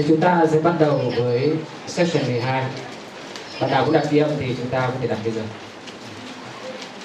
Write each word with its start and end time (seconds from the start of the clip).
thì 0.00 0.08
chúng 0.08 0.20
ta 0.20 0.42
sẽ 0.52 0.58
bắt 0.58 0.74
đầu 0.78 1.00
với 1.16 1.50
session 1.86 2.22
12 2.26 2.64
bạn 3.60 3.70
nào 3.70 3.84
cũng 3.84 3.94
đặt 3.94 4.04
ghi 4.10 4.18
âm 4.18 4.30
thì 4.40 4.54
chúng 4.58 4.68
ta 4.68 4.80
có 4.80 4.94
thể 5.00 5.06
đặt 5.06 5.18
bây 5.24 5.32
giờ 5.32 5.42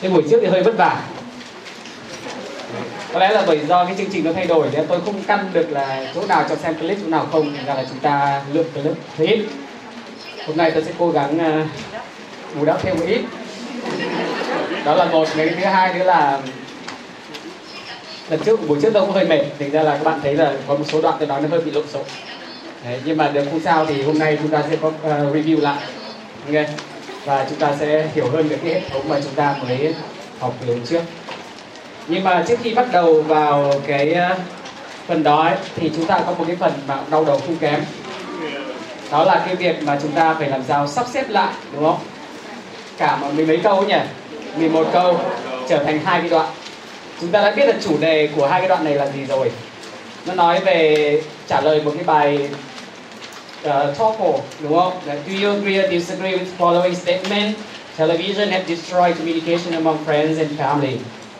cái 0.02 0.12
buổi 0.12 0.24
trước 0.30 0.40
thì 0.42 0.48
hơi 0.48 0.64
vất 0.64 0.78
vả. 0.78 1.02
Có 3.14 3.20
lẽ 3.20 3.30
là 3.30 3.44
bởi 3.48 3.60
do 3.68 3.86
cái 3.86 3.96
chương 3.98 4.10
trình 4.12 4.24
nó 4.24 4.34
thay 4.34 4.48
đổi 4.48 4.68
nên 4.74 4.86
tôi 4.88 5.02
không 5.06 5.24
căn 5.28 5.50
được 5.54 5.72
là 5.72 6.12
chỗ 6.16 6.28
nào 6.28 6.46
cho 6.50 6.56
xem 6.56 6.76
clip 6.80 6.98
chỗ 7.02 7.10
nào 7.10 7.28
không. 7.32 7.56
Ra 7.66 7.74
là 7.74 7.86
chúng 7.90 8.00
ta 8.00 8.42
lượng 8.54 8.68
clip 8.74 8.94
thấy 9.18 9.28
ít. 9.28 9.46
Hôm 10.48 10.58
nay 10.58 10.72
tôi 10.72 10.84
sẽ 10.84 10.92
cố 11.00 11.12
gắng 11.12 11.62
uh, 11.62 11.68
bù 12.56 12.66
đắp 12.66 12.82
thêm 12.84 13.00
một 13.00 13.06
ít. 13.08 13.22
Đó 14.86 14.96
là 14.96 15.06
một 15.06 15.28
cái 15.38 15.50
thứ 15.50 15.66
hai 15.66 15.94
nữa 15.94 16.04
là 16.04 16.42
lần 18.30 18.40
trước 18.40 18.68
buổi 18.68 18.80
trước 18.82 18.90
tôi 18.94 19.06
cũng 19.06 19.16
hơi 19.16 19.28
mệt. 19.28 19.42
Thành 19.60 19.72
ra 19.72 19.84
là 19.84 19.92
các 19.98 20.04
bạn 20.04 20.20
thấy 20.24 20.36
là 20.36 20.54
có 20.68 20.76
một 20.76 20.86
số 20.88 21.02
đoạn 21.02 21.16
tôi 21.20 21.28
nói 21.28 21.42
nó 21.42 21.48
hơi 21.50 21.62
bị 21.62 21.72
lộn 21.72 21.88
xộn. 21.88 22.04
Đấy, 22.86 23.00
nhưng 23.06 23.18
mà 23.18 23.28
được 23.28 23.44
không 23.52 23.60
sao 23.60 23.86
thì 23.86 24.04
hôm 24.04 24.20
nay 24.20 24.38
chúng 24.42 24.52
ta 24.52 24.64
sẽ 24.70 24.78
có 24.82 24.88
uh, 24.88 25.36
review 25.36 25.62
lại. 25.62 25.78
Nghe 26.50 26.66
và 27.26 27.46
chúng 27.50 27.60
ta 27.60 27.74
sẽ 27.80 28.08
hiểu 28.16 28.30
hơn 28.30 28.48
về 28.48 28.58
cái 28.64 28.74
hệ 28.74 28.82
thống 28.90 29.10
mà 29.10 29.20
chúng 29.24 29.34
ta 29.34 29.56
mới 29.62 29.94
học 30.40 30.54
từ 30.62 30.74
hôm 30.74 30.86
trước. 30.86 31.02
Nhưng 32.08 32.24
mà 32.24 32.44
trước 32.48 32.60
khi 32.64 32.74
bắt 32.74 32.88
đầu 32.92 33.22
vào 33.22 33.74
cái 33.88 34.16
uh, 34.32 34.38
phần 35.08 35.24
đó 35.24 35.44
ấy, 35.44 35.56
thì 35.76 35.92
chúng 35.96 36.06
ta 36.06 36.20
có 36.26 36.34
một 36.38 36.44
cái 36.48 36.56
phần 36.56 36.72
mà 36.88 36.98
đau 37.12 37.26
đầu 37.26 37.40
không 37.46 37.58
kém. 37.58 37.84
Đó 39.12 39.24
là 39.24 39.44
cái 39.46 39.56
việc 39.56 39.84
mà 39.84 40.00
chúng 40.02 40.12
ta 40.12 40.34
phải 40.34 40.50
làm 40.50 40.64
sao 40.68 40.88
sắp 40.88 41.06
xếp 41.14 41.30
lại 41.30 41.54
đúng 41.74 41.84
không? 41.84 42.00
Cả 42.98 43.18
mà 43.22 43.30
mười 43.30 43.46
mấy 43.46 43.58
câu 43.58 43.84
nhỉ? 43.84 44.00
11 44.58 44.88
câu 44.94 45.20
trở 45.70 45.84
thành 45.84 46.00
hai 46.06 46.20
cái 46.20 46.30
đoạn. 46.30 46.48
Chúng 47.22 47.32
ta 47.32 47.42
đã 47.42 47.52
biết 47.52 47.66
là 47.66 47.74
chủ 47.82 47.98
đề 48.00 48.30
của 48.36 48.48
hai 48.48 48.62
cái 48.62 48.70
đoạn 48.70 48.84
này 48.84 48.94
là 48.94 49.08
gì 49.08 49.26
rồi. 49.26 49.52
Nó 50.26 50.34
nói 50.34 50.60
về 50.60 51.22
trả 51.48 51.62
lời 51.62 51.82
một 51.86 51.92
cái 51.96 52.04
bài 52.04 52.50
uh, 53.66 53.98
TOEFL 53.98 54.40
đúng 54.62 54.80
không? 54.80 54.94
Do 55.06 55.34
you 55.42 55.56
agree 55.56 55.80
or 55.80 55.90
disagree 55.90 56.38
with 56.38 56.48
following 56.58 56.96
statement? 56.96 57.58
Television 57.98 58.50
have 58.50 58.68
destroyed 58.68 59.18
communication 59.18 59.74
among 59.74 59.98
friends 60.06 60.38
and 60.38 60.50
family. 60.60 60.98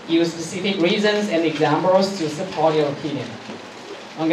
Use 0.08 0.32
specific 0.32 0.82
reasons 0.82 1.30
and 1.32 1.44
examples 1.44 2.20
to 2.20 2.28
support 2.30 2.76
your 2.76 2.88
opinion. 2.88 3.28
Ok. 4.20 4.30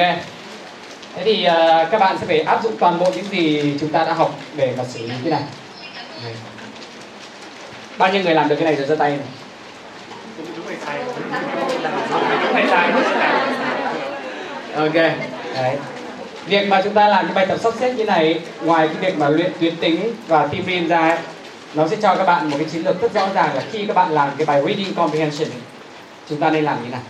Thế 1.15 1.23
thì 1.25 1.47
uh, 1.47 1.91
các 1.91 1.99
bạn 1.99 2.17
sẽ 2.21 2.27
phải 2.27 2.41
áp 2.41 2.62
dụng 2.62 2.77
toàn 2.79 2.99
bộ 2.99 3.07
những 3.17 3.25
gì 3.31 3.75
chúng 3.81 3.89
ta 3.89 4.05
đã 4.05 4.12
học 4.12 4.34
để 4.56 4.75
mà 4.79 4.84
xử 4.84 4.99
lý 5.03 5.15
cái 5.23 5.31
này. 5.31 5.43
này. 6.25 6.33
Bao 7.99 8.12
nhiêu 8.12 8.23
người 8.23 8.34
làm 8.34 8.49
được 8.49 8.56
cái 8.56 8.65
này 8.65 8.77
rồi 8.77 8.87
giơ 8.87 8.97
tay 8.97 9.11
này? 9.11 9.27
Ok. 14.77 14.95
Đấy 15.55 15.77
việc 16.47 16.69
mà 16.69 16.81
chúng 16.85 16.95
ta 16.95 17.09
làm 17.09 17.27
cái 17.27 17.35
bài 17.35 17.47
tập 17.47 17.59
sắp 17.62 17.75
xếp 17.81 17.93
như 17.93 18.05
này 18.05 18.41
ngoài 18.65 18.89
cái 18.89 18.97
việc 18.97 19.19
mà 19.19 19.29
luyện 19.29 19.53
tuyến 19.61 19.77
tính 19.77 20.15
và 20.29 20.47
team 20.47 20.67
reading 20.67 20.89
ra 20.89 21.09
ấy, 21.09 21.19
nó 21.75 21.89
sẽ 21.89 21.97
cho 22.03 22.15
các 22.15 22.25
bạn 22.25 22.51
một 22.51 22.57
cái 22.61 22.69
chiến 22.73 22.84
lược 22.84 23.03
rất 23.03 23.15
rõ 23.15 23.29
ràng 23.34 23.55
là 23.55 23.62
khi 23.71 23.87
các 23.87 23.97
bạn 23.97 24.11
làm 24.11 24.31
cái 24.39 24.47
bài 24.47 24.62
reading 24.67 24.95
comprehension 24.95 25.49
ấy, 25.49 25.61
chúng 26.29 26.41
ta 26.41 26.51
nên 26.51 26.65
làm 26.65 26.84
như 26.84 26.91
này 26.91 27.01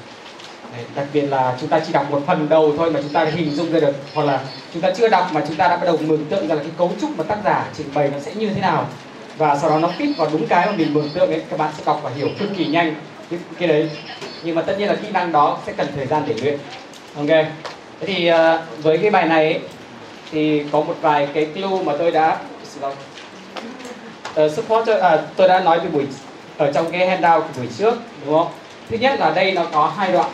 Đấy, 0.76 0.84
đặc 0.94 1.06
biệt 1.12 1.22
là 1.22 1.56
chúng 1.60 1.68
ta 1.68 1.80
chỉ 1.86 1.92
đọc 1.92 2.10
một 2.10 2.22
phần 2.26 2.48
đầu 2.48 2.72
thôi 2.76 2.90
mà 2.92 3.00
chúng 3.02 3.12
ta 3.12 3.24
hình 3.24 3.54
dung 3.54 3.72
ra 3.72 3.80
được 3.80 3.96
hoặc 4.14 4.22
là 4.22 4.40
chúng 4.72 4.82
ta 4.82 4.90
chưa 4.96 5.08
đọc 5.08 5.28
mà 5.32 5.42
chúng 5.48 5.56
ta 5.56 5.68
đã 5.68 5.76
bắt 5.76 5.84
đầu 5.86 5.98
mường 6.06 6.24
tượng 6.24 6.48
ra 6.48 6.54
là 6.54 6.62
cái 6.62 6.72
cấu 6.78 6.92
trúc 7.00 7.18
mà 7.18 7.24
tác 7.24 7.38
giả 7.44 7.66
trình 7.76 7.86
bày 7.94 8.10
nó 8.12 8.18
sẽ 8.20 8.34
như 8.34 8.48
thế 8.48 8.60
nào. 8.60 8.88
Và 9.36 9.58
sau 9.58 9.70
đó 9.70 9.78
nó 9.78 9.90
fit 9.98 10.14
vào 10.16 10.28
đúng 10.32 10.46
cái 10.46 10.66
mà 10.66 10.72
mình 10.72 10.94
mường 10.94 11.10
tượng 11.14 11.30
ấy 11.30 11.42
các 11.50 11.58
bạn 11.58 11.72
sẽ 11.78 11.82
đọc 11.86 12.00
và 12.02 12.10
hiểu 12.16 12.28
cực 12.38 12.48
kỳ 12.56 12.66
nhanh 12.66 12.94
cái, 13.30 13.38
cái 13.58 13.68
đấy. 13.68 13.90
Nhưng 14.42 14.54
mà 14.54 14.62
tất 14.62 14.78
nhiên 14.78 14.88
là 14.88 14.94
kỹ 14.94 15.08
năng 15.12 15.32
đó 15.32 15.58
sẽ 15.66 15.72
cần 15.72 15.86
thời 15.96 16.06
gian 16.06 16.22
để 16.26 16.34
luyện. 16.34 16.58
Ok. 17.16 17.46
Thế 18.02 18.14
thì 18.14 18.30
uh, 18.32 18.82
với 18.82 18.98
cái 18.98 19.10
bài 19.10 19.28
này 19.28 19.44
ấy, 19.52 19.60
thì 20.30 20.62
có 20.72 20.80
một 20.80 20.94
vài 21.00 21.28
cái 21.34 21.44
clue 21.44 21.82
mà 21.84 21.92
tôi 21.98 22.10
đã 22.10 22.38
uh, 22.86 24.52
support 24.52 24.88
à, 24.88 25.18
tôi 25.36 25.48
đã 25.48 25.60
nói 25.60 25.80
về 25.80 25.88
buổi 25.88 26.06
ở 26.58 26.72
trong 26.72 26.90
cái 26.92 27.08
handout 27.08 27.42
của 27.42 27.60
buổi 27.60 27.68
trước 27.78 27.94
đúng 28.26 28.34
không? 28.34 28.48
Thứ 28.90 28.96
nhất 28.96 29.20
là 29.20 29.30
đây 29.30 29.52
nó 29.52 29.64
có 29.72 29.92
hai 29.96 30.12
đoạn. 30.12 30.30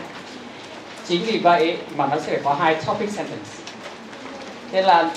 Chính 1.08 1.24
vì 1.24 1.38
vậy 1.38 1.76
mà 1.96 2.06
nó 2.06 2.16
sẽ 2.26 2.38
có 2.44 2.54
hai 2.54 2.74
topic 2.74 3.10
sentence. 3.10 3.50
Nên 4.72 4.84
là 4.84 5.10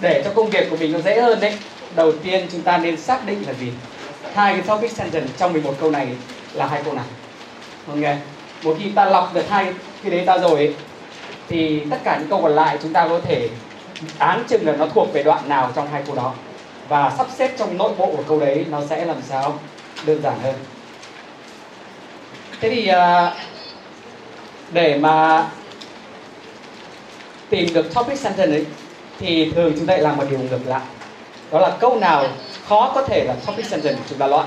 để 0.00 0.22
cho 0.24 0.30
công 0.34 0.50
việc 0.50 0.70
của 0.70 0.76
mình 0.76 0.92
nó 0.92 0.98
dễ 0.98 1.20
hơn 1.20 1.40
đấy. 1.40 1.58
Đầu 1.94 2.12
tiên 2.12 2.46
chúng 2.52 2.62
ta 2.62 2.78
nên 2.78 2.96
xác 2.96 3.26
định 3.26 3.42
là 3.46 3.52
gì? 3.52 3.72
Hai 4.34 4.54
cái 4.54 4.62
topic 4.62 4.90
sentence 4.90 5.32
trong 5.38 5.52
11 5.52 5.74
câu 5.80 5.90
này 5.90 6.08
là 6.52 6.66
hai 6.66 6.82
câu 6.84 6.94
nào. 6.94 7.04
Ok. 7.88 8.16
Một 8.62 8.76
khi 8.78 8.90
ta 8.94 9.04
lọc 9.04 9.34
được 9.34 9.48
hai 9.48 9.72
cái 10.02 10.10
đấy 10.10 10.22
ta 10.26 10.38
rồi 10.38 10.56
ấy, 10.56 10.74
thì 11.48 11.82
tất 11.90 11.98
cả 12.04 12.16
những 12.18 12.28
câu 12.28 12.42
còn 12.42 12.52
lại 12.52 12.78
chúng 12.82 12.92
ta 12.92 13.08
có 13.08 13.20
thể 13.24 13.48
án 14.18 14.44
chừng 14.48 14.66
là 14.66 14.76
nó 14.76 14.86
thuộc 14.86 15.12
về 15.12 15.22
đoạn 15.22 15.48
nào 15.48 15.72
trong 15.74 15.88
hai 15.92 16.02
câu 16.06 16.16
đó. 16.16 16.34
Và 16.88 17.12
sắp 17.18 17.26
xếp 17.36 17.52
trong 17.58 17.78
nội 17.78 17.92
bộ 17.98 18.06
của 18.06 18.22
câu 18.28 18.40
đấy 18.40 18.66
nó 18.70 18.80
sẽ 18.90 19.04
làm 19.04 19.16
sao? 19.28 19.58
Đơn 20.06 20.22
giản 20.22 20.34
hơn. 20.42 20.54
Thế 22.60 22.70
thì 22.70 22.86
à, 22.86 23.34
để 24.72 24.98
mà 24.98 25.46
tìm 27.48 27.74
được 27.74 27.94
topic 27.94 28.18
sentence 28.18 28.56
ấy 28.56 28.66
thì 29.18 29.50
thường 29.50 29.72
chúng 29.76 29.86
ta 29.86 29.92
lại 29.92 30.02
làm 30.02 30.16
một 30.16 30.24
điều 30.30 30.38
ngược 30.38 30.66
lại. 30.66 30.82
Đó 31.52 31.60
là 31.60 31.70
câu 31.80 31.98
nào 31.98 32.26
khó 32.68 32.92
có 32.94 33.02
thể 33.02 33.24
là 33.24 33.34
topic 33.46 33.66
sentence 33.66 34.02
chúng 34.08 34.18
ta 34.18 34.26
loại? 34.26 34.46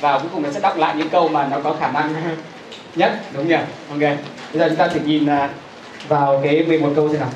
Và 0.00 0.18
cuối 0.18 0.28
cùng 0.32 0.42
nó 0.42 0.50
sẽ 0.50 0.60
đọc 0.60 0.76
lại 0.76 0.94
những 0.96 1.08
câu 1.08 1.28
mà 1.28 1.46
nó 1.50 1.60
có 1.64 1.76
khả 1.80 1.90
năng 1.90 2.14
nhất 2.94 3.12
đúng 3.32 3.48
nhỉ? 3.48 3.56
Ok. 3.90 4.00
Bây 4.52 4.58
giờ 4.58 4.68
chúng 4.68 4.78
ta 4.78 4.88
thử 4.88 5.00
nhìn 5.00 5.26
à, 5.26 5.50
vào 6.08 6.40
cái 6.44 6.62
11 6.62 6.92
câu 6.96 7.08
thế 7.08 7.18
nào 7.18 7.30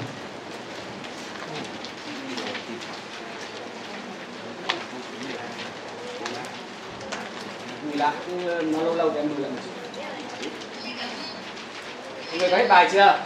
Lùi 7.84 7.96
lại, 7.96 8.12
nó 8.72 8.82
lâu 8.82 8.94
lâu 8.94 9.10
thì 9.10 9.16
em 9.16 9.28
lùi 9.28 9.38
lại 9.38 9.50
một 9.50 9.58
chút 9.64 9.70
Mọi 12.30 12.38
người 12.38 12.50
có 12.50 12.56
hết 12.56 12.66
bài 12.68 12.88
chưa? 12.92 13.18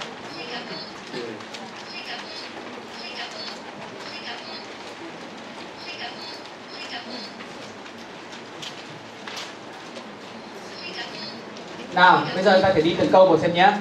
Nào, 11.95 12.23
bây 12.35 12.45
giờ 12.45 12.61
ta 12.63 12.73
phải 12.73 12.83
đi 12.83 12.97
từng 12.99 13.13
câu 13.13 13.27
một 13.27 13.39
xem 13.41 13.55
nhé 13.55 13.73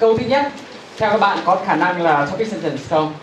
câu 0.00 0.18
thứ 0.18 0.24
nhất, 0.28 0.46
theo 0.98 1.10
các 1.10 1.20
bạn 1.20 1.38
có 1.44 1.58
khả 1.66 1.76
năng 1.76 2.02
là 2.02 2.26
topic 2.26 2.48
sentence 2.48 2.82
không? 2.90 3.14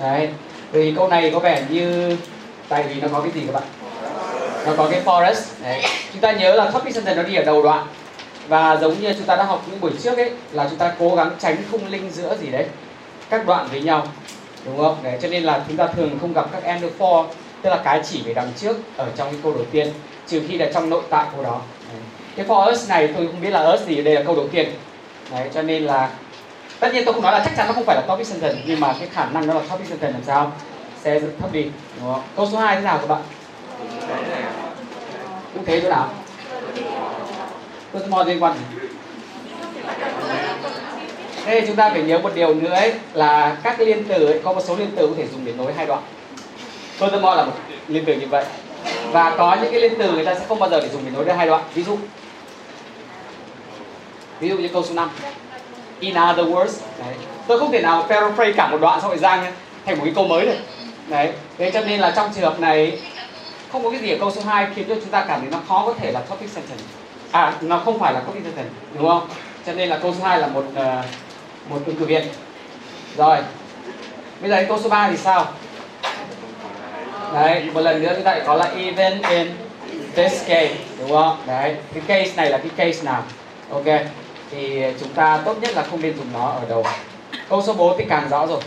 Đấy, 0.00 0.28
vì 0.72 0.94
câu 0.96 1.08
này 1.08 1.30
có 1.30 1.38
vẻ 1.38 1.62
như, 1.68 2.16
tại 2.68 2.82
vì 2.82 3.00
nó 3.00 3.08
có 3.12 3.20
cái 3.20 3.30
gì 3.30 3.40
các 3.46 3.52
bạn? 3.52 3.62
Nó 4.66 4.72
có 4.76 4.88
cái 4.90 5.02
forest, 5.04 5.42
đấy. 5.62 5.82
chúng 6.12 6.20
ta 6.20 6.32
nhớ 6.32 6.54
là 6.54 6.70
topic 6.70 6.94
sentence 6.94 7.22
nó 7.22 7.28
đi 7.28 7.34
ở 7.34 7.44
đầu 7.44 7.62
đoạn. 7.62 7.86
Và 8.48 8.76
giống 8.76 9.00
như 9.00 9.12
chúng 9.12 9.26
ta 9.26 9.36
đã 9.36 9.44
học 9.44 9.62
những 9.70 9.80
buổi 9.80 9.90
trước 10.02 10.16
ấy, 10.16 10.30
là 10.52 10.66
chúng 10.70 10.78
ta 10.78 10.92
cố 10.98 11.16
gắng 11.16 11.30
tránh 11.38 11.56
khung 11.70 11.86
linh 11.88 12.10
giữa 12.10 12.36
gì 12.40 12.46
đấy, 12.46 12.66
các 13.30 13.46
đoạn 13.46 13.68
với 13.70 13.80
nhau, 13.80 14.06
đúng 14.64 14.78
không? 14.78 14.96
Đấy, 15.02 15.18
cho 15.22 15.28
nên 15.28 15.42
là 15.42 15.64
chúng 15.68 15.76
ta 15.76 15.86
thường 15.86 16.18
không 16.20 16.32
gặp 16.32 16.46
các 16.52 16.62
end 16.62 16.84
for, 16.98 17.24
tức 17.62 17.70
là 17.70 17.76
cái 17.84 18.00
chỉ 18.10 18.22
về 18.22 18.34
đằng 18.34 18.52
trước 18.56 18.76
ở 18.96 19.06
trong 19.16 19.30
cái 19.30 19.40
câu 19.42 19.52
đầu 19.52 19.64
tiên, 19.70 19.92
trừ 20.26 20.42
khi 20.48 20.58
là 20.58 20.66
trong 20.74 20.90
nội 20.90 21.02
tại 21.10 21.26
câu 21.34 21.44
đó 21.44 21.60
đấy. 21.92 22.02
cái 22.36 22.46
for 22.46 22.72
us 22.72 22.88
này 22.88 23.08
tôi 23.16 23.26
không 23.26 23.40
biết 23.40 23.50
là 23.50 23.72
us 23.72 23.80
gì 23.86 24.02
đây 24.02 24.14
là 24.14 24.22
câu 24.22 24.36
đầu 24.36 24.48
tiên 24.52 24.68
đấy, 25.30 25.50
cho 25.54 25.62
nên 25.62 25.82
là 25.82 26.10
tất 26.80 26.94
nhiên 26.94 27.04
tôi 27.04 27.14
không 27.14 27.22
nói 27.22 27.32
là 27.32 27.42
chắc 27.44 27.56
chắn 27.56 27.66
nó 27.66 27.72
không 27.72 27.84
phải 27.84 27.96
là 27.96 28.02
topic 28.08 28.26
sentence 28.26 28.62
nhưng 28.66 28.80
mà 28.80 28.94
cái 28.98 29.08
khả 29.12 29.26
năng 29.26 29.46
nó 29.46 29.54
là 29.54 29.60
topic 29.70 29.88
sentence 29.88 30.12
làm 30.12 30.22
sao 30.26 30.52
sẽ 31.04 31.20
thấp 31.40 31.52
đi, 31.52 31.62
đúng 32.00 32.12
không? 32.12 32.22
Câu 32.36 32.48
số 32.52 32.58
2 32.58 32.76
thế 32.76 32.82
nào 32.82 32.98
các 32.98 33.06
bạn? 33.06 33.22
Cũng 35.54 35.64
thế 35.64 35.80
chỗ 35.80 35.88
nào. 35.88 36.08
Tôi 37.92 38.02
sẽ 38.02 38.24
liên 38.24 38.42
quan 38.42 38.56
đây 41.46 41.64
chúng 41.66 41.76
ta 41.76 41.90
phải 41.90 42.02
nhớ 42.02 42.18
một 42.18 42.34
điều 42.34 42.54
nữa 42.54 42.70
ấy, 42.70 42.94
là 43.12 43.56
các 43.62 43.80
liên 43.80 44.04
từ 44.08 44.26
ấy, 44.26 44.40
có 44.44 44.52
một 44.52 44.60
số 44.64 44.76
liên 44.76 44.90
từ 44.96 45.06
có 45.06 45.12
thể 45.16 45.26
dùng 45.32 45.44
để 45.44 45.52
nối 45.52 45.72
hai 45.72 45.86
đoạn. 45.86 46.02
Furthermore 46.98 47.36
là 47.36 47.44
một 47.44 47.52
liên 47.88 48.04
từ 48.06 48.14
như 48.14 48.26
vậy. 48.26 48.44
Và 49.12 49.34
có 49.38 49.56
những 49.62 49.72
cái 49.72 49.80
liên 49.80 49.94
từ 49.98 50.12
người 50.12 50.24
ta 50.24 50.34
sẽ 50.34 50.40
không 50.48 50.58
bao 50.58 50.70
giờ 50.70 50.80
để 50.80 50.88
dùng 50.88 51.02
để 51.04 51.10
nối 51.10 51.24
được 51.24 51.32
hai 51.32 51.46
đoạn. 51.46 51.62
Ví 51.74 51.82
dụ 51.82 51.98
ví 54.40 54.48
dụ 54.48 54.56
như 54.56 54.68
câu 54.68 54.82
số 54.82 54.94
5 54.94 55.10
in 56.00 56.14
other 56.14 56.46
words 56.46 56.80
đấy. 56.98 57.14
tôi 57.46 57.58
không 57.58 57.72
thể 57.72 57.82
nào 57.82 58.06
paraphrase 58.08 58.52
cả 58.52 58.68
một 58.68 58.78
đoạn 58.80 59.00
xong 59.00 59.10
rồi 59.10 59.18
giang 59.18 59.52
thành 59.86 59.98
một 59.98 60.04
cái 60.04 60.12
câu 60.16 60.26
mới 60.26 60.46
được. 60.46 60.56
Đấy. 61.08 61.32
Thế 61.58 61.70
cho 61.70 61.80
nên 61.80 62.00
là 62.00 62.12
trong 62.16 62.30
trường 62.34 62.44
hợp 62.44 62.60
này 62.60 62.98
không 63.72 63.84
có 63.84 63.90
cái 63.90 64.00
gì 64.00 64.10
ở 64.10 64.16
câu 64.20 64.30
số 64.30 64.40
2 64.40 64.66
khiến 64.74 64.88
cho 64.88 64.94
chúng 64.94 65.10
ta 65.10 65.24
cảm 65.28 65.40
thấy 65.40 65.50
nó 65.50 65.58
khó 65.68 65.82
có 65.86 65.94
thể 65.98 66.12
là 66.12 66.20
topic 66.20 66.50
sentence. 66.50 66.84
À 67.30 67.52
nó 67.60 67.78
không 67.84 67.98
phải 67.98 68.12
là 68.12 68.20
topic 68.20 68.44
sentence 68.44 68.70
đúng 68.94 69.08
không? 69.08 69.28
Cho 69.66 69.72
nên 69.72 69.88
là 69.88 69.98
câu 69.98 70.14
số 70.18 70.24
2 70.24 70.40
là 70.40 70.46
một 70.46 70.64
uh, 70.72 71.04
một 71.70 71.80
ứng 71.86 71.96
cử 71.96 72.04
viên 72.04 72.26
rồi. 73.16 73.38
Bây 74.40 74.50
giờ 74.50 74.64
câu 74.68 74.78
số 74.82 74.88
3 74.88 75.10
thì 75.10 75.16
sao? 75.16 75.46
Đấy 77.34 77.64
một 77.74 77.80
lần 77.80 78.02
nữa 78.02 78.12
chúng 78.14 78.24
ta 78.24 78.30
lại 78.30 78.42
có 78.46 78.54
là 78.54 78.64
even 78.64 79.22
in 79.22 79.50
this 80.14 80.32
case 80.48 80.74
đúng 80.98 81.10
không? 81.10 81.36
Đấy 81.46 81.76
cái 81.94 82.02
case 82.06 82.36
này 82.36 82.50
là 82.50 82.58
cái 82.58 82.70
case 82.76 83.02
nào? 83.02 83.22
Ok 83.70 83.84
thì 84.50 84.82
chúng 85.00 85.08
ta 85.08 85.42
tốt 85.44 85.56
nhất 85.60 85.74
là 85.74 85.82
không 85.82 86.02
nên 86.02 86.16
dùng 86.16 86.32
nó 86.32 86.48
ở 86.48 86.60
đầu. 86.68 86.84
Câu 87.48 87.62
số 87.62 87.72
4 87.72 87.98
thì 87.98 88.04
càng 88.08 88.28
rõ 88.28 88.46
rồi. 88.46 88.60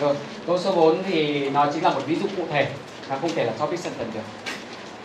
Rồi. 0.00 0.14
Câu 0.46 0.58
số 0.58 0.72
4 0.72 1.02
thì 1.02 1.50
nó 1.50 1.66
chính 1.72 1.82
là 1.84 1.90
một 1.90 2.00
ví 2.06 2.16
dụ 2.16 2.26
cụ 2.36 2.42
thể 2.52 2.66
nó 3.08 3.16
không 3.20 3.30
thể 3.34 3.44
là 3.44 3.52
topic 3.58 3.80
sentence 3.80 4.14
được. 4.14 4.20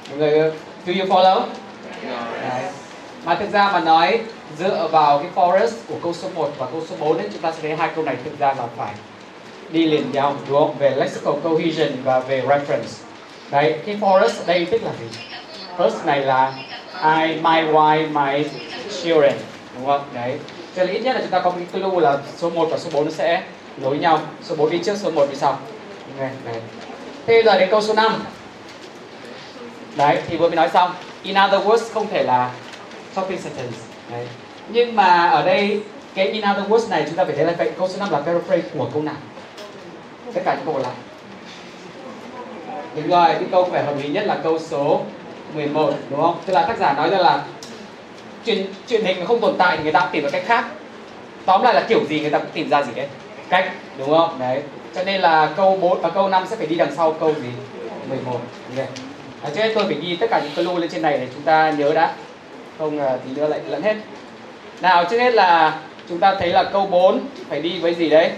Mọi 0.09 0.17
người 0.17 0.51
do 0.85 0.94
you 0.94 1.09
follow? 1.09 1.41
Đấy. 2.50 2.71
mà 3.25 3.35
thực 3.35 3.51
ra 3.51 3.71
mà 3.71 3.79
nói 3.79 4.19
dựa 4.57 4.88
vào 4.91 5.19
cái 5.19 5.27
forest 5.35 5.71
của 5.88 5.95
câu 6.03 6.13
số 6.13 6.29
1 6.35 6.51
và 6.57 6.65
câu 6.65 6.81
số 6.89 6.95
4 7.00 7.17
ấy, 7.17 7.27
chúng 7.33 7.41
ta 7.41 7.51
sẽ 7.51 7.57
thấy 7.61 7.75
hai 7.75 7.89
câu 7.95 8.06
này 8.06 8.15
thực 8.23 8.39
ra 8.39 8.53
là 8.53 8.67
phải 8.77 8.94
đi 9.71 9.85
liền 9.85 10.11
nhau 10.11 10.35
đúng 10.47 10.59
không? 10.59 10.75
Về 10.79 10.89
lexical 10.89 11.33
cohesion 11.44 11.89
và 12.03 12.19
về 12.19 12.41
reference. 12.41 13.03
Đấy 13.51 13.79
cái 13.85 13.97
forest 14.01 14.39
ở 14.39 14.44
đây 14.45 14.67
tức 14.71 14.83
là 14.83 14.91
gì? 15.00 15.19
Forest 15.77 16.06
này 16.06 16.21
là 16.21 16.53
I 17.01 17.35
my 17.41 17.63
wife 17.73 18.11
my 18.11 18.45
children. 19.03 19.33
Đúng 19.75 19.85
không? 19.85 20.01
Đấy. 20.13 20.39
Thế 20.75 20.85
là 20.85 20.91
ít 20.91 20.99
nhất 20.99 21.15
là 21.15 21.21
chúng 21.21 21.31
ta 21.31 21.39
có 21.39 21.51
cái 21.51 21.81
clue 21.81 22.01
là 22.01 22.17
số 22.37 22.49
1 22.49 22.67
và 22.71 22.77
số 22.77 22.89
4 22.93 23.05
nó 23.05 23.11
sẽ 23.11 23.43
nối 23.77 23.97
nhau. 23.97 24.19
Số 24.43 24.55
4 24.55 24.69
đi 24.69 24.79
trước 24.83 24.97
số 24.97 25.11
1 25.11 25.27
đi 25.29 25.35
sau. 25.35 25.59
Okay, 26.17 26.31
đấy. 26.45 26.55
thế 27.25 27.41
giờ 27.45 27.59
đến 27.59 27.69
câu 27.71 27.81
số 27.81 27.93
5 27.93 28.23
đấy 29.95 30.21
thì 30.27 30.37
vừa 30.37 30.47
mới 30.47 30.55
nói 30.55 30.69
xong. 30.73 30.91
In 31.23 31.35
other 31.45 31.67
words 31.67 31.93
không 31.93 32.07
thể 32.07 32.23
là 32.23 32.51
topic 33.15 33.39
sentence. 33.39 33.77
Đấy. 34.11 34.27
nhưng 34.69 34.95
mà 34.95 35.29
ở 35.29 35.45
đây 35.45 35.81
cái 36.15 36.27
in 36.27 36.43
other 36.51 36.71
words 36.71 36.89
này 36.89 37.03
chúng 37.07 37.15
ta 37.15 37.25
phải 37.25 37.35
thấy 37.35 37.45
là 37.45 37.53
vậy. 37.57 37.71
Câu 37.77 37.87
số 37.87 37.99
5 37.99 38.11
là 38.11 38.19
paraphrase 38.19 38.67
của 38.77 38.89
câu 38.93 39.03
nào? 39.03 39.15
Tất 40.33 40.41
cả 40.45 40.55
những 40.55 40.65
câu 40.65 40.73
còn 40.73 40.83
lại. 40.83 40.93
Đúng 42.95 43.07
rồi 43.07 43.27
cái 43.27 43.45
câu 43.51 43.69
phải 43.71 43.83
hợp 43.83 43.93
lý 44.03 44.09
nhất 44.09 44.25
là 44.25 44.37
câu 44.43 44.59
số 44.59 45.01
11 45.53 45.93
đúng 46.09 46.21
không? 46.21 46.35
Tức 46.45 46.53
là 46.53 46.61
tác 46.61 46.77
giả 46.77 46.93
nói 46.93 47.09
ra 47.09 47.17
là 47.17 47.43
truyền 48.45 48.65
truyền 48.87 49.05
hình 49.05 49.25
không 49.25 49.39
tồn 49.39 49.55
tại 49.57 49.77
thì 49.77 49.83
người 49.83 49.91
ta 49.91 50.09
tìm 50.11 50.23
một 50.23 50.29
cách 50.31 50.43
khác. 50.45 50.65
Tóm 51.45 51.63
lại 51.63 51.73
là 51.73 51.85
kiểu 51.89 52.05
gì 52.09 52.19
người 52.19 52.29
ta 52.29 52.37
cũng 52.37 52.51
tìm 52.53 52.69
ra 52.69 52.83
gì 52.83 52.91
đấy 52.95 53.07
cách 53.49 53.71
đúng 53.97 54.09
không? 54.09 54.39
Đấy. 54.39 54.61
Cho 54.95 55.03
nên 55.03 55.21
là 55.21 55.53
câu 55.57 55.77
4 55.81 56.01
và 56.01 56.09
câu 56.09 56.29
5 56.29 56.43
sẽ 56.49 56.55
phải 56.55 56.67
đi 56.67 56.75
đằng 56.75 56.95
sau 56.95 57.13
câu 57.13 57.33
gì? 57.33 57.49
11 58.09 58.39
okay. 58.69 58.87
à, 59.43 59.49
cho 59.55 59.61
nên 59.63 59.75
tôi 59.75 59.83
phải 59.85 59.95
ghi 60.01 60.15
tất 60.15 60.27
cả 60.29 60.41
những 60.43 60.65
clue 60.65 60.79
lên 60.79 60.89
trên 60.89 61.01
này 61.01 61.17
để 61.17 61.27
chúng 61.33 61.43
ta 61.43 61.71
nhớ 61.71 61.93
đã. 61.93 62.13
Không 62.77 62.97
uh, 62.97 63.23
tí 63.25 63.41
nữa 63.41 63.47
lại 63.47 63.59
lẫn 63.69 63.81
hết. 63.81 63.95
Nào 64.81 65.05
trước 65.09 65.19
hết 65.19 65.33
là 65.33 65.79
chúng 66.09 66.19
ta 66.19 66.35
thấy 66.35 66.49
là 66.49 66.63
câu 66.63 66.85
4 66.85 67.19
phải 67.49 67.61
đi 67.61 67.79
với 67.79 67.93
gì 67.95 68.09
đấy? 68.09 68.31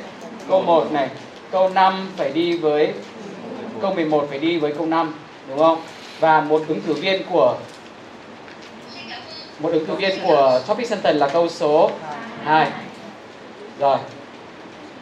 Câu 0.49 0.61
1 0.61 0.91
này. 0.91 1.07
Câu 1.51 1.69
5 1.69 2.11
phải 2.17 2.31
đi 2.31 2.57
với 2.57 2.93
câu 3.81 3.93
11 3.93 4.25
phải 4.29 4.39
đi 4.39 4.57
với 4.57 4.73
câu 4.77 4.85
5 4.85 5.13
đúng 5.49 5.59
không? 5.59 5.81
Và 6.21 6.41
một 6.41 6.61
ứng 6.67 6.81
cử 6.81 6.93
viên 6.93 7.21
của 7.31 7.57
một 9.59 9.69
ứng 9.71 9.85
cử 9.85 9.93
viên 9.93 10.19
của 10.27 10.61
topic 10.67 10.87
sentence 10.87 11.19
là 11.19 11.27
câu 11.27 11.49
số 11.49 11.91
2 12.43 12.67
rồi. 13.79 13.97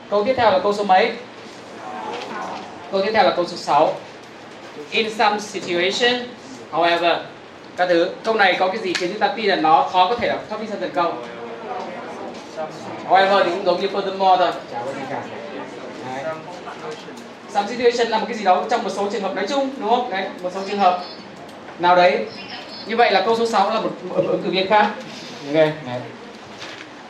Câu 0.10 0.24
tiếp 0.24 0.33
theo 0.38 0.51
là 0.51 0.60
câu 0.60 0.74
số 0.74 0.83
mấy? 0.83 1.12
Câu 2.92 3.01
tiếp 3.06 3.12
theo 3.13 3.24
là 3.24 3.33
câu 3.36 3.45
số 3.45 3.57
6 3.57 3.94
in 4.92 5.13
some 5.13 5.39
situation, 5.39 6.27
however, 6.71 7.18
các 7.77 7.89
thứ, 7.89 8.10
câu 8.24 8.36
này 8.36 8.56
có 8.60 8.68
cái 8.68 8.77
gì 8.77 8.94
khiến 8.94 9.10
chúng 9.10 9.19
ta 9.19 9.27
tin 9.27 9.45
là 9.45 9.56
nó 9.56 9.89
khó 9.92 10.10
có 10.10 10.16
thể 10.16 10.27
là 10.27 10.38
topic 10.50 10.69
sentence 10.69 10.95
không? 10.95 11.25
However 13.10 13.44
thì 13.44 13.50
cũng 13.50 13.66
giống 13.66 13.81
như 13.81 13.88
furthermore 13.88 14.38
thôi. 14.38 14.51
Chả 14.71 14.81
có 14.86 14.94
gì 14.94 15.01
cả. 15.10 15.21
Đấy 16.06 16.33
substitution 17.54 18.07
là 18.07 18.19
một 18.19 18.25
cái 18.28 18.38
gì 18.38 18.44
đó 18.44 18.63
trong 18.69 18.84
một 18.84 18.90
số 18.90 19.10
trường 19.12 19.22
hợp 19.22 19.36
nói 19.36 19.48
chung 19.50 19.69
đúng 19.78 19.90
không? 19.90 20.10
Đấy 20.10 20.25
một 20.44 20.50
số 20.56 20.62
trường 20.69 20.80
hợp 20.80 21.04
nào 21.80 21.96
đấy. 21.96 22.25
Như 22.88 22.96
vậy 22.96 23.12
là 23.12 23.22
câu 23.22 23.36
số 23.38 23.46
6 23.46 23.69
là 23.69 23.81
một, 23.81 23.92
một 24.04 24.16
ứng 24.16 24.44
cử 24.44 24.50
viên 24.50 24.68
khác. 24.68 24.92
Ok 25.48 25.54
đấy. 25.56 25.72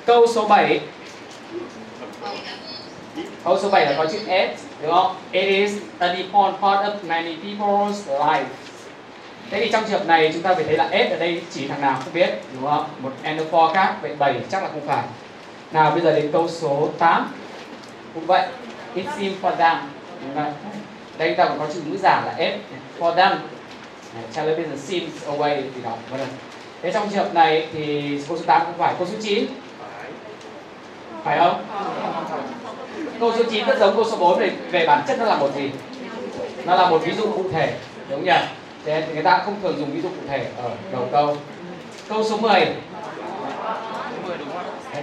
câu 0.06 0.28
số 0.28 0.48
7 0.48 0.80
câu 3.44 3.60
số 3.60 3.70
7 3.70 3.86
là 3.86 3.94
có 3.98 4.06
chữ 4.06 4.20
S 4.26 4.64
đúng 4.82 4.92
không? 4.92 5.16
It 5.32 5.46
is 5.46 5.72
an 6.00 6.16
important 6.16 6.62
part 6.62 6.88
of 6.88 6.94
many 7.08 7.36
people's 7.36 7.94
life 8.08 8.44
thế 9.52 9.60
thì 9.60 9.70
trong 9.72 9.84
trường 9.84 10.00
hợp 10.00 10.08
này 10.08 10.30
chúng 10.34 10.42
ta 10.42 10.56
phải 10.56 10.64
thấy 10.64 10.78
là 10.78 10.90
S 10.92 11.12
ở 11.12 11.18
đây 11.20 11.42
chỉ 11.52 11.68
thằng 11.68 11.82
nào 11.82 12.00
không 12.04 12.14
biết 12.14 12.30
đúng 12.54 12.70
không? 12.70 12.86
Một 13.00 13.12
and 13.24 13.42
khác 13.74 13.96
vậy 14.02 14.16
7 14.20 14.40
chắc 14.52 14.64
là 14.64 14.70
không 14.70 14.88
phải. 14.88 15.04
Nào 15.72 15.92
bây 15.92 16.02
giờ 16.02 16.16
đến 16.16 16.30
câu 16.32 16.48
số 16.48 16.90
8 17.00 17.34
cũng 18.14 18.26
vậy. 18.26 18.48
It 18.96 19.06
seems 19.18 19.36
for 19.42 19.56
them? 19.56 19.78
Đây 21.18 21.34
ta 21.34 21.46
còn 21.46 21.60
có 21.60 21.68
chữ 21.74 21.82
ngữ 21.86 21.98
giả 21.98 22.24
là 22.26 22.36
S 22.38 23.02
for 23.02 23.16
them 23.16 23.38
television 24.36 24.78
seems 24.78 25.28
away 25.28 25.62
thì 25.76 25.82
đó 25.84 25.94
vâng 26.10 26.28
thế 26.82 26.92
trong 26.92 27.10
trường 27.10 27.20
hợp 27.20 27.34
này 27.34 27.68
thì 27.74 28.18
câu 28.28 28.38
số 28.38 28.44
8 28.46 28.62
không 28.66 28.78
phải 28.78 28.94
câu 28.98 29.08
số 29.08 29.18
9 29.22 29.46
phải 31.24 31.40
không? 31.40 31.66
Câu 33.20 33.34
số 33.38 33.44
9 33.52 33.66
rất 33.66 33.80
giống 33.80 33.96
câu 33.96 34.06
số 34.06 34.18
4 34.18 34.40
về, 34.40 34.52
về 34.72 34.88
bản 34.88 35.04
chất 35.08 35.20
nó 35.20 35.26
là 35.26 35.38
một 35.38 35.50
gì? 35.56 35.72
Nó 36.66 36.76
là 36.76 36.90
một 36.90 37.02
ví 37.06 37.14
dụ 37.14 37.24
cụ 37.24 37.44
thể 37.52 37.74
đúng 38.10 38.26
nhỉ? 38.26 38.32
Thế 38.86 39.04
thì 39.08 39.14
người 39.14 39.24
ta 39.24 39.42
không 39.46 39.56
thường 39.62 39.78
dùng 39.80 39.92
ví 39.92 40.02
dụ 40.02 40.10
cụ 40.10 40.22
thể 40.28 40.46
ở 40.58 40.70
đầu 40.92 41.08
câu. 41.12 41.38
Câu 42.10 42.24
số 42.24 42.38
10 42.38 42.68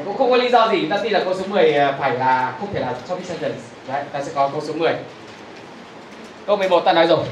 cũng 0.04 0.16
không 0.18 0.30
có 0.30 0.36
lý 0.36 0.48
do 0.48 0.68
gì. 0.68 0.80
Chúng 0.80 0.90
ta 0.90 0.98
tin 1.02 1.12
là 1.12 1.20
câu 1.24 1.34
số 1.34 1.44
10 1.48 1.74
à, 1.74 1.96
phải 2.00 2.18
là 2.18 2.54
không 2.60 2.68
thể 2.72 2.80
là 2.80 2.94
topic 3.08 3.26
sentence 3.26 3.58
đấy 3.88 4.04
ta 4.12 4.22
sẽ 4.22 4.32
có 4.34 4.48
câu 4.48 4.60
số 4.60 4.72
10 4.72 4.94
câu 6.46 6.56
11 6.56 6.80
ta 6.80 6.92
nói 6.92 7.06
rồi. 7.06 7.24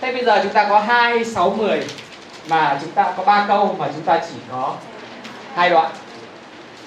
Thế 0.00 0.12
bây 0.12 0.24
giờ 0.24 0.40
chúng 0.42 0.52
ta 0.52 0.66
có 0.68 0.80
2, 0.80 1.24
6, 1.24 1.50
10 1.50 1.84
mà 2.48 2.78
chúng 2.82 2.90
ta 2.90 3.12
có 3.16 3.24
3 3.24 3.44
câu 3.48 3.76
mà 3.78 3.88
chúng 3.94 4.02
ta 4.02 4.20
chỉ 4.30 4.36
có 4.50 4.74
hai 5.54 5.70
đoạn. 5.70 5.92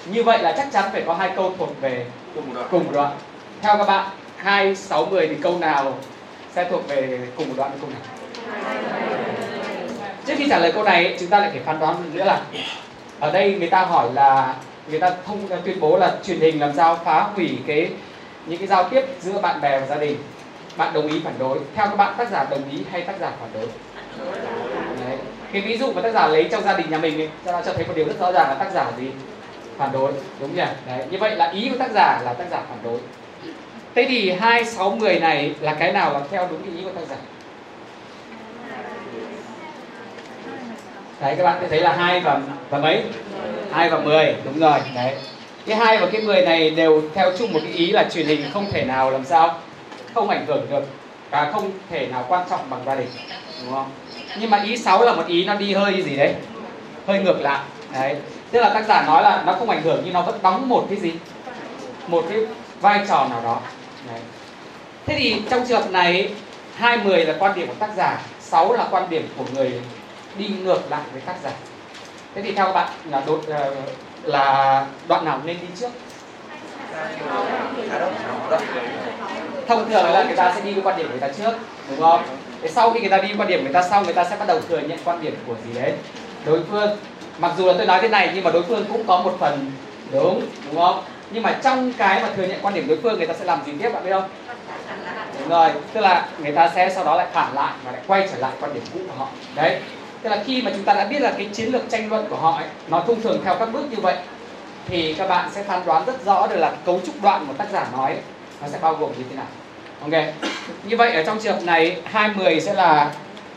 Như 0.06 0.22
vậy 0.22 0.38
là 0.38 0.54
chắc 0.56 0.68
chắn 0.72 0.84
phải 0.92 1.02
có 1.06 1.14
hai 1.14 1.30
câu 1.36 1.54
thuộc 1.58 1.80
về 1.80 2.06
cùng 2.34 2.46
một 2.46 2.52
đoạn, 2.54 2.66
cùng 2.70 2.92
đoạn. 2.92 3.12
theo 3.62 3.76
các 3.78 3.86
bạn 3.86 4.08
2, 4.36 4.76
6, 4.76 5.06
10 5.06 5.28
thì 5.28 5.34
câu 5.42 5.58
nào 5.58 5.98
sẽ 6.54 6.70
thuộc 6.70 6.88
về 6.88 7.18
cùng 7.36 7.48
một 7.48 7.54
đoạn 7.56 7.70
với 7.70 7.80
câu 7.80 7.90
nào? 7.90 8.00
Trước 10.26 10.34
khi 10.38 10.46
trả 10.48 10.58
lời 10.58 10.72
câu 10.72 10.84
này 10.84 11.16
chúng 11.20 11.28
ta 11.28 11.40
lại 11.40 11.50
phải 11.50 11.60
phán 11.66 11.80
đoán 11.80 11.96
nữa 12.14 12.24
là 12.24 12.40
ở 13.20 13.30
đây 13.32 13.56
người 13.58 13.68
ta 13.68 13.84
hỏi 13.84 14.08
là 14.14 14.54
người 14.90 15.00
ta 15.00 15.12
thông 15.26 15.48
tuyên 15.64 15.80
bố 15.80 15.96
là 15.96 16.16
truyền 16.24 16.40
hình 16.40 16.60
làm 16.60 16.72
sao 16.76 16.98
phá 17.04 17.26
hủy 17.34 17.58
cái 17.66 17.90
những 18.48 18.58
cái 18.58 18.68
giao 18.68 18.88
tiếp 18.88 19.04
giữa 19.20 19.40
bạn 19.40 19.60
bè 19.60 19.80
và 19.80 19.86
gia 19.86 19.96
đình. 19.96 20.16
Bạn 20.76 20.92
đồng 20.92 21.06
ý 21.06 21.20
phản 21.24 21.34
đối. 21.38 21.58
Theo 21.74 21.86
các 21.86 21.96
bạn 21.96 22.14
tác 22.18 22.30
giả 22.30 22.46
đồng 22.50 22.70
ý 22.70 22.78
hay 22.90 23.00
tác 23.00 23.14
giả 23.20 23.32
phản 23.40 23.50
đối? 23.54 23.66
Đấy. 25.06 25.18
cái 25.52 25.62
ví 25.62 25.78
dụ 25.78 25.92
mà 25.92 26.02
tác 26.02 26.14
giả 26.14 26.26
lấy 26.26 26.48
trong 26.50 26.62
gia 26.62 26.76
đình 26.76 26.90
nhà 26.90 26.98
mình 26.98 27.20
ấy, 27.20 27.28
cho 27.44 27.52
nó 27.52 27.62
cho 27.66 27.72
thấy 27.72 27.86
một 27.86 27.92
điều 27.96 28.06
rất 28.06 28.18
rõ 28.20 28.32
ràng 28.32 28.48
là 28.48 28.54
tác 28.54 28.70
giả 28.72 28.90
gì? 28.98 29.10
Phản 29.78 29.92
đối. 29.92 30.12
Đúng 30.40 30.56
nhỉ? 30.56 30.64
Đấy. 30.86 31.04
như 31.10 31.18
vậy 31.18 31.36
là 31.36 31.50
ý 31.50 31.68
của 31.68 31.78
tác 31.78 31.90
giả 31.94 32.20
là 32.24 32.32
tác 32.32 32.44
giả 32.50 32.62
phản 32.68 32.78
đối. 32.84 32.98
Thế 33.94 34.06
thì 34.08 34.30
hai 34.30 34.64
sáu 34.64 34.90
mười 34.90 35.20
này 35.20 35.54
là 35.60 35.74
cái 35.74 35.92
nào 35.92 36.12
là 36.12 36.20
theo 36.30 36.48
đúng 36.50 36.62
cái 36.62 36.72
ý 36.76 36.82
của 36.84 36.90
tác 36.90 37.06
giả? 37.10 37.16
Đấy 41.20 41.34
các 41.38 41.44
bạn 41.44 41.58
sẽ 41.60 41.68
thấy 41.68 41.80
là 41.80 41.92
hai 41.92 42.20
và 42.20 42.40
và 42.70 42.78
mấy? 42.78 43.02
Hai 43.72 43.90
và 43.90 43.98
10 43.98 44.34
đúng 44.44 44.58
rồi. 44.58 44.78
Đấy 44.94 45.16
cái 45.68 45.76
hai 45.76 45.98
và 45.98 46.08
cái 46.12 46.22
10 46.22 46.42
này 46.42 46.70
đều 46.70 47.02
theo 47.14 47.32
chung 47.38 47.52
một 47.52 47.60
cái 47.62 47.72
ý 47.72 47.92
là 47.92 48.08
truyền 48.12 48.26
hình 48.26 48.44
không 48.52 48.66
thể 48.72 48.84
nào 48.84 49.10
làm 49.10 49.24
sao 49.24 49.58
không 50.14 50.28
ảnh 50.28 50.46
hưởng 50.46 50.66
được 50.70 50.84
và 51.30 51.50
không 51.52 51.70
thể 51.90 52.06
nào 52.06 52.24
quan 52.28 52.46
trọng 52.50 52.70
bằng 52.70 52.80
gia 52.86 52.94
đình 52.94 53.08
đúng 53.64 53.72
không? 53.72 53.90
Nhưng 54.40 54.50
mà 54.50 54.62
ý 54.62 54.76
6 54.76 55.04
là 55.04 55.14
một 55.14 55.26
ý 55.26 55.44
nó 55.44 55.54
đi 55.54 55.74
hơi 55.74 56.02
gì 56.02 56.16
đấy 56.16 56.34
hơi 57.06 57.18
ngược 57.18 57.40
lại 57.40 57.60
đấy. 57.92 58.16
Tức 58.50 58.60
là 58.60 58.68
tác 58.68 58.86
giả 58.86 59.02
nói 59.06 59.22
là 59.22 59.42
nó 59.46 59.52
không 59.52 59.70
ảnh 59.70 59.82
hưởng 59.82 60.02
nhưng 60.04 60.14
nó 60.14 60.22
vẫn 60.22 60.38
đóng 60.42 60.68
một 60.68 60.86
cái 60.90 60.98
gì 60.98 61.12
một 62.06 62.24
cái 62.30 62.38
vai 62.80 63.00
trò 63.08 63.26
nào 63.30 63.40
đó 63.44 63.60
đấy. 64.10 64.20
thế 65.06 65.14
thì 65.18 65.42
trong 65.50 65.66
trường 65.68 65.82
hợp 65.82 65.90
này 65.90 66.30
20 66.76 67.24
là 67.24 67.34
quan 67.38 67.54
điểm 67.54 67.66
của 67.66 67.74
tác 67.78 67.90
giả 67.96 68.20
6 68.40 68.72
là 68.72 68.88
quan 68.90 69.10
điểm 69.10 69.28
của 69.38 69.44
người 69.54 69.80
đi 70.38 70.48
ngược 70.48 70.90
lại 70.90 71.02
với 71.12 71.20
tác 71.20 71.34
giả. 71.44 71.50
Thế 72.34 72.42
thì 72.42 72.52
theo 72.52 72.66
các 72.66 72.72
bạn 72.72 72.88
là 73.10 73.22
đột 73.26 73.38
uh, 73.38 73.48
ờ, 73.48 73.72
là 74.28 74.86
đoạn 75.08 75.24
nào 75.24 75.40
nên 75.44 75.56
đi 75.60 75.66
trước? 75.80 75.88
Thông 79.68 79.90
thường 79.90 80.04
là 80.04 80.24
người 80.24 80.36
ta 80.36 80.52
sẽ 80.54 80.60
đi 80.60 80.72
với 80.72 80.82
quan 80.82 80.96
điểm 80.96 81.10
người 81.10 81.20
ta 81.20 81.28
trước, 81.28 81.52
đúng 81.90 82.00
không? 82.00 82.22
Thế 82.62 82.68
sau 82.68 82.90
khi 82.90 83.00
người 83.00 83.10
ta 83.10 83.18
đi 83.18 83.28
quan 83.38 83.48
điểm 83.48 83.62
người 83.62 83.72
ta 83.72 83.82
xong, 83.82 84.04
người 84.04 84.14
ta 84.14 84.24
sẽ 84.24 84.36
bắt 84.36 84.48
đầu 84.48 84.60
thừa 84.68 84.78
nhận 84.78 84.98
quan 85.04 85.22
điểm 85.22 85.34
của 85.46 85.54
gì 85.66 85.80
đấy? 85.80 85.92
Đối 86.46 86.60
phương. 86.70 86.96
Mặc 87.38 87.52
dù 87.58 87.66
là 87.66 87.74
tôi 87.76 87.86
nói 87.86 87.98
thế 88.02 88.08
này, 88.08 88.30
nhưng 88.34 88.44
mà 88.44 88.50
đối 88.50 88.62
phương 88.62 88.84
cũng 88.92 89.06
có 89.06 89.22
một 89.22 89.36
phần 89.40 89.72
đúng 90.12 90.42
đúng 90.66 90.80
không? 90.80 91.02
Nhưng 91.30 91.42
mà 91.42 91.58
trong 91.62 91.92
cái 91.92 92.22
mà 92.22 92.28
thừa 92.36 92.46
nhận 92.46 92.58
quan 92.62 92.74
điểm 92.74 92.88
đối 92.88 92.98
phương, 93.02 93.18
người 93.18 93.26
ta 93.26 93.34
sẽ 93.38 93.44
làm 93.44 93.64
gì 93.66 93.72
tiếp, 93.82 93.88
bạn 93.88 94.04
biết 94.04 94.12
không? 94.12 94.28
Đúng 95.38 95.48
rồi, 95.48 95.70
tức 95.92 96.00
là 96.00 96.28
người 96.38 96.52
ta 96.52 96.70
sẽ 96.74 96.90
sau 96.94 97.04
đó 97.04 97.16
lại 97.16 97.26
phản 97.32 97.54
lại 97.54 97.72
và 97.84 97.92
lại 97.92 98.00
quay 98.06 98.28
trở 98.32 98.38
lại 98.38 98.52
quan 98.60 98.74
điểm 98.74 98.82
cũ 98.94 99.00
của 99.08 99.14
họ. 99.18 99.28
Đấy 99.54 99.80
tức 100.28 100.36
là 100.36 100.42
khi 100.46 100.62
mà 100.62 100.70
chúng 100.74 100.84
ta 100.84 100.94
đã 100.94 101.04
biết 101.04 101.20
là 101.20 101.32
cái 101.36 101.48
chiến 101.52 101.72
lược 101.72 101.90
tranh 101.90 102.10
luận 102.10 102.26
của 102.30 102.36
họ 102.36 102.56
ấy, 102.56 102.66
nó 102.88 103.02
thông 103.06 103.22
thường 103.22 103.40
theo 103.44 103.54
các 103.54 103.72
bước 103.72 103.84
như 103.90 103.96
vậy 104.00 104.16
thì 104.86 105.14
các 105.14 105.28
bạn 105.28 105.48
sẽ 105.52 105.62
phán 105.62 105.86
đoán 105.86 106.04
rất 106.06 106.24
rõ 106.24 106.46
được 106.46 106.56
là 106.56 106.72
cấu 106.84 107.00
trúc 107.06 107.22
đoạn 107.22 107.44
của 107.46 107.52
tác 107.52 107.66
giả 107.72 107.86
nói 107.92 108.10
ấy, 108.10 108.20
nó 108.62 108.68
sẽ 108.68 108.78
bao 108.82 108.94
gồm 108.94 109.10
như 109.18 109.24
thế 109.30 109.36
nào. 109.36 109.46
Ok 110.00 110.24
như 110.84 110.96
vậy 110.96 111.12
ở 111.12 111.22
trong 111.22 111.38
trường 111.38 111.54
hợp 111.54 111.62
này 111.64 111.96
20 112.04 112.60
sẽ 112.60 112.74
là 112.74 113.10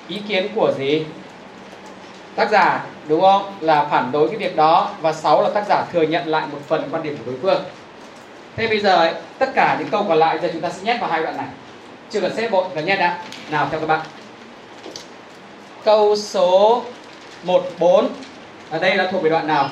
ý 0.07 0.21
kiến 0.27 0.47
của 0.55 0.73
gì? 0.77 1.05
Tác 2.35 2.49
giả 2.51 2.85
đúng 3.07 3.21
không? 3.21 3.53
Là 3.59 3.87
phản 3.91 4.11
đối 4.11 4.27
cái 4.27 4.37
việc 4.37 4.55
đó 4.55 4.91
và 5.01 5.13
6 5.13 5.41
là 5.43 5.49
tác 5.49 5.63
giả 5.69 5.85
thừa 5.93 6.01
nhận 6.01 6.27
lại 6.27 6.43
một 6.51 6.59
phần 6.67 6.89
quan 6.91 7.03
điểm 7.03 7.17
của 7.17 7.31
đối 7.31 7.39
phương. 7.41 7.63
Thế 8.55 8.67
bây 8.67 8.79
giờ 8.79 8.95
ấy, 8.95 9.13
tất 9.37 9.49
cả 9.55 9.75
những 9.79 9.89
câu 9.89 10.05
còn 10.07 10.17
lại 10.17 10.39
giờ 10.41 10.49
chúng 10.53 10.61
ta 10.61 10.69
sẽ 10.69 10.83
nhét 10.83 11.01
vào 11.01 11.09
hai 11.09 11.23
đoạn 11.23 11.37
này. 11.37 11.47
Chưa 12.09 12.21
cần 12.21 12.35
xếp 12.35 12.49
bộ 12.49 12.65
cần 12.75 12.85
nhét 12.85 12.99
đã. 12.99 13.17
Nào 13.49 13.67
theo 13.71 13.79
các 13.79 13.87
bạn 13.87 13.99
câu 15.83 16.15
số 16.15 16.83
14 17.43 18.09
ở 18.71 18.79
đây 18.79 18.95
là 18.95 19.07
thuộc 19.11 19.23
về 19.23 19.29
đoạn 19.29 19.47
nào? 19.47 19.69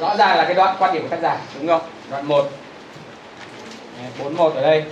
Rõ 0.00 0.16
ràng 0.16 0.38
là 0.38 0.44
cái 0.44 0.54
đoạn 0.54 0.76
quan 0.78 0.94
điểm 0.94 1.02
của 1.02 1.08
tác 1.08 1.20
giả, 1.22 1.38
đúng 1.58 1.68
không? 1.68 1.82
Đoạn 2.10 2.28
1 2.28 2.50
41 4.18 4.54
ở 4.54 4.62
đây. 4.62 4.84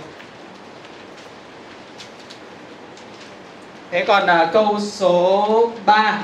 Thế 3.91 4.05
còn 4.07 4.25
là 4.25 4.49
câu 4.53 4.79
số 4.79 5.71
3 5.85 6.19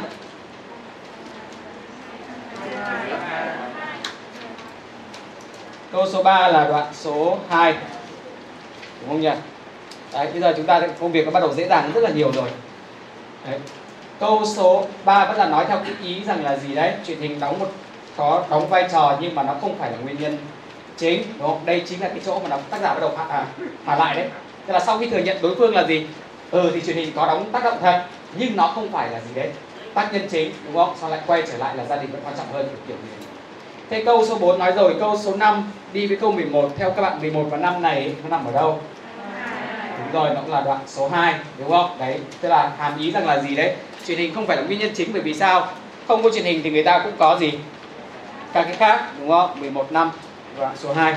câu 5.92 6.08
số 6.14 6.24
3 6.24 6.48
là 6.48 6.68
đoạn 6.68 6.88
số 6.94 7.38
2 7.50 7.74
đúng 9.02 9.10
không 9.10 9.22
nhỉ? 9.22 9.32
Đấy, 10.14 10.28
bây 10.32 10.42
giờ 10.42 10.54
chúng 10.58 10.66
ta 10.66 10.82
công 11.00 11.12
việc 11.12 11.26
nó 11.26 11.32
bắt 11.32 11.40
đầu 11.40 11.54
dễ 11.54 11.68
dàng 11.68 11.92
rất 11.94 12.02
là 12.02 12.10
nhiều 12.10 12.32
rồi 12.32 12.50
đấy. 13.50 13.60
câu 14.20 14.46
số 14.46 14.88
3 15.06 15.26
vẫn 15.26 15.38
là 15.38 15.48
nói 15.48 15.66
theo 15.68 15.78
cái 15.78 15.94
ý 16.04 16.24
rằng 16.24 16.44
là 16.44 16.58
gì 16.58 16.76
đấy? 16.76 16.94
Truyền 17.08 17.20
hình 17.20 17.40
đóng 17.40 17.60
một 17.60 17.68
có 18.18 18.46
đóng 18.50 18.70
vai 18.70 18.88
trò 18.92 19.18
nhưng 19.22 19.36
mà 19.36 19.44
nó 19.44 19.54
không 19.62 19.78
phải 19.78 19.92
là 19.92 19.98
nguyên 19.98 20.20
nhân 20.20 20.38
chính 20.98 21.24
đúng 21.40 21.48
không? 21.48 21.66
Đây 21.66 21.84
chính 21.86 22.02
là 22.02 22.08
cái 22.08 22.20
chỗ 22.26 22.40
mà 22.40 22.50
nó 22.50 22.58
tác 22.70 22.82
giả 22.82 22.94
bắt 22.94 23.00
đầu 23.00 23.16
hạ 23.18 23.26
à, 23.30 23.48
hạ 23.86 23.96
lại 23.96 24.16
đấy. 24.16 24.30
Tức 24.66 24.74
là 24.74 24.80
sau 24.80 25.00
khi 25.00 25.10
thừa 25.10 25.20
nhận 25.20 25.42
đối 25.42 25.56
phương 25.56 25.76
là 25.76 25.84
gì? 25.84 26.08
Ừ 26.52 26.72
thì 26.74 26.82
truyền 26.86 26.96
hình 26.96 27.14
có 27.16 27.28
đóng 27.28 27.52
tác 27.52 27.64
động 27.64 27.78
thật 27.82 28.06
nhưng 28.34 28.56
nó 28.56 28.68
không 28.68 28.92
phải 28.92 29.10
là 29.10 29.22
gì 29.22 29.34
đấy? 29.34 29.50
Tác 29.94 30.14
nhân 30.14 30.28
chính 30.30 30.52
đúng 30.66 30.76
không? 30.76 30.96
Sau 31.02 31.10
lại 31.10 31.20
quay 31.28 31.44
trở 31.48 31.58
lại 31.58 31.76
là 31.76 31.86
gia 31.86 31.96
đình 31.96 32.12
vẫn 32.12 32.22
quan 32.24 32.36
trọng 32.38 32.52
hơn 32.52 32.68
kiểu 32.68 32.78
kiểu 32.88 32.98
gì 32.98 33.26
thế. 33.90 34.04
Câu 34.06 34.26
số 34.26 34.38
4 34.40 34.60
nói 34.60 34.72
rồi 34.72 34.96
câu 35.00 35.18
số 35.18 35.36
5 35.36 35.72
đi 35.92 36.08
với 36.08 36.18
câu 36.18 36.32
11 36.32 36.70
theo 36.78 36.92
các 36.92 37.02
bạn 37.02 37.22
11 37.22 37.44
và 37.52 37.58
5 37.58 37.82
này 37.82 38.16
nó 38.24 38.30
nằm 38.30 38.46
ở 38.46 38.52
đâu? 38.52 38.80
Đúng 40.06 40.24
rồi, 40.24 40.30
nó 40.36 40.42
cũng 40.42 40.52
là 40.52 40.62
đoạn 40.62 40.80
số 40.88 41.10
2 41.10 41.36
đúng 41.60 41.70
không? 41.70 41.98
Đấy, 42.00 42.20
tức 42.42 42.50
là 42.50 42.72
hàm 42.78 43.00
ý 43.00 43.12
rằng 43.12 43.28
là 43.28 43.40
gì 43.40 43.56
đấy? 43.56 43.76
Truyền 44.08 44.18
hình 44.18 44.36
không 44.36 44.48
phải 44.48 44.58
là 44.58 44.64
nguyên 44.64 44.80
nhân 44.80 44.92
chính 44.96 45.14
bởi 45.14 45.22
vì 45.22 45.34
sao? 45.34 45.68
Không 46.08 46.24
có 46.24 46.30
truyền 46.30 46.44
hình 46.44 46.62
thì 46.64 46.70
người 46.70 46.84
ta 46.84 47.00
cũng 47.04 47.14
có 47.18 47.38
gì? 47.40 47.52
Các 48.54 48.64
cái 48.64 48.76
khác, 48.76 49.12
đúng 49.20 49.30
không? 49.30 49.60
11 49.60 49.92
năm, 49.92 50.12
đoạn 50.58 50.78
số 50.78 50.94
2 50.94 51.16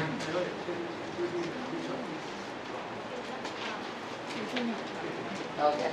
okay. 5.62 5.90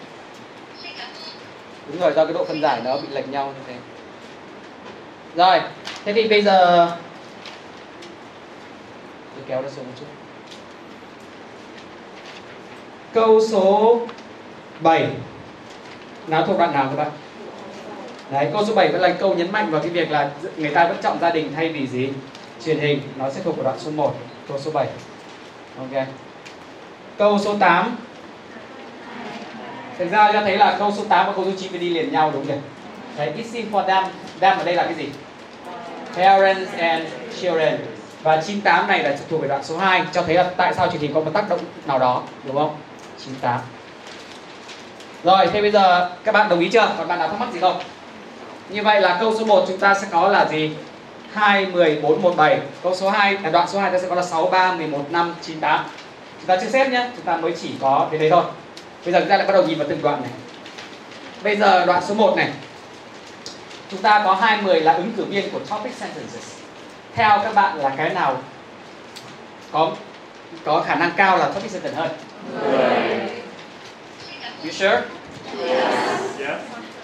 đúng 1.88 2.00
rồi, 2.02 2.14
do 2.16 2.26
cái 2.26 2.34
độ 2.34 2.46
phân 2.46 2.62
giải 2.62 2.82
nó 2.84 2.98
bị 2.98 3.08
lệch 3.12 3.30
nhau 3.30 3.48
như 3.48 3.62
thế. 3.68 3.74
Rồi, 5.36 5.62
thế 6.06 6.14
thì 6.14 6.28
bây 6.28 6.42
giờ 6.42 6.88
tôi 9.36 9.44
kéo 9.48 9.62
nó 9.62 9.70
xuống 9.70 9.86
một 9.86 9.92
chút 10.00 10.25
câu 13.16 13.42
số 13.42 14.00
7 14.80 15.08
Nó 16.28 16.46
thuộc 16.46 16.58
đoạn 16.58 16.74
nào 16.74 16.88
các 16.90 17.04
bạn 17.04 17.12
Đấy, 18.32 18.50
câu 18.54 18.66
số 18.66 18.76
7 18.76 18.92
vẫn 18.92 19.02
là 19.02 19.10
câu 19.10 19.36
nhấn 19.36 19.52
mạnh 19.52 19.72
vào 19.72 19.82
cái 19.82 19.90
việc 19.90 20.12
là 20.12 20.30
người 20.58 20.70
ta 20.70 20.88
vẫn 20.88 20.98
chọn 21.04 21.18
gia 21.22 21.30
đình 21.30 21.52
thay 21.56 21.70
vì 21.70 21.88
gì? 21.88 22.10
Truyền 22.66 22.80
hình, 22.80 23.02
nó 23.18 23.30
sẽ 23.30 23.42
thuộc 23.44 23.58
vào 23.58 23.64
đoạn 23.64 23.80
số 23.80 23.92
1, 23.92 24.16
câu 24.48 24.58
số 24.60 24.72
7. 24.72 24.88
Ok. 25.78 26.06
Câu 27.18 27.40
số 27.40 27.56
8 27.60 27.96
Thực 29.98 30.12
ra 30.12 30.28
chúng 30.28 30.34
ta 30.36 30.42
thấy 30.42 30.58
là 30.58 30.76
câu 30.80 30.92
số 30.98 31.04
8 31.10 31.26
và 31.28 31.34
câu 31.34 31.46
số 31.46 31.52
9 31.58 31.72
phải 31.72 31.80
đi 31.80 31.90
liền 31.90 32.12
nhau 32.12 32.32
đúng 32.34 32.48
không 32.48 32.56
nhỉ? 32.56 32.62
Đấy, 33.18 33.34
it's 33.38 33.56
in 33.58 33.72
for 33.72 33.86
them. 33.86 34.04
Them 34.40 34.58
ở 34.58 34.64
đây 34.64 34.76
là 34.76 34.84
cái 34.84 34.94
gì? 34.94 35.10
Parents 36.16 36.72
and 36.78 37.04
children. 37.42 37.78
Và 38.24 38.42
98 38.42 38.88
này 38.88 39.04
là 39.04 39.18
thuộc 39.30 39.42
về 39.42 39.48
đoạn 39.48 39.64
số 39.64 39.78
2 39.78 40.04
cho 40.12 40.22
thấy 40.22 40.36
là 40.36 40.44
tại 40.58 40.74
sao 40.74 40.88
truyền 40.88 41.02
hình 41.02 41.14
có 41.14 41.20
một 41.20 41.32
tác 41.34 41.50
động 41.50 41.60
nào 41.88 42.00
đó, 42.00 42.24
đúng 42.46 42.56
không? 42.56 42.76
98. 43.26 43.60
Rồi, 45.24 45.48
thế 45.54 45.62
bây 45.62 45.72
giờ 45.72 46.10
các 46.24 46.32
bạn 46.32 46.50
đồng 46.50 46.60
ý 46.60 46.70
chưa? 46.70 46.92
Còn 46.98 47.08
bạn 47.08 47.20
nào 47.20 47.28
thắc 47.28 47.40
mắc 47.40 47.50
gì 47.54 47.60
không? 47.60 47.80
Như 48.70 48.84
vậy 48.84 49.02
là 49.02 49.18
câu 49.20 49.36
số 49.40 49.46
1 49.46 49.66
chúng 49.68 49.78
ta 49.78 49.94
sẽ 49.94 50.08
có 50.12 50.28
là 50.28 50.46
gì? 50.46 50.72
2, 51.34 51.66
10, 51.66 52.00
4, 52.02 52.22
1, 52.22 52.36
7 52.38 52.60
Câu 52.84 52.96
số 52.96 53.10
2, 53.10 53.38
à, 53.44 53.50
đoạn 53.50 53.68
số 53.68 53.80
2 53.80 53.92
ta 53.92 54.00
sẽ 54.00 54.08
có 54.10 54.16
là 54.16 54.24
6, 54.24 54.46
3, 54.46 54.72
11, 54.74 55.06
5, 55.10 55.36
9, 55.42 55.60
8 55.60 55.86
Chúng 56.40 56.48
ta 56.48 56.58
chưa 56.62 56.70
xếp 56.70 56.90
nhé, 56.90 57.10
chúng 57.16 57.26
ta 57.26 57.38
mới 57.38 57.54
chỉ 57.62 57.72
có 57.82 58.08
đến 58.12 58.22
đấy 58.22 58.30
thôi 58.30 58.44
Bây 59.06 59.14
giờ 59.14 59.20
chúng 59.20 59.30
ta 59.30 59.38
lại 59.38 59.48
bắt 59.48 59.54
đầu 59.54 59.64
nhìn 59.64 59.78
vào 59.78 59.88
từng 59.90 60.02
đoạn 60.02 60.22
này 60.22 60.32
Bây 61.44 61.56
giờ 61.56 61.86
đoạn 61.86 62.04
số 62.08 62.14
1 62.14 62.34
này 62.38 62.52
Chúng 63.92 64.02
ta 64.02 64.22
có 64.26 64.34
20 64.34 64.82
là 64.82 64.94
ứng 64.94 65.12
cử 65.18 65.26
viên 65.26 65.52
của 65.52 65.60
topic 65.60 65.94
sentences 65.94 66.54
Theo 67.16 67.40
các 67.44 67.56
bạn 67.56 67.78
là 67.78 67.94
cái 67.98 68.10
nào 68.10 68.38
có 69.72 69.92
có 70.66 70.84
khả 70.88 70.96
năng 70.96 71.12
cao 71.18 71.38
là 71.38 71.46
topic 71.46 71.72
sentence 71.72 71.98
hơn? 71.98 72.10
You 74.64 74.72
sure? 74.72 75.02
Yes. 76.40 76.60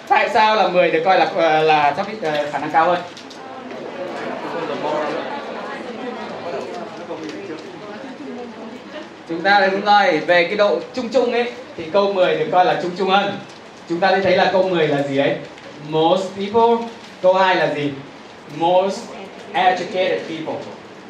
Tại 0.07 0.29
sao 0.33 0.55
là 0.55 0.67
10 0.67 0.91
được 0.91 1.01
coi 1.05 1.19
là 1.19 1.31
ờ, 1.35 1.63
là 1.63 1.91
topic 1.91 2.17
uh, 2.17 2.51
khả 2.51 2.59
năng 2.59 2.71
cao 2.71 2.85
hơn? 2.85 3.01
Chúng 9.29 9.41
ta 9.41 9.67
đúng 9.71 9.81
rồi, 9.81 10.19
về 10.19 10.43
cái 10.43 10.55
độ 10.55 10.79
chung 10.93 11.09
chung 11.09 11.31
ấy 11.31 11.51
thì 11.77 11.83
câu 11.93 12.13
10 12.13 12.35
được 12.35 12.47
coi 12.51 12.65
là 12.65 12.79
chung 12.81 12.91
chung 12.97 13.09
hơn. 13.09 13.39
Chúng 13.89 13.99
ta 13.99 14.11
sẽ 14.11 14.21
thấy 14.21 14.37
là 14.37 14.49
câu 14.53 14.69
10 14.69 14.87
là 14.87 15.03
gì 15.03 15.17
ấy? 15.17 15.35
Most 15.89 16.23
people. 16.35 16.87
Câu 17.21 17.33
2 17.33 17.55
là 17.55 17.73
gì? 17.73 17.91
Most 18.55 18.99
educated 19.53 20.19
people. 20.29 20.61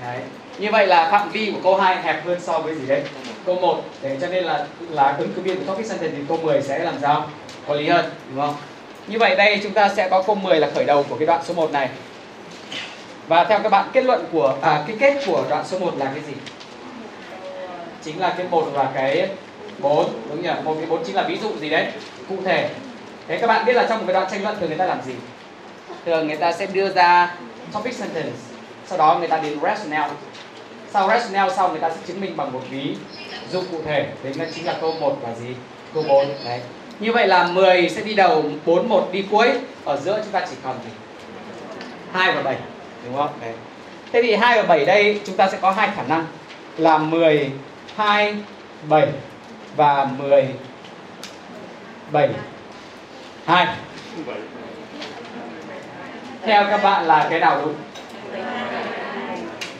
Đấy. 0.01 0.17
Như 0.59 0.71
vậy 0.71 0.87
là 0.87 1.11
phạm 1.11 1.29
vi 1.31 1.51
của 1.51 1.59
câu 1.63 1.77
2 1.77 2.01
hẹp 2.01 2.25
hơn 2.25 2.39
so 2.39 2.59
với 2.59 2.75
gì 2.75 2.87
đấy? 2.87 3.01
Câu 3.45 3.55
1. 3.55 3.83
Để 4.01 4.17
cho 4.21 4.27
nên 4.27 4.43
là 4.43 4.65
là 4.89 5.15
ứng 5.19 5.33
cử 5.33 5.41
viên 5.41 5.57
của 5.57 5.63
topic 5.65 5.85
sentence 5.85 6.15
thì 6.17 6.23
câu 6.27 6.37
10 6.37 6.61
sẽ 6.61 6.79
làm 6.79 6.95
sao? 7.01 7.29
Có 7.67 7.75
lý 7.75 7.87
hơn, 7.87 8.05
đúng 8.29 8.41
không? 8.41 8.55
Như 9.07 9.19
vậy 9.19 9.35
đây 9.35 9.59
chúng 9.63 9.73
ta 9.73 9.89
sẽ 9.89 10.09
có 10.09 10.21
câu 10.21 10.35
10 10.35 10.59
là 10.59 10.69
khởi 10.75 10.85
đầu 10.85 11.05
của 11.09 11.15
cái 11.15 11.25
đoạn 11.25 11.41
số 11.43 11.53
1 11.53 11.71
này. 11.71 11.89
Và 13.27 13.43
theo 13.43 13.59
các 13.59 13.69
bạn 13.69 13.89
kết 13.93 14.05
luận 14.05 14.25
của 14.31 14.55
à 14.61 14.83
cái 14.87 14.97
kết 14.99 15.23
của 15.25 15.43
đoạn 15.49 15.65
số 15.67 15.79
1 15.79 15.93
là 15.97 16.05
cái 16.05 16.23
gì? 16.27 16.33
Chính 18.03 18.19
là 18.19 18.33
cái 18.37 18.47
1 18.49 18.67
và 18.73 18.91
cái 18.93 19.29
4 19.79 20.13
đúng 20.29 20.41
nhỉ? 20.41 20.49
Một 20.63 20.75
cái 20.77 20.85
4 20.85 21.03
chính 21.05 21.15
là 21.15 21.23
ví 21.23 21.37
dụ 21.37 21.57
gì 21.59 21.69
đấy? 21.69 21.87
Cụ 22.29 22.35
thể. 22.45 22.69
Thế 23.27 23.37
các 23.37 23.47
bạn 23.47 23.65
biết 23.65 23.73
là 23.73 23.85
trong 23.89 23.97
một 23.97 24.03
cái 24.07 24.13
đoạn 24.13 24.27
tranh 24.31 24.43
luận 24.43 24.55
thường 24.59 24.69
người 24.69 24.77
ta 24.77 24.85
làm 24.85 25.01
gì? 25.01 25.13
Thường 26.05 26.27
người 26.27 26.37
ta 26.37 26.51
sẽ 26.51 26.65
đưa 26.65 26.93
ra 26.93 27.35
topic 27.73 27.93
sentence, 27.93 28.37
sau 28.87 28.97
đó 28.97 29.15
người 29.19 29.27
ta 29.27 29.37
đến 29.37 29.59
rationale. 29.61 30.13
Sau 30.93 31.07
rationale 31.07 31.53
sau 31.55 31.69
người 31.69 31.79
ta 31.79 31.89
sẽ 31.89 31.95
chứng 32.07 32.21
minh 32.21 32.37
bằng 32.37 32.51
một 32.51 32.61
ví 32.69 32.95
dụng 33.51 33.65
cụ 33.71 33.77
thể. 33.85 34.07
Đấy 34.23 34.33
là 34.33 34.45
chính 34.55 34.65
là 34.65 34.75
câu 34.81 34.93
1 34.99 35.17
và 35.21 35.33
gì? 35.33 35.55
Câu 35.93 36.03
4 36.07 36.27
đấy. 36.45 36.59
Như 36.99 37.11
vậy 37.11 37.27
là 37.27 37.47
10 37.47 37.89
sẽ 37.89 38.01
đi 38.01 38.13
đầu, 38.13 38.43
4 38.65 38.89
1 38.89 39.09
đi 39.11 39.25
cuối. 39.31 39.51
Ở 39.85 39.97
giữa 39.97 40.21
chúng 40.23 40.31
ta 40.31 40.45
chỉ 40.49 40.55
còn 40.63 40.75
gì? 40.85 40.91
2 42.13 42.31
và 42.31 42.41
7, 42.41 42.55
đúng 43.05 43.17
không? 43.17 43.29
Đấy. 43.41 43.53
Thế 44.13 44.21
thì 44.21 44.35
2 44.35 44.57
và 44.57 44.63
7 44.67 44.85
đây 44.85 45.19
chúng 45.25 45.35
ta 45.35 45.49
sẽ 45.49 45.57
có 45.61 45.71
hai 45.71 45.89
khả 45.95 46.03
năng 46.03 46.25
là 46.77 46.97
10 46.97 47.51
2 47.95 48.35
7 48.89 49.07
và 49.75 50.05
10 50.17 50.47
7 52.11 52.29
2. 53.45 53.67
Theo 56.45 56.65
các 56.69 56.83
bạn 56.83 57.05
là 57.05 57.27
cái 57.29 57.39
nào 57.39 57.61
đúng? 57.65 57.75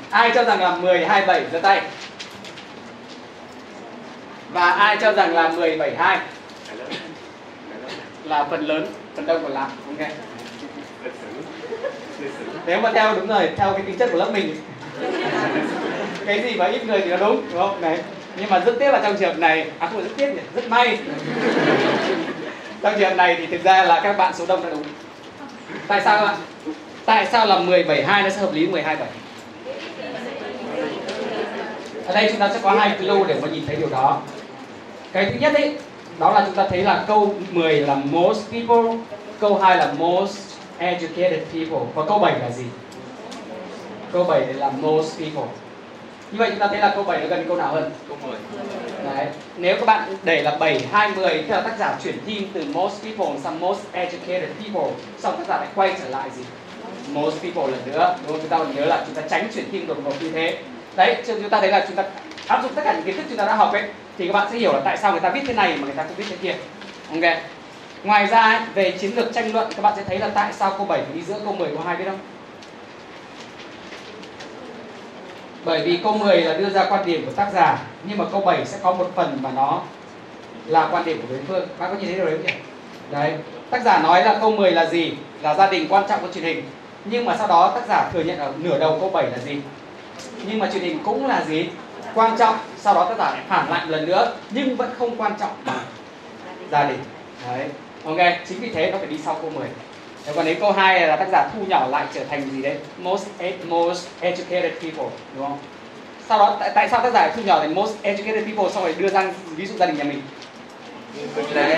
Ai 0.09 0.31
cho 0.35 0.43
rằng 0.43 0.61
là 0.61 0.75
10 0.75 1.05
2 1.05 1.25
7 1.25 1.43
giơ 1.51 1.59
tay. 1.59 1.81
Và 4.53 4.71
ai 4.71 4.97
cho 5.01 5.13
rằng 5.13 5.33
là 5.33 5.49
10 5.49 5.77
7 5.77 5.95
2? 5.95 6.19
Là 8.23 8.47
phần 8.49 8.67
lớn, 8.67 8.87
phần 9.15 9.25
đông 9.25 9.43
còn 9.43 9.51
làm. 9.51 9.69
Ok. 9.87 10.09
Nếu 12.65 12.81
mà 12.81 12.91
theo 12.91 13.15
đúng 13.15 13.27
rồi, 13.27 13.49
theo 13.57 13.73
cái 13.73 13.81
tính 13.81 13.97
chất 13.97 14.09
của 14.11 14.17
lớp 14.17 14.31
mình 14.33 14.55
cái 16.25 16.43
gì 16.43 16.55
mà 16.55 16.65
ít 16.65 16.85
người 16.85 17.01
thì 17.01 17.09
nó 17.09 17.17
đúng 17.17 17.43
đúng 17.51 17.61
không 17.61 17.81
này 17.81 17.97
nhưng 18.37 18.49
mà 18.49 18.59
rất 18.59 18.75
tiếc 18.79 18.91
là 18.91 18.99
trong 19.03 19.17
trường 19.17 19.29
hợp 19.29 19.39
này 19.39 19.69
à 19.79 19.87
không 19.87 20.01
phải 20.01 20.03
rất 20.03 20.15
tiếc 20.17 20.33
nhỉ 20.33 20.41
rất 20.55 20.69
may 20.69 20.97
trong 22.81 22.93
trường 22.93 23.09
hợp 23.09 23.15
này 23.15 23.35
thì 23.39 23.45
thực 23.45 23.63
ra 23.63 23.83
là 23.83 23.99
các 24.03 24.17
bạn 24.17 24.33
số 24.37 24.45
đông 24.45 24.63
đã 24.63 24.69
đúng 24.69 24.83
tại 25.87 26.01
sao 26.03 26.17
các 26.17 26.25
bạn 26.25 26.35
tại 27.05 27.27
sao 27.31 27.45
là 27.45 27.59
17 27.59 28.03
2 28.03 28.23
nó 28.23 28.29
sẽ 28.29 28.37
hợp 28.37 28.53
lý 28.53 28.67
127 28.67 29.09
ở 32.05 32.13
đây 32.13 32.27
chúng 32.29 32.39
ta 32.39 32.49
sẽ 32.53 32.59
có 32.63 32.71
hai 32.71 32.97
clue 32.99 33.23
để 33.27 33.35
mà 33.41 33.47
nhìn 33.47 33.65
thấy 33.67 33.75
điều 33.75 33.89
đó 33.89 34.21
cái 35.13 35.25
thứ 35.25 35.39
nhất 35.39 35.53
ấy 35.53 35.77
đó 36.19 36.31
là 36.31 36.43
chúng 36.45 36.55
ta 36.55 36.67
thấy 36.67 36.83
là 36.83 37.03
câu 37.07 37.33
10 37.51 37.79
là 37.79 37.95
most 37.95 38.51
people 38.51 38.97
câu 39.39 39.57
2 39.57 39.77
là 39.77 39.93
most 39.97 40.37
educated 40.77 41.39
people 41.53 41.79
và 41.95 42.05
câu 42.07 42.19
7 42.19 42.39
là 42.39 42.49
gì 42.49 42.65
câu 44.13 44.23
7 44.23 44.53
là 44.53 44.71
most 44.81 45.19
people 45.19 45.47
như 46.31 46.37
vậy 46.37 46.49
chúng 46.49 46.59
ta 46.59 46.67
thấy 46.67 46.79
là 46.79 46.91
câu 46.95 47.03
7 47.03 47.21
nó 47.21 47.27
gần 47.27 47.45
câu 47.47 47.57
nào 47.57 47.73
hơn 47.73 47.91
Câu 48.07 48.17
10. 48.27 48.35
Đấy. 49.15 49.27
Nếu 49.57 49.75
các 49.75 49.85
bạn 49.85 50.15
để 50.23 50.41
là 50.41 50.57
7, 50.59 50.87
20 50.91 51.43
Thế 51.47 51.55
là 51.55 51.61
tác 51.61 51.77
giả 51.79 51.97
chuyển 52.03 52.15
theme 52.25 52.47
từ 52.53 52.65
most 52.73 53.03
people 53.03 53.39
sang 53.43 53.59
most 53.59 53.79
educated 53.91 54.49
people 54.59 54.91
Xong 55.19 55.37
tác 55.37 55.47
giả 55.47 55.57
lại 55.57 55.67
quay 55.75 55.95
trở 55.99 56.09
lại 56.09 56.29
gì? 56.37 56.43
Most 57.13 57.35
people 57.41 57.71
lần 57.71 57.79
nữa 57.85 58.15
Đúng 58.21 58.31
không? 58.31 58.41
Chúng 58.41 58.49
ta 58.49 58.57
còn 58.57 58.75
nhớ 58.75 58.85
là 58.85 59.03
chúng 59.05 59.15
ta 59.15 59.21
tránh 59.29 59.47
chuyển 59.53 59.71
theme 59.71 59.85
đột 59.85 59.97
ngột 60.03 60.13
như 60.21 60.31
thế 60.31 60.57
đấy 60.95 61.23
chúng 61.27 61.49
ta 61.49 61.59
thấy 61.59 61.71
là 61.71 61.85
chúng 61.87 61.95
ta 61.95 62.03
áp 62.47 62.61
dụng 62.63 62.71
tất 62.75 62.81
cả 62.85 62.93
những 62.93 63.03
kiến 63.03 63.17
thức 63.17 63.25
chúng 63.29 63.37
ta 63.37 63.45
đã 63.45 63.55
học 63.55 63.73
ấy, 63.73 63.83
thì 64.17 64.27
các 64.27 64.33
bạn 64.33 64.47
sẽ 64.51 64.57
hiểu 64.57 64.73
là 64.73 64.81
tại 64.85 64.97
sao 64.97 65.11
người 65.11 65.21
ta 65.21 65.29
viết 65.29 65.41
thế 65.47 65.53
này 65.53 65.77
mà 65.77 65.85
người 65.85 65.95
ta 65.95 66.03
không 66.03 66.15
viết 66.15 66.25
thế 66.29 66.35
kia. 66.41 66.55
Ok. 67.09 67.37
Ngoài 68.03 68.25
ra 68.25 68.67
về 68.73 68.91
chiến 68.91 69.15
lược 69.15 69.33
tranh 69.33 69.53
luận, 69.53 69.67
các 69.75 69.81
bạn 69.81 69.93
sẽ 69.97 70.03
thấy 70.03 70.19
là 70.19 70.29
tại 70.33 70.53
sao 70.53 70.73
câu 70.77 70.85
7 70.85 71.01
phải 71.01 71.15
đi 71.15 71.21
giữa 71.21 71.39
câu 71.43 71.53
10 71.53 71.69
câu 71.69 71.81
2 71.85 71.95
biết 71.95 72.05
không 72.05 72.19
bởi 75.65 75.81
vì 75.81 75.99
câu 76.03 76.13
10 76.17 76.41
là 76.41 76.53
đưa 76.53 76.69
ra 76.69 76.85
quan 76.89 77.05
điểm 77.05 77.25
của 77.25 77.31
tác 77.31 77.47
giả, 77.53 77.77
nhưng 78.03 78.17
mà 78.17 78.25
câu 78.31 78.41
7 78.41 78.65
sẽ 78.65 78.77
có 78.83 78.93
một 78.93 79.11
phần 79.15 79.37
mà 79.41 79.49
nó 79.55 79.81
là 80.65 80.89
quan 80.91 81.05
điểm 81.05 81.21
của 81.21 81.27
đối 81.29 81.39
phương. 81.47 81.67
Bạn 81.79 81.89
có 81.91 81.97
nhìn 81.97 82.05
thấy 82.05 82.15
điều 82.15 82.25
đấy 82.25 82.37
không 82.37 82.45
nhỉ? 82.45 82.53
Đấy. 83.11 83.33
Tác 83.69 83.81
giả 83.83 83.99
nói 83.99 84.23
là 84.23 84.37
câu 84.41 84.51
10 84.51 84.71
là 84.71 84.85
gì 84.85 85.13
là 85.41 85.53
gia 85.53 85.71
đình 85.71 85.87
quan 85.89 86.03
trọng 86.09 86.21
của 86.21 86.27
truyền 86.33 86.43
hình. 86.43 86.63
Nhưng 87.05 87.25
mà 87.25 87.35
sau 87.37 87.47
đó 87.47 87.71
tác 87.75 87.87
giả 87.87 88.09
thừa 88.13 88.23
nhận 88.23 88.39
ở 88.39 88.51
nửa 88.57 88.79
đầu 88.79 88.97
câu 88.99 89.09
7 89.09 89.23
là 89.23 89.37
gì. 89.37 89.57
Nhưng 90.47 90.59
mà 90.59 90.69
truyền 90.73 90.83
hình 90.83 90.99
cũng 91.03 91.27
là 91.27 91.43
gì? 91.47 91.69
Quan 92.15 92.37
trọng 92.37 92.57
sau 92.77 92.93
đó 92.93 93.05
tác 93.09 93.15
giả 93.17 93.31
lại 93.31 93.41
phản 93.49 93.69
lại 93.69 93.85
một 93.85 93.91
lần 93.91 94.05
nữa 94.05 94.33
nhưng 94.49 94.75
vẫn 94.75 94.89
không 94.99 95.15
quan 95.17 95.33
trọng. 95.39 95.51
Bằng 95.65 95.85
gia 96.71 96.83
đình. 96.83 96.99
Đấy. 97.47 97.67
Ok 98.05 98.17
chính 98.49 98.59
vì 98.59 98.69
thế 98.69 98.91
nó 98.91 98.97
phải 98.97 99.07
đi 99.07 99.17
sau 99.25 99.37
câu 99.41 99.51
10 99.55 99.67
Thế 100.25 100.33
còn 100.35 100.45
đến 100.45 100.57
câu 100.59 100.71
2 100.71 101.07
là 101.07 101.15
tác 101.15 101.27
giả 101.31 101.49
thu 101.53 101.65
nhỏ 101.67 101.87
lại 101.87 102.05
trở 102.13 102.23
thành 102.23 102.49
gì 102.51 102.61
đấy? 102.61 102.77
Most 102.97 103.25
e, 103.37 103.51
most 103.67 104.07
educated 104.19 104.71
people 104.81 105.09
đúng 105.35 105.45
không? 105.45 105.57
Sau 106.29 106.39
đó 106.39 106.57
tại, 106.59 106.71
tại 106.75 106.89
sao 106.89 106.99
tác 106.99 107.13
giả 107.13 107.31
thu 107.35 107.41
nhỏ 107.41 107.59
thành 107.59 107.75
most 107.75 107.93
educated 108.01 108.45
people 108.45 108.69
xong 108.73 108.83
rồi 108.83 108.95
đưa 108.97 109.09
ra 109.09 109.33
ví 109.55 109.65
dụ 109.65 109.77
gia 109.77 109.85
đình 109.85 109.97
nhà 109.97 110.03
mình? 110.03 110.21
Đấy. 111.53 111.75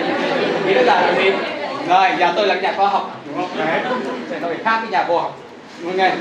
Ý 0.68 0.74
tác 0.74 0.84
giả 0.86 1.02
là 1.02 1.14
gì 1.18 1.32
rồi 1.88 2.10
nhà 2.20 2.34
tôi 2.36 2.48
là 2.48 2.56
nhà 2.56 2.74
khoa 2.78 2.88
học 2.88 3.12
đúng 3.28 3.36
không? 3.36 3.58
Đấy. 3.58 3.80
Thì 4.30 4.36
nó 4.42 4.48
phải 4.48 4.58
khác 4.64 4.80
cái 4.82 4.92
nhà 4.92 5.04
vô 5.04 5.20
học. 5.20 5.38
Mọi 5.84 5.94
người. 5.94 6.12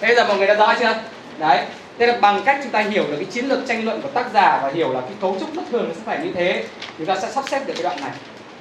Thế 0.00 0.14
giờ 0.14 0.24
mọi 0.28 0.36
người 0.36 0.46
đã 0.46 0.54
rõ 0.54 0.74
chưa? 0.80 0.94
Đấy 1.38 1.64
thế 1.98 2.06
là 2.06 2.18
bằng 2.20 2.42
cách 2.44 2.60
chúng 2.62 2.72
ta 2.72 2.80
hiểu 2.80 3.04
được 3.10 3.16
cái 3.16 3.24
chiến 3.24 3.44
lược 3.44 3.58
tranh 3.68 3.84
luận 3.84 4.00
của 4.02 4.08
tác 4.08 4.26
giả 4.34 4.60
và 4.62 4.70
hiểu 4.74 4.92
là 4.92 5.00
cái 5.00 5.12
cấu 5.20 5.36
trúc 5.40 5.54
bất 5.54 5.62
thường 5.70 5.88
nó 5.88 5.94
sẽ 5.94 6.00
phải 6.04 6.18
như 6.18 6.32
thế 6.32 6.64
chúng 6.98 7.06
ta 7.06 7.16
sẽ 7.20 7.30
sắp 7.30 7.44
xếp 7.48 7.62
được 7.66 7.74
cái 7.76 7.82
đoạn 7.82 8.00
này. 8.00 8.10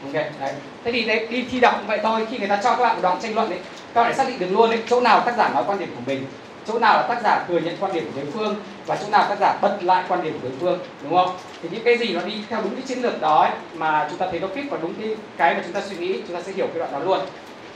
Ok 0.03 0.13
đấy. 0.13 0.53
Thế 0.83 0.91
thì 0.91 1.03
đấy, 1.03 1.27
đi 1.29 1.45
thi 1.51 1.59
đọc 1.59 1.81
vậy 1.87 1.99
thôi 2.03 2.27
khi 2.31 2.37
người 2.37 2.47
ta 2.47 2.59
cho 2.63 2.75
các 2.75 2.83
bạn 2.83 2.95
một 2.95 3.01
đoạn 3.01 3.17
tranh 3.21 3.35
luận 3.35 3.49
đấy 3.49 3.59
các 3.93 4.01
bạn 4.01 4.13
phải 4.13 4.25
xác 4.25 4.27
định 4.31 4.39
được 4.39 4.57
luôn 4.57 4.69
đấy 4.69 4.79
chỗ 4.89 5.01
nào 5.01 5.19
tác 5.19 5.37
giả 5.37 5.49
nói 5.49 5.63
quan 5.67 5.79
điểm 5.79 5.89
của 5.95 6.01
mình 6.05 6.25
chỗ 6.67 6.79
nào 6.79 6.93
là 6.97 7.01
tác 7.01 7.21
giả 7.23 7.45
thừa 7.47 7.59
nhận 7.59 7.77
quan 7.79 7.93
điểm 7.93 8.05
của 8.05 8.21
đối 8.21 8.31
phương 8.31 8.55
và 8.85 8.95
chỗ 8.95 9.07
nào 9.11 9.25
tác 9.29 9.37
giả 9.39 9.57
bật 9.61 9.77
lại 9.81 10.03
quan 10.07 10.23
điểm 10.23 10.33
của 10.33 10.47
đối 10.47 10.57
phương 10.59 10.79
đúng 11.03 11.15
không? 11.15 11.35
Thì 11.61 11.69
những 11.71 11.83
cái 11.83 11.97
gì 11.97 12.13
nó 12.13 12.21
đi 12.21 12.33
theo 12.49 12.61
đúng 12.61 12.75
cái 12.75 12.83
chiến 12.87 13.01
lược 13.01 13.21
đó 13.21 13.41
ấy, 13.41 13.51
mà 13.73 14.07
chúng 14.09 14.17
ta 14.17 14.27
thấy 14.31 14.39
nó 14.39 14.47
fit 14.55 14.69
vào 14.69 14.79
đúng 14.81 14.93
cái 14.93 15.15
cái 15.37 15.53
mà 15.53 15.61
chúng 15.63 15.73
ta 15.73 15.81
suy 15.89 15.97
nghĩ 15.97 16.21
chúng 16.27 16.35
ta 16.35 16.41
sẽ 16.41 16.51
hiểu 16.51 16.67
cái 16.67 16.79
đoạn 16.79 16.91
đó 16.91 16.99
luôn. 16.99 17.19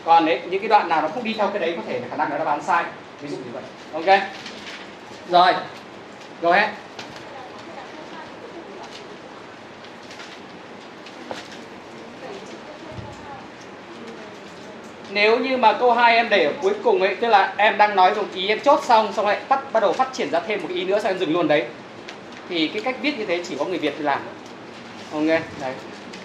Còn 0.06 0.26
đấy 0.26 0.42
những 0.50 0.60
cái 0.60 0.70
đoạn 0.70 0.90
nào 0.90 1.02
nó 1.02 1.08
không 1.08 1.24
đi 1.24 1.34
theo 1.38 1.48
cái 1.48 1.60
đấy 1.60 1.74
có 1.78 1.82
thể 1.88 2.00
là 2.00 2.08
khả 2.10 2.18
năng 2.18 2.30
nó 2.30 2.38
đã 2.38 2.44
bán 2.44 2.64
sai 2.64 2.84
ví 3.22 3.30
dụ 3.30 3.38
như 3.38 3.52
vậy. 3.54 3.64
Ok? 3.94 4.22
Rồi 5.32 5.54
go 6.42 6.52
ahead. 6.52 6.70
Nếu 15.12 15.40
như 15.40 15.58
mà 15.58 15.74
câu 15.74 15.92
2 15.92 16.16
em 16.16 16.30
để 16.30 16.46
ở 16.46 16.52
cuối 16.62 16.74
cùng 16.84 17.02
ấy 17.02 17.16
tức 17.16 17.28
là 17.28 17.54
em 17.58 17.78
đang 17.78 17.96
nói 17.96 18.16
một 18.16 18.24
ý 18.34 18.48
em 18.48 18.60
chốt 18.60 18.80
xong 18.84 19.14
xong 19.14 19.26
lại 19.26 19.42
bắt 19.50 19.74
bắt 19.74 19.80
đầu 19.80 19.94
phát 19.94 20.10
triển 20.14 20.32
ra 20.32 20.40
thêm 20.40 20.62
một 20.62 20.70
ý 20.70 20.86
nữa 20.86 21.00
xong 21.00 21.12
em 21.12 21.20
dừng 21.20 21.34
luôn 21.34 21.48
đấy. 21.48 21.64
Thì 22.50 22.68
cái 22.68 22.82
cách 22.82 22.96
viết 23.02 23.20
như 23.20 23.26
thế 23.26 23.44
chỉ 23.50 23.56
có 23.60 23.66
người 23.66 23.78
Việt 23.78 23.94
làm. 24.00 24.20
Ok 25.14 25.28
đấy. 25.62 25.74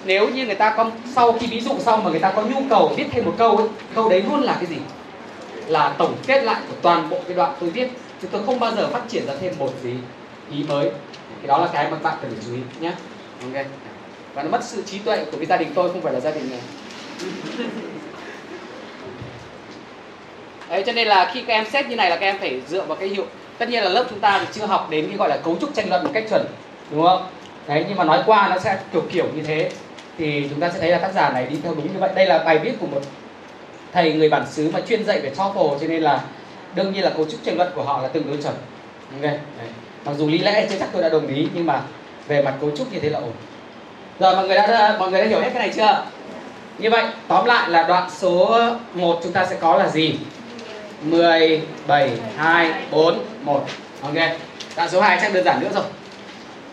Nếu 0.05 0.29
như 0.29 0.47
người 0.47 0.55
ta 0.55 0.75
có 0.77 0.91
sau 1.15 1.33
khi 1.33 1.47
ví 1.47 1.61
dụ 1.61 1.79
xong 1.79 2.05
mà 2.05 2.11
người 2.11 2.21
ta 2.21 2.33
có 2.37 2.43
nhu 2.43 2.63
cầu 2.71 2.93
viết 2.97 3.07
thêm 3.13 3.25
một 3.25 3.35
câu 3.39 3.57
ấy, 3.57 3.67
câu 3.95 4.09
đấy 4.09 4.23
luôn 4.31 4.41
là 4.41 4.55
cái 4.55 4.67
gì? 4.67 4.77
Là 5.67 5.95
tổng 5.99 6.15
kết 6.27 6.45
lại 6.45 6.61
của 6.69 6.75
toàn 6.83 7.11
bộ 7.11 7.17
cái 7.29 7.37
đoạn 7.37 7.55
tôi 7.61 7.71
viết 7.71 7.89
chúng 8.23 8.31
tôi 8.31 8.43
không 8.47 8.61
bao 8.61 8.75
giờ 8.77 8.89
phát 8.89 9.03
triển 9.09 9.27
ra 9.27 9.35
thêm 9.41 9.55
một 9.59 9.71
gì 9.83 9.95
ý 10.51 10.65
mới. 10.69 10.91
Cái 11.41 11.49
đó 11.49 11.59
là 11.59 11.69
cái 11.73 11.91
mà 11.91 11.97
bạn 12.03 12.17
cần 12.23 12.31
phải 12.31 12.45
chú 12.47 12.55
ý 12.55 12.61
nhé. 12.81 12.93
Ok. 13.43 13.67
Và 14.35 14.43
nó 14.43 14.49
mất 14.49 14.65
sự 14.65 14.83
trí 14.83 14.99
tuệ 14.99 15.25
của 15.25 15.37
cái 15.37 15.47
gia 15.47 15.57
đình 15.57 15.69
tôi 15.75 15.89
không 15.89 16.01
phải 16.01 16.13
là 16.13 16.21
gia 16.21 16.31
đình 16.31 16.51
này. 16.51 16.61
Đấy, 20.69 20.83
cho 20.87 20.93
nên 20.93 21.09
là 21.09 21.31
khi 21.35 21.43
các 21.47 21.55
em 21.55 21.65
xét 21.73 21.89
như 21.89 21.97
này 21.97 22.11
là 22.11 22.17
các 22.17 22.27
em 22.27 22.39
phải 22.39 22.61
dựa 22.69 22.85
vào 22.85 22.97
cái 22.97 23.09
hiệu 23.09 23.27
tất 23.59 23.69
nhiên 23.69 23.83
là 23.83 23.89
lớp 23.89 24.05
chúng 24.11 24.21
ta 24.21 24.39
thì 24.41 24.47
chưa 24.53 24.67
học 24.67 24.91
đến 24.91 25.07
cái 25.09 25.17
gọi 25.17 25.29
là 25.29 25.37
cấu 25.37 25.57
trúc 25.61 25.75
tranh 25.75 25.89
luận 25.89 26.05
một 26.05 26.11
cách 26.15 26.25
chuẩn 26.31 26.47
đúng 26.91 27.07
không? 27.07 27.27
Đấy 27.67 27.85
nhưng 27.89 27.99
mà 27.99 28.05
nói 28.05 28.23
qua 28.27 28.49
nó 28.49 28.59
sẽ 28.59 28.79
kiểu 28.93 29.03
kiểu 29.13 29.27
như 29.35 29.43
thế. 29.43 29.71
Thì 30.19 30.47
chúng 30.51 30.61
ta 30.61 30.71
sẽ 30.71 30.81
thấy 30.81 30.91
là 30.91 30.99
tác 30.99 31.13
giả 31.15 31.31
này 31.31 31.47
đi 31.47 31.57
theo 31.63 31.75
đúng 31.75 31.93
như 31.93 31.99
vậy. 31.99 32.11
Đây 32.15 32.27
là 32.27 32.39
bài 32.39 32.59
viết 32.59 32.73
của 32.81 32.87
một 32.87 33.01
thầy 33.93 34.13
người 34.13 34.29
bản 34.29 34.47
xứ 34.51 34.71
mà 34.73 34.81
chuyên 34.81 35.05
dạy 35.05 35.21
về 35.21 35.33
TOEFL 35.37 35.79
cho 35.79 35.87
nên 35.87 36.03
là 36.03 36.21
đương 36.75 36.93
nhiên 36.93 37.05
là 37.05 37.11
cấu 37.11 37.25
trúc 37.31 37.41
tranh 37.45 37.57
luận 37.57 37.69
của 37.75 37.83
họ 37.83 38.03
là 38.03 38.09
tương 38.09 38.27
đối 38.27 38.43
chuẩn. 38.43 38.55
Okay. 39.15 39.39
đấy. 39.59 39.69
mặc 40.05 40.13
dù 40.19 40.29
lý 40.29 40.39
lẽ 40.39 40.67
chưa 40.71 40.77
chắc 40.79 40.89
tôi 40.93 41.03
đã 41.03 41.09
đồng 41.09 41.27
ý 41.27 41.49
nhưng 41.55 41.67
mà 41.67 41.83
về 42.29 42.43
mặt 42.43 42.55
cấu 42.61 42.71
trúc 42.77 42.93
như 42.93 43.01
thế 43.01 43.11
là 43.11 43.19
ổn. 43.19 43.33
Rồi 44.21 44.37
mọi 44.37 44.47
người 44.47 44.57
đã 44.57 44.97
mọi 44.99 45.11
người 45.11 45.21
đã 45.21 45.27
hiểu 45.27 45.41
hết 45.41 45.51
cái 45.55 45.59
này 45.59 45.73
chưa? 45.77 46.05
Như 46.79 46.91
vậy 46.91 47.05
tóm 47.29 47.45
lại 47.47 47.71
là 47.71 47.83
đoạn 47.89 48.11
số 48.11 48.61
1 48.95 49.21
chúng 49.23 49.33
ta 49.33 49.47
sẽ 49.47 49.57
có 49.61 49.77
là 49.77 49.89
gì? 49.89 50.19
10, 51.03 51.63
7, 51.87 52.11
2, 52.37 52.73
4, 52.91 53.19
1 53.43 53.65
Ok 54.03 54.15
Đoạn 54.77 54.91
số 54.91 55.01
2 55.01 55.19
chắc 55.23 55.35
đơn 55.35 55.45
giản 55.45 55.61
nữa 55.61 55.71
rồi. 55.75 55.85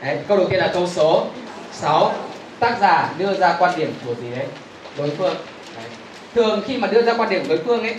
Đấy, 0.01 0.17
Câu 0.27 0.37
đầu 0.37 0.47
tiên 0.49 0.59
là 0.59 0.69
câu 0.73 0.87
số 0.87 1.25
6 1.71 2.13
Tác 2.59 2.77
giả 2.81 3.13
đưa 3.17 3.33
ra 3.33 3.55
quan 3.59 3.73
điểm 3.77 3.93
của 4.05 4.13
gì 4.13 4.31
đấy? 4.35 4.45
Đối 4.97 5.09
phương. 5.09 5.35
Đấy. 5.75 5.85
Thường 6.35 6.61
khi 6.67 6.77
mà 6.77 6.87
đưa 6.87 7.01
ra 7.01 7.13
quan 7.17 7.29
điểm 7.29 7.45
đối 7.47 7.57
phương 7.57 7.81
ấy 7.81 7.95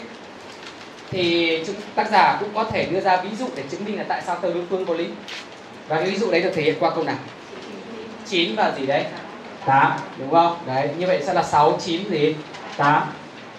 thì 1.10 1.58
tác 1.94 2.10
giả 2.10 2.36
cũng 2.40 2.48
có 2.54 2.64
thể 2.64 2.86
đưa 2.86 3.00
ra 3.00 3.16
ví 3.16 3.30
dụ 3.38 3.46
để 3.56 3.62
chứng 3.70 3.84
minh 3.84 3.98
là 3.98 4.04
tại 4.08 4.22
sao 4.26 4.38
từ 4.42 4.52
đối 4.52 4.64
phương 4.70 4.86
có 4.86 4.94
lý 4.94 5.06
Và 5.88 5.96
cái 5.96 6.10
ví 6.10 6.16
dụ 6.18 6.30
đấy 6.30 6.42
được 6.42 6.50
thể 6.54 6.62
hiện 6.62 6.74
qua 6.80 6.90
câu 6.90 7.04
nào? 7.04 7.16
9 8.26 8.56
và 8.56 8.72
gì 8.78 8.86
đấy? 8.86 9.04
8 9.66 9.92
đúng 10.18 10.30
không? 10.30 10.56
Đấy 10.66 10.88
như 10.98 11.06
vậy 11.06 11.22
sẽ 11.26 11.34
là 11.34 11.42
6 11.42 11.78
9 11.80 12.10
gì? 12.10 12.34
8 12.76 13.02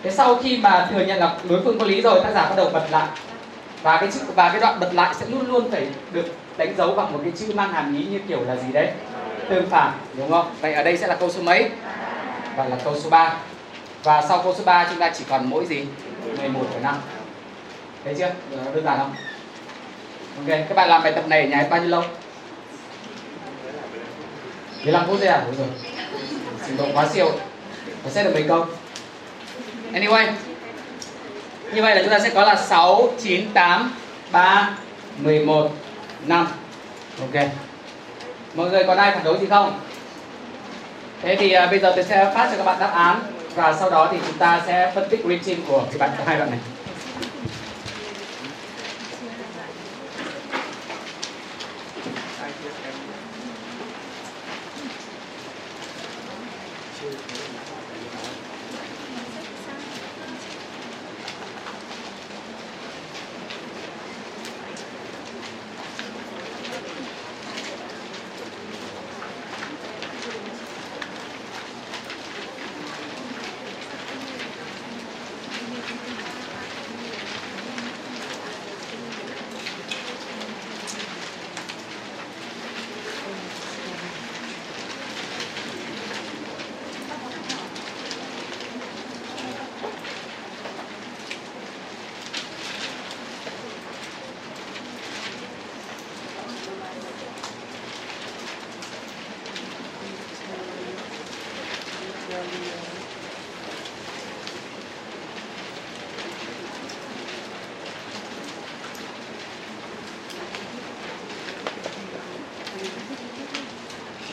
thế 0.04 0.12
sau 0.12 0.36
khi 0.36 0.58
mà 0.58 0.88
thừa 0.92 1.06
nhận 1.06 1.20
là 1.20 1.36
đối 1.50 1.62
phương 1.64 1.80
có 1.80 1.86
lý 1.86 2.02
rồi 2.02 2.20
tác 2.24 2.32
giả 2.34 2.50
bắt 2.50 2.56
đầu 2.56 2.70
bật 2.74 2.86
lại. 2.92 3.08
Và 3.82 3.98
cái 3.98 4.10
chữ 4.12 4.20
và 4.36 4.50
cái 4.50 4.62
đoạn 4.62 4.80
bật 4.80 4.94
lại 4.94 5.16
sẽ 5.20 5.26
luôn 5.26 5.52
luôn 5.52 5.72
phải 5.72 5.88
được 6.12 6.26
đánh 6.58 6.74
dấu 6.78 6.92
bằng 6.92 7.14
một 7.14 7.20
cái 7.24 7.34
chữ 7.36 7.54
mang 7.54 7.74
hàm 7.74 7.98
ý 7.98 8.06
như 8.06 8.20
kiểu 8.28 8.42
là 8.48 8.56
gì 8.56 8.72
đấy? 8.72 8.90
Tương 9.50 9.70
phản 9.70 9.92
đúng 10.18 10.32
không? 10.32 10.52
Vậy 10.62 10.74
ở 10.74 10.84
đây 10.84 10.98
sẽ 10.98 11.08
là 11.08 11.16
câu 11.16 11.30
số 11.30 11.42
mấy? 11.42 11.70
Và 12.56 12.66
là 12.66 12.78
câu 12.84 13.00
số 13.00 13.10
3 13.10 13.34
và 14.04 14.22
sau 14.30 14.42
câu 14.44 14.56
số 14.58 14.64
3 14.64 14.88
chúng 14.90 15.00
ta 15.00 15.12
chỉ 15.18 15.24
còn 15.30 15.50
mỗi 15.50 15.66
gì? 15.66 15.86
11,5 16.38 16.94
thấy 18.06 18.16
chưa? 18.18 18.32
Đơn 18.74 18.84
giản 18.86 18.98
không 18.98 19.16
ok 20.38 20.48
các 20.48 20.76
bạn 20.76 20.90
làm 20.90 21.04
bài 21.04 21.12
tập 21.12 21.28
này 21.28 21.42
ở 21.42 21.48
nhà 21.48 21.68
bao 21.70 21.80
nhiêu 21.80 21.90
lâu? 21.90 22.04
15 24.84 25.08
phút 25.08 25.18
thôi 25.20 25.28
à? 25.28 25.44
Đúng 25.46 25.58
rồi 25.58 25.68
trình 26.68 26.78
độ 26.78 26.86
quá 26.94 27.08
siêu. 27.14 27.32
Phải 28.04 28.12
sẽ 28.12 28.24
được 28.24 28.32
mấy 28.34 28.44
câu? 28.48 28.66
Anyway 29.94 30.28
Như 31.74 31.82
vậy 31.82 31.96
là 31.96 32.02
chúng 32.02 32.12
ta 32.12 32.20
sẽ 32.20 32.30
có 32.30 32.44
là 32.44 32.56
6, 32.56 33.14
9, 33.20 33.54
8, 33.54 33.94
3, 34.32 34.78
11, 35.18 35.72
5 36.26 36.48
Ok. 37.20 37.46
Mọi 38.56 38.70
người 38.70 38.84
còn 38.84 38.98
ai 38.98 39.12
phản 39.12 39.24
đối 39.24 39.40
gì 39.40 39.46
không? 39.50 39.80
Thế 41.22 41.36
thì 41.36 41.58
uh, 41.58 41.70
bây 41.70 41.80
giờ 41.80 41.92
tôi 41.96 42.04
sẽ 42.04 42.32
phát 42.36 42.50
cho 42.52 42.58
các 42.58 42.64
bạn 42.64 42.80
đáp 42.80 42.92
án 42.94 43.20
Và 43.56 43.74
sau 43.74 43.90
đó 43.90 44.08
thì 44.12 44.18
chúng 44.28 44.38
ta 44.38 44.62
sẽ 44.68 44.92
phân 44.96 45.10
tích 45.10 45.20
reaching 45.26 45.66
của 45.68 45.84
cái 45.90 45.98
bạn 45.98 46.10
hai 46.26 46.40
bạn 46.40 46.50
này. 46.50 46.60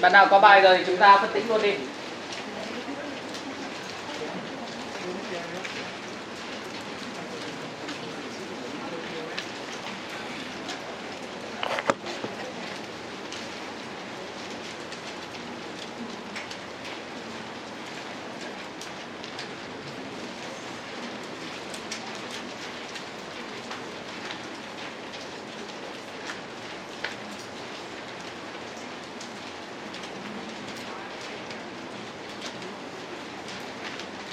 Bạn 0.09 0.12
nào 0.12 0.27
có 0.31 0.40
bài 0.40 0.61
rồi 0.61 0.79
thì 0.79 0.85
chúng 0.87 0.97
ta 0.97 1.16
phân 1.16 1.31
tích 1.33 1.44
luôn 1.49 1.62
đi. 1.62 1.88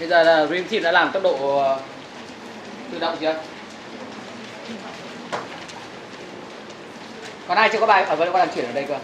Bây 0.06 0.10
giờ 0.10 0.24
là 0.24 0.46
Dream 0.48 0.64
Team 0.68 0.84
đã 0.84 0.92
làm 0.92 1.12
tốc 1.12 1.24
độ 1.24 1.58
ờ, 1.58 1.80
tự 2.92 3.00
động 3.00 3.18
chưa? 3.22 3.36
Còn 7.48 7.58
ai 7.58 7.70
chưa 7.74 7.80
có 7.80 7.86
bài, 7.86 8.04
ở 8.04 8.16
vẫn 8.16 8.34
có 8.34 8.40
làm 8.40 8.48
chuyển 8.56 8.66
ở 8.66 8.72
đây 8.72 8.86
cơ? 8.88 8.98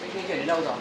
anh 0.00 0.10
chuyển 0.28 0.38
đến 0.38 0.46
đâu 0.46 0.60
rồi? 0.60 0.74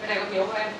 Bên 0.00 0.08
này 0.08 0.18
có 0.18 0.24
thiếu 0.30 0.46
không 0.46 0.56
em? 0.56 0.72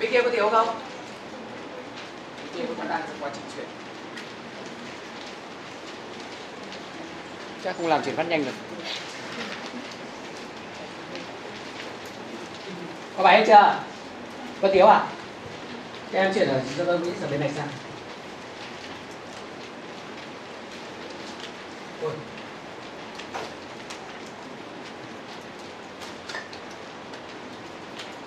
bên 0.00 0.12
kia 0.12 0.22
có 0.22 0.30
thiếu 0.30 0.50
không 0.50 0.66
bên 2.44 2.52
kia 2.54 2.74
vẫn 2.74 2.88
đang 2.88 3.02
trong 3.08 3.16
quá 3.20 3.30
trình 3.34 3.44
chuyển 3.56 3.66
chắc 7.64 7.76
không 7.76 7.87
làm 7.98 8.04
chuyển 8.04 8.16
phát 8.16 8.28
nhanh 8.28 8.44
được. 8.44 8.52
Có 13.16 13.22
bài 13.22 13.38
hết 13.38 13.44
chưa? 13.46 13.80
Có 14.62 14.68
thiếu 14.72 14.86
à? 14.86 15.06
Các 16.12 16.18
em 16.18 16.34
chuyển 16.34 16.48
ở 16.48 16.60
cho 16.78 16.84
tôi 16.84 17.00
nghĩ 17.00 17.10
ở 17.22 17.28
bên 17.30 17.40
này 17.40 17.50
sang 17.56 17.68
Ôi. 22.02 22.12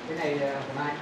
cái 0.07 0.17
này 0.17 0.49
ờ, 0.49 0.61
của 0.67 0.73
mai. 0.79 0.93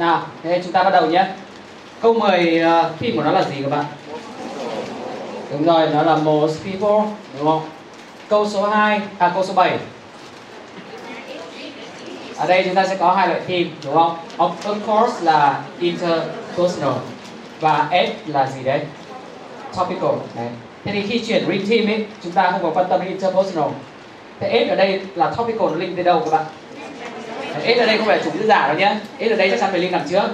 Nào, 0.00 0.22
thế 0.42 0.60
chúng 0.64 0.72
ta 0.72 0.82
bắt 0.82 0.90
đầu 0.90 1.06
nhé. 1.06 1.26
Câu 2.02 2.14
10 2.14 2.56
uh, 2.58 2.62
ờ, 2.62 2.92
phim 2.98 3.16
của 3.16 3.22
nó 3.22 3.30
là 3.30 3.42
gì 3.42 3.62
các 3.62 3.70
bạn? 3.70 3.84
Đúng 5.50 5.64
rồi, 5.64 5.88
nó 5.92 6.02
là 6.02 6.16
most 6.16 6.64
people, 6.64 7.12
đúng 7.38 7.46
không? 7.46 7.62
Câu 8.28 8.48
số 8.48 8.68
2, 8.68 9.00
à 9.18 9.30
câu 9.34 9.44
số 9.44 9.54
7. 9.54 9.78
Ở 12.36 12.46
đây 12.46 12.62
chúng 12.64 12.74
ta 12.74 12.86
sẽ 12.86 12.96
có 12.96 13.12
hai 13.12 13.28
loại 13.28 13.40
theme, 13.46 13.70
đúng 13.84 13.94
không? 13.94 14.16
Of, 14.38 14.50
of 14.64 14.76
course 14.86 15.24
là 15.24 15.62
interpersonal 15.80 16.98
và 17.60 17.88
S 17.90 18.28
là 18.28 18.46
gì 18.46 18.62
đấy? 18.64 18.80
Topical. 19.76 20.14
Đấy. 20.36 20.48
Thế 20.84 20.92
thì 20.92 21.06
khi 21.06 21.18
chuyển 21.26 21.44
ring 21.48 21.66
theme 21.68 21.94
ấy, 21.94 22.06
chúng 22.22 22.32
ta 22.32 22.50
không 22.50 22.62
có 22.62 22.70
quan 22.74 22.86
tâm 22.88 23.00
đến 23.00 23.08
interpersonal. 23.08 23.70
Thế 24.40 24.64
S 24.66 24.70
ở 24.70 24.76
đây 24.76 25.00
là 25.14 25.30
topical 25.30 25.68
nó 25.68 25.74
link 25.76 25.96
tới 25.96 26.04
đâu 26.04 26.20
các 26.24 26.30
bạn? 26.30 26.44
S 27.62 27.78
ở 27.78 27.86
đây 27.86 27.98
không 27.98 28.06
phải 28.06 28.18
là 28.18 28.24
chủ 28.24 28.30
nghĩa 28.30 28.46
giả 28.46 28.68
đâu 28.68 28.78
nhé 28.78 28.96
S 29.18 29.30
ở 29.30 29.36
đây 29.36 29.50
chắc 29.50 29.60
chắn 29.60 29.70
phải 29.70 29.80
link 29.80 29.92
đằng 29.92 30.08
trước. 30.10 30.28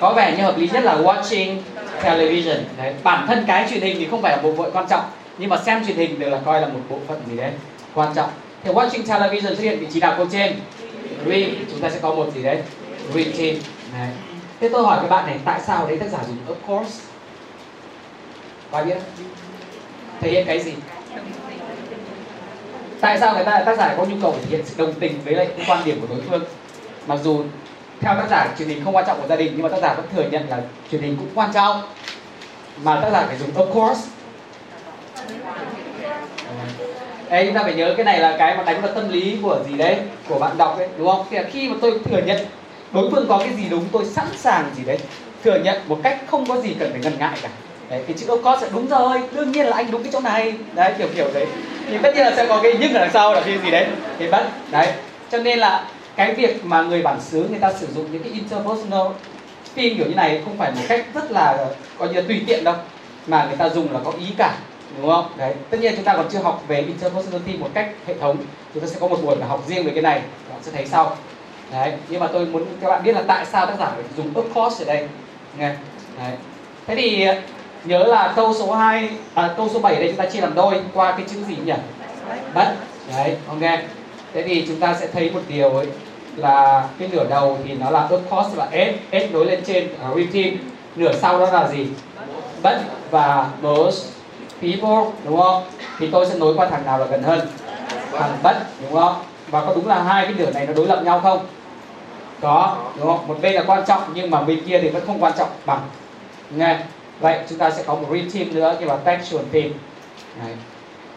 Có 0.00 0.12
vẻ 0.12 0.34
như 0.36 0.42
hợp 0.42 0.58
lý 0.58 0.68
nhất 0.72 0.84
là 0.84 0.96
watching 0.96 1.56
television. 2.02 2.58
Đấy, 2.78 2.94
bản 3.02 3.26
thân 3.26 3.44
cái 3.46 3.66
truyền 3.70 3.80
hình 3.80 3.96
thì 3.98 4.06
không 4.10 4.22
phải 4.22 4.36
là 4.36 4.42
một 4.42 4.54
phận 4.56 4.70
quan 4.72 4.86
trọng, 4.90 5.04
nhưng 5.38 5.50
mà 5.50 5.56
xem 5.56 5.86
truyền 5.86 5.96
hình 5.96 6.18
đều 6.18 6.30
là 6.30 6.38
coi 6.44 6.60
là 6.60 6.68
một 6.68 6.80
bộ 6.88 6.98
phận 7.08 7.18
gì 7.30 7.36
đấy 7.36 7.52
quan 7.94 8.14
trọng. 8.14 8.30
Thì 8.64 8.70
watching 8.70 9.06
television 9.06 9.56
xuất 9.56 9.62
hiện 9.62 9.78
vị 9.78 9.86
trí 9.92 10.00
nào 10.00 10.14
câu 10.16 10.26
trên? 10.32 10.56
Read 11.26 11.48
chúng 11.70 11.80
ta 11.80 11.90
sẽ 11.90 11.98
có 12.02 12.14
một 12.14 12.34
gì 12.34 12.42
đấy. 12.42 12.58
Routine 13.14 13.58
đấy. 13.98 14.08
thế 14.60 14.68
tôi 14.72 14.82
hỏi 14.82 14.98
các 15.02 15.10
bạn 15.10 15.26
này, 15.26 15.38
tại 15.44 15.60
sao 15.66 15.86
đấy 15.86 15.96
tác 15.96 16.08
giả 16.12 16.18
dùng 16.26 16.36
of 16.48 16.68
course 16.68 17.00
có 18.70 18.84
biết. 18.84 18.98
Thể 20.20 20.30
hiện 20.30 20.46
cái 20.46 20.60
gì? 20.60 20.72
Tại 23.00 23.18
sao 23.20 23.34
người 23.34 23.44
ta 23.44 23.62
tác 23.66 23.78
giả 23.78 23.94
có 23.96 24.04
nhu 24.04 24.16
cầu 24.22 24.34
thể 24.40 24.46
hiện 24.50 24.60
sự 24.64 24.74
đồng 24.78 24.92
tình 24.92 25.20
với 25.24 25.34
lại 25.34 25.48
cái 25.56 25.66
quan 25.68 25.84
điểm 25.84 26.00
của 26.00 26.06
đối 26.14 26.20
phương? 26.20 26.42
Mặc 27.06 27.18
dù 27.22 27.42
theo 28.00 28.14
tác 28.14 28.26
giả 28.30 28.54
truyền 28.58 28.68
hình 28.68 28.84
không 28.84 28.96
quan 28.96 29.04
trọng 29.06 29.20
của 29.20 29.28
gia 29.28 29.36
đình 29.36 29.52
nhưng 29.54 29.62
mà 29.62 29.68
tác 29.68 29.82
giả 29.82 29.94
vẫn 29.94 30.06
thừa 30.14 30.28
nhận 30.30 30.48
là 30.48 30.60
truyền 30.90 31.02
hình 31.02 31.16
cũng 31.16 31.28
quan 31.34 31.52
trọng. 31.52 31.82
Mà 32.84 33.00
tác 33.00 33.10
giả 33.12 33.24
phải 33.26 33.36
dùng 33.38 33.54
of 33.54 33.72
course. 33.72 34.08
Đấy, 37.30 37.46
chúng 37.46 37.54
ta 37.54 37.62
phải 37.62 37.74
nhớ 37.74 37.94
cái 37.96 38.04
này 38.04 38.18
là 38.18 38.36
cái 38.38 38.56
mà 38.56 38.62
đánh 38.62 38.82
vào 38.82 38.94
tâm 38.94 39.08
lý 39.08 39.38
của 39.42 39.58
gì 39.68 39.76
đấy? 39.76 39.96
Của 40.28 40.38
bạn 40.38 40.58
đọc 40.58 40.78
đấy 40.78 40.88
đúng 40.98 41.08
không? 41.08 41.26
Thì 41.30 41.36
là 41.36 41.42
khi 41.52 41.68
mà 41.68 41.76
tôi 41.80 42.00
thừa 42.04 42.22
nhận 42.26 42.46
đối 42.92 43.10
phương 43.10 43.26
có 43.28 43.38
cái 43.38 43.54
gì 43.54 43.68
đúng 43.70 43.84
tôi 43.92 44.04
sẵn 44.04 44.26
sàng 44.36 44.70
gì 44.76 44.84
đấy 44.84 44.98
thừa 45.44 45.58
nhận 45.58 45.76
một 45.88 45.98
cách 46.02 46.20
không 46.26 46.46
có 46.46 46.60
gì 46.60 46.76
cần 46.80 46.90
phải 46.92 47.00
ngần 47.00 47.18
ngại 47.18 47.38
cả 47.42 47.48
đấy, 47.90 48.02
cái 48.06 48.16
chữ 48.18 48.26
of 48.26 48.42
course 48.42 48.66
là 48.66 48.72
đúng 48.72 48.88
rồi 48.88 49.20
đương 49.32 49.52
nhiên 49.52 49.66
là 49.66 49.76
anh 49.76 49.90
đúng 49.90 50.02
cái 50.02 50.12
chỗ 50.12 50.20
này. 50.20 50.54
Đấy 50.74 50.92
kiểu 50.98 51.08
kiểu 51.14 51.28
đấy 51.34 51.46
thì 51.90 51.98
tất 52.02 52.14
nhiên 52.14 52.26
là 52.26 52.32
sẽ 52.36 52.46
có 52.46 52.60
cái 52.62 52.72
nhưng 52.80 52.94
ở 52.94 53.00
đằng 53.00 53.10
sau 53.12 53.34
là 53.34 53.40
cái 53.40 53.58
gì 53.64 53.70
đấy. 53.70 53.86
Thì 54.18 54.28
bắt 54.30 54.44
đấy. 54.70 54.92
Cho 55.30 55.38
nên 55.38 55.58
là 55.58 55.84
cái 56.16 56.34
việc 56.34 56.64
mà 56.64 56.82
người 56.82 57.02
bản 57.02 57.20
xứ 57.20 57.46
người 57.50 57.58
ta 57.58 57.72
sử 57.72 57.86
dụng 57.94 58.12
những 58.12 58.22
cái 58.22 58.32
interpersonal 58.32 59.06
phim 59.74 59.96
kiểu 59.96 60.06
như 60.06 60.14
này 60.14 60.40
không 60.44 60.56
phải 60.58 60.72
một 60.72 60.82
cách 60.88 61.06
rất 61.14 61.32
là 61.32 61.66
coi 61.98 62.08
như 62.08 62.14
là 62.14 62.22
tùy 62.28 62.42
tiện 62.46 62.64
đâu 62.64 62.74
mà 63.26 63.44
người 63.44 63.56
ta 63.56 63.68
dùng 63.68 63.92
là 63.92 64.00
có 64.04 64.12
ý 64.20 64.26
cả 64.38 64.54
đúng 64.96 65.10
không? 65.10 65.26
Đấy 65.36 65.54
tất 65.70 65.80
nhiên 65.80 65.92
chúng 65.96 66.04
ta 66.04 66.16
còn 66.16 66.26
chưa 66.32 66.38
học 66.38 66.64
về 66.68 66.80
interpersonal 66.80 67.40
team 67.46 67.60
một 67.60 67.68
cách 67.74 67.88
hệ 68.06 68.14
thống. 68.20 68.36
Chúng 68.74 68.82
ta 68.82 68.88
sẽ 68.88 68.96
có 69.00 69.08
một 69.08 69.18
buổi 69.22 69.36
mà 69.36 69.46
học 69.46 69.64
riêng 69.68 69.84
về 69.84 69.92
cái 69.94 70.02
này 70.02 70.20
các 70.20 70.54
bạn 70.54 70.62
sẽ 70.62 70.72
thấy 70.72 70.86
sau. 70.86 71.16
Đấy 71.72 71.92
nhưng 72.08 72.20
mà 72.20 72.26
tôi 72.26 72.46
muốn 72.46 72.66
các 72.80 72.88
bạn 72.88 73.02
biết 73.04 73.12
là 73.12 73.22
tại 73.26 73.46
sao 73.46 73.66
tác 73.66 73.74
giả 73.78 73.90
phải 73.94 74.04
dùng 74.16 74.34
of 74.34 74.52
course 74.54 74.84
ở 74.84 74.94
đây. 74.94 75.08
Nghe 75.58 75.74
đấy. 76.18 76.32
Thế 76.86 76.94
thì 76.96 77.26
nhớ 77.84 78.04
là 78.04 78.32
câu 78.36 78.54
số 78.54 78.72
2 78.72 79.10
à, 79.34 79.54
câu 79.56 79.68
số 79.68 79.78
7 79.78 79.96
đây 79.96 80.08
chúng 80.08 80.16
ta 80.16 80.26
chia 80.26 80.40
làm 80.40 80.54
đôi 80.54 80.80
qua 80.94 81.12
cái 81.12 81.26
chữ 81.28 81.44
gì 81.48 81.56
nhỉ? 81.64 81.72
Bất. 82.54 82.74
Đấy 83.16 83.36
ok. 83.48 83.80
Thế 84.34 84.42
thì 84.42 84.64
chúng 84.68 84.80
ta 84.80 84.94
sẽ 85.00 85.06
thấy 85.06 85.30
một 85.30 85.40
điều 85.48 85.70
ấy 85.70 85.86
là 86.36 86.88
cái 86.98 87.08
nửa 87.12 87.26
đầu 87.30 87.58
thì 87.64 87.74
nó 87.74 87.90
là 87.90 88.08
of 88.08 88.20
cost 88.30 88.56
và 88.56 88.68
s 88.72 89.12
s 89.12 89.32
nối 89.32 89.46
lên 89.46 89.60
trên 89.66 89.88
à, 90.02 90.08
ở 90.08 90.10
routine 90.10 90.56
nửa 90.96 91.12
sau 91.12 91.38
đó 91.38 91.50
là 91.52 91.68
gì? 91.68 91.86
But 92.62 92.74
và 93.10 93.48
most 93.62 94.06
people 94.60 95.10
đúng 95.24 95.40
không? 95.40 95.62
Thì 95.98 96.08
tôi 96.12 96.26
sẽ 96.26 96.34
nối 96.38 96.54
qua 96.54 96.66
thằng 96.66 96.84
nào 96.84 96.98
là 96.98 97.06
gần 97.06 97.22
hơn? 97.22 97.40
Thằng 98.12 98.36
but 98.42 98.56
đúng 98.82 99.00
không? 99.00 99.14
Và 99.48 99.60
có 99.60 99.74
đúng 99.74 99.88
là 99.88 100.02
hai 100.02 100.24
cái 100.24 100.34
nửa 100.38 100.50
này 100.50 100.66
nó 100.66 100.72
đối 100.72 100.86
lập 100.86 101.02
nhau 101.04 101.20
không? 101.20 101.46
Có 102.40 102.76
đúng 102.96 103.06
không? 103.06 103.28
Một 103.28 103.38
bên 103.42 103.54
là 103.54 103.62
quan 103.66 103.84
trọng 103.86 104.02
nhưng 104.14 104.30
mà 104.30 104.42
bên 104.42 104.60
kia 104.66 104.78
thì 104.82 104.88
vẫn 104.88 105.06
không 105.06 105.22
quan 105.22 105.32
trọng 105.38 105.48
bằng. 105.66 105.80
Nghe 106.50 106.78
vậy 107.20 107.38
chúng 107.48 107.58
ta 107.58 107.70
sẽ 107.70 107.82
có 107.86 107.94
một 107.94 108.06
read 108.12 108.34
team 108.34 108.54
nữa 108.54 108.76
như 108.80 108.86
là 108.86 108.96
textual 108.96 109.44
team 109.52 109.68
Đấy. 110.42 110.52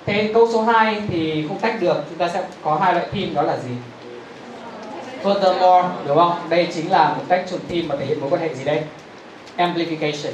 thế 0.05 0.31
câu 0.33 0.47
số 0.53 0.61
2 0.61 1.01
thì 1.07 1.45
không 1.47 1.59
tách 1.59 1.81
được 1.81 2.03
chúng 2.09 2.17
ta 2.17 2.29
sẽ 2.29 2.43
có 2.63 2.75
hai 2.75 2.93
loại 2.93 3.05
team 3.13 3.33
đó 3.35 3.41
là 3.41 3.57
gì 3.57 3.71
furthermore 5.23 5.89
đúng 6.07 6.17
không 6.17 6.33
đây 6.49 6.67
chính 6.73 6.91
là 6.91 7.13
một 7.17 7.23
textual 7.27 7.61
team 7.69 7.87
mà 7.87 7.95
thể 7.99 8.05
hiện 8.05 8.21
mối 8.21 8.29
quan 8.29 8.41
hệ 8.41 8.53
gì 8.53 8.63
đây 8.63 8.81
amplification 9.57 10.31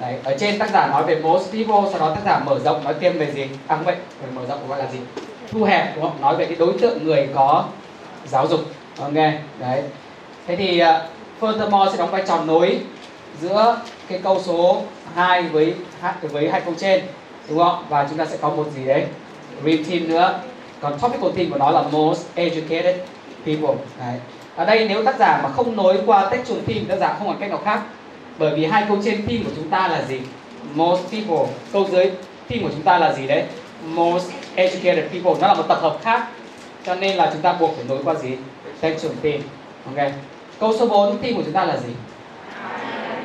Đấy, 0.00 0.14
ở 0.24 0.36
trên 0.38 0.58
tác 0.58 0.70
giả 0.70 0.86
nói 0.86 1.04
về 1.04 1.20
most 1.22 1.52
people, 1.52 1.90
sau 1.90 2.00
đó 2.00 2.14
tác 2.14 2.20
giả 2.24 2.38
mở 2.46 2.58
rộng 2.58 2.84
nói 2.84 2.94
thêm 3.00 3.18
về 3.18 3.32
gì? 3.32 3.42
À 3.66 3.76
không 3.76 3.84
vậy, 3.84 3.96
mở 4.34 4.42
rộng 4.48 4.68
gọi 4.68 4.78
là 4.78 4.86
gì? 4.92 4.98
Thu 5.50 5.64
hẹp 5.64 5.96
đúng 5.96 6.04
không? 6.04 6.20
Nói 6.20 6.36
về 6.36 6.46
cái 6.46 6.56
đối 6.56 6.72
tượng 6.72 7.04
người 7.04 7.28
có 7.34 7.64
giáo 8.26 8.46
dục. 8.46 8.60
Ok, 8.98 9.14
đấy. 9.58 9.82
Thế 10.46 10.56
thì 10.56 10.82
uh, 10.82 10.86
furthermore 11.40 11.90
sẽ 11.90 11.96
đóng 11.98 12.10
vai 12.10 12.22
trò 12.26 12.44
nối 12.44 12.80
giữa 13.40 13.80
cái 14.08 14.20
câu 14.22 14.42
số 14.44 14.82
2 15.14 15.42
với 15.42 15.74
với 16.22 16.50
hai 16.50 16.60
câu 16.60 16.74
trên 16.78 17.02
đúng 17.48 17.58
không? 17.58 17.84
Và 17.88 18.06
chúng 18.08 18.18
ta 18.18 18.26
sẽ 18.26 18.36
có 18.40 18.50
một 18.50 18.66
gì 18.76 18.84
đấy? 18.84 19.06
dream 19.62 19.84
team 19.84 20.08
nữa. 20.08 20.40
Còn 20.80 20.98
topical 20.98 21.30
team 21.36 21.50
của 21.50 21.58
nó 21.58 21.70
là 21.70 21.82
most 21.82 22.26
educated 22.34 22.96
people. 23.46 23.74
Đấy. 23.98 24.20
Ở 24.56 24.64
đây 24.64 24.88
nếu 24.88 25.04
tác 25.04 25.18
giả 25.18 25.40
mà 25.42 25.48
không 25.48 25.76
nối 25.76 25.98
qua 26.06 26.28
textual 26.30 26.60
team, 26.66 26.84
tác 26.86 26.96
giả 26.96 27.16
không 27.18 27.26
còn 27.26 27.36
cách 27.40 27.50
nào 27.50 27.60
khác 27.64 27.80
bởi 28.40 28.54
vì 28.54 28.64
hai 28.64 28.84
câu 28.88 28.98
trên 29.04 29.26
team 29.26 29.44
của 29.44 29.50
chúng 29.56 29.68
ta 29.68 29.88
là 29.88 30.02
gì 30.08 30.20
most 30.74 31.00
people 31.10 31.54
câu 31.72 31.86
dưới 31.90 32.10
team 32.48 32.62
của 32.62 32.70
chúng 32.72 32.82
ta 32.82 32.98
là 32.98 33.12
gì 33.12 33.26
đấy 33.26 33.44
most 33.84 34.30
educated 34.54 35.04
people 35.12 35.40
nó 35.40 35.48
là 35.48 35.54
một 35.54 35.62
tập 35.68 35.78
hợp 35.82 35.98
khác 36.02 36.28
cho 36.86 36.94
nên 36.94 37.16
là 37.16 37.30
chúng 37.32 37.42
ta 37.42 37.52
buộc 37.52 37.76
phải 37.76 37.84
nối 37.88 37.98
qua 38.04 38.14
gì 38.14 38.36
textual 38.80 39.14
team 39.22 39.40
ok 39.84 40.12
câu 40.60 40.74
số 40.78 40.86
4 40.86 41.18
team 41.18 41.34
của 41.34 41.42
chúng 41.44 41.52
ta 41.52 41.64
là 41.64 41.76
gì 41.76 41.92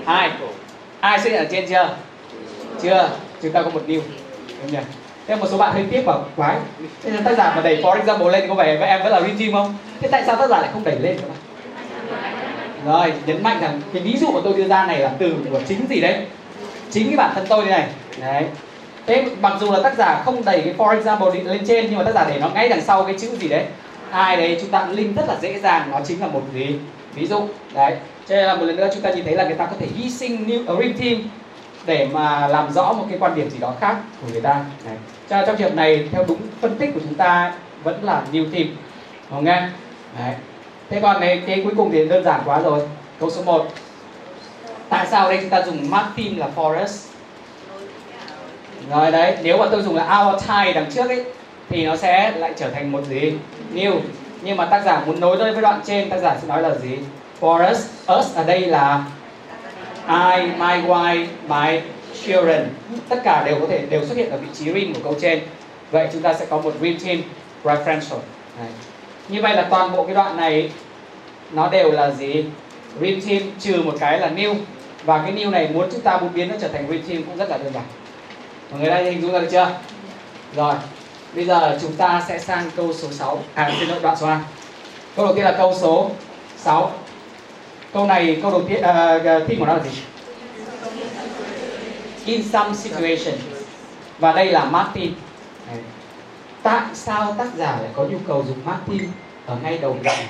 ai 0.05 0.31
ai 0.99 1.19
xuất 1.19 1.29
hiện 1.29 1.39
ở 1.39 1.47
trên 1.51 1.65
chưa? 1.69 1.95
Chưa. 2.81 3.09
Chúng 3.41 3.51
ta 3.51 3.61
có 3.61 3.69
một 3.69 3.81
new. 3.87 3.99
Đúng 4.61 4.71
nhỉ? 4.71 4.79
Thế 5.27 5.35
một 5.35 5.47
số 5.51 5.57
bạn 5.57 5.73
hơi 5.73 5.85
tiếc 5.91 6.01
vào 6.05 6.25
quái, 6.35 6.57
thế 7.03 7.11
là 7.11 7.21
tác 7.25 7.37
giả 7.37 7.53
mà 7.55 7.61
đẩy 7.61 7.81
for 7.83 7.97
example 7.97 8.31
lên 8.31 8.49
có 8.49 8.55
vẻ 8.55 8.77
em 8.87 9.03
vẫn 9.03 9.11
là 9.11 9.21
regime 9.21 9.51
không? 9.51 9.75
Thế 10.01 10.07
tại 10.07 10.23
sao 10.25 10.35
tác 10.35 10.49
giả 10.49 10.61
lại 10.61 10.69
không 10.73 10.83
đẩy 10.83 10.99
lên? 10.99 11.17
Các 11.17 11.27
bạn 11.27 12.35
rồi, 12.85 13.13
nhấn 13.25 13.43
mạnh 13.43 13.57
rằng 13.61 13.81
cái 13.93 14.01
ví 14.01 14.17
dụ 14.17 14.31
mà 14.31 14.39
tôi 14.43 14.53
đưa 14.53 14.67
ra 14.67 14.85
này 14.85 14.99
là 14.99 15.11
từ 15.19 15.35
của 15.51 15.59
chính 15.67 15.87
gì 15.89 16.01
đấy? 16.01 16.15
Chính 16.91 17.07
cái 17.07 17.17
bản 17.17 17.31
thân 17.35 17.45
tôi 17.49 17.65
đây 17.65 17.71
này. 17.71 17.87
Đấy. 18.21 18.43
Thế 19.07 19.25
mặc 19.41 19.53
dù 19.59 19.71
là 19.71 19.79
tác 19.83 19.97
giả 19.97 20.21
không 20.25 20.45
đẩy 20.45 20.61
cái 20.61 20.73
for 20.77 20.97
example 20.97 21.43
lên 21.43 21.65
trên, 21.67 21.85
nhưng 21.89 21.97
mà 21.97 22.03
tác 22.03 22.15
giả 22.15 22.25
để 22.29 22.39
nó 22.39 22.49
ngay 22.49 22.69
đằng 22.69 22.81
sau 22.81 23.03
cái 23.03 23.15
chữ 23.19 23.35
gì 23.35 23.47
đấy? 23.47 23.63
Ai 24.11 24.37
đấy 24.37 24.57
chúng 24.61 24.69
ta 24.69 24.87
link 24.91 25.17
rất 25.17 25.23
là 25.27 25.35
dễ 25.41 25.59
dàng, 25.59 25.91
nó 25.91 25.99
chính 26.07 26.21
là 26.21 26.27
một 26.27 26.41
gì? 26.53 26.75
Ví 27.13 27.27
dụ. 27.27 27.47
Đấy 27.73 27.95
cho 28.27 28.35
nên 28.35 28.45
là 28.45 28.55
một 28.55 28.65
lần 28.65 28.75
nữa 28.75 28.87
chúng 28.93 29.01
ta 29.01 29.09
nhìn 29.09 29.25
thấy 29.25 29.35
là 29.35 29.43
người 29.43 29.55
ta 29.55 29.65
có 29.65 29.75
thể 29.79 29.87
hy 29.95 30.09
sinh 30.09 30.47
new 30.47 30.77
dream 30.77 30.93
team 30.93 31.29
để 31.85 32.07
mà 32.13 32.47
làm 32.47 32.71
rõ 32.71 32.93
một 32.93 33.05
cái 33.09 33.19
quan 33.19 33.35
điểm 33.35 33.49
gì 33.49 33.59
đó 33.59 33.73
khác 33.79 33.95
của 34.21 34.27
người 34.31 34.41
ta. 34.41 34.63
Này. 34.85 34.95
cho 35.29 35.45
trong 35.45 35.57
trường 35.57 35.69
hợp 35.69 35.75
này, 35.75 36.07
theo 36.11 36.25
đúng 36.27 36.37
phân 36.61 36.75
tích 36.77 36.89
của 36.93 36.99
chúng 36.99 37.15
ta, 37.15 37.53
vẫn 37.83 38.03
là 38.03 38.23
new 38.31 38.51
team. 38.51 38.67
Không 39.29 39.43
nghe 39.43 39.69
đấy. 40.19 40.35
thế 40.89 40.99
còn 41.01 41.19
này, 41.19 41.41
cái 41.47 41.61
cuối 41.63 41.73
cùng 41.77 41.91
thì 41.91 42.07
đơn 42.07 42.23
giản 42.23 42.41
quá 42.45 42.61
rồi. 42.61 42.81
Câu 43.19 43.29
số 43.29 43.43
1 43.43 43.67
tại 44.89 45.07
sao 45.11 45.29
đây 45.29 45.37
chúng 45.41 45.49
ta 45.49 45.61
dùng 45.61 45.89
mark 45.89 46.07
team 46.17 46.37
là 46.37 46.47
forest? 46.55 47.07
Rồi 48.91 49.11
đấy, 49.11 49.37
nếu 49.43 49.57
mà 49.57 49.65
tôi 49.71 49.81
dùng 49.81 49.95
là 49.95 50.21
our 50.21 50.43
time 50.47 50.73
đằng 50.73 50.91
trước 50.91 51.07
ấy, 51.07 51.23
thì 51.69 51.85
nó 51.85 51.95
sẽ 51.95 52.31
lại 52.31 52.53
trở 52.57 52.69
thành 52.69 52.91
một 52.91 53.01
gì? 53.09 53.33
New. 53.73 53.99
Nhưng 54.41 54.57
mà 54.57 54.65
tác 54.65 54.83
giả 54.85 55.03
muốn 55.05 55.19
nối 55.19 55.37
đôi 55.37 55.51
với 55.51 55.61
đoạn 55.61 55.81
trên, 55.85 56.09
tác 56.09 56.17
giả 56.17 56.37
sẽ 56.41 56.47
nói 56.47 56.61
là 56.61 56.75
gì? 56.75 56.97
For 57.45 57.71
us 57.71 57.87
us 58.19 58.35
ở 58.35 58.43
đây 58.43 58.59
là 58.59 59.05
I, 60.07 60.45
my 60.57 60.87
wife, 60.87 61.25
my 61.47 61.81
children. 62.23 62.67
Tất 63.09 63.21
cả 63.23 63.43
đều 63.45 63.59
có 63.59 63.67
thể, 63.69 63.85
đều 63.89 64.05
xuất 64.05 64.17
hiện 64.17 64.29
ở 64.29 64.37
vị 64.37 64.47
trí 64.53 64.73
rim 64.73 64.93
của 64.93 64.99
câu 65.03 65.15
trên. 65.21 65.39
Vậy 65.91 66.07
chúng 66.13 66.21
ta 66.21 66.33
sẽ 66.33 66.45
có 66.45 66.57
một 66.57 66.73
rim 66.81 66.97
team 67.05 67.21
referential 67.63 68.19
này. 68.59 68.69
như 69.29 69.41
vậy 69.41 69.55
là 69.55 69.67
toàn 69.69 69.91
bộ 69.91 70.03
cái 70.03 70.15
đoạn 70.15 70.37
này, 70.37 70.71
nó 71.51 71.69
đều 71.69 71.91
là 71.91 72.11
gì? 72.11 72.45
Rim 73.01 73.21
team 73.21 73.41
trừ 73.59 73.81
một 73.81 73.93
cái 73.99 74.19
là 74.19 74.29
new. 74.29 74.55
Và 75.03 75.17
cái 75.17 75.33
new 75.33 75.49
này 75.49 75.69
muốn 75.73 75.89
chúng 75.91 76.01
ta 76.01 76.17
muốn 76.17 76.33
biến 76.33 76.49
nó 76.49 76.55
trở 76.61 76.67
thành 76.67 76.87
rim 76.89 77.01
team 77.07 77.23
cũng 77.23 77.37
rất 77.37 77.49
là 77.49 77.57
đơn 77.57 77.73
giản. 77.73 77.83
Mọi 78.71 78.79
người 78.79 78.89
đã 78.89 78.97
hình 78.97 79.21
dung 79.21 79.31
ra 79.31 79.39
được 79.39 79.47
chưa? 79.51 79.69
Rồi, 80.55 80.75
bây 81.35 81.45
giờ 81.45 81.77
chúng 81.81 81.93
ta 81.93 82.23
sẽ 82.27 82.39
sang 82.39 82.71
câu 82.75 82.93
số 82.93 83.07
6 83.11 83.39
à 83.53 83.71
xin 83.79 83.89
lỗi, 83.89 83.99
đoạn 84.01 84.15
số 84.15 84.27
2 84.27 84.39
câu 85.15 85.25
đầu 85.25 85.35
tiên 85.35 85.45
là 85.45 85.51
câu 85.51 85.73
số 85.81 86.09
6 86.57 86.91
câu 87.95 88.07
này 88.07 88.39
câu 88.41 88.51
đầu 88.51 88.63
tiên 88.67 88.79
uh, 88.79 89.47
thi 89.47 89.55
của 89.59 89.65
nó 89.65 89.73
là 89.73 89.83
gì? 89.83 90.01
In 92.25 92.43
some 92.43 92.75
situation. 92.75 93.35
Và 94.19 94.33
đây 94.33 94.51
là 94.51 94.65
Martin. 94.65 95.13
Đấy. 95.67 95.77
tại 96.63 96.81
sao 96.93 97.35
tác 97.37 97.47
giả 97.55 97.77
lại 97.81 97.89
có 97.95 98.03
nhu 98.03 98.17
cầu 98.27 98.45
dùng 98.47 98.57
Martin 98.65 99.09
ở 99.45 99.57
ngay 99.63 99.77
đầu 99.77 99.97
đoạn 100.03 100.25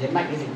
nhấn 0.00 0.14
mạnh 0.14 0.24
cái 0.28 0.36
gì? 0.36 0.46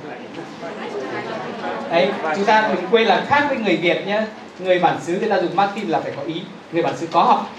Đấy 1.91 2.11
chúng 2.37 2.45
ta 2.45 2.69
đừng 2.69 2.87
quên 2.91 3.07
là 3.07 3.25
khác 3.29 3.47
với 3.49 3.59
người 3.59 3.77
Việt 3.77 4.07
nhé 4.07 4.27
người 4.59 4.79
bản 4.79 4.99
xứ 5.03 5.19
người 5.21 5.31
ta 5.31 5.41
dùng 5.41 5.57
Martin 5.57 5.89
là 5.89 6.01
phải 6.01 6.13
có 6.17 6.23
ý. 6.23 6.43
Người 6.73 6.83
bản 6.83 6.97
xứ 6.97 7.09
có 7.13 7.23
học. 7.23 7.51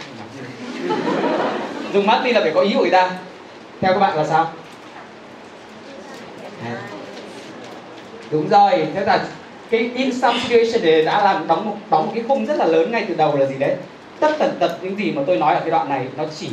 Dùng 1.94 2.08
Martin 2.08 2.36
là 2.36 2.42
phải 2.42 2.52
có 2.56 2.62
ý 2.62 2.74
của 2.74 2.82
người 2.82 2.92
ta. 2.92 3.12
Theo 3.82 3.94
các 3.94 4.00
bạn 4.00 4.18
là 4.18 4.26
sao? 4.28 4.52
Đấy 6.66 6.95
đúng 8.32 8.50
rồi. 8.50 8.88
Thế 8.94 9.06
là 9.06 9.26
cái 9.70 9.92
in 9.96 10.14
some 10.14 10.40
situation 10.40 10.84
này 10.84 11.02
đã 11.02 11.24
làm 11.24 11.48
đóng 11.48 11.66
một 11.66 11.76
đóng 11.90 12.06
một 12.06 12.12
cái 12.16 12.24
khung 12.28 12.46
rất 12.46 12.58
là 12.58 12.66
lớn 12.66 12.92
ngay 12.92 13.06
từ 13.08 13.16
đầu 13.16 13.38
là 13.38 13.46
gì 13.46 13.56
đấy. 13.60 13.76
Tất 14.20 14.36
tần 14.40 14.58
tật 14.60 14.78
những 14.82 14.98
gì 14.98 15.12
mà 15.12 15.22
tôi 15.28 15.38
nói 15.38 15.56
ở 15.56 15.60
cái 15.60 15.72
đoạn 15.72 15.90
này 15.90 16.08
nó 16.18 16.24
chỉ 16.40 16.50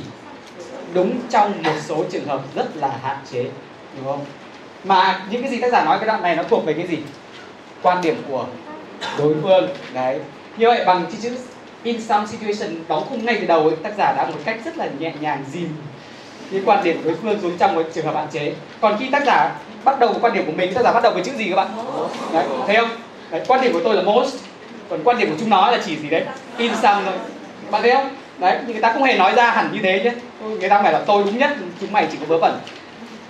đúng 0.95 1.19
trong 1.31 1.63
một 1.63 1.75
số 1.87 2.05
trường 2.13 2.27
hợp 2.27 2.41
rất 2.55 2.77
là 2.77 2.99
hạn 3.03 3.17
chế 3.33 3.45
đúng 3.97 4.05
không? 4.05 4.25
Mà 4.85 5.21
những 5.31 5.43
cái 5.43 5.51
gì 5.51 5.61
tác 5.61 5.73
giả 5.73 5.85
nói 5.85 5.99
cái 5.99 6.07
đoạn 6.07 6.23
này 6.23 6.37
nó 6.37 6.43
thuộc 6.43 6.65
về 6.65 6.73
cái 6.73 6.87
gì? 6.87 6.99
Quan 7.83 8.03
điểm 8.03 8.23
của 8.29 8.47
đối 9.19 9.35
phương. 9.43 9.69
Đấy. 9.95 10.21
Như 10.57 10.67
vậy 10.67 10.85
bằng 10.87 11.07
chữ 11.13 11.19
chữ 11.23 11.37
in 11.83 12.03
some 12.03 12.27
situation 12.27 12.85
đóng 12.89 13.05
khung 13.09 13.25
ngay 13.25 13.37
từ 13.41 13.47
đầu 13.47 13.69
ấy, 13.69 13.77
tác 13.83 13.93
giả 13.99 14.15
đã 14.17 14.27
một 14.27 14.39
cách 14.45 14.61
rất 14.65 14.77
là 14.77 14.89
nhẹ 14.99 15.13
nhàng 15.21 15.45
dìm 15.53 15.69
cái 16.53 16.61
quan 16.65 16.85
điểm 16.85 17.03
đối 17.05 17.15
phương 17.15 17.41
xuống 17.43 17.59
trong 17.59 17.75
một 17.75 17.83
trường 17.95 18.05
hợp 18.05 18.15
hạn 18.15 18.29
chế. 18.33 18.53
Còn 18.81 18.97
khi 19.01 19.11
tác 19.11 19.23
giả 19.27 19.51
bắt 19.85 19.99
đầu 20.01 20.15
quan 20.21 20.35
điểm 20.35 20.47
của 20.47 20.53
mình 20.53 20.75
tác 20.75 20.85
giả 20.85 20.93
bắt 20.93 21.03
đầu 21.03 21.13
với 21.13 21.23
chữ 21.25 21.33
gì 21.37 21.51
các 21.51 21.57
bạn? 21.57 21.69
Đấy, 22.33 22.45
thấy 22.67 22.77
không? 22.77 22.91
Đấy, 23.31 23.43
quan 23.49 23.61
điểm 23.61 23.73
của 23.73 23.81
tôi 23.85 23.95
là 23.95 24.03
most. 24.03 24.37
Còn 24.89 25.01
quan 25.05 25.19
điểm 25.19 25.31
của 25.31 25.37
chúng 25.41 25.51
nó 25.51 25.71
là 25.71 25.79
chỉ 25.85 25.97
gì 25.97 26.09
đấy? 26.09 26.25
In 26.59 26.73
xong 26.83 27.05
rồi 27.05 27.15
bạn 27.71 27.83
thấy 27.83 27.91
không? 27.91 28.09
Đấy 28.39 28.59
nhưng 28.63 28.73
người 28.73 28.83
ta 28.83 28.93
không 28.93 29.03
hề 29.03 29.19
nói 29.19 29.33
ra 29.35 29.51
hẳn 29.51 29.73
như 29.73 29.79
thế 29.83 30.01
nhé. 30.05 30.13
Người 30.61 30.69
ta 30.69 30.83
phải 30.83 30.93
là 30.93 31.03
tôi 31.07 31.23
đúng 31.25 31.39
nhất 31.39 31.51
chúng 31.81 31.93
mày 31.93 32.07
chỉ 32.13 32.19
có 32.21 32.27
vớ 32.27 32.39
vẩn. 32.39 32.59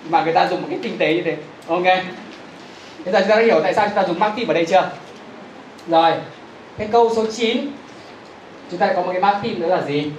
Mà 0.09 0.25
người 0.25 0.33
ta 0.33 0.49
dùng 0.49 0.63
một 0.63 0.69
cái 0.71 0.79
kinh 0.83 0.99
tế 0.99 1.15
như 1.15 1.23
thế. 1.23 1.37
Ok. 1.69 1.83
Bây 3.05 3.13
giờ 3.13 3.21
chúng 3.21 3.29
ta 3.29 3.37
đã 3.37 3.43
hiểu 3.43 3.61
tại 3.63 3.75
sao 3.75 3.87
chúng 3.87 3.97
ta 3.97 4.05
dùng 4.05 4.19
marketing 4.19 4.49
ở 4.49 4.55
đây 4.55 4.67
chưa? 4.67 4.91
Rồi. 5.89 6.13
Cái 6.79 6.89
câu 6.93 7.15
số 7.17 7.27
9 7.33 7.67
chúng 8.71 8.81
ta 8.81 8.93
có 8.97 9.03
một 9.03 9.13
cái 9.13 9.21
marketing 9.21 9.61
nữa 9.61 9.77
là 9.77 9.83
gì? 9.83 10.11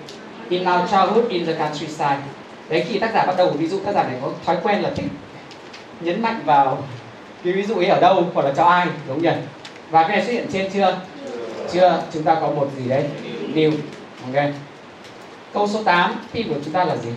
In 0.49 0.61
our 0.61 0.89
childhood 0.91 1.29
in 1.29 1.45
the 1.45 1.53
countryside. 1.53 2.17
Đấy 2.69 2.85
khi 2.89 2.99
tác 2.99 3.13
giả 3.13 3.25
bắt 3.25 3.37
đầu 3.37 3.49
ví 3.57 3.67
dụ 3.67 3.79
tác 3.79 3.91
giả 3.95 4.03
này 4.03 4.15
có 4.21 4.29
thói 4.45 4.57
quen 4.63 4.81
là 4.81 4.89
thích 4.95 5.05
nhấn 6.03 6.21
mạnh 6.21 6.41
vào 6.45 6.83
cái 7.43 7.53
ví 7.53 7.63
dụ 7.63 7.75
ấy 7.75 7.85
ở 7.85 7.99
đâu 7.99 8.23
hoặc 8.33 8.45
là 8.45 8.53
cho 8.57 8.63
ai, 8.63 8.87
đúng 9.07 9.21
nhỉ 9.21 9.31
và 9.89 10.01
cái 10.01 10.17
này 10.17 10.25
xuất 10.25 10.31
hiện 10.31 10.47
trên 10.53 10.71
chưa? 10.73 10.97
Chưa, 11.71 12.01
chúng 12.13 12.23
ta 12.23 12.35
có 12.35 12.47
một 12.47 12.67
gì 12.77 12.89
đấy? 12.89 13.03
New, 13.53 13.71
ok. 14.25 14.43
Câu 15.53 15.67
số 15.67 15.83
8 15.83 16.13
phim 16.31 16.49
của 16.49 16.59
chúng 16.65 16.73
ta 16.73 16.85
là 16.85 16.95
gì? 16.95 17.09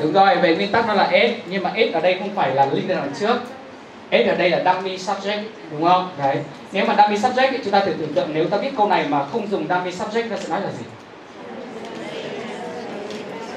Đúng 0.00 0.12
rồi, 0.12 0.36
về 0.36 0.56
nguyên 0.56 0.72
tắc 0.72 0.86
nó 0.86 0.94
là 0.94 1.10
S, 1.10 1.48
nhưng 1.50 1.62
mà 1.62 1.72
S 1.76 1.94
ở 1.94 2.00
đây 2.00 2.16
không 2.18 2.34
phải 2.34 2.54
là 2.54 2.66
link 2.66 2.88
lên 2.88 2.98
đằng 2.98 3.12
trước. 3.20 3.36
S 4.10 4.28
ở 4.28 4.34
đây 4.34 4.50
là 4.50 4.62
dummy 4.64 4.96
subject, 4.96 5.42
đúng 5.70 5.84
không? 5.84 6.10
Đấy. 6.18 6.36
Nếu 6.72 6.84
mà 6.84 6.94
dummy 6.96 7.16
subject 7.16 7.50
thì 7.50 7.58
chúng 7.64 7.72
ta 7.72 7.80
thử 7.80 7.92
tưởng 7.92 8.14
tượng 8.14 8.28
nếu 8.32 8.44
ta 8.44 8.56
viết 8.56 8.70
câu 8.76 8.88
này 8.88 9.06
mà 9.08 9.24
không 9.32 9.50
dùng 9.50 9.68
dummy 9.68 9.90
subject, 9.90 10.28
ta 10.30 10.36
sẽ 10.36 10.48
nói 10.48 10.60
là 10.60 10.70
gì? 10.70 10.84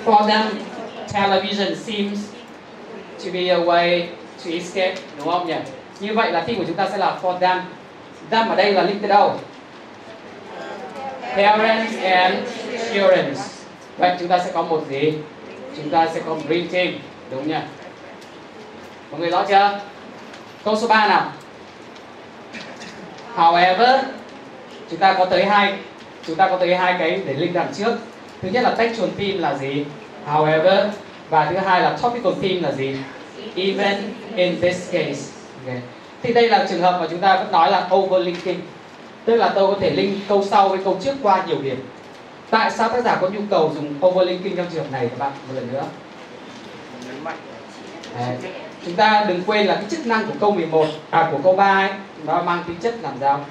For 0.05 0.27
them 0.27 0.47
television 1.13 1.75
seems 1.75 2.19
to 3.25 3.31
be 3.33 3.49
a 3.49 3.57
way 3.57 4.07
to 4.45 4.51
escape, 4.51 4.95
đúng 5.17 5.27
không 5.27 5.47
nhỉ? 5.47 5.55
Như 5.99 6.13
vậy 6.13 6.31
là 6.31 6.41
phim 6.41 6.57
của 6.57 6.63
chúng 6.67 6.75
ta 6.75 6.89
sẽ 6.91 6.97
là 6.97 7.17
for 7.21 7.39
them. 7.39 7.61
Them 8.29 8.49
ở 8.49 8.55
đây 8.55 8.73
là 8.73 8.81
link 8.81 9.01
từ 9.01 9.07
đâu? 9.07 9.35
Parents 11.35 12.03
and 12.03 12.35
children 12.93 13.35
vậy 13.97 14.15
chúng 14.19 14.27
ta 14.27 14.39
sẽ 14.39 14.51
có 14.53 14.61
một 14.61 14.83
gì? 14.89 15.13
Chúng 15.77 15.89
ta 15.89 16.07
sẽ 16.13 16.21
có 16.25 16.33
một 16.33 16.41
dream 16.47 16.67
team 16.67 16.93
đúng 17.31 17.47
nhỉ? 17.47 17.59
Mọi 19.11 19.19
người 19.19 19.29
rõ 19.29 19.45
chưa? 19.49 19.79
Câu 20.63 20.75
số 20.75 20.87
3 20.87 21.07
nào. 21.07 21.31
However, 23.35 23.99
chúng 24.89 24.99
ta 24.99 25.13
có 25.13 25.25
tới 25.25 25.45
hai, 25.45 25.73
chúng 26.27 26.35
ta 26.35 26.49
có 26.49 26.57
tới 26.57 26.75
hai 26.75 26.95
cái 26.99 27.21
để 27.25 27.33
link 27.33 27.53
đằng 27.53 27.73
trước. 27.77 27.97
Thứ 28.41 28.49
nhất 28.49 28.63
là 28.63 28.75
textual 28.75 29.09
theme 29.17 29.37
là 29.37 29.57
gì? 29.57 29.85
However 30.27 30.87
và 31.29 31.45
thứ 31.45 31.57
hai 31.57 31.81
là 31.81 31.97
topical 32.01 32.33
theme 32.41 32.61
là 32.61 32.71
gì? 32.71 32.95
Even 33.55 34.13
in 34.35 34.61
this 34.61 34.91
case. 34.91 35.21
Okay. 35.65 35.81
thì 36.23 36.33
đây 36.33 36.49
là 36.49 36.65
trường 36.69 36.81
hợp 36.81 36.97
mà 37.01 37.07
chúng 37.09 37.19
ta 37.19 37.37
vẫn 37.37 37.51
nói 37.51 37.71
là 37.71 37.89
overlinking. 37.95 38.59
Tức 39.25 39.35
là 39.35 39.51
tôi 39.55 39.73
có 39.73 39.79
thể 39.79 39.89
link 39.89 40.17
câu 40.27 40.43
sau 40.43 40.69
với 40.69 40.79
câu 40.83 40.97
trước 41.03 41.15
qua 41.23 41.43
nhiều 41.47 41.61
điểm. 41.61 41.77
Tại 42.49 42.71
sao 42.71 42.89
tác 42.89 43.03
giả 43.03 43.17
có 43.21 43.29
nhu 43.29 43.39
cầu 43.49 43.71
dùng 43.75 43.93
overlinking 44.07 44.55
trong 44.55 44.65
trường 44.73 44.83
hợp 44.83 44.91
này 44.91 45.07
các 45.07 45.19
bạn? 45.19 45.31
Một 45.47 45.53
lần 45.55 45.73
nữa. 45.73 45.83
Đấy. 48.17 48.37
chúng 48.85 48.95
ta 48.95 49.25
đừng 49.27 49.43
quên 49.45 49.67
là 49.67 49.75
cái 49.75 49.83
chức 49.89 50.07
năng 50.07 50.25
của 50.25 50.33
câu 50.39 50.51
11 50.51 50.87
à 51.09 51.29
của 51.31 51.37
câu 51.43 51.55
3 51.55 51.73
ấy, 51.73 51.89
nó 52.25 52.41
mang 52.41 52.63
tính 52.67 52.77
chất 52.81 52.95
làm 53.01 53.13
sao? 53.19 53.45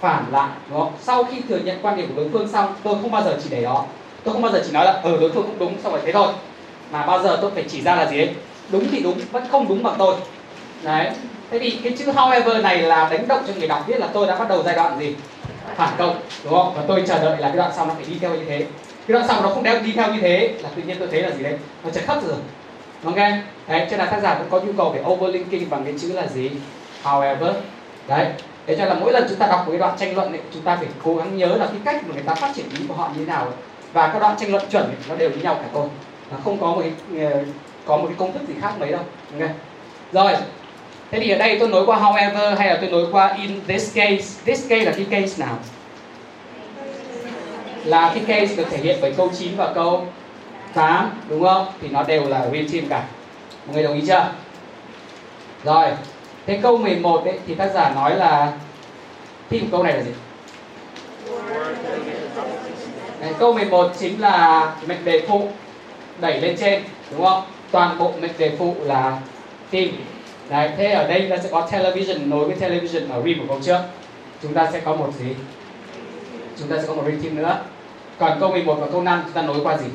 Phản 0.00 0.24
lại 0.32 0.50
đúng 0.70 0.78
không? 0.78 0.92
Sau 1.00 1.24
khi 1.24 1.40
thừa 1.48 1.58
nhận 1.58 1.78
quan 1.82 1.96
điểm 1.96 2.08
của 2.08 2.14
đối 2.16 2.28
phương 2.28 2.48
xong 2.48 2.74
tôi 2.82 2.94
không 3.02 3.10
bao 3.10 3.22
giờ 3.22 3.38
chỉ 3.42 3.50
để 3.50 3.62
đó 3.62 3.84
tôi 4.24 4.32
không 4.32 4.42
bao 4.42 4.52
giờ 4.52 4.62
chỉ 4.66 4.72
nói 4.72 4.84
là 4.84 4.92
ở 4.92 5.12
ừ, 5.12 5.18
đối 5.20 5.32
phương 5.32 5.46
cũng 5.46 5.58
đúng 5.58 5.74
xong 5.82 5.92
rồi 5.92 6.02
thế 6.04 6.12
thôi. 6.12 6.28
Mà 6.92 7.06
bao 7.06 7.22
giờ 7.22 7.38
tôi 7.42 7.50
phải 7.54 7.64
chỉ 7.68 7.82
ra 7.82 7.96
là 7.96 8.06
gì 8.06 8.18
ấy 8.18 8.30
đúng 8.68 8.88
thì 8.90 9.00
đúng 9.00 9.18
vẫn 9.32 9.44
không 9.50 9.68
đúng 9.68 9.82
bằng 9.82 9.94
tôi. 9.98 10.14
Đấy. 10.82 11.10
Thế 11.50 11.58
thì 11.58 11.78
cái 11.84 11.92
chữ 11.98 12.04
however 12.12 12.62
này 12.62 12.82
là 12.82 13.08
đánh 13.08 13.28
động 13.28 13.42
cho 13.46 13.54
người 13.58 13.68
đọc 13.68 13.84
biết 13.88 14.00
là 14.00 14.06
tôi 14.12 14.26
đã 14.26 14.36
bắt 14.36 14.48
đầu 14.48 14.62
giai 14.62 14.74
đoạn 14.74 14.98
gì? 14.98 15.14
Phản 15.76 15.94
công 15.98 16.16
đúng 16.44 16.54
không? 16.54 16.74
Và 16.76 16.82
tôi 16.88 17.04
chờ 17.06 17.18
đợi 17.18 17.36
là 17.38 17.48
cái 17.48 17.56
đoạn 17.56 17.70
sau 17.76 17.86
nó 17.86 17.94
phải 17.94 18.04
đi 18.08 18.18
theo 18.20 18.30
như 18.30 18.44
thế. 18.44 18.58
Cái 19.06 19.12
đoạn 19.12 19.24
sau 19.28 19.42
nó 19.42 19.48
không 19.48 19.62
đeo 19.62 19.80
đi 19.80 19.92
theo 19.92 20.14
như 20.14 20.20
thế 20.20 20.54
là 20.62 20.68
tự 20.76 20.82
nhiên 20.82 20.96
tôi 20.98 21.08
thấy 21.08 21.22
là 21.22 21.30
gì 21.30 21.42
đấy? 21.42 21.58
Nó 21.84 21.90
chật 21.90 22.04
khớp 22.06 22.26
rồi. 22.26 22.36
Ok 23.04 23.16
đấy 23.68 23.86
cho 23.90 23.96
nên 23.96 24.08
tác 24.10 24.20
giả 24.22 24.34
cũng 24.34 24.50
có 24.50 24.60
nhu 24.60 24.72
cầu 24.72 24.90
về 24.90 25.02
overlinking 25.06 25.70
bằng 25.70 25.84
cái 25.84 25.94
chữ 26.00 26.12
là 26.12 26.26
gì? 26.26 26.50
However. 27.04 27.52
Đấy. 28.08 28.26
Để 28.66 28.76
cho 28.78 28.84
là 28.84 28.94
mỗi 28.94 29.12
lần 29.12 29.26
chúng 29.28 29.38
ta 29.38 29.46
đọc 29.46 29.62
một 29.66 29.70
cái 29.72 29.78
đoạn 29.78 29.98
tranh 29.98 30.16
luận 30.16 30.32
này 30.32 30.40
chúng 30.54 30.62
ta 30.62 30.76
phải 30.76 30.86
cố 31.04 31.16
gắng 31.16 31.36
nhớ 31.36 31.46
là 31.46 31.66
cái 31.66 31.80
cách 31.84 32.02
mà 32.06 32.14
người 32.14 32.22
ta 32.22 32.34
phát 32.34 32.52
triển 32.56 32.66
ý 32.78 32.84
của 32.88 32.94
họ 32.94 33.08
như 33.08 33.24
thế 33.24 33.32
nào 33.32 33.46
và 33.92 34.10
các 34.12 34.18
đoạn 34.18 34.36
tranh 34.40 34.50
luận 34.50 34.64
chuẩn 34.70 34.84
ấy, 34.84 34.96
nó 35.08 35.14
đều 35.16 35.30
như 35.30 35.36
nhau 35.42 35.54
cả 35.54 35.68
thôi. 35.72 35.88
Nó 36.30 36.36
không 36.44 36.58
có 36.60 36.66
một 36.66 36.82
cái 36.82 37.26
ờ, 37.30 37.44
có 37.86 37.96
một 37.96 38.04
cái 38.06 38.16
công 38.18 38.32
thức 38.32 38.42
gì 38.48 38.54
khác 38.60 38.72
mấy 38.78 38.92
đâu. 38.92 39.02
Okay. 39.32 39.54
rồi. 40.12 40.32
Thế 41.10 41.20
thì 41.20 41.30
ở 41.30 41.38
đây 41.38 41.58
tôi 41.58 41.68
nối 41.68 41.86
qua 41.86 41.98
however 41.98 42.56
hay 42.56 42.68
là 42.68 42.78
tôi 42.80 42.90
nối 42.90 43.06
qua 43.12 43.34
in 43.34 43.60
this 43.66 43.94
case? 43.94 44.24
This 44.44 44.68
case 44.68 44.84
là 44.84 44.92
cái 44.92 45.06
case 45.10 45.44
nào? 45.44 45.58
Là 47.84 48.12
cái 48.14 48.24
case 48.26 48.56
được 48.56 48.70
thể 48.70 48.78
hiện 48.78 48.98
bởi 49.00 49.12
câu 49.16 49.30
9 49.38 49.56
và 49.56 49.72
câu 49.74 50.06
8 50.74 51.10
đúng 51.28 51.42
không? 51.42 51.66
Thì 51.80 51.88
nó 51.88 52.02
đều 52.02 52.28
là 52.28 52.46
real 52.52 52.66
team 52.72 52.88
cả. 52.88 53.04
Mọi 53.66 53.74
người 53.74 53.82
đồng 53.82 53.94
ý 53.94 54.06
chưa? 54.06 54.32
Rồi. 55.64 55.86
Thế 56.46 56.58
câu 56.62 56.76
11 56.76 57.24
ấy 57.24 57.38
thì 57.46 57.54
tác 57.54 57.70
giả 57.74 57.92
nói 57.94 58.16
là 58.16 58.52
theme 59.50 59.66
câu 59.70 59.82
này 59.82 59.92
là 59.92 60.02
gì? 60.02 60.12
Đấy, 63.22 63.32
câu 63.38 63.52
11 63.52 63.92
chính 63.98 64.20
là 64.20 64.74
mệnh 64.86 65.04
đề 65.04 65.26
phụ 65.28 65.48
đẩy 66.20 66.40
lên 66.40 66.56
trên 66.60 66.82
đúng 67.10 67.24
không? 67.24 67.42
Toàn 67.70 67.98
bộ 67.98 68.12
mệnh 68.20 68.30
đề 68.38 68.56
phụ 68.58 68.74
là 68.80 69.18
theme 69.72 69.92
Đấy, 70.48 70.70
thế 70.76 70.92
ở 70.92 71.08
đây 71.08 71.28
nó 71.28 71.36
sẽ 71.36 71.48
có 71.52 71.68
television 71.70 72.30
nối 72.30 72.44
với 72.44 72.56
television 72.56 73.08
ở 73.08 73.22
rim 73.22 73.38
của 73.38 73.44
câu 73.48 73.60
trước. 73.62 73.78
Chúng 74.42 74.54
ta 74.54 74.70
sẽ 74.72 74.80
có 74.80 74.96
một 74.96 75.10
gì? 75.18 75.34
Chúng 76.58 76.68
ta 76.68 76.76
sẽ 76.78 76.84
có 76.86 76.94
một 76.94 77.02
rim 77.22 77.36
nữa. 77.36 77.58
Còn 78.18 78.40
câu 78.40 78.50
11 78.50 78.74
và 78.74 78.86
câu 78.92 79.02
5 79.02 79.22
chúng 79.24 79.32
ta 79.32 79.42
nối 79.42 79.56
qua 79.62 79.76
gì? 79.76 79.86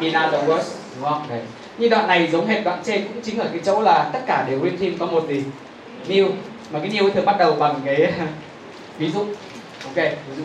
In 0.00 0.12
other 0.26 0.48
words 0.48 0.74
đúng 0.96 1.04
không? 1.04 1.22
Đấy. 1.28 1.40
Như 1.78 1.88
đoạn 1.88 2.06
này 2.06 2.28
giống 2.32 2.46
hệt 2.46 2.64
đoạn 2.64 2.80
trên 2.84 3.04
cũng 3.08 3.22
chính 3.22 3.38
ở 3.38 3.46
cái 3.52 3.60
chỗ 3.64 3.80
là 3.80 4.10
tất 4.12 4.20
cả 4.26 4.44
đều 4.48 4.60
rim 4.60 4.78
theme 4.78 4.96
có 4.98 5.06
một 5.06 5.28
gì? 5.28 5.42
New 6.08 6.28
mà 6.70 6.78
cái 6.78 6.90
new 6.90 7.10
thường 7.10 7.24
bắt 7.24 7.36
đầu 7.38 7.52
bằng 7.52 7.80
cái 7.84 8.12
ví 8.98 9.10
dụ. 9.10 9.20
Ok 9.84 9.96
ví 9.96 10.36
dụ 10.36 10.42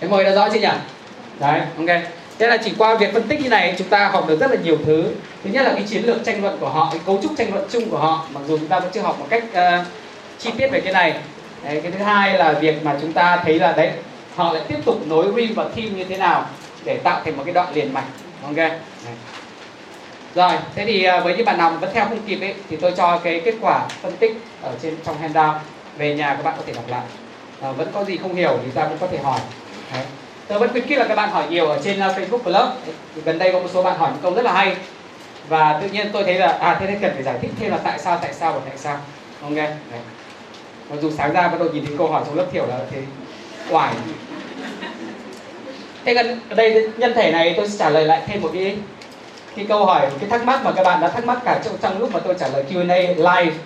thế 0.00 0.08
mọi 0.08 0.24
người 0.24 0.24
đã 0.24 0.34
rõ 0.34 0.48
chưa 0.52 0.60
nhỉ? 0.60 0.68
Đấy 1.40 1.60
ok. 1.78 2.02
Thế 2.38 2.46
là 2.46 2.56
chỉ 2.56 2.72
qua 2.78 2.94
việc 2.94 3.12
phân 3.12 3.28
tích 3.28 3.40
như 3.40 3.48
này 3.48 3.74
chúng 3.78 3.88
ta 3.88 4.08
học 4.08 4.28
được 4.28 4.40
rất 4.40 4.50
là 4.50 4.56
nhiều 4.64 4.78
thứ. 4.86 5.04
Thứ 5.44 5.50
nhất 5.50 5.62
là 5.62 5.72
cái 5.74 5.82
chiến 5.88 6.04
lược 6.04 6.24
tranh 6.24 6.42
luận 6.42 6.56
của 6.60 6.68
họ 6.68 6.88
cái 6.90 7.00
cấu 7.06 7.20
trúc 7.22 7.32
tranh 7.36 7.52
luận 7.52 7.66
chung 7.70 7.90
của 7.90 7.98
họ 7.98 8.26
mặc 8.34 8.40
dù 8.48 8.58
chúng 8.58 8.68
ta 8.68 8.80
vẫn 8.80 8.90
chưa 8.92 9.00
học 9.00 9.20
một 9.20 9.26
cách 9.30 9.44
uh, 9.52 9.86
chi 10.38 10.50
tiết 10.58 10.68
về 10.68 10.80
cái 10.80 10.92
này. 10.92 11.14
Đấy, 11.64 11.80
cái 11.82 11.92
thứ 11.92 12.04
hai 12.04 12.38
là 12.38 12.52
việc 12.52 12.84
mà 12.84 12.96
chúng 13.00 13.12
ta 13.12 13.42
thấy 13.44 13.58
là 13.58 13.72
đấy 13.72 13.90
họ 14.36 14.52
lại 14.52 14.62
tiếp 14.68 14.78
tục 14.84 15.06
nối 15.06 15.26
rim 15.36 15.54
và 15.54 15.64
theme 15.76 15.88
như 15.88 16.04
thế 16.04 16.16
nào 16.16 16.46
để 16.84 16.96
tạo 16.96 17.20
thành 17.24 17.36
một 17.36 17.42
cái 17.46 17.54
đoạn 17.54 17.74
liền 17.74 17.92
mạch. 17.92 18.04
Ok. 18.42 18.56
Đấy. 18.56 19.14
rồi 20.34 20.52
thế 20.74 20.84
thì 20.84 21.04
ờ, 21.04 21.20
với 21.20 21.36
những 21.36 21.46
bạn 21.46 21.58
nào 21.58 21.70
vẫn 21.80 21.90
theo 21.94 22.04
không 22.04 22.20
kịp 22.26 22.40
ấy 22.40 22.54
thì 22.70 22.76
tôi 22.76 22.92
cho 22.96 23.18
cái 23.24 23.40
kết 23.44 23.54
quả 23.60 23.86
phân 24.02 24.16
tích 24.16 24.40
ở 24.62 24.72
trên 24.82 24.96
trong 25.04 25.18
handout. 25.18 25.54
Về 25.98 26.14
nhà 26.14 26.34
các 26.34 26.42
bạn 26.44 26.54
có 26.56 26.62
thể 26.66 26.72
đọc 26.72 26.84
lại. 26.88 27.02
À, 27.62 27.72
vẫn 27.72 27.88
có 27.94 28.04
gì 28.04 28.16
không 28.16 28.34
hiểu 28.34 28.58
thì 28.64 28.70
ta 28.74 28.86
cũng 28.88 28.98
có 29.00 29.06
thể 29.06 29.18
hỏi 29.18 29.40
tôi 30.48 30.58
vẫn 30.58 30.70
khuyến 30.70 30.86
khích 30.86 30.98
là 30.98 31.04
các 31.08 31.14
bạn 31.14 31.30
hỏi 31.30 31.44
nhiều 31.50 31.66
ở 31.66 31.80
trên 31.84 31.98
uh, 31.98 32.16
Facebook 32.16 32.38
Club. 32.38 32.68
Thì 33.14 33.22
gần 33.24 33.38
đây 33.38 33.52
có 33.52 33.58
một 33.60 33.68
số 33.72 33.82
bạn 33.82 33.98
hỏi 33.98 34.10
những 34.12 34.22
câu 34.22 34.34
rất 34.34 34.42
là 34.42 34.52
hay. 34.52 34.76
Và 35.48 35.78
tự 35.82 35.88
nhiên 35.88 36.10
tôi 36.12 36.24
thấy 36.24 36.34
là 36.34 36.48
à 36.48 36.76
thế 36.80 36.86
nên 36.86 36.98
cần 37.00 37.10
phải 37.14 37.22
giải 37.22 37.38
thích 37.42 37.50
thêm 37.60 37.70
là 37.70 37.78
tại 37.84 37.98
sao 37.98 38.18
tại 38.22 38.34
sao 38.34 38.52
và 38.52 38.60
tại 38.64 38.78
sao. 38.78 38.96
Ok 39.42 39.54
Đấy. 39.54 40.00
mặc 40.90 40.96
dù 41.02 41.10
sáng 41.10 41.32
ra 41.32 41.48
bắt 41.48 41.58
đầu 41.58 41.68
nhìn 41.68 41.86
thấy 41.86 41.94
câu 41.98 42.06
hỏi 42.06 42.22
trong 42.26 42.36
lớp 42.36 42.46
thiểu 42.52 42.66
là 42.66 42.78
thế. 42.90 42.98
Quải 43.70 43.94
thế 46.04 46.14
gần 46.14 46.40
đây 46.56 46.90
nhân 46.98 47.14
thể 47.14 47.32
này 47.32 47.54
tôi 47.56 47.68
sẽ 47.68 47.78
trả 47.78 47.90
lời 47.90 48.04
lại 48.04 48.22
thêm 48.26 48.42
một 48.42 48.50
cái 48.52 48.76
cái 49.56 49.66
câu 49.68 49.84
hỏi 49.84 50.00
một 50.00 50.16
cái 50.20 50.30
thắc 50.30 50.44
mắc 50.44 50.60
mà 50.64 50.72
các 50.72 50.82
bạn 50.82 51.00
đã 51.00 51.08
thắc 51.08 51.26
mắc 51.26 51.38
cả 51.44 51.60
trong, 51.64 51.76
trong 51.82 51.98
lúc 51.98 52.12
mà 52.12 52.20
tôi 52.20 52.34
trả 52.38 52.48
lời 52.48 52.64
Q&A 52.70 52.98
live 53.16 53.56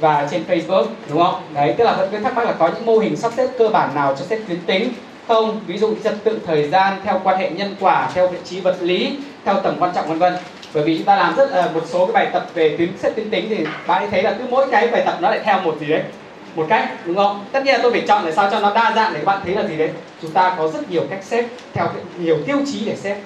và 0.00 0.28
trên 0.30 0.44
Facebook 0.48 0.86
đúng 1.08 1.22
không? 1.22 1.42
Đấy, 1.54 1.74
tức 1.78 1.84
là 1.84 1.96
vẫn 1.96 2.08
cái 2.12 2.20
thắc 2.20 2.34
mắc 2.34 2.44
là 2.44 2.52
có 2.52 2.68
những 2.74 2.86
mô 2.86 2.98
hình 2.98 3.16
sắp 3.16 3.32
xếp 3.36 3.48
cơ 3.58 3.68
bản 3.68 3.94
nào 3.94 4.16
cho 4.18 4.24
xếp 4.24 4.38
tuyến 4.48 4.60
tính 4.66 4.92
không 5.28 5.60
ví 5.66 5.78
dụ 5.78 5.94
trật 6.04 6.24
tự 6.24 6.40
thời 6.46 6.68
gian 6.68 7.00
theo 7.04 7.20
quan 7.24 7.38
hệ 7.38 7.50
nhân 7.50 7.76
quả 7.80 8.10
theo 8.14 8.28
vị 8.28 8.38
trí 8.44 8.60
vật 8.60 8.76
lý 8.80 9.16
theo 9.44 9.54
tầm 9.60 9.76
quan 9.78 9.92
trọng 9.94 10.08
vân 10.08 10.18
vân. 10.18 10.34
Bởi 10.74 10.84
vì 10.84 10.96
chúng 10.96 11.06
ta 11.06 11.16
làm 11.16 11.36
rất 11.36 11.48
uh, 11.66 11.74
một 11.74 11.82
số 11.86 12.06
cái 12.06 12.12
bài 12.12 12.28
tập 12.32 12.46
về 12.54 12.76
tuyến 12.78 12.98
xếp 12.98 13.12
tuyến 13.16 13.30
tính 13.30 13.46
thì 13.48 13.64
bạn 13.86 14.02
ấy 14.02 14.08
thấy 14.10 14.22
là 14.22 14.32
cứ 14.38 14.44
mỗi 14.50 14.66
cái 14.70 14.88
bài 14.88 15.02
tập 15.06 15.18
nó 15.20 15.30
lại 15.30 15.40
theo 15.44 15.60
một 15.60 15.76
gì 15.80 15.86
đấy 15.86 16.02
một 16.54 16.66
cách 16.68 16.88
đúng 17.04 17.16
không? 17.16 17.44
Tất 17.52 17.64
nhiên 17.64 17.74
là 17.74 17.80
tôi 17.82 17.92
phải 17.92 18.04
chọn 18.08 18.26
để 18.26 18.32
sao 18.32 18.48
cho 18.50 18.60
nó 18.60 18.74
đa 18.74 18.92
dạng 18.96 19.12
để 19.12 19.20
các 19.20 19.26
bạn 19.26 19.40
thấy 19.44 19.54
là 19.54 19.66
gì 19.66 19.76
đấy. 19.76 19.90
Chúng 20.22 20.30
ta 20.30 20.54
có 20.58 20.68
rất 20.68 20.90
nhiều 20.90 21.02
cách 21.10 21.24
xếp 21.24 21.44
theo 21.74 21.86
nhiều 22.18 22.38
tiêu 22.46 22.58
chí 22.72 22.84
để 22.84 22.96
xếp. 22.96 23.16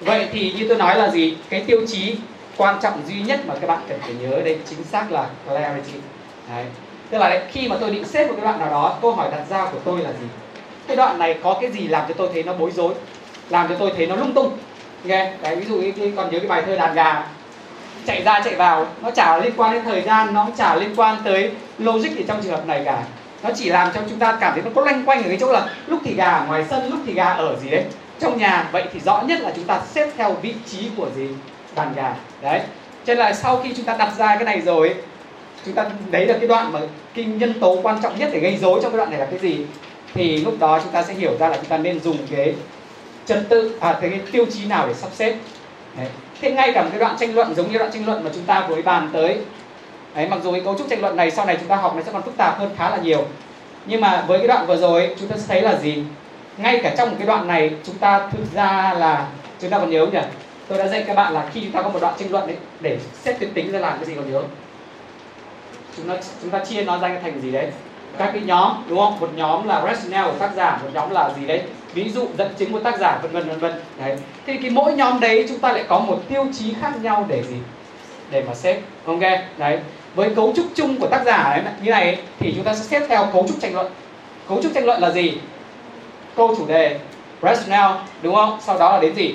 Vậy 0.00 0.28
thì 0.32 0.52
như 0.52 0.68
tôi 0.68 0.78
nói 0.78 0.98
là 0.98 1.10
gì? 1.10 1.36
Cái 1.50 1.64
tiêu 1.66 1.80
chí 1.88 2.16
quan 2.56 2.78
trọng 2.82 3.02
duy 3.08 3.20
nhất 3.22 3.40
mà 3.46 3.54
các 3.60 3.66
bạn 3.66 3.78
cần 3.88 3.98
phải 4.00 4.14
nhớ 4.20 4.40
đây 4.44 4.58
chính 4.70 4.84
xác 4.84 5.12
là 5.12 5.26
clarity. 5.46 5.98
Đấy. 6.54 6.64
tức 7.10 7.18
là 7.18 7.28
đấy, 7.28 7.40
khi 7.52 7.68
mà 7.68 7.76
tôi 7.80 7.90
định 7.90 8.04
xếp 8.04 8.26
một 8.26 8.34
cái 8.36 8.44
đoạn 8.44 8.58
nào 8.58 8.70
đó 8.70 8.98
câu 9.02 9.12
hỏi 9.12 9.28
đặt 9.30 9.44
ra 9.50 9.64
của 9.64 9.78
tôi 9.84 10.00
là 10.00 10.10
gì? 10.10 10.26
Cái 10.88 10.96
đoạn 10.96 11.18
này 11.18 11.38
có 11.42 11.58
cái 11.60 11.70
gì 11.70 11.88
làm 11.88 12.04
cho 12.08 12.14
tôi 12.14 12.28
thấy 12.32 12.42
nó 12.42 12.52
bối 12.52 12.70
rối, 12.70 12.94
làm 13.48 13.68
cho 13.68 13.74
tôi 13.78 13.92
thấy 13.96 14.06
nó 14.06 14.16
lung 14.16 14.32
tung? 14.32 14.58
Nghe, 15.04 15.32
đấy, 15.42 15.56
ví 15.56 15.66
dụ 15.66 15.76
như 15.76 16.12
còn 16.16 16.30
nhớ 16.30 16.38
cái 16.38 16.48
bài 16.48 16.62
thơ 16.66 16.76
đàn 16.76 16.94
gà. 16.94 17.22
Chạy 18.06 18.22
ra, 18.22 18.40
chạy 18.44 18.54
vào, 18.54 18.86
nó 19.02 19.10
chả 19.10 19.38
liên 19.38 19.52
quan 19.56 19.72
đến 19.72 19.84
thời 19.84 20.02
gian, 20.02 20.34
nó 20.34 20.46
chả 20.58 20.74
liên 20.74 20.94
quan 20.96 21.16
tới 21.24 21.50
logic 21.78 22.08
thì 22.16 22.24
trong 22.28 22.42
trường 22.42 22.52
hợp 22.52 22.66
này 22.66 22.82
cả. 22.84 23.02
Nó 23.42 23.50
chỉ 23.56 23.70
làm 23.70 23.90
cho 23.94 24.00
chúng 24.08 24.18
ta 24.18 24.38
cảm 24.40 24.52
thấy 24.52 24.62
nó 24.62 24.70
có 24.74 24.82
loanh 24.82 25.04
quanh 25.04 25.22
ở 25.22 25.28
cái 25.28 25.36
chỗ 25.40 25.52
là 25.52 25.68
lúc 25.86 26.00
thì 26.04 26.14
gà 26.14 26.30
ở 26.30 26.46
ngoài 26.46 26.64
sân, 26.70 26.90
lúc 26.90 27.00
thì 27.06 27.12
gà 27.12 27.24
ở 27.24 27.56
gì 27.62 27.70
đấy. 27.70 27.84
Trong 28.20 28.38
nhà, 28.38 28.68
vậy 28.72 28.84
thì 28.92 29.00
rõ 29.00 29.22
nhất 29.26 29.40
là 29.40 29.52
chúng 29.56 29.64
ta 29.64 29.80
xếp 29.94 30.10
theo 30.16 30.32
vị 30.32 30.54
trí 30.66 30.88
của 30.96 31.06
gì? 31.16 31.28
Đàn 31.74 31.94
gà. 31.94 32.14
Đấy. 32.42 32.60
Cho 33.04 33.14
nên 33.14 33.18
là 33.18 33.32
sau 33.32 33.60
khi 33.62 33.72
chúng 33.76 33.84
ta 33.84 33.96
đặt 33.98 34.10
ra 34.18 34.26
cái 34.36 34.44
này 34.44 34.60
rồi 34.60 34.94
chúng 35.64 35.74
ta 35.74 35.86
đấy 36.10 36.26
là 36.26 36.38
cái 36.38 36.48
đoạn 36.48 36.72
mà 36.72 36.80
cái 37.14 37.24
nhân 37.24 37.54
tố 37.60 37.78
quan 37.82 38.02
trọng 38.02 38.18
nhất 38.18 38.30
để 38.32 38.40
gây 38.40 38.56
rối 38.56 38.80
trong 38.82 38.92
cái 38.92 38.98
đoạn 38.98 39.10
này 39.10 39.20
là 39.20 39.26
cái 39.26 39.38
gì? 39.38 39.58
Thì 40.18 40.36
lúc 40.36 40.54
đó 40.58 40.80
chúng 40.82 40.92
ta 40.92 41.02
sẽ 41.02 41.14
hiểu 41.14 41.36
ra 41.38 41.48
là 41.48 41.56
chúng 41.56 41.64
ta 41.64 41.78
nên 41.78 42.00
dùng 42.00 42.16
cái 42.30 42.54
trật 43.26 43.48
tự 43.48 43.76
à 43.80 43.98
cái 44.00 44.20
tiêu 44.32 44.46
chí 44.52 44.66
nào 44.66 44.86
để 44.88 44.94
sắp 44.94 45.10
xếp. 45.12 45.36
Đấy. 45.96 46.06
thế 46.40 46.50
ngay 46.50 46.72
cả 46.74 46.82
một 46.82 46.88
cái 46.90 47.00
đoạn 47.00 47.16
tranh 47.18 47.34
luận 47.34 47.54
giống 47.54 47.72
như 47.72 47.78
đoạn 47.78 47.90
tranh 47.92 48.06
luận 48.06 48.24
mà 48.24 48.30
chúng 48.34 48.44
ta 48.44 48.66
vừa 48.68 48.82
bàn 48.82 49.10
tới. 49.12 49.38
Đấy, 50.14 50.28
mặc 50.28 50.38
dù 50.42 50.52
cái 50.52 50.60
cấu 50.60 50.78
trúc 50.78 50.88
tranh 50.90 51.00
luận 51.00 51.16
này 51.16 51.30
sau 51.30 51.46
này 51.46 51.56
chúng 51.60 51.68
ta 51.68 51.76
học 51.76 51.96
nó 51.96 52.02
sẽ 52.02 52.12
còn 52.12 52.22
phức 52.22 52.36
tạp 52.36 52.58
hơn 52.58 52.70
khá 52.76 52.90
là 52.90 52.96
nhiều. 52.96 53.24
Nhưng 53.86 54.00
mà 54.00 54.24
với 54.28 54.38
cái 54.38 54.48
đoạn 54.48 54.66
vừa 54.66 54.76
rồi 54.76 55.14
chúng 55.20 55.28
ta 55.28 55.36
sẽ 55.36 55.44
thấy 55.48 55.62
là 55.62 55.78
gì? 55.78 56.02
Ngay 56.56 56.80
cả 56.82 56.94
trong 56.98 57.10
một 57.10 57.16
cái 57.18 57.26
đoạn 57.26 57.46
này 57.46 57.70
chúng 57.84 57.98
ta 57.98 58.28
thực 58.32 58.44
ra 58.54 58.94
là, 58.98 59.28
chúng 59.60 59.70
ta 59.70 59.78
còn 59.78 59.90
nhớ 59.90 60.06
nhỉ? 60.06 60.20
Tôi 60.68 60.78
đã 60.78 60.88
dạy 60.88 61.04
các 61.06 61.14
bạn 61.14 61.32
là 61.32 61.48
khi 61.52 61.60
chúng 61.60 61.72
ta 61.72 61.82
có 61.82 61.88
một 61.88 61.98
đoạn 62.00 62.14
tranh 62.18 62.32
luận 62.32 62.46
đấy 62.46 62.56
để 62.80 62.98
xét 63.22 63.40
tuyến 63.40 63.52
tính 63.52 63.72
ra 63.72 63.78
làm 63.78 63.98
cái 63.98 64.06
gì 64.06 64.14
còn 64.14 64.32
nhớ. 64.32 64.42
Chúng 65.96 66.08
ta 66.08 66.14
chúng 66.42 66.50
ta 66.50 66.64
chia 66.64 66.84
nó 66.84 66.98
ra 66.98 67.18
thành 67.22 67.40
gì 67.40 67.52
đấy? 67.52 67.70
Các 68.18 68.30
cái 68.32 68.42
nhóm 68.42 68.72
đúng 68.88 68.98
không? 68.98 69.20
Một 69.20 69.30
nhóm 69.34 69.68
là 69.68 69.82
rationale 69.86 70.30
của 70.30 70.38
tác 70.38 70.50
giả 70.56 70.78
một 70.82 70.88
nhóm 70.94 71.10
là 71.10 71.30
gì 71.40 71.46
đấy? 71.46 71.62
Ví 71.94 72.10
dụ 72.10 72.26
dẫn 72.38 72.54
chứng 72.58 72.72
của 72.72 72.80
tác 72.80 72.98
giả 72.98 73.18
vân 73.22 73.32
vân 73.32 73.48
vân 73.48 73.58
vân. 73.58 73.72
Đấy. 73.98 74.16
Thì 74.46 74.56
cái 74.56 74.70
mỗi 74.70 74.92
nhóm 74.92 75.20
đấy 75.20 75.46
chúng 75.48 75.58
ta 75.58 75.72
lại 75.72 75.84
có 75.88 75.98
một 75.98 76.18
tiêu 76.28 76.46
chí 76.58 76.74
khác 76.80 76.92
nhau 77.02 77.24
để 77.28 77.42
gì? 77.42 77.56
Để 78.30 78.44
mà 78.46 78.54
xếp. 78.54 78.80
Ok 79.06 79.20
đấy. 79.56 79.78
Với 80.14 80.30
cấu 80.34 80.52
trúc 80.56 80.66
chung 80.74 80.96
của 81.00 81.06
tác 81.06 81.22
giả 81.24 81.36
ấy, 81.36 81.60
như 81.82 81.90
này 81.90 82.18
thì 82.38 82.52
chúng 82.56 82.64
ta 82.64 82.74
sẽ 82.74 82.84
xếp 82.84 83.06
theo 83.08 83.28
cấu 83.32 83.46
trúc 83.48 83.60
tranh 83.60 83.74
luận. 83.74 83.86
Cấu 84.48 84.62
trúc 84.62 84.74
tranh 84.74 84.84
luận 84.84 85.00
là 85.00 85.10
gì? 85.10 85.32
Câu 86.36 86.54
chủ 86.56 86.66
đề 86.66 86.98
rationale 87.42 87.94
đúng 88.22 88.34
không? 88.34 88.58
Sau 88.60 88.78
đó 88.78 88.92
là 88.92 89.00
đến 89.00 89.14
gì? 89.14 89.34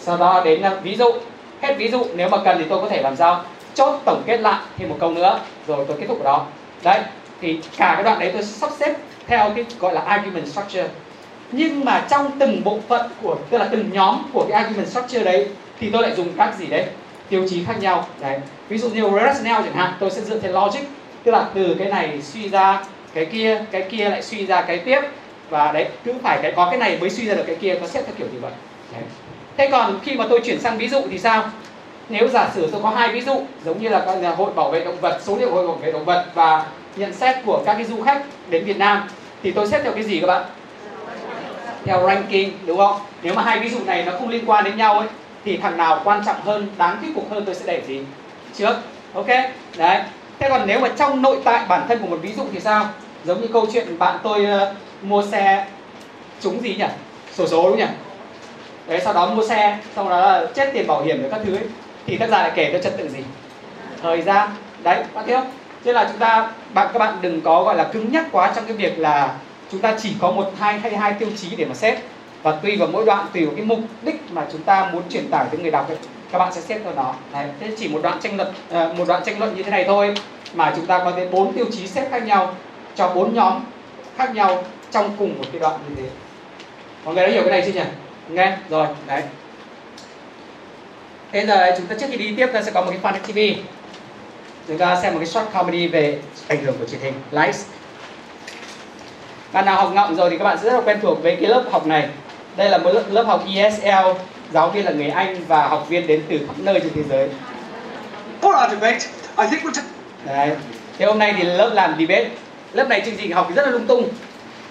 Sau 0.00 0.16
đó 0.16 0.42
đến 0.44 0.60
là 0.60 0.74
ví 0.82 0.96
dụ. 0.96 1.12
Hết 1.60 1.74
ví 1.78 1.88
dụ 1.88 2.06
nếu 2.14 2.28
mà 2.28 2.38
cần 2.44 2.58
thì 2.58 2.64
tôi 2.68 2.80
có 2.80 2.88
thể 2.88 3.02
làm 3.02 3.16
sao? 3.16 3.44
Chốt 3.74 4.00
tổng 4.04 4.22
kết 4.26 4.40
lại 4.40 4.60
thêm 4.78 4.88
một 4.88 4.96
câu 5.00 5.10
nữa 5.10 5.40
rồi 5.66 5.84
tôi 5.88 5.96
kết 6.00 6.06
thúc 6.08 6.18
ở 6.18 6.24
đó. 6.24 6.46
Đấy 6.82 7.00
thì 7.40 7.60
cả 7.76 7.92
cái 7.94 8.02
đoạn 8.04 8.18
đấy 8.18 8.30
tôi 8.32 8.42
sắp 8.42 8.70
xếp 8.78 8.94
theo 9.26 9.52
cái 9.54 9.64
gọi 9.80 9.94
là 9.94 10.00
argument 10.00 10.46
structure. 10.46 10.88
Nhưng 11.52 11.84
mà 11.84 12.06
trong 12.10 12.30
từng 12.38 12.64
bộ 12.64 12.78
phận 12.88 13.10
của, 13.22 13.36
tức 13.50 13.58
là 13.58 13.68
từng 13.72 13.90
nhóm 13.92 14.22
của 14.32 14.46
cái 14.48 14.62
argument 14.62 14.88
structure 14.88 15.24
đấy, 15.24 15.46
thì 15.80 15.90
tôi 15.90 16.02
lại 16.02 16.12
dùng 16.16 16.28
các 16.36 16.54
gì 16.58 16.66
đấy? 16.66 16.86
Tiêu 17.28 17.46
chí 17.50 17.64
khác 17.64 17.76
nhau. 17.80 18.06
Đấy. 18.20 18.38
Ví 18.68 18.78
dụ 18.78 18.88
như 18.88 19.02
rationale 19.02 19.62
chẳng 19.62 19.74
hạn, 19.74 19.92
tôi 20.00 20.10
sẽ 20.10 20.20
dựa 20.22 20.38
trên 20.38 20.52
logic. 20.52 20.80
Tức 21.24 21.32
là 21.32 21.46
từ 21.54 21.76
cái 21.78 21.88
này 21.88 22.22
suy 22.22 22.48
ra 22.48 22.84
cái 23.14 23.24
kia 23.24 23.64
cái 23.70 23.82
kia 23.82 24.08
lại 24.08 24.22
suy 24.22 24.46
ra 24.46 24.62
cái 24.62 24.78
tiếp. 24.78 25.00
Và 25.50 25.72
đấy, 25.72 25.88
cứ 26.04 26.12
phải 26.22 26.38
cái, 26.42 26.52
có 26.56 26.66
cái 26.70 26.78
này 26.78 26.98
mới 27.00 27.10
suy 27.10 27.26
ra 27.26 27.34
được 27.34 27.44
cái 27.46 27.56
kia 27.56 27.78
có 27.80 27.86
xếp 27.86 28.02
theo 28.06 28.14
kiểu 28.18 28.26
như 28.32 28.40
vậy. 28.40 28.52
Đấy. 28.92 29.02
thế 29.56 29.68
còn 29.72 29.98
khi 30.02 30.14
mà 30.14 30.26
tôi 30.30 30.40
chuyển 30.44 30.60
sang 30.60 30.78
ví 30.78 30.88
dụ 30.88 31.00
thì 31.10 31.18
sao? 31.18 31.44
Nếu 32.08 32.28
giả 32.28 32.50
sử 32.54 32.68
tôi 32.72 32.82
có 32.82 32.90
hai 32.90 33.12
ví 33.12 33.20
dụ, 33.20 33.42
giống 33.64 33.82
như 33.82 33.88
là 33.88 34.34
hội 34.36 34.52
bảo 34.52 34.70
vệ 34.70 34.84
động 34.84 35.00
vật, 35.00 35.20
số 35.22 35.36
liệu 35.36 35.52
hội 35.52 35.66
bảo 35.66 35.76
vệ 35.76 35.92
động 35.92 36.04
vật 36.04 36.26
và 36.34 36.66
nhận 36.96 37.12
xét 37.12 37.36
của 37.46 37.62
các 37.66 37.74
cái 37.74 37.84
du 37.84 38.02
khách 38.02 38.22
đến 38.48 38.64
Việt 38.64 38.78
Nam. 38.78 39.08
Thì 39.42 39.50
tôi 39.50 39.68
xếp 39.68 39.80
theo 39.82 39.92
cái 39.92 40.02
gì 40.02 40.20
các 40.20 40.26
bạn? 40.26 40.44
Theo 41.84 42.06
ranking 42.06 42.50
đúng 42.66 42.78
không? 42.78 43.00
Nếu 43.22 43.34
mà 43.34 43.42
hai 43.42 43.58
ví 43.58 43.68
dụ 43.68 43.78
này 43.86 44.04
nó 44.04 44.12
không 44.12 44.28
liên 44.28 44.44
quan 44.46 44.64
đến 44.64 44.76
nhau 44.76 44.98
ấy 44.98 45.08
thì 45.44 45.56
thằng 45.56 45.76
nào 45.76 46.00
quan 46.04 46.22
trọng 46.26 46.40
hơn 46.42 46.66
đáng 46.78 46.96
thuyết 47.00 47.10
phục 47.14 47.30
hơn 47.30 47.44
tôi 47.44 47.54
sẽ 47.54 47.62
để 47.66 47.82
gì? 47.86 48.00
Trước 48.56 48.74
ok? 49.14 49.26
Đấy. 49.76 50.00
Thế 50.38 50.48
còn 50.48 50.66
nếu 50.66 50.80
mà 50.80 50.88
trong 50.98 51.22
nội 51.22 51.36
tại 51.44 51.64
bản 51.68 51.84
thân 51.88 51.98
của 51.98 52.06
một 52.06 52.18
ví 52.22 52.32
dụ 52.32 52.42
thì 52.52 52.60
sao? 52.60 52.86
Giống 53.24 53.40
như 53.40 53.48
câu 53.52 53.66
chuyện 53.72 53.98
bạn 53.98 54.18
tôi 54.22 54.46
uh, 54.62 54.68
mua 55.02 55.22
xe 55.26 55.66
trúng 56.40 56.62
gì 56.62 56.74
nhỉ? 56.74 56.84
Sổ 57.34 57.46
số 57.46 57.70
đúng 57.70 57.78
nhỉ? 57.78 57.86
Đấy 58.86 59.00
sau 59.04 59.12
đó 59.14 59.26
mua 59.26 59.46
xe 59.46 59.78
xong 59.96 60.08
đó 60.08 60.20
là 60.20 60.46
chết 60.54 60.70
tiền 60.72 60.86
bảo 60.86 61.02
hiểm 61.02 61.22
và 61.22 61.28
các 61.28 61.40
thứ 61.44 61.56
ấy. 61.56 61.64
Thì 62.06 62.16
tác 62.16 62.28
giả 62.30 62.42
lại 62.42 62.52
kể 62.54 62.70
cho 62.72 62.78
trật 62.78 62.98
tự 62.98 63.08
gì? 63.08 63.18
Thời 64.02 64.22
gian. 64.22 64.48
Đấy 64.82 65.04
bạn 65.14 65.24
thấy 65.26 65.36
không? 65.36 65.50
Nên 65.84 65.94
là 65.94 66.04
chúng 66.04 66.18
ta 66.18 66.50
bạn 66.74 66.88
các 66.92 66.98
bạn 66.98 67.18
đừng 67.20 67.40
có 67.40 67.64
gọi 67.64 67.76
là 67.76 67.84
cứng 67.84 68.12
nhắc 68.12 68.26
quá 68.32 68.52
trong 68.56 68.64
cái 68.64 68.76
việc 68.76 68.98
là 68.98 69.34
chúng 69.72 69.80
ta 69.80 69.96
chỉ 70.02 70.14
có 70.20 70.30
một 70.30 70.52
hai 70.58 70.78
hay 70.78 70.96
hai 70.96 71.12
tiêu 71.12 71.28
chí 71.36 71.56
để 71.56 71.64
mà 71.64 71.74
xét. 71.74 71.98
Và 72.42 72.52
tùy 72.52 72.76
vào 72.76 72.88
mỗi 72.92 73.04
đoạn 73.04 73.26
tùy 73.32 73.46
vào 73.46 73.54
cái 73.56 73.64
mục 73.64 73.78
đích 74.02 74.20
mà 74.30 74.46
chúng 74.52 74.62
ta 74.62 74.90
muốn 74.92 75.02
truyền 75.10 75.30
tải 75.30 75.46
tới 75.50 75.60
người 75.60 75.70
đọc 75.70 75.88
ấy, 75.88 75.96
các 76.32 76.38
bạn 76.38 76.52
sẽ 76.52 76.60
xét 76.60 76.80
theo 76.84 76.92
nó 76.96 77.14
Đấy, 77.32 77.46
thế 77.60 77.70
chỉ 77.78 77.88
một 77.88 78.00
đoạn 78.02 78.20
tranh 78.20 78.36
luận 78.36 78.54
à, 78.70 78.88
một 78.98 79.08
đoạn 79.08 79.22
tranh 79.24 79.38
luận 79.38 79.56
như 79.56 79.62
thế 79.62 79.70
này 79.70 79.84
thôi 79.84 80.14
mà 80.54 80.72
chúng 80.76 80.86
ta 80.86 80.98
có 80.98 81.12
đến 81.16 81.30
bốn 81.30 81.52
tiêu 81.52 81.66
chí 81.72 81.86
xét 81.86 82.10
khác 82.10 82.26
nhau 82.26 82.54
cho 82.94 83.12
bốn 83.14 83.34
nhóm 83.34 83.60
khác 84.16 84.34
nhau 84.34 84.64
trong 84.90 85.10
cùng 85.18 85.38
một 85.38 85.44
cái 85.52 85.60
đoạn 85.60 85.80
như 85.88 85.94
thế. 86.02 86.08
Mọi 87.04 87.14
người 87.14 87.26
đã 87.26 87.32
hiểu 87.32 87.42
cái 87.42 87.50
này 87.50 87.62
chưa 87.66 87.72
nhỉ? 87.72 87.88
Nghe 88.28 88.56
rồi 88.70 88.86
đấy. 89.06 89.22
Thế 91.32 91.46
giờ 91.46 91.74
chúng 91.78 91.86
ta 91.86 91.96
trước 92.00 92.06
khi 92.10 92.16
đi 92.16 92.34
tiếp 92.36 92.46
ta 92.52 92.62
sẽ 92.62 92.70
có 92.70 92.82
một 92.82 92.92
cái 93.02 93.12
fan 93.12 93.20
TV 93.20 93.60
chúng 94.70 94.78
ta 94.78 94.96
xem 95.02 95.12
một 95.12 95.18
cái 95.18 95.26
short 95.26 95.52
comedy 95.52 95.86
về 95.86 96.18
ảnh 96.48 96.64
hưởng 96.64 96.78
của 96.78 96.84
truyền 96.86 97.00
hình 97.00 97.14
likes 97.30 97.66
bạn 99.52 99.64
nào 99.64 99.76
học 99.76 99.92
ngọng 99.94 100.16
rồi 100.16 100.30
thì 100.30 100.38
các 100.38 100.44
bạn 100.44 100.58
sẽ 100.58 100.64
rất 100.64 100.72
là 100.72 100.80
quen 100.80 100.98
thuộc 101.02 101.22
với 101.22 101.36
cái 101.36 101.50
lớp 101.50 101.64
học 101.70 101.86
này 101.86 102.08
đây 102.56 102.70
là 102.70 102.78
một 102.78 102.90
lớp, 102.90 103.02
lớp 103.10 103.22
học 103.22 103.44
ESL 103.54 104.08
giáo 104.52 104.68
viên 104.68 104.84
là 104.84 104.92
người 104.92 105.08
Anh 105.08 105.36
và 105.48 105.68
học 105.68 105.86
viên 105.88 106.06
đến 106.06 106.22
từ 106.28 106.38
khắp 106.46 106.56
nơi 106.58 106.80
trên 106.80 106.92
thế 106.94 107.02
giới 107.08 107.28
For 108.42 108.64
our 108.64 108.70
debate, 108.70 108.98
I 109.38 109.46
think 109.50 109.62
we'll 109.62 109.72
take 109.74 109.88
Đấy. 110.24 110.50
Thế 110.98 111.06
hôm 111.06 111.18
nay 111.18 111.34
thì 111.36 111.44
lớp 111.44 111.70
làm 111.74 111.94
debate 111.98 112.30
Lớp 112.72 112.88
này 112.88 113.02
chương 113.04 113.16
trình 113.16 113.32
học 113.32 113.46
thì 113.48 113.54
rất 113.54 113.62
là 113.66 113.70
lung 113.70 113.86
tung 113.86 114.08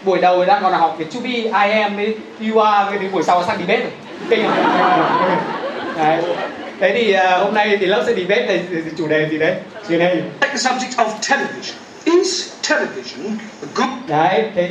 Buổi 0.06 0.22
đầu 0.22 0.46
đang 0.46 0.64
còn 0.64 0.72
là 0.72 0.78
học 0.78 0.96
về 0.98 1.06
to 1.14 1.20
be, 1.24 1.30
I 1.30 1.82
am, 1.82 1.98
you 2.40 2.60
are 2.60 2.98
Thì 3.00 3.08
buổi 3.08 3.24
sau 3.24 3.44
sang 3.44 3.58
debate 3.58 3.82
rồi 3.82 3.92
Kinh 4.30 4.44
không? 4.44 4.66
Đấy. 5.98 6.24
Thế 6.80 6.92
thì 6.94 7.16
uh, 7.16 7.44
hôm 7.44 7.54
nay 7.54 7.78
thì 7.80 7.86
lớp 7.86 8.04
sẽ 8.08 8.14
debate 8.14 8.48
về 8.48 8.84
chủ 8.98 9.08
đề 9.08 9.30
gì 9.32 9.38
đấy? 9.38 9.56
Truyền 9.90 10.00
hình 10.00 10.30
the 10.42 10.56
subject 10.56 10.96
of 10.96 11.10
television. 11.30 11.78
Is 12.06 12.52
television 12.70 13.38
a 13.62 13.68
good, 13.76 13.90
Đấy, 14.08 14.44
thế 14.56 14.70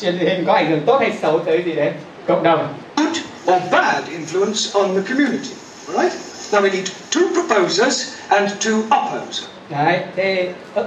truyền 0.00 0.18
hình 0.18 0.44
có 0.46 0.52
ảnh 0.52 0.70
hưởng 0.70 0.80
tốt 0.86 0.98
hay 1.00 1.12
xấu 1.22 1.38
tới 1.38 1.62
gì 1.66 1.72
đấy? 1.72 1.90
Cộng 2.26 2.42
đồng 2.42 2.74
good 2.96 3.16
or 3.46 3.62
bad 3.72 4.04
influence 4.04 4.80
on 4.82 4.94
the 4.94 5.02
community? 5.08 5.54
Right? 5.86 6.12
Now 6.52 6.60
we 6.60 6.70
need 6.70 6.88
two 7.10 7.22
proposers 7.34 8.14
and 8.28 8.50
two 8.60 8.82
opposers. 8.82 9.44
Đấy, 9.70 9.98
thế 10.16 10.48
uh, 10.80 10.86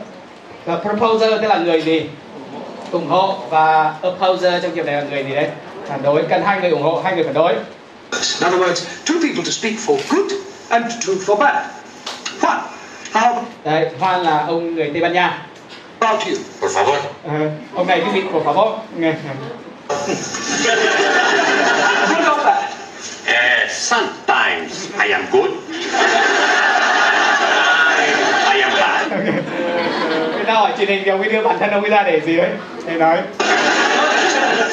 uh, 0.73 0.81
proposer 0.81 1.41
tức 1.41 1.47
là 1.47 1.57
người 1.57 1.81
gì? 1.81 2.09
ủng 2.91 3.07
hộ 3.07 3.37
và 3.49 3.93
opposer 4.07 4.63
trong 4.63 4.71
kiểu 4.75 4.83
này 4.83 4.95
là 4.95 5.03
người 5.09 5.23
gì 5.23 5.35
đấy? 5.35 5.47
Phản 5.87 6.03
đối, 6.03 6.23
cần 6.29 6.43
hai 6.43 6.61
người 6.61 6.69
ủng 6.69 6.81
hộ, 6.81 7.01
hai 7.03 7.15
người 7.15 7.23
phản 7.23 7.33
đối. 7.33 7.53
In 7.53 8.47
other 8.47 8.59
words, 8.59 8.85
two 9.05 9.21
people 9.21 9.43
to 9.45 9.51
speak 9.51 9.73
for 9.85 9.97
good 10.09 10.31
and 10.71 10.85
two 11.01 11.15
for 11.15 11.37
bad. 11.37 11.65
Juan, 12.41 12.59
how 13.13 13.43
Đấy, 13.65 13.89
Hoan 13.99 14.21
là 14.23 14.43
ông 14.47 14.75
người 14.75 14.89
Tây 14.93 15.01
Ban 15.01 15.13
Nha. 15.13 15.37
about 15.99 16.25
you? 16.27 16.35
Por 16.61 16.71
favor. 16.71 16.97
Ờ, 17.27 17.51
ông 17.75 17.87
này 17.87 18.01
cái 18.01 18.09
vị 18.13 18.21
của 18.31 18.39
favor. 18.45 18.77
Nghe. 18.97 19.13
Good 22.09 22.27
or 22.31 22.45
bad? 22.45 22.63
Uh, 23.27 23.69
sometimes 23.71 24.87
I 25.05 25.11
am 25.11 25.25
good. 25.31 25.51
I 28.53 28.61
am 28.61 28.71
bad. 28.73 29.11
Người 30.35 30.45
ta 30.47 30.53
hỏi 30.53 30.71
truyền 30.77 30.87
hình 30.87 31.01
thì 31.05 31.11
ông 31.11 31.21
ấy 31.21 31.29
đưa 31.29 31.41
bản 31.43 31.59
thân 31.59 31.69
ông 31.71 31.81
ấy 31.83 31.89
ra 31.89 32.03
để 32.03 32.21
gì 32.25 32.37
đấy? 32.37 32.49
Để 32.87 32.93
nói. 32.97 33.17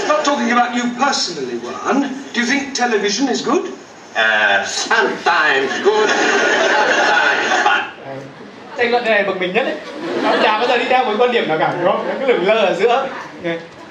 Not 0.09 0.25
talking 0.25 0.51
about 0.51 0.69
you 0.73 0.85
personally, 1.07 1.59
Juan. 1.63 2.03
Do 2.35 2.41
you 2.43 2.47
think 2.51 2.63
television 2.79 3.29
is 3.29 3.47
good? 3.47 3.61
Uh, 4.19 4.67
sometimes 4.67 5.71
good, 5.85 6.11
sometimes 6.11 7.65
bad. 7.65 7.83
Tranh 8.77 8.91
luận 8.91 9.05
này 9.05 9.25
bực 9.25 9.41
mình 9.41 9.53
nhất 9.53 9.65
đấy. 9.65 9.75
Nó 10.23 10.31
chả 10.43 10.59
bao 10.59 10.69
giờ 10.69 10.79
đi 10.79 10.85
theo 10.85 11.05
một 11.05 11.13
quan 11.19 11.33
điểm 11.33 11.49
nào 11.49 11.59
cả, 11.59 11.73
đúng 11.79 11.93
không? 11.93 12.09
Nó 12.09 12.15
cứ 12.21 12.27
lửng 12.27 12.47
lơ 12.47 12.55
ở 12.55 12.75
giữa. 12.75 13.07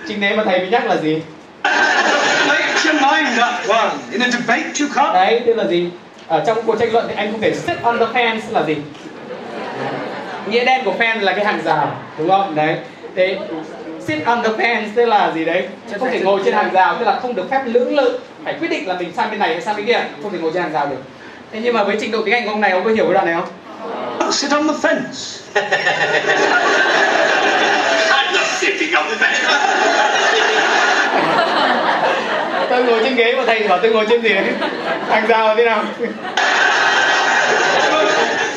Chính 0.08 0.22
thế 0.22 0.36
mà 0.36 0.44
thầy 0.44 0.60
mới 0.60 0.70
nhắc 0.70 0.86
là 0.86 0.96
gì? 0.98 1.22
Make 2.48 2.74
your 2.86 3.02
mind 3.02 3.40
up, 3.40 3.68
Juan. 3.68 3.90
In 4.12 4.22
a 4.22 4.28
debate, 4.30 4.64
you 4.80 4.88
can't. 4.96 5.14
Đấy, 5.14 5.42
tức 5.46 5.54
là 5.54 5.64
gì? 5.64 5.90
Ở 6.28 6.44
trong 6.48 6.58
cuộc 6.66 6.80
tranh 6.80 6.94
luận 6.94 7.06
thì 7.08 7.14
anh 7.18 7.32
không 7.32 7.42
thể 7.42 7.56
sit 7.56 7.82
on 7.84 8.00
the 8.00 8.06
fence 8.06 8.40
là 8.52 8.64
gì? 8.64 8.76
Nghĩa 10.50 10.66
đen 10.66 10.82
của 10.86 10.94
fence 11.00 11.22
là 11.22 11.34
cái 11.34 11.46
hàng 11.46 11.62
rào, 11.64 11.96
đúng 12.18 12.30
không? 12.30 12.56
Đấy. 12.56 12.78
Thế 13.16 13.38
sit 14.08 14.26
on 14.26 14.44
the 14.44 14.50
fence 14.50 14.86
tức 14.96 15.06
là 15.06 15.32
gì 15.36 15.46
đấy? 15.46 15.68
Không 16.00 16.12
thể 16.12 16.20
ngồi 16.20 16.42
trên 16.46 16.54
hàng 16.54 16.70
rào, 16.74 16.96
tức 17.00 17.06
là 17.06 17.20
không 17.22 17.36
được 17.36 17.48
phép 17.52 17.62
lưỡng 17.66 17.96
lự. 17.96 18.20
Phải 18.44 18.54
quyết 18.60 18.68
định 18.68 18.88
là 18.88 18.96
mình 19.00 19.14
sang 19.16 19.30
bên 19.30 19.40
này 19.40 19.50
hay 19.50 19.62
sang 19.62 19.76
bên 19.76 19.86
kia, 19.86 20.00
không 20.24 20.32
thể 20.32 20.38
ngồi 20.42 20.52
trên 20.54 20.64
hàng 20.64 20.74
rào 20.74 20.88
được. 20.88 20.98
Thế 21.52 21.60
nhưng 21.64 21.74
mà 21.74 21.84
với 21.84 21.98
trình 22.00 22.12
độ 22.12 22.22
tiếng 22.26 22.34
Anh 22.34 22.46
của 22.46 22.52
ông 22.52 22.62
này, 22.62 22.72
ông 22.72 22.84
có 22.84 22.90
hiểu 22.90 23.06
cái 23.06 23.14
đoạn 23.14 23.26
này 23.26 23.36
không? 23.36 23.48
Sit 24.32 24.52
on 24.52 24.68
the 24.68 24.74
fence. 24.74 25.42
I'm 28.10 28.34
not 28.34 28.48
sitting 28.60 28.94
on 28.94 29.06
the 29.10 29.16
bench. 29.22 29.38
Tôi 32.70 32.84
ngồi 32.84 33.00
trên 33.04 33.16
ghế 33.16 33.36
mà 33.38 33.44
thầy 33.48 33.68
bảo 33.68 33.80
tôi 33.82 33.92
ngồi 33.92 34.06
trên 34.10 34.22
gì 34.22 34.30
đấy? 34.30 34.46
Hàng 35.10 35.28
rào 35.28 35.56
thế 35.56 35.66
nào? 35.66 35.84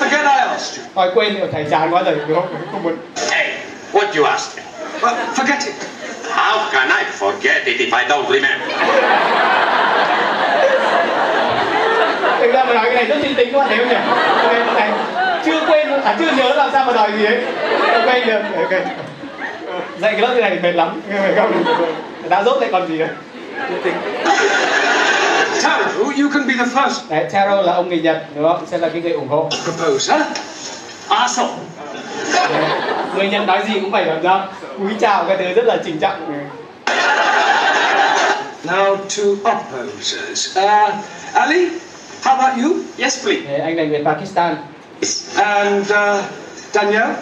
Forget 0.01 0.23
I 0.23 0.41
asked 0.49 0.79
you. 0.79 0.85
Thôi 0.95 1.11
quên 1.15 1.39
rồi, 1.39 1.49
thầy 1.53 1.65
chán 1.71 1.95
quá 1.95 2.03
rồi, 2.03 2.17
đúng 2.29 2.41
không? 2.41 2.55
Không 2.73 2.83
muốn. 2.83 2.97
Hey, 3.31 3.49
what 3.93 4.07
you 4.17 4.25
ask 4.25 4.57
me? 4.57 4.63
Well, 5.03 5.17
forget 5.35 5.67
it. 5.67 5.75
How 6.31 6.71
can 6.73 6.89
I 6.91 7.03
forget 7.05 7.67
it 7.67 7.81
if 7.81 7.93
I 7.93 8.05
don't 8.09 8.27
remember? 8.33 8.69
Thực 12.41 12.53
ra 12.53 12.65
mà 12.65 12.75
nói 12.75 12.85
cái 12.85 12.95
này 12.95 13.05
rất 13.05 13.17
chính 13.23 13.35
tính 13.35 13.53
các 13.53 13.59
bạn 13.59 13.69
thấy 13.69 13.79
không 13.79 13.89
nhỉ? 13.89 13.95
Ok, 14.43 14.75
này, 14.77 14.91
chưa 15.45 15.61
quên, 15.67 16.01
à 16.05 16.17
chưa 16.19 16.31
nhớ 16.37 16.55
làm 16.55 16.71
sao 16.73 16.85
mà 16.85 16.93
đòi 16.93 17.13
gì 17.19 17.25
ấy. 17.25 17.39
Ok 17.95 18.27
được, 18.27 18.41
ok. 18.57 18.71
Dạy 19.99 20.13
cái 20.13 20.21
lớp 20.21 20.29
như 20.35 20.41
này 20.41 20.59
mệt 20.63 20.73
lắm, 20.73 21.01
không? 21.37 21.65
Đã 22.29 22.43
rốt 22.43 22.61
lại 22.61 22.71
còn 22.73 22.89
gì 22.89 22.99
nữa. 22.99 23.09
Taro, 25.63 25.87
you 25.99 26.29
can 26.35 26.47
be 26.49 26.55
the 26.59 26.65
first 26.65 27.01
Đấy, 27.11 27.27
Taro 27.33 27.63
là 27.63 27.73
ông 27.73 27.89
người 27.89 27.99
Nhật, 28.01 28.25
đúng 28.35 28.45
không? 28.49 28.67
Sẽ 28.71 28.79
là 28.79 28.89
cái 28.89 29.03
người 29.03 29.13
ủng 29.13 29.29
hộ. 29.29 29.51
proposer. 29.65 30.21
Aso. 31.11 31.49
Người 33.15 33.29
Nhật 33.29 33.47
nói 33.47 33.63
gì 33.69 33.81
cũng 33.81 33.93
phải 33.93 34.07
làm 34.07 34.23
ra 34.23 34.41
cúi 34.79 34.93
chào 35.01 35.25
cái 35.29 35.37
thứ 35.37 35.53
rất 35.55 35.65
là 35.67 35.77
trình 35.85 35.99
trọng. 36.01 36.49
Now 38.65 38.97
to 38.97 39.51
opposers. 39.51 40.59
Uh, 40.59 40.95
Ali, 41.35 41.69
how 42.23 42.37
about 42.37 42.59
you? 42.65 42.71
Yes, 42.99 43.25
please. 43.25 43.59
Anh 43.63 43.77
là 43.77 43.85
người 43.85 44.05
Pakistan. 44.05 44.57
And 45.37 45.93
uh, 45.93 46.25
Danielle? 46.73 47.15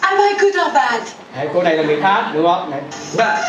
Am 0.00 0.18
I 0.18 0.38
good 0.40 0.54
or 0.66 0.74
bad? 0.74 1.02
Đấy, 1.36 1.48
cô 1.54 1.62
này 1.62 1.76
là 1.76 1.82
người 1.82 1.98
Pháp, 2.02 2.30
đúng 2.34 2.46
không? 2.46 2.70
Đấy. 2.70 2.80
Bad. 3.16 3.44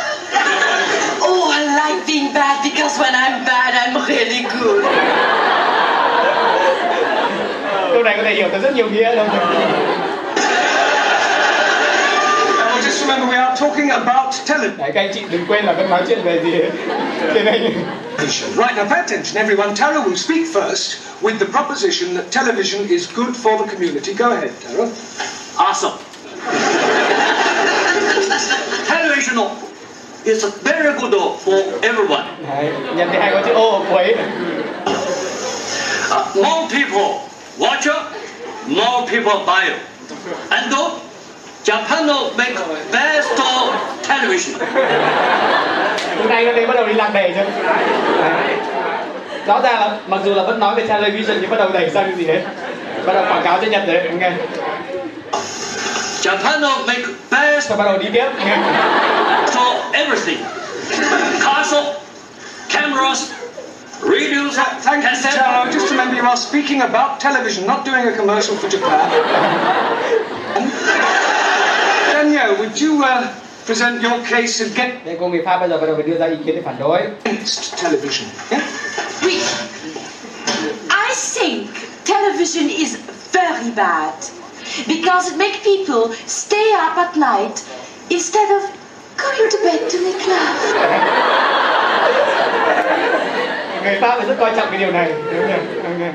Oh, 1.21 1.55
I 1.55 1.65
like 1.65 2.05
being 2.07 2.33
bad 2.33 2.63
because 2.63 2.99
when 2.99 3.13
I'm 3.13 3.45
bad, 3.45 3.73
I'm 3.73 4.05
really 4.07 4.45
good. 4.59 4.85
Câu 7.97 8.03
này 8.03 8.17
có 8.17 8.23
thể 8.23 8.33
hiểu 8.33 8.47
theo 8.51 8.61
rất 8.61 8.75
nhiều 8.75 8.89
nghĩa 8.89 9.15
đâu. 9.15 9.25
Just 12.85 12.99
remember 12.99 13.29
we 13.29 13.35
are 13.35 13.55
talking 13.61 13.89
about 13.89 14.35
television. 14.47 14.77
Đấy, 14.77 14.91
các 14.93 15.01
anh 15.01 15.11
chị 15.13 15.21
đừng 15.29 15.45
quên 15.47 15.65
là 15.65 15.73
vẫn 15.73 15.89
nói 15.89 16.01
chuyện 16.07 16.19
về 16.23 16.41
gì. 16.43 16.51
Trên 17.33 17.45
đây. 17.45 17.59
Right, 18.19 18.75
now 18.75 18.89
pay 18.89 18.99
attention, 18.99 19.35
everyone. 19.35 19.75
Tara 19.75 19.99
will 19.99 20.15
speak 20.15 20.41
first 20.53 20.97
with 21.21 21.39
the 21.39 21.45
proposition 21.45 22.15
that 22.15 22.25
television 22.31 22.87
is 22.87 23.09
good 23.15 23.35
for 23.43 23.57
the 23.57 23.73
community. 23.73 24.13
Go 24.13 24.25
ahead, 24.25 24.51
Tara. 24.63 24.87
Awesome. 25.57 25.93
Television 28.87 29.49
is 30.23 30.45
very 30.63 30.99
good 30.99 31.13
for 31.45 31.63
everyone. 31.81 32.23
Đấy, 32.49 32.71
nhận 32.95 33.09
thấy 33.09 33.19
hay 33.21 33.31
có 33.33 33.41
chữ 33.45 33.53
ô 33.53 33.71
ở 33.71 33.79
cuối. 33.89 34.15
Uh, 36.11 36.35
more 36.35 36.67
people 36.75 37.27
watch 37.59 37.85
it, 37.85 37.95
more 38.67 39.07
people 39.07 39.45
buy 39.45 39.67
it. 39.67 39.79
And 40.49 40.73
uh, 40.73 40.91
Japan 41.63 42.07
make 42.37 42.55
best 42.91 43.29
of 43.37 43.75
television. 44.07 44.59
Lúc 46.17 46.29
này 46.29 46.45
nó 46.45 46.51
đây 46.51 46.67
bắt 46.67 46.73
đầu 46.73 46.85
đi 46.85 46.93
lạc 46.93 47.09
đề. 47.13 47.29
Đấy. 47.29 47.45
Rõ 49.47 49.61
ràng 49.61 49.79
là 49.79 49.97
mặc 50.07 50.19
dù 50.25 50.33
là 50.33 50.43
vẫn 50.43 50.59
nói 50.59 50.75
về 50.75 50.87
television 50.87 51.37
nhưng 51.41 51.49
bắt 51.49 51.57
đầu 51.57 51.69
đẩy 51.73 51.89
sang 51.89 52.03
cái 52.03 52.15
gì 52.15 52.25
đấy. 52.27 52.41
Bắt 53.05 53.13
đầu 53.13 53.25
quảng 53.25 53.43
cáo 53.43 53.59
cho 53.61 53.67
Nhật 53.67 53.83
đấy, 53.87 54.09
nghe. 54.19 54.31
Japan 56.21 56.61
make 56.87 57.03
best 57.31 57.69
bắt 57.77 57.85
đầu 57.85 57.97
đi 57.97 58.07
tiếp, 58.13 58.27
nghe. 58.45 58.57
for 59.57 59.91
everything. 59.93 60.41
Castle, 61.43 61.95
cameras, 62.69 63.31
radios, 64.01 64.55
Thank 64.81 65.03
you, 65.03 65.09
cassette. 65.09 65.33
Taro. 65.35 65.71
Just 65.71 65.89
remember 65.91 66.15
you 66.15 66.23
are 66.23 66.37
speaking 66.37 66.81
about 66.81 67.19
television, 67.19 67.65
not 67.65 67.85
doing 67.85 68.07
a 68.07 68.11
commercial 68.15 68.55
for 68.57 68.69
Japan. 68.69 69.09
Danielle, 72.13 72.57
would 72.59 72.79
you 72.79 73.03
uh, 73.03 73.27
present 73.65 74.01
your 74.01 74.23
case 74.25 74.61
against 74.61 75.05
Đây 75.05 75.17
cô 75.19 75.27
người 75.27 75.41
Pháp 75.45 75.59
bây 75.59 75.69
giờ 75.69 75.77
bắt 75.77 75.85
đầu 75.87 75.95
phải 75.95 76.03
đưa 76.07 76.17
ra 76.19 76.25
ý 76.25 76.35
kiến 76.45 76.55
để 76.55 76.61
phản 76.65 76.75
đối. 76.79 76.99
television? 77.81 78.27
Yeah? 78.51 78.61
We, 79.21 79.31
I 80.89 81.13
think 81.15 81.67
television 82.05 82.69
is 82.69 82.97
very 83.33 83.71
bad. 83.75 84.13
because 84.87 85.31
it 85.31 85.37
makes 85.37 85.57
people 85.63 86.13
stay 86.27 86.73
up 86.73 86.97
at 86.97 87.15
night 87.15 87.63
instead 88.09 88.51
of 88.51 88.61
going 89.17 89.49
to 89.49 89.57
bed 89.63 89.89
to 89.89 89.97
make 90.03 90.27
love. 90.27 90.57
người 93.87 93.99
pháp 94.01 94.27
rất 94.27 94.35
coi 94.39 94.51
trọng 94.55 94.67
cái 94.69 94.79
điều 94.79 94.91
này 94.91 95.11
đúng 95.33 95.47
không? 95.49 96.13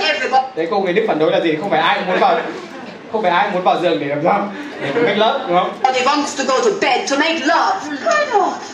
Everybody. 0.00 0.46
đấy 0.56 0.66
cô 0.70 0.80
người 0.80 0.92
đức 0.92 1.04
phản 1.08 1.18
đối 1.18 1.32
là 1.32 1.40
gì 1.40 1.56
không 1.60 1.70
phải 1.70 1.80
ai 1.80 1.96
cũng 1.98 2.06
muốn 2.06 2.18
vào 2.18 2.40
không 3.12 3.22
phải 3.22 3.30
ai 3.30 3.50
muốn 3.52 3.62
vào 3.62 3.80
giường 3.82 4.00
để 4.00 4.06
làm 4.06 4.18
sao 4.24 4.48
để 4.80 5.02
make 5.02 5.16
love 5.16 5.38
đúng 5.48 5.58
không 5.58 5.72
Everybody 5.82 6.22
wants 6.22 6.38
to 6.38 6.44
go 6.44 6.60
to 6.64 6.70
bed 6.80 7.10
to 7.10 7.16
make 7.16 7.40
love. 7.46 7.96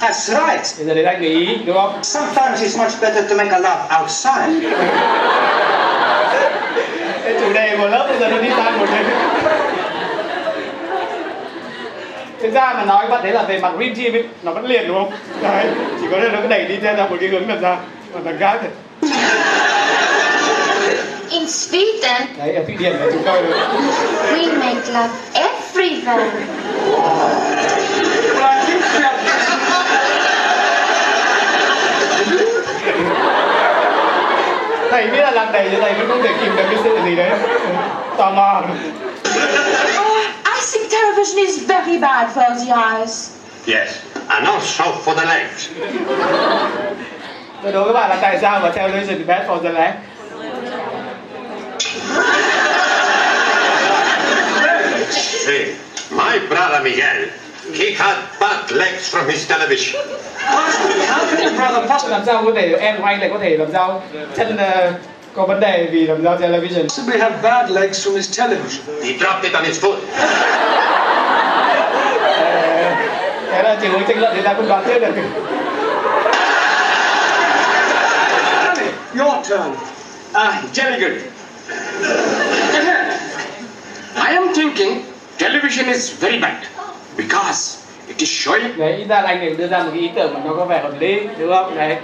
That's 0.01 0.29
right. 0.29 0.77
bây 0.79 0.87
giờ 0.87 0.95
đến 0.95 1.05
anh 1.05 1.21
người 1.21 1.31
ý 1.31 1.59
đúng 1.67 1.77
không 1.77 1.99
Sometimes 2.03 2.63
it's 2.63 2.79
much 2.85 2.93
better 3.01 3.31
to 3.31 3.37
make 3.37 3.51
a 3.51 3.59
love 3.59 4.01
outside. 4.01 4.69
cái 7.25 7.35
chủ 7.41 7.53
đề 7.53 7.77
của 7.81 7.89
lớp 7.89 8.07
bây 8.09 8.19
giờ 8.19 8.29
nó 8.29 8.39
đi 8.39 8.49
ra 8.49 8.71
một 8.71 8.87
cái 8.91 9.05
thực 12.41 12.53
ra 12.53 12.75
mà 12.75 12.85
nói 12.85 13.07
bạn 13.09 13.23
đấy 13.23 13.33
là 13.33 13.43
về 13.43 13.59
mặt 13.59 13.73
dream 13.79 13.95
team 13.95 14.13
ấy 14.13 14.25
nó 14.43 14.53
vẫn 14.53 14.67
liền 14.67 14.89
đúng 14.89 14.97
không? 14.97 15.13
Đấy 15.43 15.67
chỉ 16.01 16.07
có 16.11 16.17
là 16.17 16.29
nó 16.29 16.39
cứ 16.43 16.49
đẩy 16.49 16.65
đi 16.65 16.77
theo 16.83 17.09
một 17.09 17.17
cái 17.21 17.29
hướng 17.29 17.49
làm 17.49 17.59
sao 17.63 17.79
mà 18.15 18.21
thằng 18.25 18.37
khác 18.41 18.59
thì 18.63 18.69
In 21.31 21.45
Sweden, 21.45 22.23
đấy 22.39 22.55
ở 22.55 22.63
thụy 22.67 22.75
điển 22.79 22.93
là 22.93 23.07
chúng 23.13 23.23
tôi 23.25 23.43
we 24.33 24.59
make 24.59 24.93
love 24.93 25.15
everywhere. 25.35 26.29
That 29.01 29.15
thầy 34.91 35.07
biết 35.07 35.21
là 35.21 35.31
làm 35.31 35.53
đầy 35.53 35.71
như 35.71 35.77
thầy 35.81 35.93
vẫn 35.93 36.09
không 36.09 36.23
thể 36.23 36.31
kìm 36.41 36.57
được 36.57 36.63
cái 36.71 36.79
sự 36.85 36.99
gì 37.05 37.17
đấy. 37.17 37.31
Tò 38.17 38.31
mò 38.31 38.63
television 40.99 41.39
is 41.39 41.55
very 41.65 41.99
bad 41.99 42.27
for 42.35 42.49
the 42.61 42.73
eyes. 42.73 43.15
Yes, 43.67 43.89
and 44.35 44.47
also 44.47 44.85
for 45.05 45.15
the 45.15 45.27
legs. 45.27 45.69
tôi 47.63 47.73
đố 47.73 47.85
các 47.87 47.93
bạn 47.93 48.11
là 48.11 48.19
tại 48.21 48.39
sao 48.41 48.61
mà 48.61 48.71
television 48.71 49.19
is 49.19 49.27
bad 49.27 49.47
for 49.47 49.63
the 49.63 49.71
leg 49.71 49.93
See, 55.47 55.75
my 56.11 56.39
brother 56.49 56.83
Miguel, 56.85 57.29
he 57.73 57.93
had 57.93 58.17
bad 58.41 58.71
legs 58.71 59.09
from 59.15 59.29
his 59.29 59.49
television. 59.49 60.01
How 60.39 61.27
can 61.31 61.43
your 61.43 61.57
brother 61.57 61.89
possibly 61.89 62.11
làm 62.13 62.25
sao 62.27 62.43
có 62.45 62.53
thể 62.57 62.77
em 62.81 62.97
của 62.99 63.05
anh 63.05 63.21
lại 63.21 63.31
có 63.33 63.39
thể 63.39 63.57
làm 63.57 63.69
sao 63.73 64.03
chân 64.37 64.57
ờ, 64.57 64.93
có 65.39 65.47
vấn 65.47 65.61
đề 65.61 65.89
vì 65.93 66.07
làm 66.07 66.25
sao 66.25 66.37
television 66.37 66.83
possibly 66.83 67.19
have 67.19 67.37
bad 67.43 67.71
legs 67.71 68.07
from 68.07 68.17
his 68.17 68.39
television? 68.39 68.83
He 69.05 69.13
dropped 69.19 69.45
it 69.45 69.53
on 69.53 69.65
his 69.65 69.85
foot. 69.85 69.97
thế 73.51 73.63
là 73.63 73.77
chỉ 73.83 73.89
hướng 73.89 74.03
tranh 74.09 74.21
luận 74.21 74.33
thì 74.37 74.43
ta 74.43 74.55
không 74.55 74.69
đoán 74.69 74.85
trước 74.87 74.99
được 74.99 75.13
your 79.19 79.49
turn. 79.49 79.75
Ah, 80.33 80.55
very 80.75 81.01
good. 81.01 81.13
I 84.17 84.35
am 84.35 84.55
thinking 84.55 85.05
television 85.39 85.87
is 85.87 86.11
very 86.21 86.39
bad 86.41 86.67
because 87.17 87.87
it 88.09 88.19
is 88.19 88.29
showing 88.29 88.77
đấy 88.77 89.05
ra 89.09 89.23
anh 89.27 89.39
này 89.39 89.51
đưa 89.51 89.69
ra 89.69 89.79
một 89.79 89.91
cái 89.93 90.01
ý 90.01 90.11
tưởng 90.15 90.35
mà 90.35 90.41
nó 90.45 90.55
có 90.57 90.65
vẻ 90.65 90.83
hợp 90.83 91.01
lý 91.01 91.21
đúng 91.39 91.53
không 91.53 91.77
đấy 91.77 91.97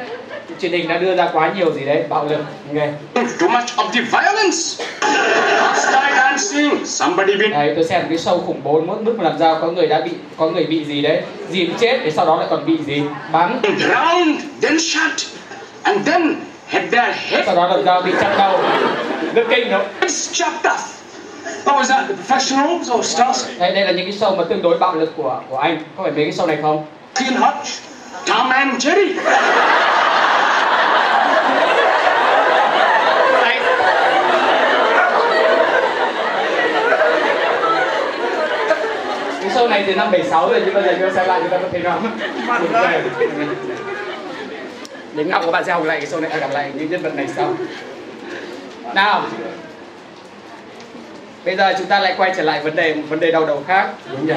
truyền 0.60 0.72
hình 0.72 0.88
đã 0.88 0.98
đưa 0.98 1.16
ra 1.16 1.28
quá 1.32 1.52
nhiều 1.56 1.72
gì 1.72 1.84
đấy 1.84 2.04
bạo 2.08 2.24
lực 2.24 2.40
ok 2.74 2.88
too 3.14 3.48
much 3.48 3.68
of 3.76 3.90
the 3.92 4.00
violence. 4.00 4.84
Hostile 5.60 6.16
dancing, 6.16 6.86
somebody 6.86 7.36
been 7.36 7.50
đấy 7.50 7.72
tôi 7.74 7.84
xem 7.84 8.02
cái 8.08 8.18
show 8.18 8.40
khủng 8.40 8.60
bố 8.64 8.80
mức 8.80 8.96
mức 9.02 9.16
làm 9.20 9.32
sao 9.38 9.58
có 9.60 9.66
người 9.66 9.86
đã 9.86 10.00
bị 10.00 10.10
có 10.36 10.46
người 10.46 10.64
bị 10.64 10.84
gì 10.84 11.02
đấy 11.02 11.22
gì 11.50 11.66
bị 11.66 11.72
chết 11.80 12.00
để 12.04 12.10
sau 12.10 12.26
đó 12.26 12.36
lại 12.36 12.46
còn 12.50 12.66
bị 12.66 12.78
gì 12.86 13.02
bắn 13.32 13.60
drowned, 13.62 14.36
then 14.62 14.80
shot, 14.80 15.12
and 15.82 16.08
then 16.08 16.34
had 16.68 16.84
their 16.92 17.44
sau 17.46 17.56
đó 17.56 17.66
làm 17.66 17.80
sao 17.84 18.02
bị 18.02 18.12
chặt 18.20 18.34
đầu 18.38 18.60
rất 19.34 19.44
kinh 19.50 19.70
đúng 19.70 19.78
không 19.78 19.88
heads 20.00 20.32
chopped 20.32 20.66
off. 20.66 20.78
Oh, 21.70 21.80
is 21.80 21.88
that 21.90 22.04
the 22.08 22.14
professionals 22.14 22.98
or 22.98 23.06
stars? 23.06 23.46
đây 23.58 23.74
đây 23.74 23.84
là 23.84 23.92
những 23.92 24.10
cái 24.10 24.18
show 24.20 24.36
mà 24.36 24.44
tương 24.44 24.62
đối 24.62 24.78
bạo 24.78 24.94
lực 24.94 25.12
của 25.16 25.40
của 25.48 25.58
anh 25.58 25.78
có 25.96 26.02
phải 26.02 26.12
mấy 26.12 26.24
cái 26.24 26.32
show 26.32 26.46
này 26.46 26.58
không 26.62 26.84
Ian 27.20 27.34
Hutch? 27.34 27.68
Tom 28.26 28.50
and 28.50 28.86
Jerry. 28.86 29.14
Đấy. 33.42 33.58
Show 39.64 39.70
này 39.70 39.84
từ 39.86 39.94
năm 39.94 40.10
76 40.10 40.48
rồi 40.48 40.62
nhưng 40.64 40.74
bây 40.74 40.82
giờ 40.82 40.92
chúng 40.92 41.08
ta 41.08 41.14
xem 41.14 41.28
lại 41.28 41.40
chúng 41.40 41.50
ta 41.50 41.58
có 41.58 41.68
thấy 41.72 41.82
buồn 42.58 42.68
cười. 42.72 43.02
đến 45.14 45.28
ngọc 45.28 45.42
các 45.44 45.50
bạn 45.50 45.64
sẽ 45.64 45.72
học 45.72 45.84
lại 45.84 46.00
cái 46.00 46.10
show 46.10 46.20
này 46.20 46.30
à, 46.30 46.38
gặp 46.38 46.50
lại 46.52 46.72
những 46.74 46.90
nhân 46.90 47.02
vật 47.02 47.14
này 47.14 47.26
sau. 47.36 47.54
Nào. 48.94 49.26
Bây 51.44 51.56
giờ 51.56 51.74
chúng 51.78 51.86
ta 51.86 52.00
lại 52.00 52.14
quay 52.16 52.32
trở 52.36 52.42
lại 52.42 52.60
vấn 52.60 52.76
đề 52.76 52.94
một 52.94 53.02
vấn 53.08 53.20
đề 53.20 53.30
đau 53.30 53.46
đầu 53.46 53.64
khác. 53.66 53.88
Đúng 54.10 54.26
nhỉ 54.26 54.34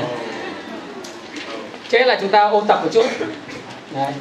thế 1.90 2.06
là 2.06 2.18
chúng 2.22 2.30
ta 2.30 2.50
ôn 2.50 2.68
tập 2.68 2.80
một 2.84 2.90
chút. 2.94 3.06
Đấy. 3.94 4.14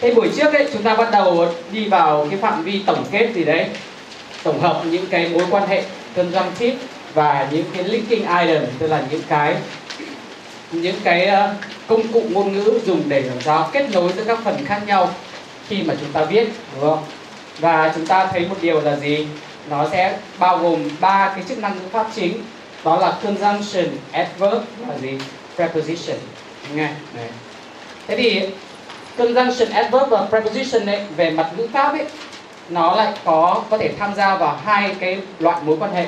Cái 0.00 0.14
buổi 0.14 0.28
trước 0.36 0.54
ấy 0.54 0.68
chúng 0.72 0.82
ta 0.82 0.94
bắt 0.94 1.08
đầu 1.12 1.46
đi 1.72 1.88
vào 1.88 2.26
cái 2.30 2.38
phạm 2.38 2.62
vi 2.62 2.82
tổng 2.86 3.04
kết 3.10 3.30
gì 3.34 3.44
đấy. 3.44 3.66
Tổng 4.42 4.60
hợp 4.60 4.82
những 4.90 5.06
cái 5.06 5.28
mối 5.28 5.44
quan 5.50 5.68
hệ 5.68 5.82
conjunctive 6.16 6.74
và 7.14 7.48
những 7.50 7.64
cái 7.74 7.84
linking 7.84 8.26
item 8.40 8.62
tức 8.78 8.86
là 8.86 9.02
những 9.10 9.22
cái 9.28 9.54
những 10.72 10.96
cái 11.04 11.26
ờ, 11.26 11.54
công 11.86 12.08
cụ 12.12 12.22
ngôn 12.30 12.52
ngữ 12.52 12.80
dùng 12.86 13.02
để 13.08 13.20
làm 13.20 13.40
sao 13.40 13.70
kết 13.72 13.86
nối 13.92 14.12
giữa 14.12 14.24
các 14.24 14.38
phần 14.44 14.64
khác 14.64 14.82
nhau 14.86 15.10
khi 15.68 15.82
mà 15.82 15.94
chúng 16.00 16.12
ta 16.12 16.24
viết, 16.24 16.48
đúng 16.74 16.90
không? 16.90 17.04
Và 17.58 17.92
chúng 17.94 18.06
ta 18.06 18.26
thấy 18.26 18.46
một 18.48 18.56
điều 18.60 18.80
là 18.80 18.96
gì? 18.96 19.26
Nó 19.70 19.88
sẽ 19.92 20.18
bao 20.38 20.58
gồm 20.58 20.88
ba 21.00 21.32
cái 21.34 21.44
chức 21.48 21.58
năng 21.58 21.74
ngữ 21.74 21.88
pháp 21.92 22.06
chính, 22.14 22.44
đó 22.84 22.98
là 22.98 23.18
conjunction, 23.24 23.86
adverb 24.12 24.62
và 24.86 24.98
gì? 24.98 25.18
Preposition. 25.56 26.16
Nghe, 26.74 26.88
này. 27.16 27.28
thế 28.06 28.16
thì 28.16 28.40
conjunction, 29.18 29.72
adverb 29.72 30.08
và 30.10 30.26
preposition 30.30 30.86
ấy, 30.86 31.00
về 31.16 31.30
mặt 31.30 31.50
ngữ 31.56 31.68
pháp 31.72 31.92
ấy, 31.92 32.06
nó 32.68 32.96
lại 32.96 33.12
có 33.24 33.62
có 33.70 33.78
thể 33.78 33.90
tham 33.98 34.14
gia 34.14 34.36
vào 34.36 34.58
hai 34.64 34.94
cái 35.00 35.18
loại 35.38 35.56
mối 35.64 35.76
quan 35.80 35.94
hệ. 35.94 36.06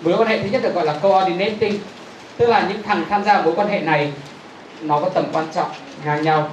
Mối 0.00 0.14
quan 0.18 0.28
hệ 0.28 0.38
thứ 0.42 0.48
nhất 0.52 0.62
được 0.62 0.74
gọi 0.74 0.86
là 0.86 0.92
coordinating 1.02 1.78
tức 2.36 2.48
là 2.48 2.66
những 2.68 2.82
thằng 2.82 3.04
tham 3.10 3.24
gia 3.24 3.42
mối 3.42 3.54
quan 3.56 3.68
hệ 3.68 3.80
này, 3.80 4.12
nó 4.82 5.00
có 5.00 5.08
tầm 5.08 5.24
quan 5.32 5.46
trọng 5.54 5.68
ngang 6.04 6.22
nhau. 6.22 6.50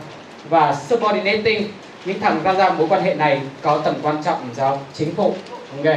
Và 0.50 0.76
subordinating 0.90 1.68
những 2.06 2.20
thằng 2.20 2.42
tham 2.44 2.58
gia 2.58 2.70
mối 2.70 2.88
quan 2.90 3.04
hệ 3.04 3.16
này 3.16 3.42
có 3.62 3.78
tầm 3.78 3.96
quan 4.02 4.24
trọng 4.24 4.50
do 4.56 4.78
chính 4.94 5.16
phủ 5.16 5.36
ok 5.78 5.96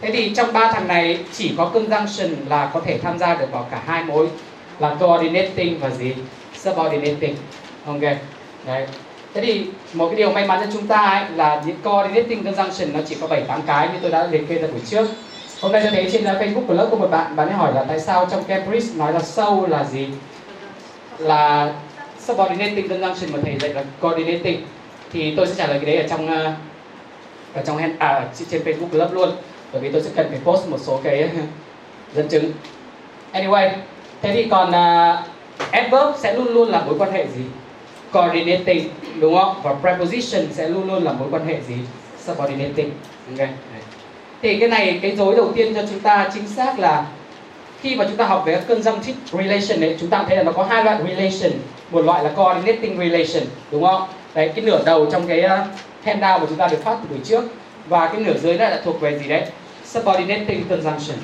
thế 0.00 0.10
thì 0.12 0.34
trong 0.34 0.52
ba 0.52 0.72
thằng 0.72 0.88
này, 0.88 1.18
chỉ 1.32 1.54
có 1.56 1.70
conjunction 1.74 2.28
là 2.48 2.70
có 2.74 2.80
thể 2.80 2.98
tham 2.98 3.18
gia 3.18 3.34
được 3.34 3.52
vào 3.52 3.68
cả 3.70 3.82
hai 3.86 4.04
mối. 4.04 4.28
Là 4.78 4.94
coordinating 5.00 5.78
và 5.80 5.90
gì? 5.90 6.14
Subordinating 6.56 7.36
ok 7.86 8.00
đấy. 8.66 8.86
Thế 9.34 9.40
thì 9.40 9.66
một 9.92 10.06
cái 10.06 10.16
điều 10.16 10.32
may 10.32 10.46
mắn 10.46 10.60
cho 10.60 10.70
chúng 10.72 10.86
ta 10.86 10.96
ấy 10.96 11.24
là 11.36 11.62
những 11.66 11.76
coordinating 11.84 12.44
conjunction 12.44 12.92
nó 12.92 13.00
chỉ 13.08 13.16
có 13.20 13.26
7 13.26 13.40
8 13.40 13.62
cái 13.66 13.88
như 13.88 13.98
tôi 14.02 14.10
đã 14.10 14.26
liệt 14.30 14.48
kê 14.48 14.54
ra 14.54 14.68
buổi 14.68 14.80
trước 14.86 15.06
hôm 15.60 15.72
nay 15.72 15.80
tôi 15.82 15.90
thấy 15.90 16.10
trên 16.12 16.24
à, 16.24 16.34
Facebook 16.40 16.66
của 16.66 16.74
lớp 16.74 16.88
có 16.90 16.96
một 16.96 17.08
bạn 17.10 17.36
bạn 17.36 17.48
ấy 17.48 17.56
hỏi 17.56 17.74
là 17.74 17.84
tại 17.88 18.00
sao 18.00 18.26
trong 18.30 18.44
Cambridge 18.44 18.94
nói 18.96 19.12
là 19.12 19.20
sâu 19.20 19.66
là 19.66 19.84
gì? 19.84 20.08
Là 21.18 21.72
subordinating 22.18 22.88
conjunction 22.88 23.32
mà 23.32 23.38
thầy 23.42 23.58
dạy 23.60 23.74
là 23.74 23.84
coordinating. 24.00 24.66
Thì 25.12 25.34
tôi 25.36 25.46
sẽ 25.46 25.54
trả 25.56 25.66
lời 25.66 25.78
cái 25.78 25.86
đấy 25.86 26.02
ở 26.02 26.08
trong 26.08 26.26
uh, 26.26 26.54
ở 27.54 27.62
trong 27.66 27.76
hand, 27.76 27.92
à, 27.98 28.28
trên 28.50 28.62
Facebook 28.62 28.88
của 28.92 28.98
lớp 28.98 29.10
luôn. 29.12 29.30
Bởi 29.72 29.82
vì 29.82 29.92
tôi 29.92 30.02
sẽ 30.02 30.10
cần 30.16 30.26
phải 30.30 30.38
post 30.44 30.68
một 30.68 30.78
số 30.80 31.00
cái 31.04 31.30
dẫn 32.14 32.28
chứng. 32.28 32.52
Anyway 33.32 33.70
thế 34.22 34.32
thì 34.32 34.44
còn 34.50 34.68
uh, 34.68 35.24
adverb 35.70 36.16
sẽ 36.18 36.34
luôn 36.34 36.48
luôn 36.48 36.68
là 36.68 36.84
mối 36.84 36.94
quan 36.98 37.12
hệ 37.12 37.26
gì? 37.26 37.42
Coordinating 38.12 38.88
đúng 39.20 39.36
không? 39.38 39.60
Và 39.62 39.74
preposition 39.74 40.52
sẽ 40.52 40.68
luôn 40.68 40.86
luôn 40.86 41.04
là 41.04 41.12
mối 41.12 41.28
quan 41.30 41.46
hệ 41.46 41.60
gì? 41.68 41.76
Subordinating. 42.26 42.90
Okay 43.32 43.48
thì 44.42 44.58
cái 44.58 44.68
này, 44.68 44.98
cái 45.02 45.16
dối 45.16 45.36
đầu 45.36 45.52
tiên 45.54 45.74
cho 45.74 45.82
chúng 45.90 46.00
ta 46.00 46.30
chính 46.34 46.48
xác 46.48 46.78
là 46.78 47.04
khi 47.82 47.96
mà 47.96 48.04
chúng 48.08 48.16
ta 48.16 48.24
học 48.24 48.42
về 48.46 48.62
conjunctive 48.68 49.14
relation 49.32 49.80
ấy, 49.80 49.96
chúng 50.00 50.10
ta 50.10 50.24
thấy 50.28 50.36
là 50.36 50.42
nó 50.42 50.52
có 50.52 50.64
hai 50.64 50.84
loại 50.84 50.98
relation. 51.08 51.52
Một 51.90 52.04
loại 52.04 52.24
là 52.24 52.30
coordinating 52.30 52.98
relation, 52.98 53.42
đúng 53.70 53.84
không? 53.84 54.02
Đấy, 54.34 54.50
cái 54.54 54.64
nửa 54.64 54.82
đầu 54.84 55.06
trong 55.12 55.26
cái 55.26 55.40
ờ, 55.40 55.64
handout 56.04 56.40
mà 56.40 56.46
chúng 56.48 56.58
ta 56.58 56.68
được 56.68 56.84
phát 56.84 56.96
từ 57.02 57.08
buổi 57.08 57.18
trước 57.24 57.44
và 57.88 58.08
cái 58.08 58.20
nửa 58.20 58.34
dưới 58.42 58.58
này 58.58 58.70
là 58.70 58.80
thuộc 58.84 59.00
về 59.00 59.18
gì 59.18 59.28
đấy? 59.28 59.44
Subordinating 59.84 60.64
conjunction. 60.68 61.16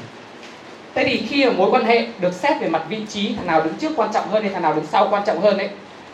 Thế 0.94 1.04
thì 1.04 1.26
khi 1.28 1.44
mà 1.44 1.52
mối 1.52 1.70
quan 1.70 1.84
hệ 1.84 2.06
được 2.20 2.34
xét 2.34 2.60
về 2.60 2.68
mặt 2.68 2.82
vị 2.88 2.98
trí, 3.08 3.34
thằng 3.36 3.46
nào 3.46 3.62
đứng 3.62 3.74
trước 3.74 3.92
quan 3.96 4.10
trọng 4.12 4.28
hơn 4.28 4.42
hay 4.42 4.52
thằng 4.52 4.62
nào 4.62 4.74
đứng 4.74 4.86
sau 4.92 5.08
quan 5.10 5.22
trọng 5.26 5.40
hơn 5.40 5.58
ấy, 5.58 5.68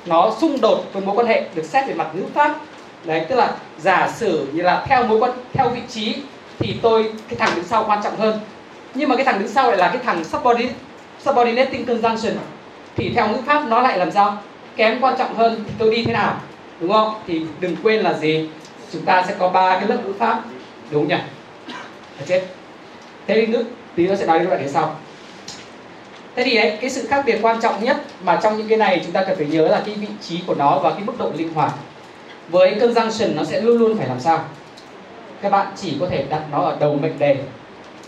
nó 0.06 0.34
xung 0.40 0.60
đột 0.60 0.84
với 0.92 1.02
mối 1.02 1.16
quan 1.16 1.26
hệ 1.26 1.44
được 1.54 1.64
xét 1.64 1.86
về 1.86 1.94
mặt 1.94 2.08
ngữ 2.14 2.22
pháp. 2.34 2.58
Đấy, 3.04 3.26
tức 3.28 3.36
là 3.36 3.52
giả 3.78 4.12
sử 4.16 4.46
như 4.52 4.62
là 4.62 4.84
theo 4.88 5.06
mối 5.06 5.18
quan, 5.18 5.32
theo 5.52 5.68
vị 5.68 5.80
trí 5.88 6.16
thì 6.58 6.76
tôi 6.82 7.12
cái 7.28 7.36
thằng 7.38 7.56
đứng 7.56 7.64
sau 7.64 7.84
quan 7.86 8.02
trọng 8.04 8.16
hơn. 8.16 8.40
Nhưng 8.94 9.08
mà 9.08 9.16
cái 9.16 9.24
thằng 9.24 9.38
đứng 9.38 9.48
sau 9.48 9.68
lại 9.68 9.76
là 9.76 9.88
cái 9.88 10.02
thằng 10.04 10.24
subordinate 10.24 10.74
subordinating 11.24 11.86
conjunction. 11.86 12.32
Thì 12.96 13.12
theo 13.14 13.28
ngữ 13.28 13.36
pháp 13.46 13.68
nó 13.68 13.82
lại 13.82 13.98
làm 13.98 14.10
sao? 14.10 14.38
Kém 14.76 15.00
quan 15.00 15.14
trọng 15.18 15.34
hơn 15.34 15.64
thì 15.66 15.72
tôi 15.78 15.94
đi 15.94 16.04
thế 16.04 16.12
nào? 16.12 16.40
Đúng 16.80 16.92
không? 16.92 17.14
Thì 17.26 17.42
đừng 17.60 17.76
quên 17.82 18.00
là 18.00 18.12
gì? 18.14 18.48
Chúng 18.92 19.02
ta 19.02 19.24
sẽ 19.28 19.34
có 19.38 19.48
ba 19.48 19.78
cái 19.78 19.88
lớp 19.88 19.96
ngữ 20.04 20.12
pháp. 20.18 20.40
Đúng 20.90 21.08
nhỉ? 21.08 21.14
À, 22.18 22.24
chết. 22.26 22.42
Thế 23.26 23.34
thì 23.34 23.46
ngữ 23.46 23.64
tí 23.94 24.06
nó 24.06 24.16
sẽ 24.16 24.26
nói 24.26 24.38
đến 24.38 24.48
đoạn 24.48 24.60
đến 24.60 24.70
sau. 24.70 24.96
Thế 26.36 26.44
thì 26.44 26.56
đấy 26.56 26.78
cái 26.80 26.90
sự 26.90 27.06
khác 27.06 27.22
biệt 27.26 27.38
quan 27.42 27.60
trọng 27.60 27.84
nhất 27.84 28.02
mà 28.24 28.40
trong 28.42 28.56
những 28.56 28.68
cái 28.68 28.78
này 28.78 29.00
chúng 29.04 29.12
ta 29.12 29.24
cần 29.24 29.36
phải 29.36 29.46
nhớ 29.46 29.68
là 29.68 29.82
cái 29.86 29.94
vị 29.94 30.06
trí 30.22 30.40
của 30.46 30.54
nó 30.54 30.78
và 30.78 30.90
cái 30.90 31.00
mức 31.04 31.12
độ 31.18 31.30
linh 31.36 31.54
hoạt. 31.54 31.72
Với 32.48 32.76
conjunction 32.80 33.36
nó 33.36 33.44
sẽ 33.44 33.60
luôn 33.60 33.78
luôn 33.78 33.98
phải 33.98 34.08
làm 34.08 34.20
sao? 34.20 34.44
Các 35.42 35.52
bạn 35.52 35.66
chỉ 35.76 35.96
có 36.00 36.06
thể 36.06 36.24
đặt 36.28 36.42
nó 36.52 36.62
ở 36.62 36.76
đầu 36.80 36.98
mệnh 37.02 37.18
đề. 37.18 37.36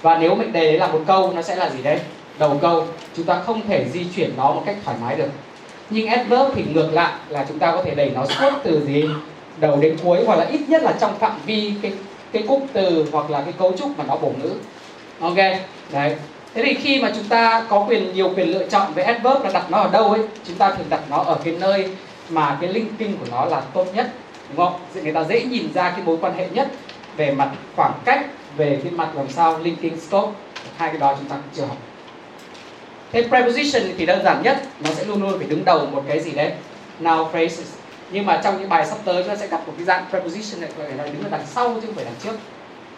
Và 0.03 0.19
nếu 0.19 0.35
mệnh 0.35 0.53
đề 0.53 0.65
đấy 0.65 0.79
là 0.79 0.87
một 0.87 1.01
câu, 1.07 1.33
nó 1.33 1.43
sẽ 1.43 1.57
là 1.57 1.71
gì 1.71 1.83
đấy? 1.83 2.01
Đầu 2.39 2.59
câu. 2.63 2.87
Chúng 3.17 3.27
ta 3.27 3.43
không 3.47 3.61
thể 3.69 3.87
di 3.93 4.07
chuyển 4.17 4.31
nó 4.37 4.53
một 4.53 4.63
cách 4.67 4.77
thoải 4.85 4.97
mái 5.03 5.17
được. 5.17 5.29
Nhưng 5.91 6.07
adverb 6.09 6.55
thì 6.55 6.65
ngược 6.73 6.93
lại 6.93 7.13
là 7.29 7.45
chúng 7.49 7.59
ta 7.59 7.73
có 7.73 7.83
thể 7.83 7.95
đẩy 7.95 8.11
nó 8.11 8.27
suốt 8.27 8.51
từ 8.63 8.85
gì? 8.87 9.05
Đầu 9.61 9.77
đến 9.81 9.97
cuối, 10.05 10.25
hoặc 10.27 10.37
là 10.37 10.45
ít 10.45 10.61
nhất 10.69 10.83
là 10.83 10.93
trong 11.01 11.19
phạm 11.19 11.41
vi 11.47 11.73
cái 11.83 11.93
cái 12.33 12.43
cụm 12.49 12.63
từ 12.73 13.07
hoặc 13.13 13.31
là 13.31 13.41
cái 13.41 13.53
cấu 13.59 13.73
trúc 13.73 13.99
mà 13.99 14.05
nó 14.09 14.17
bổ 14.17 14.33
ngữ. 14.43 14.53
Ok, 15.21 15.37
đấy. 15.93 16.17
Thế 16.55 16.63
thì 16.63 16.75
khi 16.75 17.03
mà 17.03 17.13
chúng 17.15 17.25
ta 17.25 17.67
có 17.69 17.85
quyền, 17.89 18.15
nhiều 18.15 18.33
quyền 18.37 18.49
lựa 18.49 18.69
chọn 18.69 18.93
về 18.95 19.03
adverb 19.03 19.45
là 19.45 19.51
đặt 19.53 19.71
nó 19.71 19.79
ở 19.79 19.91
đâu 19.91 20.11
ấy, 20.11 20.23
chúng 20.47 20.57
ta 20.57 20.71
thường 20.71 20.87
đặt 20.91 21.01
nó 21.11 21.17
ở 21.17 21.39
cái 21.45 21.55
nơi 21.61 21.89
mà 22.29 22.59
cái 22.61 22.73
linking 22.73 23.17
của 23.21 23.27
nó 23.31 23.45
là 23.45 23.61
tốt 23.61 23.87
nhất, 23.95 24.11
đúng 24.49 24.57
không? 24.57 24.81
Người 25.03 25.13
ta 25.13 25.25
dễ 25.25 25.43
nhìn 25.43 25.73
ra 25.75 25.91
cái 25.91 26.01
mối 26.05 26.17
quan 26.21 26.35
hệ 26.37 26.49
nhất 26.49 26.69
về 27.17 27.33
mặt 27.33 27.51
khoảng 27.77 27.93
cách, 28.05 28.27
về 28.57 28.81
cái 28.83 28.93
mặt 28.93 29.09
làm 29.15 29.29
sao, 29.29 29.59
linking 29.59 30.01
scope, 30.01 30.33
hai 30.77 30.91
cái 30.91 30.99
đó 30.99 31.15
chúng 31.19 31.29
ta 31.29 31.37
cũng 31.37 31.51
chưa 31.55 31.65
học. 31.65 31.77
Thế 33.13 33.23
preposition 33.29 33.83
thì 33.99 34.07
đơn 34.07 34.25
giản 34.25 34.43
nhất, 34.43 34.63
nó 34.81 34.91
sẽ 34.91 35.05
luôn 35.05 35.23
luôn 35.23 35.39
phải 35.39 35.47
đứng 35.47 35.65
đầu 35.65 35.87
một 35.87 36.05
cái 36.09 36.21
gì 36.21 36.31
đấy. 36.33 36.53
Now 37.01 37.31
phrases. 37.31 37.75
Nhưng 38.11 38.27
mà 38.27 38.41
trong 38.45 38.61
những 38.61 38.69
bài 38.69 38.87
sắp 38.87 38.99
tới, 39.05 39.23
chúng 39.23 39.29
ta 39.29 39.37
sẽ 39.37 39.47
gặp 39.47 39.61
một 39.67 39.73
cái 39.77 39.85
dạng 39.85 40.05
preposition 40.11 40.61
này 40.61 40.71
là 40.97 41.05
đứng 41.05 41.23
ở 41.23 41.29
đằng 41.31 41.47
sau 41.47 41.75
chứ 41.75 41.87
không 41.87 41.95
phải 41.95 42.05
đằng 42.05 42.15
trước. 42.23 42.35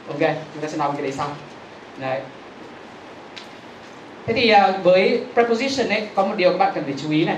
Ok, 0.08 0.34
chúng 0.54 0.62
ta 0.62 0.68
sẽ 0.68 0.78
nói 0.78 0.90
cái 0.92 1.02
đấy 1.02 1.12
sau. 1.12 1.28
Đấy. 1.98 2.20
Thế 4.26 4.34
thì 4.34 4.48
à, 4.48 4.78
với 4.82 5.20
preposition 5.34 5.88
ấy, 5.88 6.08
có 6.14 6.26
một 6.26 6.34
điều 6.36 6.50
các 6.50 6.58
bạn 6.58 6.72
cần 6.74 6.84
phải 6.84 6.94
chú 7.02 7.10
ý 7.10 7.24
này. 7.24 7.36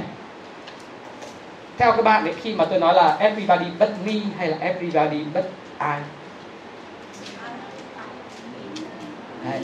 Theo 1.79 1.93
các 1.93 2.03
bạn 2.03 2.24
ấy, 2.24 2.35
khi 2.43 2.55
mà 2.55 2.64
tôi 2.64 2.81
nói 2.81 2.95
là 2.95 3.16
everybody 3.20 3.66
but 3.79 3.89
me 4.07 4.12
hay 4.39 4.49
là 4.49 4.57
everybody 4.61 5.24
but 5.35 5.45
I 5.81 5.97
Đấy. 9.45 9.61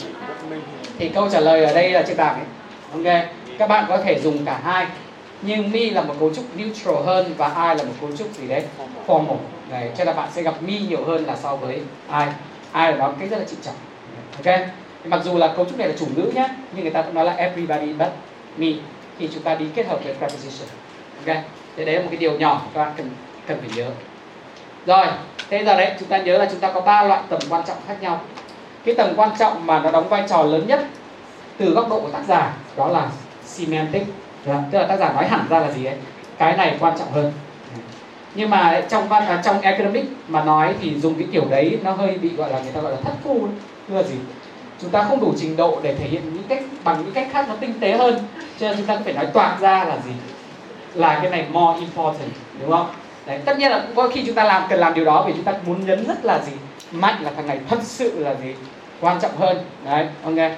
thì 0.97 1.09
câu 1.09 1.29
trả 1.29 1.39
lời 1.39 1.65
ở 1.65 1.73
đây 1.73 1.91
là 1.91 2.03
trên 2.07 2.17
bảng 2.17 2.35
ấy. 2.35 2.45
Ok, 2.93 3.25
các 3.57 3.69
bạn 3.69 3.85
có 3.89 3.97
thể 3.97 4.19
dùng 4.19 4.45
cả 4.45 4.59
hai. 4.63 4.87
Nhưng 5.41 5.71
mi 5.71 5.89
là 5.89 6.01
một 6.01 6.13
cấu 6.19 6.33
trúc 6.33 6.45
neutral 6.57 7.05
hơn 7.05 7.33
và 7.37 7.47
I 7.47 7.77
là 7.77 7.83
một 7.83 7.93
cấu 8.01 8.17
trúc 8.17 8.33
gì 8.33 8.47
đấy? 8.47 8.63
Formal. 9.07 9.37
Đấy, 9.69 9.89
cho 9.97 10.05
nên 10.05 10.15
bạn 10.15 10.29
sẽ 10.33 10.41
gặp 10.41 10.63
mi 10.63 10.79
nhiều 10.79 11.05
hơn 11.05 11.25
là 11.25 11.35
so 11.35 11.55
với 11.55 11.75
I. 12.09 12.25
I 12.73 12.81
là 12.81 12.95
nó 12.99 13.13
cái 13.19 13.27
rất 13.27 13.37
là 13.37 13.45
trịnh 13.45 13.61
trọng. 13.61 13.75
Ok 14.45 14.59
mặc 15.07 15.21
dù 15.23 15.37
là 15.37 15.47
cấu 15.47 15.65
trúc 15.65 15.77
này 15.77 15.87
là 15.87 15.93
chủ 15.99 16.05
ngữ 16.15 16.31
nhé 16.35 16.49
nhưng 16.73 16.83
người 16.83 16.93
ta 16.93 17.01
cũng 17.01 17.13
nói 17.13 17.25
là 17.25 17.33
everybody 17.33 17.93
but 17.93 18.07
me, 18.57 18.67
khi 19.19 19.29
chúng 19.33 19.43
ta 19.43 19.55
đi 19.55 19.65
kết 19.75 19.87
hợp 19.87 19.99
với 20.03 20.13
preposition. 20.13 20.67
Ok 21.25 21.35
thế 21.77 21.85
đấy 21.85 21.95
là 21.95 22.01
một 22.01 22.07
cái 22.11 22.17
điều 22.17 22.31
nhỏ 22.31 22.61
các 22.73 22.85
bạn 22.85 22.93
cần 22.97 23.09
cần 23.47 23.57
phải 23.59 23.69
nhớ. 23.75 23.89
Rồi, 24.85 25.05
thế 25.49 25.63
giờ 25.65 25.77
đấy, 25.77 25.91
chúng 25.99 26.09
ta 26.09 26.17
nhớ 26.17 26.37
là 26.37 26.47
chúng 26.51 26.59
ta 26.59 26.71
có 26.71 26.81
ba 26.81 27.03
loại 27.03 27.21
tầm 27.29 27.39
quan 27.49 27.63
trọng 27.67 27.77
khác 27.87 27.95
nhau 28.01 28.21
cái 28.85 28.95
tầng 28.95 29.13
quan 29.15 29.29
trọng 29.39 29.67
mà 29.67 29.79
nó 29.79 29.91
đóng 29.91 30.09
vai 30.09 30.23
trò 30.29 30.43
lớn 30.43 30.67
nhất 30.67 30.85
từ 31.57 31.69
góc 31.69 31.89
độ 31.89 31.99
của 31.99 32.09
tác 32.09 32.23
giả 32.27 32.53
đó 32.77 32.87
là 32.87 33.09
semantic. 33.45 34.03
Tức 34.45 34.77
là 34.79 34.85
tác 34.87 34.97
giả 34.99 35.13
nói 35.13 35.27
hẳn 35.27 35.45
ra 35.49 35.59
là 35.59 35.71
gì 35.71 35.85
ấy? 35.85 35.95
Cái 36.37 36.57
này 36.57 36.77
quan 36.79 36.99
trọng 36.99 37.11
hơn. 37.11 37.31
Nhưng 38.35 38.49
mà 38.49 38.81
trong 38.89 39.07
văn 39.07 39.25
à, 39.25 39.41
trong 39.45 39.61
academic 39.61 40.05
mà 40.27 40.43
nói 40.43 40.75
thì 40.81 40.99
dùng 40.99 41.15
cái 41.15 41.27
kiểu 41.31 41.45
đấy 41.49 41.79
nó 41.83 41.91
hơi 41.91 42.17
bị 42.17 42.29
gọi 42.29 42.51
là 42.51 42.59
người 42.59 42.71
ta 42.71 42.81
gọi 42.81 42.91
là 42.91 42.97
thất 43.03 43.13
thu 43.23 43.47
tức 43.87 43.95
là 43.95 44.03
gì? 44.03 44.15
Chúng 44.81 44.89
ta 44.89 45.03
không 45.03 45.19
đủ 45.19 45.33
trình 45.37 45.57
độ 45.57 45.79
để 45.83 45.95
thể 45.95 46.05
hiện 46.05 46.33
những 46.33 46.43
cách, 46.49 46.63
bằng 46.83 46.97
những 47.03 47.13
cách 47.13 47.27
khác 47.31 47.45
nó 47.49 47.55
tinh 47.59 47.73
tế 47.79 47.97
hơn. 47.97 48.19
Cho 48.59 48.67
nên 48.67 48.77
chúng 48.77 48.85
ta 48.85 48.97
phải 49.03 49.13
nói 49.13 49.25
toạc 49.25 49.59
ra 49.59 49.83
là 49.83 49.97
gì? 50.05 50.11
Là 50.93 51.19
cái 51.21 51.31
này 51.31 51.45
more 51.51 51.79
important, 51.79 52.29
đúng 52.61 52.71
không? 52.71 52.87
Đấy, 53.25 53.39
tất 53.45 53.59
nhiên 53.59 53.71
là 53.71 53.83
có 53.95 54.07
khi 54.07 54.23
chúng 54.25 54.35
ta 54.35 54.43
làm, 54.43 54.63
cần 54.69 54.79
làm 54.79 54.93
điều 54.93 55.05
đó 55.05 55.23
vì 55.27 55.33
chúng 55.33 55.43
ta 55.43 55.53
muốn 55.65 55.85
nhấn 55.85 56.05
rất 56.07 56.25
là 56.25 56.39
gì? 56.39 56.51
Mạnh 56.91 57.23
là 57.23 57.31
thằng 57.35 57.47
này 57.47 57.59
thật 57.69 57.79
sự 57.83 58.19
là 58.19 58.35
gì? 58.43 58.55
Quan 59.01 59.19
trọng 59.21 59.37
hơn. 59.37 59.57
Đấy 59.85 60.07
ok. 60.23 60.51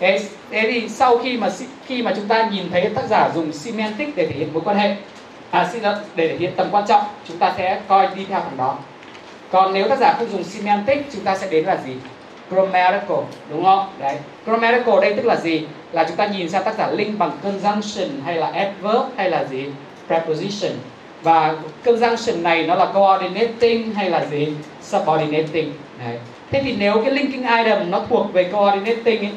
Thế, 0.00 0.20
thế 0.50 0.68
thì 0.72 0.88
sau 0.88 1.18
khi 1.18 1.36
mà 1.36 1.48
khi 1.86 2.02
mà 2.02 2.12
chúng 2.16 2.28
ta 2.28 2.48
nhìn 2.52 2.70
thấy 2.70 2.90
tác 2.94 3.04
giả 3.08 3.30
dùng 3.34 3.52
semantic 3.52 4.16
để 4.16 4.26
thể 4.26 4.34
hiện 4.34 4.52
mối 4.52 4.62
quan 4.64 4.76
hệ 4.76 4.96
à 5.50 5.68
xin 5.72 5.82
lỗi 5.82 5.94
để 6.14 6.28
thể 6.28 6.36
hiện 6.36 6.52
tầm 6.56 6.68
quan 6.70 6.84
trọng 6.88 7.02
chúng 7.28 7.38
ta 7.38 7.54
sẽ 7.56 7.80
coi 7.88 8.08
đi 8.14 8.24
theo 8.24 8.40
thằng 8.40 8.56
đó. 8.56 8.78
Còn 9.50 9.72
nếu 9.72 9.88
tác 9.88 9.98
giả 9.98 10.14
không 10.18 10.30
dùng 10.30 10.44
semantic 10.44 11.12
chúng 11.12 11.24
ta 11.24 11.36
sẽ 11.36 11.48
đến 11.50 11.64
là 11.64 11.76
gì? 11.86 11.92
Grammatical 12.50 13.18
đúng 13.50 13.64
không? 13.64 13.86
Đấy 13.98 14.16
grammatical 14.46 15.00
đây 15.00 15.14
tức 15.14 15.26
là 15.26 15.36
gì? 15.36 15.66
Là 15.92 16.04
chúng 16.04 16.16
ta 16.16 16.26
nhìn 16.26 16.48
xem 16.48 16.62
tác 16.64 16.78
giả 16.78 16.90
link 16.90 17.18
bằng 17.18 17.30
conjunction 17.44 18.08
hay 18.24 18.36
là 18.36 18.46
adverb 18.46 19.02
hay 19.16 19.30
là 19.30 19.44
gì? 19.44 19.64
Preposition. 20.06 20.72
Và 21.22 21.54
conjunction 21.84 22.42
này 22.42 22.66
nó 22.66 22.74
là 22.74 22.86
coordinating 22.86 23.94
hay 23.94 24.10
là 24.10 24.24
gì? 24.24 24.48
Subordinating. 24.82 25.72
Đấy 26.04 26.18
thế 26.50 26.60
thì 26.64 26.74
nếu 26.78 27.02
cái 27.04 27.14
linking 27.14 27.46
item 27.58 27.90
nó 27.90 28.00
thuộc 28.08 28.32
về 28.32 28.44
coordinating 28.44 29.20
ấy, 29.20 29.32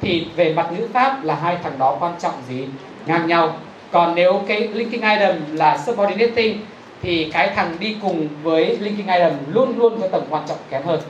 thì 0.00 0.26
về 0.36 0.52
mặt 0.54 0.66
ngữ 0.72 0.88
pháp 0.92 1.24
là 1.24 1.34
hai 1.34 1.56
thằng 1.62 1.78
đó 1.78 1.96
quan 2.00 2.12
trọng 2.18 2.34
gì? 2.48 2.64
Ngang 3.06 3.26
nhau. 3.26 3.56
Còn 3.90 4.14
nếu 4.14 4.42
cái 4.48 4.60
linking 4.60 5.02
item 5.02 5.42
là 5.52 5.78
subordinating 5.86 6.60
thì 7.02 7.30
cái 7.32 7.50
thằng 7.56 7.76
đi 7.78 7.96
cùng 8.02 8.28
với 8.42 8.76
linking 8.80 9.06
item 9.06 9.32
luôn 9.48 9.78
luôn 9.78 10.00
có 10.00 10.08
tầm 10.08 10.22
quan 10.30 10.42
trọng 10.48 10.58
kém 10.70 10.82
hơn. 10.82 11.00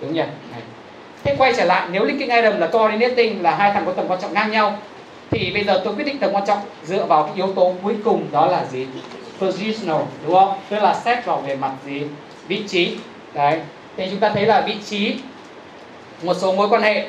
Đúng 0.00 0.14
nhỉ? 0.14 0.22
Thế 1.24 1.34
quay 1.38 1.54
trở 1.56 1.64
lại 1.64 1.88
nếu 1.92 2.04
linking 2.04 2.30
item 2.30 2.60
là 2.60 2.66
coordinating 2.66 3.42
là 3.42 3.54
hai 3.54 3.72
thằng 3.72 3.86
có 3.86 3.92
tầm 3.92 4.08
quan 4.08 4.20
trọng 4.20 4.34
ngang 4.34 4.50
nhau 4.50 4.78
thì 5.30 5.50
bây 5.54 5.64
giờ 5.64 5.80
tôi 5.84 5.94
quyết 5.94 6.04
định 6.04 6.18
tầm 6.18 6.30
quan 6.32 6.46
trọng 6.46 6.58
dựa 6.84 7.04
vào 7.04 7.24
cái 7.24 7.32
yếu 7.36 7.52
tố 7.52 7.74
cuối 7.82 7.96
cùng 8.04 8.26
đó 8.32 8.46
là 8.46 8.64
gì? 8.64 8.86
Positional 9.40 10.02
đúng 10.26 10.34
không? 10.34 10.54
Tức 10.68 10.82
là 10.82 10.94
xét 10.94 11.24
vào 11.24 11.40
về 11.46 11.56
mặt 11.56 11.72
gì? 11.84 12.02
Vị 12.48 12.62
trí. 12.68 12.96
Đấy 13.34 13.60
thì 13.96 14.06
chúng 14.10 14.20
ta 14.20 14.28
thấy 14.28 14.46
là 14.46 14.60
vị 14.60 14.76
trí, 14.86 15.14
một 16.22 16.34
số 16.34 16.52
mối 16.52 16.68
quan 16.68 16.82
hệ 16.82 17.06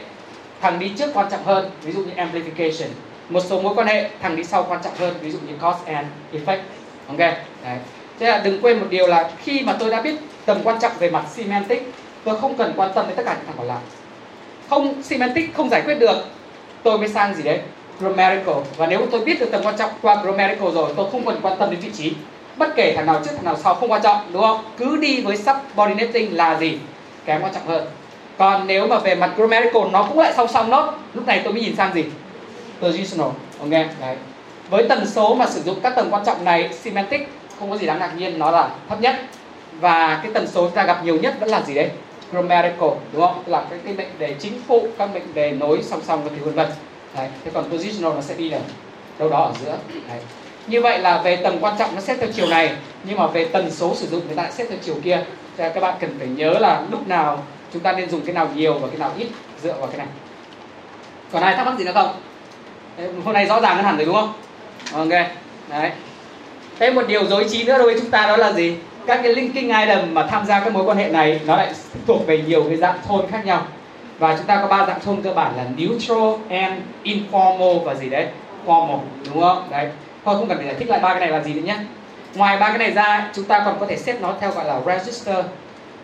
thằng 0.61 0.79
đi 0.79 0.91
trước 0.97 1.09
quan 1.13 1.27
trọng 1.31 1.43
hơn, 1.43 1.69
ví 1.81 1.91
dụ 1.91 2.01
như 2.01 2.11
amplification. 2.15 2.87
Một 3.29 3.39
số 3.49 3.61
mối 3.61 3.75
quan 3.75 3.87
hệ 3.87 4.09
thằng 4.21 4.35
đi 4.35 4.43
sau 4.43 4.65
quan 4.69 4.79
trọng 4.83 4.93
hơn, 4.95 5.13
ví 5.21 5.31
dụ 5.31 5.37
như 5.47 5.53
cause 5.61 5.93
and 5.93 6.07
effect. 6.33 6.59
Ok, 7.07 7.17
đấy. 7.17 7.77
Thế 8.19 8.27
là 8.27 8.41
đừng 8.43 8.61
quên 8.61 8.79
một 8.79 8.85
điều 8.89 9.07
là 9.07 9.31
khi 9.43 9.61
mà 9.61 9.73
tôi 9.79 9.89
đã 9.89 10.01
biết 10.01 10.15
tầm 10.45 10.57
quan 10.63 10.79
trọng 10.79 10.91
về 10.99 11.09
mặt 11.09 11.23
semantic, 11.33 11.93
tôi 12.23 12.39
không 12.39 12.57
cần 12.57 12.73
quan 12.75 12.91
tâm 12.95 13.07
đến 13.07 13.15
tất 13.17 13.23
cả 13.25 13.33
những 13.33 13.45
thằng 13.45 13.55
còn 13.57 13.67
lại. 13.67 13.81
Không, 14.69 15.03
semantic 15.03 15.55
không 15.55 15.69
giải 15.69 15.81
quyết 15.81 15.95
được, 15.95 16.17
tôi 16.83 16.97
mới 16.97 17.07
sang 17.07 17.35
gì 17.35 17.43
đấy? 17.43 17.59
Grammatical. 17.99 18.55
Và 18.77 18.87
nếu 18.87 19.07
tôi 19.11 19.25
biết 19.25 19.39
được 19.39 19.51
tầm 19.51 19.63
quan 19.63 19.77
trọng 19.77 19.91
qua 20.01 20.23
grammatical 20.23 20.71
rồi, 20.71 20.93
tôi 20.97 21.09
không 21.11 21.25
cần 21.25 21.39
quan 21.41 21.59
tâm 21.59 21.71
đến 21.71 21.79
vị 21.79 21.89
trí 21.97 22.13
bất 22.57 22.75
kể 22.75 22.93
thằng 22.95 23.05
nào 23.05 23.21
trước 23.25 23.31
thằng 23.35 23.45
nào 23.45 23.57
sau 23.63 23.75
không 23.75 23.91
quan 23.91 24.01
trọng 24.01 24.17
đúng 24.33 24.41
không? 24.41 24.63
Cứ 24.77 24.97
đi 24.97 25.21
với 25.21 25.37
subordinating 25.37 26.35
là 26.35 26.59
gì? 26.59 26.77
Kém 27.25 27.41
quan 27.41 27.53
trọng 27.53 27.67
hơn. 27.67 27.85
Còn 28.37 28.67
nếu 28.67 28.87
mà 28.87 28.99
về 28.99 29.15
mặt 29.15 29.31
grammatical 29.37 29.83
nó 29.91 30.03
cũng 30.03 30.19
lại 30.19 30.33
song 30.37 30.47
song 30.47 30.69
nốt 30.69 30.93
lúc 31.13 31.27
này 31.27 31.41
tôi 31.43 31.53
mới 31.53 31.61
nhìn 31.61 31.75
sang 31.75 31.93
gì? 31.93 32.03
Positional. 32.81 33.29
Ok 33.59 33.69
đấy. 33.69 34.15
Với 34.69 34.85
tần 34.89 35.07
số 35.07 35.35
mà 35.35 35.45
sử 35.47 35.61
dụng 35.61 35.79
các 35.83 35.95
tầng 35.95 36.07
quan 36.11 36.25
trọng 36.25 36.45
này 36.45 36.69
semantic 36.73 37.29
không 37.59 37.69
có 37.69 37.77
gì 37.77 37.87
đáng 37.87 37.99
ngạc 37.99 38.11
nhiên 38.17 38.39
nó 38.39 38.51
là 38.51 38.69
thấp 38.89 39.01
nhất. 39.01 39.15
Và 39.79 40.19
cái 40.23 40.31
tần 40.33 40.47
số 40.47 40.61
chúng 40.65 40.75
ta 40.75 40.83
gặp 40.83 41.03
nhiều 41.03 41.17
nhất 41.17 41.35
vẫn 41.39 41.49
là 41.49 41.61
gì 41.61 41.73
đấy? 41.73 41.89
Grammatical 42.31 42.89
đúng 43.13 43.21
không? 43.21 43.43
Là 43.45 43.63
cái, 43.69 43.79
cái 43.85 43.93
mệnh 43.93 44.19
đề 44.19 44.35
chính 44.39 44.61
phụ 44.67 44.87
các 44.97 45.09
mệnh 45.13 45.33
đề 45.33 45.51
nối 45.51 45.83
song 45.83 46.01
song 46.07 46.23
và 46.23 46.29
thứ 46.35 46.45
vân 46.45 46.53
vân. 46.53 46.67
Đấy 47.15 47.29
thế 47.45 47.51
còn 47.53 47.69
positional 47.69 48.15
nó 48.15 48.21
sẽ 48.21 48.33
đi 48.35 48.49
là 48.49 48.59
đâu 49.19 49.29
đó 49.29 49.37
ở 49.37 49.53
giữa. 49.65 49.77
Đấy 50.09 50.19
như 50.67 50.81
vậy 50.81 50.99
là 50.99 51.21
về 51.21 51.35
tầm 51.35 51.57
quan 51.61 51.75
trọng 51.79 51.95
nó 51.95 52.01
xét 52.01 52.17
theo 52.19 52.29
chiều 52.35 52.47
này, 52.47 52.71
nhưng 53.03 53.17
mà 53.17 53.27
về 53.27 53.45
tần 53.45 53.71
số 53.71 53.95
sử 53.95 54.07
dụng 54.07 54.27
người 54.27 54.35
ta 54.35 54.51
xét 54.51 54.69
theo 54.69 54.77
chiều 54.81 54.95
kia. 55.03 55.23
Cho 55.57 55.69
các 55.69 55.81
bạn 55.81 55.93
cần 55.99 56.15
phải 56.19 56.27
nhớ 56.27 56.53
là 56.59 56.81
lúc 56.91 57.07
nào 57.07 57.43
chúng 57.73 57.81
ta 57.81 57.91
nên 57.91 58.09
dùng 58.09 58.21
cái 58.21 58.35
nào 58.35 58.49
nhiều 58.55 58.73
và 58.73 58.87
cái 58.87 58.97
nào 58.97 59.11
ít 59.17 59.27
dựa 59.63 59.73
vào 59.79 59.87
cái 59.87 59.97
này. 59.97 60.07
Còn 61.31 61.43
ai 61.43 61.55
thắc 61.55 61.65
mắc 61.65 61.77
gì 61.77 61.85
nữa 61.85 61.91
không? 61.93 62.15
Hôm 63.25 63.33
nay 63.33 63.45
rõ 63.45 63.61
ràng 63.61 63.75
hơn 63.75 63.85
hẳn 63.85 63.97
rồi 63.97 64.05
đúng 64.05 64.15
không? 64.15 64.33
Ok, 64.93 65.09
đấy. 65.69 65.91
Thêm 66.79 66.95
một 66.95 67.07
điều 67.07 67.25
dối 67.25 67.45
trí 67.49 67.63
nữa 67.63 67.77
đối 67.77 67.85
với 67.85 67.99
chúng 67.99 68.09
ta 68.09 68.27
đó 68.27 68.37
là 68.37 68.51
gì? 68.51 68.75
Các 69.07 69.19
cái 69.23 69.33
linking 69.35 69.79
item 69.79 70.13
mà 70.13 70.27
tham 70.27 70.45
gia 70.45 70.59
các 70.59 70.73
mối 70.73 70.83
quan 70.83 70.97
hệ 70.97 71.09
này, 71.09 71.39
nó 71.45 71.55
lại 71.55 71.73
thuộc 72.07 72.27
về 72.27 72.41
nhiều 72.47 72.63
cái 72.63 72.77
dạng 72.77 72.99
thôn 73.07 73.27
khác 73.31 73.45
nhau. 73.45 73.65
Và 74.19 74.37
chúng 74.37 74.45
ta 74.45 74.59
có 74.61 74.67
ba 74.67 74.85
dạng 74.85 74.99
thôn 74.99 75.21
cơ 75.21 75.33
bản 75.33 75.53
là 75.57 75.65
neutral, 75.77 76.33
and 76.49 76.81
informal 77.03 77.79
và 77.79 77.95
gì 77.95 78.09
đấy? 78.09 78.27
Formal, 78.65 78.99
đúng 79.33 79.41
không? 79.41 79.67
Đấy 79.71 79.89
thôi 80.25 80.35
không 80.37 80.47
cần 80.47 80.57
phải 80.57 80.65
giải 80.65 80.75
thích 80.79 80.89
lại 80.89 80.99
ba 80.99 81.09
cái 81.09 81.19
này 81.19 81.29
là 81.29 81.43
gì 81.43 81.53
nữa 81.53 81.61
nhé 81.61 81.77
ngoài 82.35 82.57
ba 82.57 82.69
cái 82.69 82.77
này 82.77 82.91
ra 82.91 83.29
chúng 83.33 83.45
ta 83.45 83.61
còn 83.65 83.79
có 83.79 83.85
thể 83.85 83.97
xếp 83.97 84.21
nó 84.21 84.35
theo 84.41 84.51
gọi 84.51 84.65
là 84.65 84.81
register. 84.85 85.45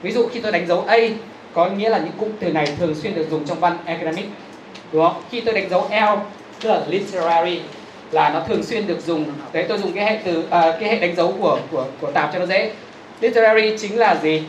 Ví 0.02 0.12
dụ 0.12 0.28
khi 0.34 0.40
tôi 0.40 0.52
đánh 0.52 0.68
dấu 0.68 0.84
a 0.88 0.98
có 1.54 1.66
nghĩa 1.66 1.90
là 1.90 1.98
những 1.98 2.14
cụm 2.18 2.30
từ 2.40 2.52
này 2.52 2.68
thường 2.80 2.96
xuyên 2.96 3.16
được 3.16 3.28
dùng 3.32 3.46
trong 3.46 3.60
văn 3.60 3.78
academic 3.86 4.26
đúng 4.92 5.04
không? 5.04 5.22
Khi 5.32 5.42
tôi 5.42 5.54
đánh 5.54 5.70
dấu 5.70 5.88
L 5.92 6.20
tức 6.62 6.70
là 6.70 6.82
literary 6.88 7.62
là 8.12 8.30
nó 8.30 8.40
thường 8.48 8.64
xuyên 8.64 8.88
được 8.88 9.00
dùng. 9.06 9.26
Đấy 9.54 9.66
tôi 9.70 9.78
dùng 9.78 9.94
cái 9.94 10.06
hệ 10.06 10.20
từ 10.24 10.40
uh, 10.40 10.50
cái 10.52 10.84
hệ 10.90 11.00
đánh 11.00 11.16
dấu 11.16 11.34
của 11.40 11.60
của 11.72 11.86
của 12.02 12.12
tạp 12.12 12.34
cho 12.34 12.40
nó 12.40 12.46
dễ. 12.46 12.72
Literary 13.22 13.78
chính 13.78 13.98
là 13.98 14.16
gì? 14.16 14.44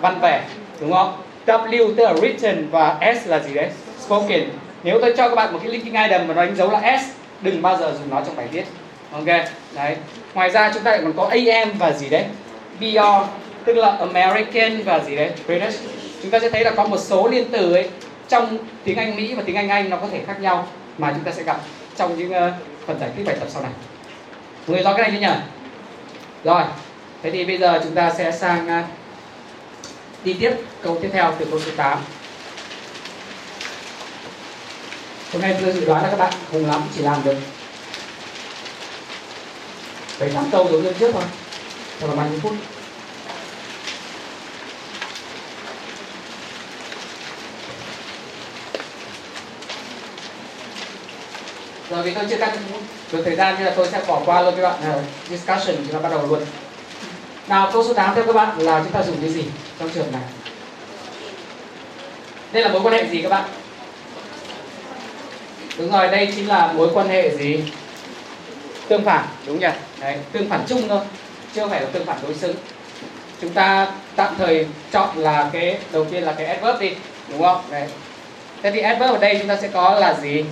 Văn 0.00 0.18
vẻ 0.22 0.44
đúng 0.80 0.92
không? 0.92 1.12
W 1.46 1.94
tức 1.96 2.04
là 2.04 2.12
written 2.12 2.70
và 2.70 3.14
S 3.14 3.28
là 3.28 3.38
gì 3.38 3.54
đấy? 3.54 3.70
Spoken. 3.98 4.44
Nếu 4.84 4.98
tôi 5.00 5.14
cho 5.16 5.28
các 5.28 5.34
bạn 5.34 5.52
một 5.52 5.58
cái 5.62 5.72
linking 5.72 6.02
item 6.02 6.28
mà 6.28 6.34
nó 6.34 6.44
đánh 6.44 6.56
dấu 6.56 6.70
là 6.70 6.98
S 7.00 7.04
đừng 7.40 7.62
bao 7.62 7.76
giờ 7.76 7.92
dùng 7.98 8.10
nó 8.10 8.20
trong 8.26 8.36
bài 8.36 8.46
viết 8.52 8.64
ok 9.12 9.26
đấy. 9.74 9.96
Ngoài 10.34 10.50
ra 10.50 10.70
chúng 10.74 10.82
ta 10.82 10.90
lại 10.90 11.00
còn 11.02 11.12
có 11.12 11.24
AM 11.24 11.78
và 11.78 11.92
gì 11.92 12.08
đấy? 12.08 12.24
BR 12.80 12.98
tức 13.64 13.72
là 13.72 13.90
American 13.90 14.82
và 14.82 14.98
gì 14.98 15.16
đấy? 15.16 15.30
British. 15.46 15.80
Chúng 16.22 16.30
ta 16.30 16.38
sẽ 16.40 16.50
thấy 16.50 16.64
là 16.64 16.70
có 16.70 16.86
một 16.86 16.98
số 16.98 17.28
liên 17.28 17.44
từ 17.52 17.72
ấy 17.72 17.88
trong 18.28 18.58
tiếng 18.84 18.96
Anh 18.96 19.16
Mỹ 19.16 19.34
và 19.34 19.42
tiếng 19.46 19.56
Anh 19.56 19.68
Anh 19.68 19.90
nó 19.90 19.96
có 19.96 20.06
thể 20.12 20.20
khác 20.26 20.40
nhau 20.40 20.66
mà 20.98 21.12
chúng 21.14 21.24
ta 21.24 21.32
sẽ 21.32 21.42
gặp 21.42 21.60
trong 21.96 22.18
những 22.18 22.30
uh, 22.30 22.52
phần 22.86 23.00
giải 23.00 23.10
thích 23.16 23.26
bài 23.26 23.36
tập 23.40 23.48
sau 23.50 23.62
này. 23.62 23.72
Mọi 24.66 24.74
người 24.74 24.82
rõ 24.82 24.92
cái 24.92 25.02
này 25.02 25.10
chưa 25.10 25.26
nhỉ? 25.26 25.34
Rồi 26.44 26.62
thế 27.22 27.30
thì 27.30 27.44
bây 27.44 27.58
giờ 27.58 27.80
chúng 27.82 27.94
ta 27.94 28.12
sẽ 28.18 28.32
sang 28.32 28.80
uh, 28.80 28.84
đi 30.24 30.36
tiếp 30.40 30.52
câu 30.82 30.98
tiếp 31.02 31.10
theo 31.12 31.34
từ 31.38 31.46
câu 31.50 31.60
số 31.60 31.70
8 31.76 31.98
hôm 35.32 35.42
nay 35.42 35.56
tôi 35.60 35.72
dự 35.72 35.86
đoán 35.86 36.02
là 36.02 36.08
các 36.10 36.18
bạn 36.18 36.32
không 36.52 36.66
lắm 36.66 36.82
chỉ 36.96 37.02
làm 37.02 37.24
được 37.24 37.36
bảy 40.20 40.30
tám 40.30 40.50
câu 40.52 40.68
rồi 40.70 40.82
lên 40.82 40.94
trước 40.98 41.10
thôi. 41.12 41.22
Cho 42.00 42.06
là 42.06 42.14
bao 42.14 42.28
nhiêu 42.28 42.40
phút? 42.42 42.52
Rồi 51.90 52.02
vì 52.02 52.14
tôi 52.14 52.24
chưa 52.30 52.36
cắt 52.36 52.56
được 53.12 53.22
thời 53.24 53.36
gian 53.36 53.54
nên 53.54 53.64
là 53.64 53.72
tôi 53.76 53.88
sẽ 53.92 54.02
bỏ 54.08 54.22
qua 54.26 54.42
luôn 54.42 54.54
các 54.56 54.62
bạn. 54.62 54.98
Uh, 54.98 55.04
discussion 55.30 55.76
chúng 55.76 55.92
ta 55.92 55.98
bắt 55.98 56.08
đầu 56.08 56.26
luôn. 56.26 56.40
Nào 57.48 57.70
câu 57.72 57.84
số 57.84 57.94
8 57.94 58.14
theo 58.14 58.24
các 58.24 58.34
bạn 58.34 58.58
là 58.58 58.80
chúng 58.82 58.92
ta 58.92 59.02
dùng 59.02 59.16
cái 59.20 59.30
gì 59.30 59.44
trong 59.78 59.90
trường 59.90 60.12
này? 60.12 60.22
Đây 62.52 62.62
là 62.62 62.68
mối 62.68 62.80
quan 62.82 62.94
hệ 62.94 63.08
gì 63.10 63.22
các 63.22 63.28
bạn? 63.28 63.44
Đúng 65.78 65.92
rồi 65.92 66.08
đây 66.08 66.32
chính 66.36 66.48
là 66.48 66.72
mối 66.72 66.88
quan 66.94 67.08
hệ 67.08 67.36
gì? 67.36 67.64
Tương 68.90 69.04
phản 69.04 69.24
đúng 69.46 69.60
nhỉ? 69.60 69.68
Đấy 70.00 70.16
tương 70.32 70.48
phản 70.48 70.60
chung 70.68 70.88
thôi 70.88 71.00
chưa 71.54 71.68
phải 71.68 71.80
là 71.80 71.86
tương 71.92 72.04
phản 72.04 72.18
đối 72.22 72.34
xứng. 72.34 72.56
Chúng 73.40 73.50
ta 73.50 73.86
tạm 74.16 74.34
thời 74.38 74.66
chọn 74.92 75.08
là 75.16 75.50
cái 75.52 75.78
đầu 75.92 76.04
tiên 76.04 76.22
là 76.22 76.32
cái 76.32 76.46
adverb 76.46 76.80
đi 76.80 76.90
đúng 77.28 77.42
không? 77.42 77.60
Đấy. 77.70 77.88
Thế 78.62 78.70
thì 78.70 78.80
adverb 78.80 79.12
ở 79.12 79.18
đây 79.18 79.36
chúng 79.38 79.48
ta 79.48 79.56
sẽ 79.56 79.68
có 79.68 79.98
là 79.98 80.14
gì? 80.14 80.44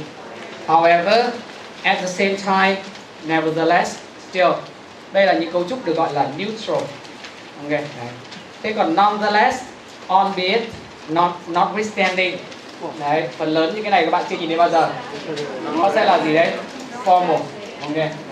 However 0.66 1.24
at 1.82 1.98
the 2.00 2.06
same 2.06 2.36
time 2.36 2.76
nevertheless 3.24 3.96
still. 4.30 4.50
Đây 5.12 5.26
là 5.26 5.32
những 5.32 5.52
cấu 5.52 5.64
trúc 5.68 5.84
được 5.86 5.96
gọi 5.96 6.12
là 6.12 6.26
neutral. 6.36 6.82
Ok 7.62 7.70
đấy. 7.70 7.80
thế 8.62 8.72
còn 8.72 8.94
nonetheless 8.94 9.62
on 10.06 10.32
the, 10.36 10.60
not 11.08 11.30
notwithstanding. 11.52 12.36
Đấy 13.00 13.28
phần 13.38 13.48
lớn 13.48 13.72
những 13.74 13.82
cái 13.82 13.90
này 13.90 14.04
các 14.04 14.10
bạn 14.10 14.24
chưa 14.30 14.36
nhìn 14.36 14.48
thấy 14.48 14.58
bao 14.58 14.70
giờ. 14.70 14.90
Nó 15.76 15.90
sẽ 15.94 16.04
là 16.04 16.20
gì 16.24 16.34
đấy? 16.34 16.52
Formal. 17.04 17.38
Ok 17.82 18.27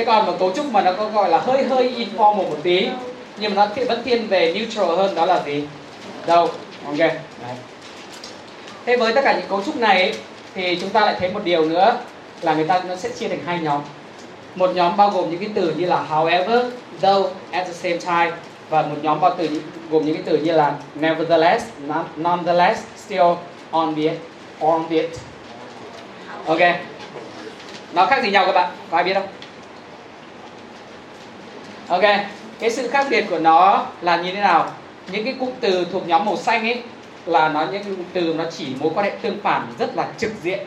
thế 0.00 0.06
còn 0.06 0.26
một 0.26 0.32
cấu 0.38 0.52
trúc 0.52 0.66
mà 0.66 0.82
nó 0.82 0.92
có 0.92 1.08
gọi 1.08 1.30
là 1.30 1.38
hơi 1.38 1.64
hơi 1.64 1.94
informal 1.98 2.34
một 2.34 2.56
tí 2.62 2.88
nhưng 3.36 3.54
mà 3.54 3.66
nó 3.66 3.84
vẫn 3.84 4.02
thiên 4.04 4.28
về 4.28 4.54
neutral 4.54 4.96
hơn 4.96 5.14
đó 5.14 5.26
là 5.26 5.42
gì? 5.46 5.64
Đâu? 6.26 6.48
Ok. 6.86 6.98
Đấy. 6.98 7.56
thế 8.86 8.96
với 8.96 9.12
tất 9.12 9.20
cả 9.24 9.32
những 9.32 9.48
cấu 9.48 9.62
trúc 9.62 9.76
này 9.76 10.02
ấy, 10.02 10.14
thì 10.54 10.78
chúng 10.80 10.90
ta 10.90 11.00
lại 11.00 11.14
thấy 11.18 11.30
một 11.30 11.40
điều 11.44 11.64
nữa 11.64 11.96
là 12.42 12.54
người 12.54 12.64
ta 12.64 12.82
nó 12.88 12.96
sẽ 12.96 13.08
chia 13.08 13.28
thành 13.28 13.40
hai 13.46 13.58
nhóm. 13.58 13.80
Một 14.54 14.70
nhóm 14.74 14.96
bao 14.96 15.10
gồm 15.10 15.30
những 15.30 15.40
cái 15.40 15.48
từ 15.54 15.74
như 15.76 15.86
là 15.86 16.06
however 16.10 16.64
though 17.00 17.32
at 17.50 17.66
the 17.66 17.72
same 17.72 17.96
time 17.96 18.36
và 18.70 18.82
một 18.82 18.96
nhóm 19.02 19.20
bao 19.20 19.34
từ 19.38 19.48
gồm 19.90 20.06
những 20.06 20.14
cái 20.14 20.24
từ 20.26 20.36
như 20.36 20.52
là 20.52 20.74
nevertheless 20.94 21.66
nonetheless 22.16 22.82
still 22.96 23.34
on 23.70 23.94
the 23.94 24.14
on 24.60 24.84
the 24.90 25.02
ok. 26.46 26.60
Nó 27.92 28.06
khác 28.06 28.22
gì 28.22 28.30
nhau 28.30 28.46
các 28.46 28.52
bạn? 28.52 28.70
Có 28.90 28.96
ai 28.96 29.04
biết 29.04 29.14
không? 29.14 29.39
Ok 31.90 32.02
cái 32.60 32.70
sự 32.70 32.88
khác 32.88 33.06
biệt 33.10 33.24
của 33.30 33.38
nó 33.38 33.86
là 34.00 34.16
như 34.16 34.32
thế 34.32 34.40
nào? 34.40 34.72
Những 35.12 35.24
cái 35.24 35.34
cụm 35.40 35.50
từ 35.60 35.86
thuộc 35.92 36.08
nhóm 36.08 36.24
màu 36.24 36.36
xanh 36.36 36.62
ấy 36.62 36.82
là 37.26 37.48
nó 37.48 37.66
những 37.72 37.84
cụm 37.84 38.04
từ 38.12 38.34
nó 38.34 38.44
chỉ 38.50 38.66
mối 38.80 38.92
quan 38.94 39.06
hệ 39.06 39.12
tương 39.22 39.40
phản 39.42 39.66
rất 39.78 39.96
là 39.96 40.08
trực 40.18 40.32
diện 40.42 40.58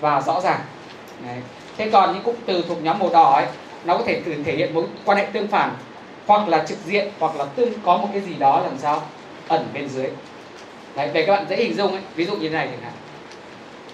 và 0.00 0.20
rõ 0.20 0.40
ràng. 0.40 0.60
Đấy. 1.26 1.38
thế 1.76 1.90
còn 1.90 2.12
những 2.12 2.22
cụm 2.22 2.34
từ 2.46 2.64
thuộc 2.68 2.82
nhóm 2.82 2.98
màu 2.98 3.10
đỏ 3.12 3.34
ấy 3.34 3.46
nó 3.84 3.96
có 3.96 4.04
thể 4.06 4.22
thể 4.44 4.56
hiện 4.56 4.74
mối 4.74 4.84
quan 5.04 5.18
hệ 5.18 5.26
tương 5.32 5.48
phản 5.48 5.70
hoặc 6.26 6.48
là 6.48 6.64
trực 6.68 6.78
diện 6.84 7.08
hoặc 7.18 7.36
là 7.36 7.44
tương 7.44 7.72
có 7.84 7.96
một 7.96 8.08
cái 8.12 8.22
gì 8.22 8.34
đó 8.34 8.60
làm 8.64 8.78
sao? 8.78 9.02
Ẩn 9.48 9.66
bên 9.74 9.88
dưới. 9.88 10.06
Đấy, 10.96 11.10
để 11.12 11.26
các 11.26 11.36
bạn 11.36 11.46
dễ 11.48 11.56
hình 11.56 11.76
dung 11.76 11.92
ấy 11.92 12.02
ví 12.14 12.24
dụ 12.24 12.36
như 12.36 12.48
thế 12.48 12.54
này 12.54 12.68
chẳng 12.70 12.82
hạn. 12.82 12.92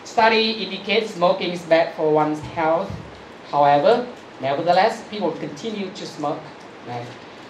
Study 0.05 0.55
indicates 0.55 1.17
smoking 1.17 1.51
is 1.51 1.69
bad 1.69 1.89
for 1.99 2.15
one's 2.15 2.37
health. 2.55 2.91
However 3.51 3.97
nevertheless 4.41 5.03
people 5.11 5.31
continue 5.41 5.89
to 6.01 6.07
smoke. 6.07 6.41
Đấy. 6.87 7.03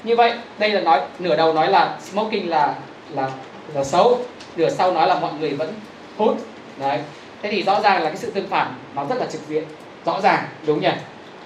như 0.04 0.16
vậy 0.16 0.32
đây 0.58 0.70
là 0.70 0.80
nói 0.80 1.00
nửa 1.18 1.36
đầu 1.36 1.52
nói 1.52 1.68
là 1.68 1.98
smoking 2.00 2.48
là 2.48 2.74
là 3.10 3.30
là 3.74 3.84
xấu 3.84 4.18
nửa 4.56 4.70
sau 4.70 4.92
nói 4.92 5.08
là 5.08 5.20
mọi 5.20 5.32
người 5.40 5.50
vẫn 5.50 5.74
hút 6.16 6.36
đấy 6.78 6.98
thế 7.42 7.50
thì 7.50 7.62
rõ 7.62 7.80
ràng 7.80 8.02
là 8.02 8.10
cái 8.10 8.16
sự 8.16 8.30
tương 8.30 8.48
phản 8.48 8.74
nó 8.94 9.04
rất 9.04 9.18
là 9.18 9.26
trực 9.26 9.48
diện 9.48 9.64
rõ 10.04 10.20
ràng 10.20 10.44
đúng 10.66 10.80
nhỉ 10.80 10.92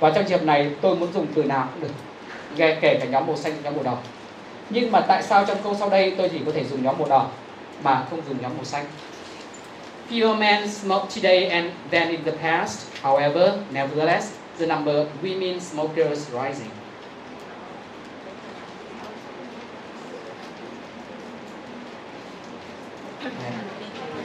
và 0.00 0.10
trong 0.10 0.24
trường 0.24 0.38
hợp 0.38 0.44
này 0.44 0.70
tôi 0.80 0.96
muốn 0.96 1.12
dùng 1.12 1.26
từ 1.34 1.44
nào 1.44 1.68
cũng 1.72 1.82
được 1.82 1.94
kể, 2.56 2.78
kể 2.80 2.98
cả 3.00 3.06
nhóm 3.06 3.26
màu 3.26 3.36
xanh 3.36 3.52
nhóm 3.62 3.74
màu 3.74 3.82
đỏ 3.82 3.96
nhưng 4.70 4.92
mà 4.92 5.00
tại 5.00 5.22
sao 5.22 5.44
trong 5.46 5.58
câu 5.64 5.76
sau 5.78 5.90
đây 5.90 6.14
tôi 6.18 6.28
chỉ 6.28 6.38
có 6.46 6.52
thể 6.52 6.64
dùng 6.64 6.84
nhóm 6.84 6.98
màu 6.98 7.08
đỏ 7.08 7.26
mà 7.82 8.04
không 8.10 8.20
dùng 8.28 8.42
nhóm 8.42 8.52
màu 8.56 8.64
xanh 8.64 8.84
Fewer 10.10 10.36
men 10.36 10.68
smoke 10.68 11.08
today 11.08 11.46
and 11.46 11.72
than 11.90 12.10
in 12.10 12.24
the 12.24 12.32
past. 12.32 12.86
However, 13.02 13.58
nevertheless, 13.72 14.36
the 14.58 14.66
number 14.66 14.92
of 14.92 15.06
women 15.22 15.60
smokers 15.60 16.28
rising. 16.28 16.70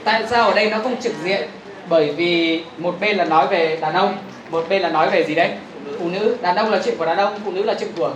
Tại 0.04 0.24
sao 0.30 0.48
ở 0.48 0.54
đây 0.54 0.70
nó 0.70 0.78
không 0.84 1.02
trực 1.02 1.14
diện? 1.24 1.50
Bởi 1.90 2.14
vì 2.14 2.64
một 2.78 2.96
bên 3.00 3.18
là 3.18 3.26
nói 3.26 3.48
về 3.48 3.78
đàn 3.82 3.94
ông, 3.94 4.18
một 4.52 4.66
bên 4.70 4.82
là 4.82 4.90
nói 4.90 5.10
về 5.10 5.24
gì 5.24 5.36
đấy? 5.36 5.52
Phụ 6.00 6.10
nữ. 6.10 6.38
Đàn 6.42 6.56
ông 6.56 6.70
là 6.70 6.82
chuyện 6.86 6.98
của 6.98 7.06
đàn 7.06 7.18
ông, 7.18 7.40
phụ 7.46 7.52
nữ 7.52 7.64
là 7.64 7.74
chuyện 7.80 7.90
của 7.98 8.14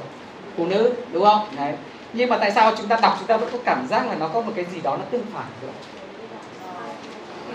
phụ 0.58 0.66
nữ, 0.66 0.94
đúng 1.12 1.26
không? 1.26 1.48
Đấy. 1.58 1.74
Nhưng 2.14 2.30
mà 2.30 2.38
tại 2.38 2.52
sao 2.52 2.74
chúng 2.78 2.88
ta 2.88 2.98
đọc 3.02 3.16
chúng 3.20 3.28
ta 3.28 3.38
vẫn 3.38 3.50
có 3.52 3.58
cảm 3.66 3.88
giác 3.90 4.08
là 4.08 4.16
nó 4.16 4.28
có 4.28 4.42
một 4.42 4.52
cái 4.56 4.66
gì 4.74 4.82
đó 4.84 4.98
nó 4.98 5.04
tương 5.12 5.26
phản 5.34 5.46
được 5.62 5.68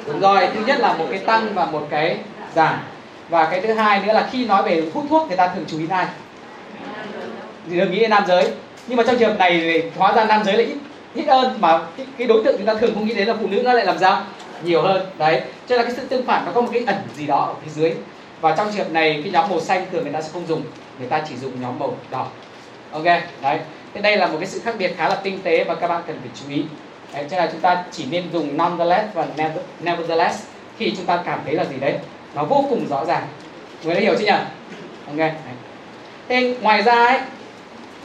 Đúng 0.06 0.20
rồi, 0.20 0.48
thứ 0.54 0.60
nhất 0.66 0.80
là 0.80 0.92
một 0.92 1.06
cái 1.10 1.18
tăng 1.18 1.54
và 1.54 1.66
một 1.66 1.86
cái 1.90 2.18
giảm. 2.54 2.78
Và 3.28 3.48
cái 3.50 3.60
thứ 3.60 3.72
hai 3.72 4.00
nữa 4.06 4.12
là 4.12 4.28
khi 4.32 4.44
nói 4.44 4.62
về 4.62 4.82
hút 4.94 5.04
thuốc 5.10 5.28
người 5.28 5.36
ta 5.36 5.48
thường 5.54 5.64
chú 5.68 5.78
ý 5.78 5.86
ai? 5.90 6.06
Đừng 7.66 7.90
nghĩ 7.90 7.98
đến 7.98 8.10
nam 8.10 8.24
giới. 8.28 8.52
Nhưng 8.86 8.96
mà 8.96 9.02
trong 9.06 9.18
trường 9.18 9.28
hợp 9.28 9.38
này 9.38 9.60
thì 9.60 9.82
hóa 9.96 10.12
ra 10.12 10.24
nam 10.24 10.44
giới 10.44 10.56
lại 10.56 10.66
ít 10.66 10.76
ít 11.14 11.24
hơn 11.26 11.56
mà 11.60 11.78
cái, 11.96 12.06
cái 12.18 12.26
đối 12.26 12.44
tượng 12.44 12.56
chúng 12.56 12.66
ta 12.66 12.74
thường 12.74 12.94
không 12.94 13.06
nghĩ 13.06 13.14
đến 13.14 13.28
là 13.28 13.34
phụ 13.40 13.46
nữ 13.46 13.62
nó 13.64 13.72
lại 13.72 13.86
làm 13.86 13.98
sao? 13.98 14.22
Nhiều 14.62 14.82
hơn. 14.82 15.06
Đấy. 15.18 15.40
Cho 15.40 15.76
nên 15.76 15.78
là 15.78 15.84
cái 15.84 15.94
sự 15.96 16.06
tương 16.08 16.26
phản 16.26 16.46
nó 16.46 16.52
có 16.52 16.60
một 16.60 16.68
cái 16.72 16.82
ẩn 16.86 16.96
gì 17.16 17.26
đó 17.26 17.38
ở 17.38 17.54
phía 17.64 17.70
dưới. 17.70 17.92
Và 18.40 18.54
trong 18.56 18.68
trường 18.68 18.78
hợp 18.78 18.92
này 18.92 19.20
cái 19.22 19.32
nhóm 19.32 19.50
màu 19.50 19.60
xanh 19.60 19.86
thường 19.92 20.02
người 20.02 20.12
ta 20.12 20.22
sẽ 20.22 20.28
không 20.32 20.46
dùng. 20.46 20.62
Người 20.98 21.08
ta 21.08 21.22
chỉ 21.28 21.36
dùng 21.36 21.60
nhóm 21.60 21.78
màu 21.78 21.96
đỏ. 22.10 22.26
Ok. 22.92 23.04
Đấy. 23.42 23.58
Thế 23.94 24.00
đây 24.00 24.16
là 24.16 24.26
một 24.26 24.36
cái 24.40 24.46
sự 24.46 24.60
khác 24.64 24.74
biệt 24.78 24.94
khá 24.96 25.08
là 25.08 25.14
tinh 25.14 25.38
tế 25.42 25.64
và 25.64 25.74
các 25.74 25.88
bạn 25.88 26.02
cần 26.06 26.16
phải 26.20 26.30
chú 26.34 26.54
ý. 26.54 26.64
Đấy, 27.14 27.24
cho 27.30 27.36
nên 27.36 27.44
là 27.44 27.50
chúng 27.52 27.60
ta 27.60 27.84
chỉ 27.92 28.06
nên 28.10 28.24
dùng 28.32 28.56
nonetheless 28.56 29.14
và 29.14 29.26
nevertheless 29.80 30.46
khi 30.78 30.92
chúng 30.96 31.06
ta 31.06 31.22
cảm 31.24 31.40
thấy 31.44 31.54
là 31.54 31.64
gì 31.64 31.76
đấy? 31.80 31.94
Nó 32.34 32.44
vô 32.44 32.64
cùng 32.70 32.86
rõ 32.88 33.04
ràng. 33.04 33.26
Người 33.84 33.94
đã 33.94 34.00
hiểu 34.00 34.14
chưa 34.18 34.24
nhỉ? 34.24 34.32
Ok. 35.06 35.16
Đấy. 35.16 35.32
thế 36.28 36.56
ngoài 36.62 36.82
ra 36.82 37.06
ấy 37.06 37.20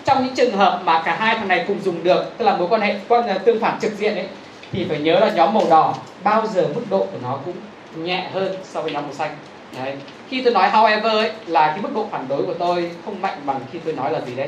trong 0.06 0.24
những 0.24 0.36
trường 0.36 0.58
hợp 0.58 0.82
mà 0.86 1.02
cả 1.06 1.16
hai 1.20 1.36
thằng 1.36 1.48
này 1.48 1.66
cùng 1.68 1.82
dùng 1.84 2.04
được, 2.04 2.38
tức 2.38 2.46
là 2.46 2.58
mối 2.58 2.68
quan 2.70 2.82
hệ, 2.82 2.96
quan 3.08 3.28
à, 3.28 3.38
tương 3.38 3.60
phản 3.60 3.80
trực 3.82 3.92
diện 3.98 4.16
ấy, 4.16 4.28
thì 4.72 4.86
phải 4.90 5.00
nhớ 5.00 5.20
là 5.20 5.32
nhóm 5.32 5.54
màu 5.54 5.64
đỏ 5.70 5.96
bao 6.24 6.48
giờ 6.48 6.68
mức 6.76 6.82
độ 6.90 7.00
của 7.00 7.18
nó 7.24 7.40
cũng 7.46 7.56
nhẹ 7.96 8.30
hơn 8.34 8.56
so 8.64 8.82
với 8.82 8.92
nhóm 8.92 9.04
màu 9.04 9.14
xanh. 9.14 9.36
Đấy. 9.78 9.96
khi 10.30 10.44
tôi 10.44 10.54
nói 10.54 10.70
however 10.70 11.18
ấy, 11.18 11.32
là 11.48 11.68
cái 11.68 11.82
mức 11.82 11.90
độ 11.96 12.08
phản 12.12 12.28
đối 12.28 12.46
của 12.46 12.54
tôi 12.54 12.92
không 13.06 13.22
mạnh 13.22 13.38
bằng 13.46 13.60
khi 13.72 13.80
tôi 13.86 13.94
nói 13.94 14.12
là 14.12 14.22
gì 14.22 14.36
đấy. 14.36 14.48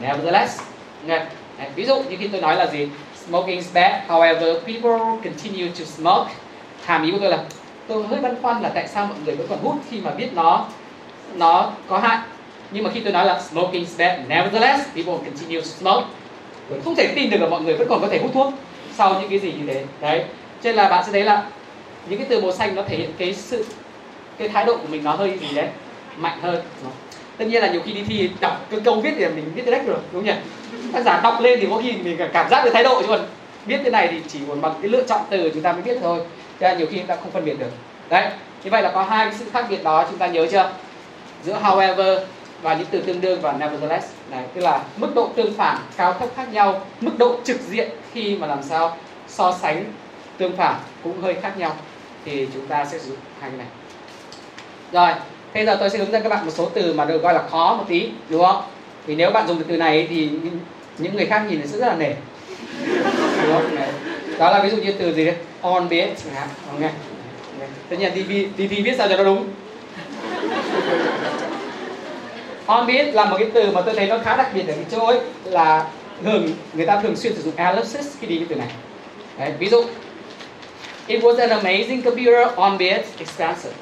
Nevertheless 0.00 0.62
đấy. 1.06 1.20
ví 1.74 1.84
dụ 1.84 2.02
như 2.02 2.16
khi 2.18 2.28
tôi 2.28 2.40
nói 2.40 2.56
là 2.56 2.66
gì? 2.66 2.88
Smoking 3.26 3.46
is 3.46 3.74
bad, 3.74 3.92
however, 4.08 4.60
people 4.60 4.98
continue 5.24 5.68
to 5.78 5.84
smoke. 5.84 6.32
Hàm 6.84 7.02
ý 7.04 7.10
của 7.10 7.18
tôi 7.20 7.30
là, 7.30 7.38
tôi 7.88 8.06
hơi 8.06 8.20
băn 8.20 8.42
khoăn 8.42 8.62
là 8.62 8.68
tại 8.68 8.88
sao 8.88 9.06
mọi 9.06 9.16
người 9.24 9.36
vẫn 9.36 9.46
còn 9.48 9.58
hút 9.62 9.76
khi 9.90 10.00
mà 10.00 10.10
biết 10.10 10.28
nó 10.34 10.66
nó 11.34 11.70
có 11.88 11.98
hại 11.98 12.18
nhưng 12.74 12.84
mà 12.84 12.90
khi 12.94 13.00
tôi 13.00 13.12
nói 13.12 13.26
là 13.26 13.40
smoking 13.40 13.72
is 13.72 13.98
bad, 13.98 14.20
nevertheless, 14.28 14.84
people 14.94 15.14
continue 15.24 15.60
to 15.60 15.66
smoke. 15.66 16.06
Tôi 16.70 16.80
không 16.84 16.94
thể 16.94 17.12
tin 17.14 17.30
được 17.30 17.40
là 17.40 17.48
mọi 17.48 17.60
người 17.60 17.74
vẫn 17.74 17.88
còn 17.88 18.00
có 18.00 18.08
thể 18.08 18.18
hút 18.18 18.30
thuốc 18.34 18.52
sau 18.96 19.20
những 19.20 19.30
cái 19.30 19.38
gì 19.38 19.52
như 19.52 19.66
thế. 19.66 19.84
Đấy. 20.00 20.24
Cho 20.62 20.68
nên 20.68 20.74
là 20.74 20.88
bạn 20.88 21.04
sẽ 21.06 21.12
thấy 21.12 21.24
là 21.24 21.42
những 22.08 22.18
cái 22.18 22.26
từ 22.30 22.40
màu 22.40 22.52
xanh 22.52 22.74
nó 22.74 22.82
thể 22.82 22.96
hiện 22.96 23.10
cái 23.18 23.34
sự, 23.34 23.66
cái 24.38 24.48
thái 24.48 24.64
độ 24.64 24.76
của 24.76 24.88
mình 24.88 25.04
nó 25.04 25.12
hơi 25.12 25.38
gì 25.38 25.54
đấy, 25.54 25.68
mạnh 26.16 26.38
hơn. 26.42 26.62
Tất 27.36 27.44
nhiên 27.44 27.62
là 27.62 27.68
nhiều 27.68 27.80
khi 27.84 27.92
đi 27.92 28.02
thi 28.08 28.30
đọc 28.40 28.66
cái 28.70 28.80
câu 28.84 29.00
viết 29.00 29.10
thì 29.16 29.26
mình 29.26 29.52
viết 29.54 29.64
direct 29.64 29.86
rồi, 29.86 29.96
đúng 30.12 30.26
không 30.26 30.34
nhỉ? 30.34 30.90
Tác 30.92 31.02
giả 31.02 31.20
đọc 31.22 31.40
lên 31.40 31.60
thì 31.60 31.66
có 31.70 31.80
khi 31.82 31.92
mình 31.92 32.18
cảm 32.32 32.50
giác 32.50 32.64
được 32.64 32.70
thái 32.74 32.84
độ 32.84 33.02
chứ 33.02 33.06
còn 33.08 33.26
biết 33.66 33.78
cái 33.82 33.90
này 33.90 34.08
thì 34.10 34.20
chỉ 34.28 34.38
còn 34.48 34.60
bằng 34.60 34.74
cái 34.82 34.90
lựa 34.90 35.02
chọn 35.02 35.20
từ 35.30 35.50
chúng 35.54 35.62
ta 35.62 35.72
mới 35.72 35.82
biết 35.82 35.98
thôi. 36.02 36.20
Cho 36.60 36.68
nên 36.68 36.78
nhiều 36.78 36.86
khi 36.90 36.98
chúng 36.98 37.06
ta 37.06 37.16
không 37.16 37.30
phân 37.30 37.44
biệt 37.44 37.58
được. 37.58 37.70
Đấy. 38.08 38.28
Như 38.64 38.70
vậy 38.70 38.82
là 38.82 38.90
có 38.90 39.02
hai 39.02 39.26
cái 39.26 39.34
sự 39.38 39.44
khác 39.52 39.66
biệt 39.70 39.84
đó, 39.84 40.06
chúng 40.10 40.18
ta 40.18 40.26
nhớ 40.26 40.46
chưa? 40.52 40.70
Giữa 41.44 41.58
however 41.62 42.20
và 42.64 42.74
những 42.74 42.86
từ 42.90 43.00
tương 43.00 43.20
đương 43.20 43.40
và 43.40 43.52
nevertheless. 43.52 44.06
Này, 44.30 44.44
tức 44.54 44.60
là 44.60 44.84
mức 44.96 45.14
độ 45.14 45.30
tương 45.36 45.54
phản 45.54 45.78
cao 45.96 46.12
thấp 46.12 46.28
khác 46.36 46.52
nhau, 46.52 46.80
mức 47.00 47.10
độ 47.18 47.36
trực 47.44 47.60
diện 47.68 47.90
khi 48.12 48.36
mà 48.36 48.46
làm 48.46 48.62
sao 48.62 48.96
so 49.28 49.56
sánh 49.62 49.84
tương 50.38 50.56
phản 50.56 50.80
cũng 51.02 51.20
hơi 51.20 51.34
khác 51.42 51.58
nhau. 51.58 51.76
Thì 52.24 52.48
chúng 52.54 52.66
ta 52.66 52.84
sẽ 52.84 52.98
sử 52.98 53.08
dụng 53.08 53.16
hai 53.40 53.50
cái 53.50 53.58
này. 53.58 53.66
Rồi 54.92 55.20
bây 55.54 55.66
giờ 55.66 55.76
tôi 55.80 55.90
sẽ 55.90 55.98
hướng 55.98 56.12
dẫn 56.12 56.22
các 56.22 56.28
bạn 56.28 56.44
một 56.44 56.52
số 56.54 56.70
từ 56.74 56.92
mà 56.92 57.04
được 57.04 57.22
gọi 57.22 57.34
là 57.34 57.42
khó 57.50 57.74
một 57.76 57.84
tí, 57.88 58.08
đúng 58.28 58.42
không? 58.42 58.62
Vì 59.06 59.14
nếu 59.14 59.30
bạn 59.30 59.48
dùng 59.48 59.58
được 59.58 59.64
từ 59.68 59.76
này 59.76 60.06
thì 60.10 60.30
những 60.98 61.16
người 61.16 61.26
khác 61.26 61.42
nhìn 61.48 61.58
thấy 61.58 61.68
sẽ 61.68 61.78
rất 61.78 61.86
là 61.86 61.96
nể. 61.96 62.14
Đúng 63.42 63.52
không? 63.52 63.76
Đấy. 63.76 63.88
đó 64.38 64.50
là 64.50 64.62
ví 64.62 64.70
dụ 64.70 64.76
như 64.76 64.92
từ 64.92 65.14
gì 65.14 65.24
đấy? 65.24 65.34
On 65.60 65.88
biết 65.88 66.08
chẳng 66.24 66.34
hạn. 66.34 66.48
Ok. 66.72 66.90
Tất 67.88 67.96
nhiên 67.98 68.14
đi 68.14 68.48
đi 68.56 68.82
viết 68.82 68.94
sao 68.98 69.08
cho 69.08 69.16
nó 69.16 69.24
đúng 69.24 69.48
on 72.66 72.86
biết 72.86 73.14
là 73.14 73.24
một 73.24 73.36
cái 73.38 73.48
từ 73.54 73.70
mà 73.70 73.80
tôi 73.80 73.94
thấy 73.94 74.06
nó 74.06 74.18
khá 74.18 74.36
đặc 74.36 74.50
biệt 74.54 74.68
ở 74.68 74.74
cái 74.74 74.84
chỗ 74.90 75.06
ấy 75.06 75.18
là 75.44 75.86
thường 76.24 76.48
người 76.74 76.86
ta 76.86 77.00
thường 77.00 77.16
xuyên 77.16 77.34
sử 77.34 77.42
dụng 77.42 77.56
ellipsis 77.56 78.16
khi 78.20 78.26
đi 78.26 78.36
cái 78.36 78.46
từ 78.48 78.56
này. 78.56 78.68
Đấy, 79.38 79.52
ví 79.58 79.68
dụ 79.68 79.84
It 81.06 81.22
was 81.22 81.38
an 81.38 81.50
amazing 81.50 82.02
computer 82.02 82.48
on 82.56 82.78
bit 82.78 83.04
expensive 83.18 83.74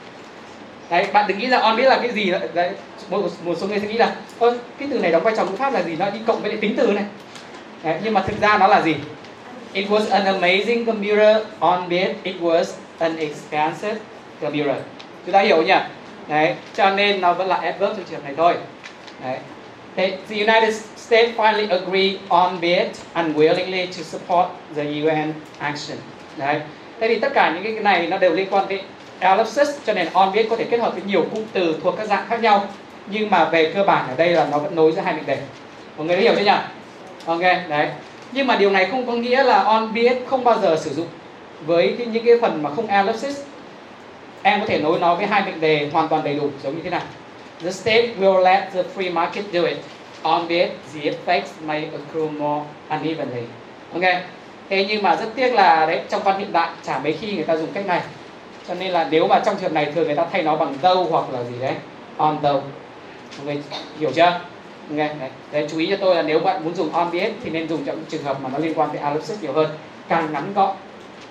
đấy 0.91 1.07
bạn 1.13 1.25
đừng 1.29 1.39
nghĩ 1.39 1.47
là 1.47 1.59
on 1.59 1.77
biết 1.77 1.85
là 1.85 1.99
cái 2.03 2.13
gì 2.13 2.33
đấy 2.55 2.71
một, 3.11 3.21
một 3.45 3.55
số 3.61 3.67
người 3.67 3.81
sẽ 3.81 3.87
nghĩ 3.87 3.99
là 3.99 4.15
ơ 4.39 4.59
cái 4.79 4.89
từ 4.93 4.99
này 4.99 5.13
đóng 5.13 5.23
vai 5.23 5.35
trò 5.37 5.45
ngữ 5.45 5.57
pháp 5.57 5.73
là 5.73 5.83
gì? 5.83 5.97
Nó 5.97 6.11
đi 6.11 6.19
cộng 6.27 6.43
với 6.43 6.51
lại 6.51 6.59
tính 6.61 6.75
từ 6.77 6.93
này. 6.93 7.05
Đấy, 7.85 7.99
nhưng 8.05 8.15
mà 8.15 8.23
thực 8.27 8.41
ra 8.41 8.59
nó 8.59 8.67
là 8.67 8.83
gì? 8.83 8.95
It 9.73 9.91
was 9.91 10.11
an 10.11 10.41
amazing 10.41 10.85
computer 10.85 11.37
on 11.61 11.89
bit 11.89 12.11
it 12.23 12.37
was 12.41 12.65
an 12.99 13.17
expensive 13.17 13.97
computer. 14.41 14.77
Chúng 15.27 15.33
ta 15.33 15.41
hiểu 15.41 15.63
nhỉ? 15.63 15.75
Đấy 16.29 16.55
cho 16.75 16.91
nên 16.91 17.21
nó 17.21 17.33
vẫn 17.33 17.49
là 17.49 17.57
adverb 17.57 17.97
trong 17.97 18.05
trường 18.11 18.25
này 18.25 18.35
thôi 18.37 18.55
đấy 19.25 19.39
Okay. 19.97 20.19
The 20.29 20.37
United 20.37 20.75
States 20.97 21.37
finally 21.37 21.69
agreed 21.69 22.19
on 22.29 22.61
bid 22.61 22.97
unwillingly 23.15 23.87
to 23.87 24.03
support 24.03 24.47
the 24.75 24.85
UN 24.85 25.33
action. 25.59 25.99
Đấy. 26.37 26.61
Thế 27.01 27.09
thì 27.09 27.19
tất 27.19 27.35
cả 27.35 27.53
những 27.55 27.75
cái 27.75 27.85
này 27.85 28.07
nó 28.07 28.19
đều 28.19 28.33
liên 28.33 28.49
quan 28.51 28.69
đến 28.69 28.81
ellipsis 29.19 29.69
cho 29.87 29.93
nên 29.93 30.09
on 30.13 30.33
bid 30.33 30.47
có 30.51 30.57
thể 30.57 30.65
kết 30.65 30.81
hợp 30.81 30.93
với 30.95 31.03
nhiều 31.07 31.25
cụm 31.35 31.45
từ 31.53 31.77
thuộc 31.83 31.95
các 31.99 32.07
dạng 32.07 32.25
khác 32.29 32.43
nhau 32.43 32.67
nhưng 33.07 33.31
mà 33.31 33.45
về 33.45 33.73
cơ 33.75 33.85
bản 33.85 34.09
ở 34.09 34.15
đây 34.17 34.29
là 34.29 34.47
nó 34.51 34.59
vẫn 34.59 34.75
nối 34.75 34.93
giữa 34.93 35.01
hai 35.01 35.15
mệnh 35.15 35.27
đề. 35.27 35.39
Mọi 35.97 36.07
người 36.07 36.17
đã 36.17 36.23
hiểu 36.23 36.35
chưa 36.37 36.45
nhỉ? 36.45 36.59
Ok, 37.27 37.69
đấy. 37.69 37.89
Nhưng 38.33 38.47
mà 38.47 38.57
điều 38.57 38.71
này 38.71 38.87
không 38.91 39.07
có 39.07 39.13
nghĩa 39.13 39.43
là 39.43 39.63
on 39.63 39.95
bid 39.95 40.13
không 40.27 40.45
bao 40.45 40.59
giờ 40.59 40.77
sử 40.81 40.95
dụng 40.95 41.07
với 41.67 41.95
cái, 41.99 42.07
những 42.07 42.27
cái 42.27 42.35
phần 42.41 42.63
mà 42.63 42.71
không 42.77 42.87
ellipsis. 42.87 43.41
Em 44.43 44.61
có 44.61 44.67
thể 44.67 44.79
nối 44.79 44.99
nó 44.99 45.15
với 45.15 45.27
hai 45.27 45.43
mệnh 45.45 45.61
đề 45.61 45.89
hoàn 45.93 46.09
toàn 46.09 46.25
đầy 46.25 46.35
đủ 46.35 46.51
giống 46.63 46.77
như 46.77 46.83
thế 46.83 46.91
này. 46.91 47.03
The 47.63 47.71
state 47.71 48.09
will 48.21 48.43
let 48.43 48.73
the 48.73 48.83
free 48.83 49.13
market 49.13 49.45
do 49.53 49.65
it, 49.65 49.77
albeit 50.23 50.71
the 50.95 51.01
effects 51.01 51.51
may 51.67 51.85
accrue 51.85 52.31
more 52.39 52.65
unevenly. 52.89 53.43
Ok. 53.93 54.03
Thế 54.69 54.87
nhưng 54.89 55.03
mà 55.03 55.17
rất 55.17 55.29
tiếc 55.35 55.55
là 55.55 55.87
đấy 55.87 56.01
trong 56.09 56.23
văn 56.23 56.39
hiện 56.39 56.53
đại 56.53 56.71
chả 56.83 56.99
mấy 56.99 57.13
khi 57.13 57.33
người 57.33 57.45
ta 57.45 57.57
dùng 57.57 57.73
cách 57.73 57.87
này. 57.87 58.01
Cho 58.69 58.75
nên 58.75 58.93
là 58.93 59.09
nếu 59.11 59.27
mà 59.27 59.41
trong 59.45 59.57
trường 59.61 59.75
này 59.75 59.93
thường 59.95 60.07
người 60.07 60.17
ta 60.17 60.27
thay 60.33 60.43
nó 60.43 60.57
bằng 60.57 60.75
though 60.83 61.11
hoặc 61.11 61.25
là 61.33 61.43
gì 61.45 61.55
đấy, 61.61 61.75
on 62.17 62.39
though. 62.43 62.63
Mọi 63.39 63.47
người 63.47 63.63
hiểu 63.99 64.11
chưa? 64.15 64.41
Nghe, 64.91 65.09
đấy. 65.21 65.31
đấy 65.53 65.67
chú 65.71 65.79
ý 65.79 65.87
cho 65.91 65.97
tôi 66.01 66.15
là 66.15 66.23
nếu 66.23 66.39
bạn 66.39 66.65
muốn 66.65 66.75
dùng 66.75 66.93
on 66.93 67.11
biết 67.11 67.33
thì 67.45 67.51
nên 67.51 67.69
dùng 67.69 67.85
trong 67.85 67.97
những 67.97 68.05
trường 68.09 68.23
hợp 68.23 68.41
mà 68.41 68.49
nó 68.53 68.59
liên 68.59 68.75
quan 68.75 68.91
tới 68.91 69.01
ellipsis 69.03 69.43
nhiều 69.43 69.53
hơn. 69.53 69.69
Càng 70.09 70.33
ngắn 70.33 70.53
gọn, 70.55 70.77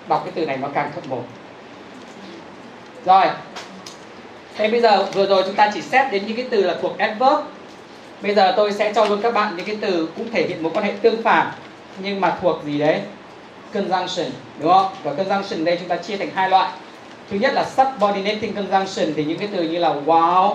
đọc 0.08 0.22
cái 0.24 0.32
từ 0.34 0.46
này 0.46 0.56
nó 0.56 0.68
càng 0.74 0.90
thuận 0.92 1.08
mồm. 1.08 1.22
Rồi, 3.04 3.26
Thế 4.56 4.68
bây 4.68 4.80
giờ 4.80 5.06
vừa 5.12 5.26
rồi 5.26 5.42
chúng 5.46 5.54
ta 5.54 5.70
chỉ 5.74 5.82
xét 5.82 6.12
đến 6.12 6.26
những 6.26 6.36
cái 6.36 6.46
từ 6.50 6.62
là 6.62 6.74
thuộc 6.82 6.98
adverb. 6.98 7.40
Bây 8.22 8.34
giờ 8.34 8.54
tôi 8.56 8.72
sẽ 8.72 8.92
cho 8.94 9.04
luôn 9.04 9.20
các 9.22 9.34
bạn 9.34 9.56
những 9.56 9.66
cái 9.66 9.76
từ 9.80 10.08
cũng 10.16 10.30
thể 10.30 10.46
hiện 10.46 10.62
mối 10.62 10.72
quan 10.74 10.84
hệ 10.84 10.92
tương 11.02 11.22
phản 11.22 11.52
nhưng 11.98 12.20
mà 12.20 12.36
thuộc 12.42 12.60
gì 12.64 12.78
đấy? 12.78 13.00
Conjunction, 13.74 14.26
đúng 14.60 14.72
không? 14.72 14.86
Và 15.02 15.12
conjunction 15.12 15.64
đây 15.64 15.76
chúng 15.80 15.88
ta 15.88 15.96
chia 15.96 16.16
thành 16.16 16.30
hai 16.34 16.50
loại. 16.50 16.70
Thứ 17.30 17.36
nhất 17.36 17.54
là 17.54 17.64
subordinating 17.64 18.54
conjunction 18.54 19.12
thì 19.16 19.24
những 19.24 19.38
cái 19.38 19.48
từ 19.52 19.62
như 19.62 19.78
là 19.78 19.94
while, 20.06 20.54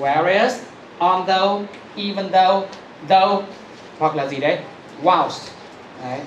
whereas, 0.00 0.50
although, 0.98 1.62
even 1.96 2.30
though, 2.32 2.64
though 3.08 3.44
hoặc 3.98 4.16
là 4.16 4.26
gì 4.26 4.36
đấy? 4.36 4.58
Whilst. 5.02 5.48
Đấy. 6.02 6.18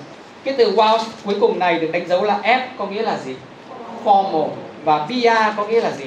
Cái 0.44 0.54
từ 0.58 0.72
whilst 0.72 1.04
cuối 1.24 1.36
cùng 1.40 1.58
này 1.58 1.78
được 1.78 1.88
đánh 1.92 2.08
dấu 2.08 2.24
là 2.24 2.38
F 2.42 2.60
có 2.78 2.86
nghĩa 2.86 3.02
là 3.02 3.18
gì? 3.24 3.34
Formal 4.04 4.48
và 4.84 5.06
PR 5.06 5.56
có 5.56 5.66
nghĩa 5.66 5.80
là 5.80 5.90
gì? 5.90 6.04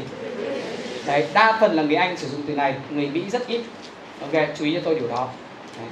Đấy, 1.06 1.26
đa 1.34 1.58
phần 1.60 1.74
là 1.74 1.84
người 1.84 1.96
Anh 1.96 2.18
sử 2.18 2.30
dụng 2.30 2.42
từ 2.48 2.56
này, 2.56 2.76
người 2.90 3.08
Mỹ 3.08 3.24
rất 3.30 3.48
ít. 3.48 3.62
Ok, 4.22 4.44
chú 4.58 4.66
ý 4.66 4.74
cho 4.74 4.80
tôi 4.84 4.96
điều 4.96 5.08
đó. 5.08 5.28
Đấy. 5.78 5.88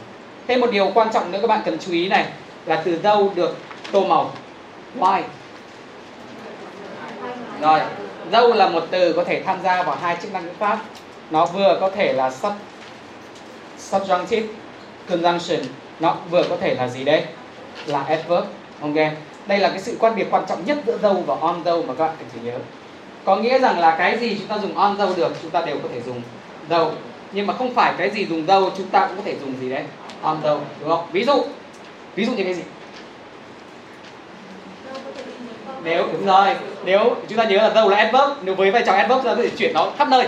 Thêm 0.47 0.62
một 0.62 0.72
điều 0.72 0.91
quan 0.93 1.07
trọng 1.14 1.32
nữa 1.32 1.39
các 1.41 1.47
bạn 1.47 1.62
cần 1.66 1.78
chú 1.80 1.91
ý 1.91 2.07
này 2.07 2.26
là 2.66 2.82
từ 2.86 2.99
đâu 3.03 3.32
được 3.36 3.57
tô 3.91 4.05
màu. 4.07 4.34
Why? 4.99 5.22
Rồi, 7.62 7.80
dâu 8.32 8.53
là 8.53 8.70
một 8.70 8.84
từ 8.91 9.14
có 9.14 9.24
thể 9.24 9.43
tham 9.43 9.59
gia 9.64 9.84
vào 9.84 9.97
hai 10.01 10.18
chức 10.22 10.34
năng 10.34 10.45
ngữ 10.45 10.51
pháp. 10.59 10.80
Nó 11.32 11.45
vừa 11.45 11.78
có 11.82 11.89
thể 11.89 12.14
là 12.14 12.32
sub 12.32 12.53
subjunctive 13.80 14.47
conjunction, 15.09 15.59
nó 15.99 16.16
vừa 16.30 16.43
có 16.49 16.57
thể 16.57 16.76
là 16.76 16.88
gì 16.88 17.03
đây? 17.03 17.24
Là 17.86 18.03
adverb. 18.03 18.45
Ok. 18.82 18.95
Đây 19.45 19.59
là 19.59 19.70
cái 19.70 19.80
sự 19.80 19.97
quan 19.99 20.16
biệt 20.16 20.28
quan 20.32 20.43
trọng 20.49 20.66
nhất 20.66 20.78
giữa 20.86 20.97
dâu 20.97 21.14
và 21.14 21.36
on 21.41 21.62
dâu 21.66 21.84
mà 21.84 21.93
các 21.93 22.07
bạn 22.07 22.16
cần 22.20 22.30
phải 22.30 22.43
nhớ 22.43 22.59
có 23.26 23.36
nghĩa 23.36 23.60
rằng 23.60 23.80
là 23.80 23.96
cái 23.98 24.18
gì 24.18 24.36
chúng 24.40 24.48
ta 24.48 24.58
dùng 24.58 24.78
on 24.78 24.98
dâu 24.98 25.14
được, 25.18 25.34
chúng 25.42 25.52
ta 25.52 25.62
đều 25.62 25.78
có 25.84 25.90
thể 25.94 26.02
dùng 26.02 26.22
dâu. 26.70 26.92
Nhưng 27.32 27.48
mà 27.48 27.54
không 27.54 27.74
phải 27.74 27.94
cái 27.98 28.10
gì 28.10 28.26
dùng 28.26 28.46
dâu, 28.48 28.70
chúng 28.78 28.88
ta 28.88 29.08
cũng 29.08 29.18
có 29.18 29.24
thể 29.26 29.36
dùng 29.42 29.54
gì 29.62 29.70
đấy? 29.70 29.84
On 30.22 30.38
dâu, 30.44 30.60
đúng 30.80 30.90
không? 30.90 31.06
Ví 31.12 31.24
dụ 31.24 31.44
ví 32.16 32.26
dụ 32.26 32.32
như 32.32 32.44
cái 32.44 32.54
gì? 32.54 32.64
Nếu, 35.84 36.08
đúng 36.14 36.26
rồi. 36.26 36.48
Nếu 36.86 37.16
chúng 37.30 37.38
ta 37.38 37.44
nhớ 37.44 37.58
là 37.58 37.72
dâu 37.76 37.90
là 37.90 37.98
adverb, 37.98 38.32
nếu 38.42 38.56
với 38.56 38.72
vai 38.72 38.84
trò 38.86 38.94
adverb 38.94 39.24
chúng 39.24 39.32
ta 39.32 39.36
có 39.36 39.42
thể 39.42 39.50
chuyển 39.58 39.74
nó 39.74 39.92
khắp 39.98 40.08
nơi, 40.10 40.28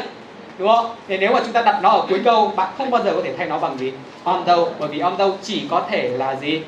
đúng 0.57 0.67
không? 0.67 0.95
Thì 1.07 1.17
nếu 1.17 1.33
mà 1.33 1.39
chúng 1.43 1.53
ta 1.53 1.61
đặt 1.61 1.79
nó 1.81 1.89
ở 1.89 2.05
cuối 2.09 2.21
câu, 2.25 2.53
bạn 2.55 2.73
không 2.77 2.91
bao 2.91 3.03
giờ 3.03 3.13
có 3.15 3.21
thể 3.23 3.33
thay 3.37 3.47
nó 3.47 3.59
bằng 3.59 3.77
gì? 3.77 3.93
On 4.23 4.43
dâu, 4.47 4.69
bởi 4.79 4.89
vì 4.89 4.99
on 4.99 5.17
dâu 5.17 5.37
chỉ 5.43 5.63
có 5.69 5.85
thể 5.89 6.09
là 6.09 6.35
gì? 6.35 6.61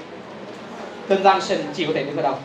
Conjunction 1.09 1.57
chỉ 1.73 1.85
có 1.85 1.91
thể 1.95 2.03
đứng 2.03 2.17
ở 2.17 2.21
đầu 2.21 2.35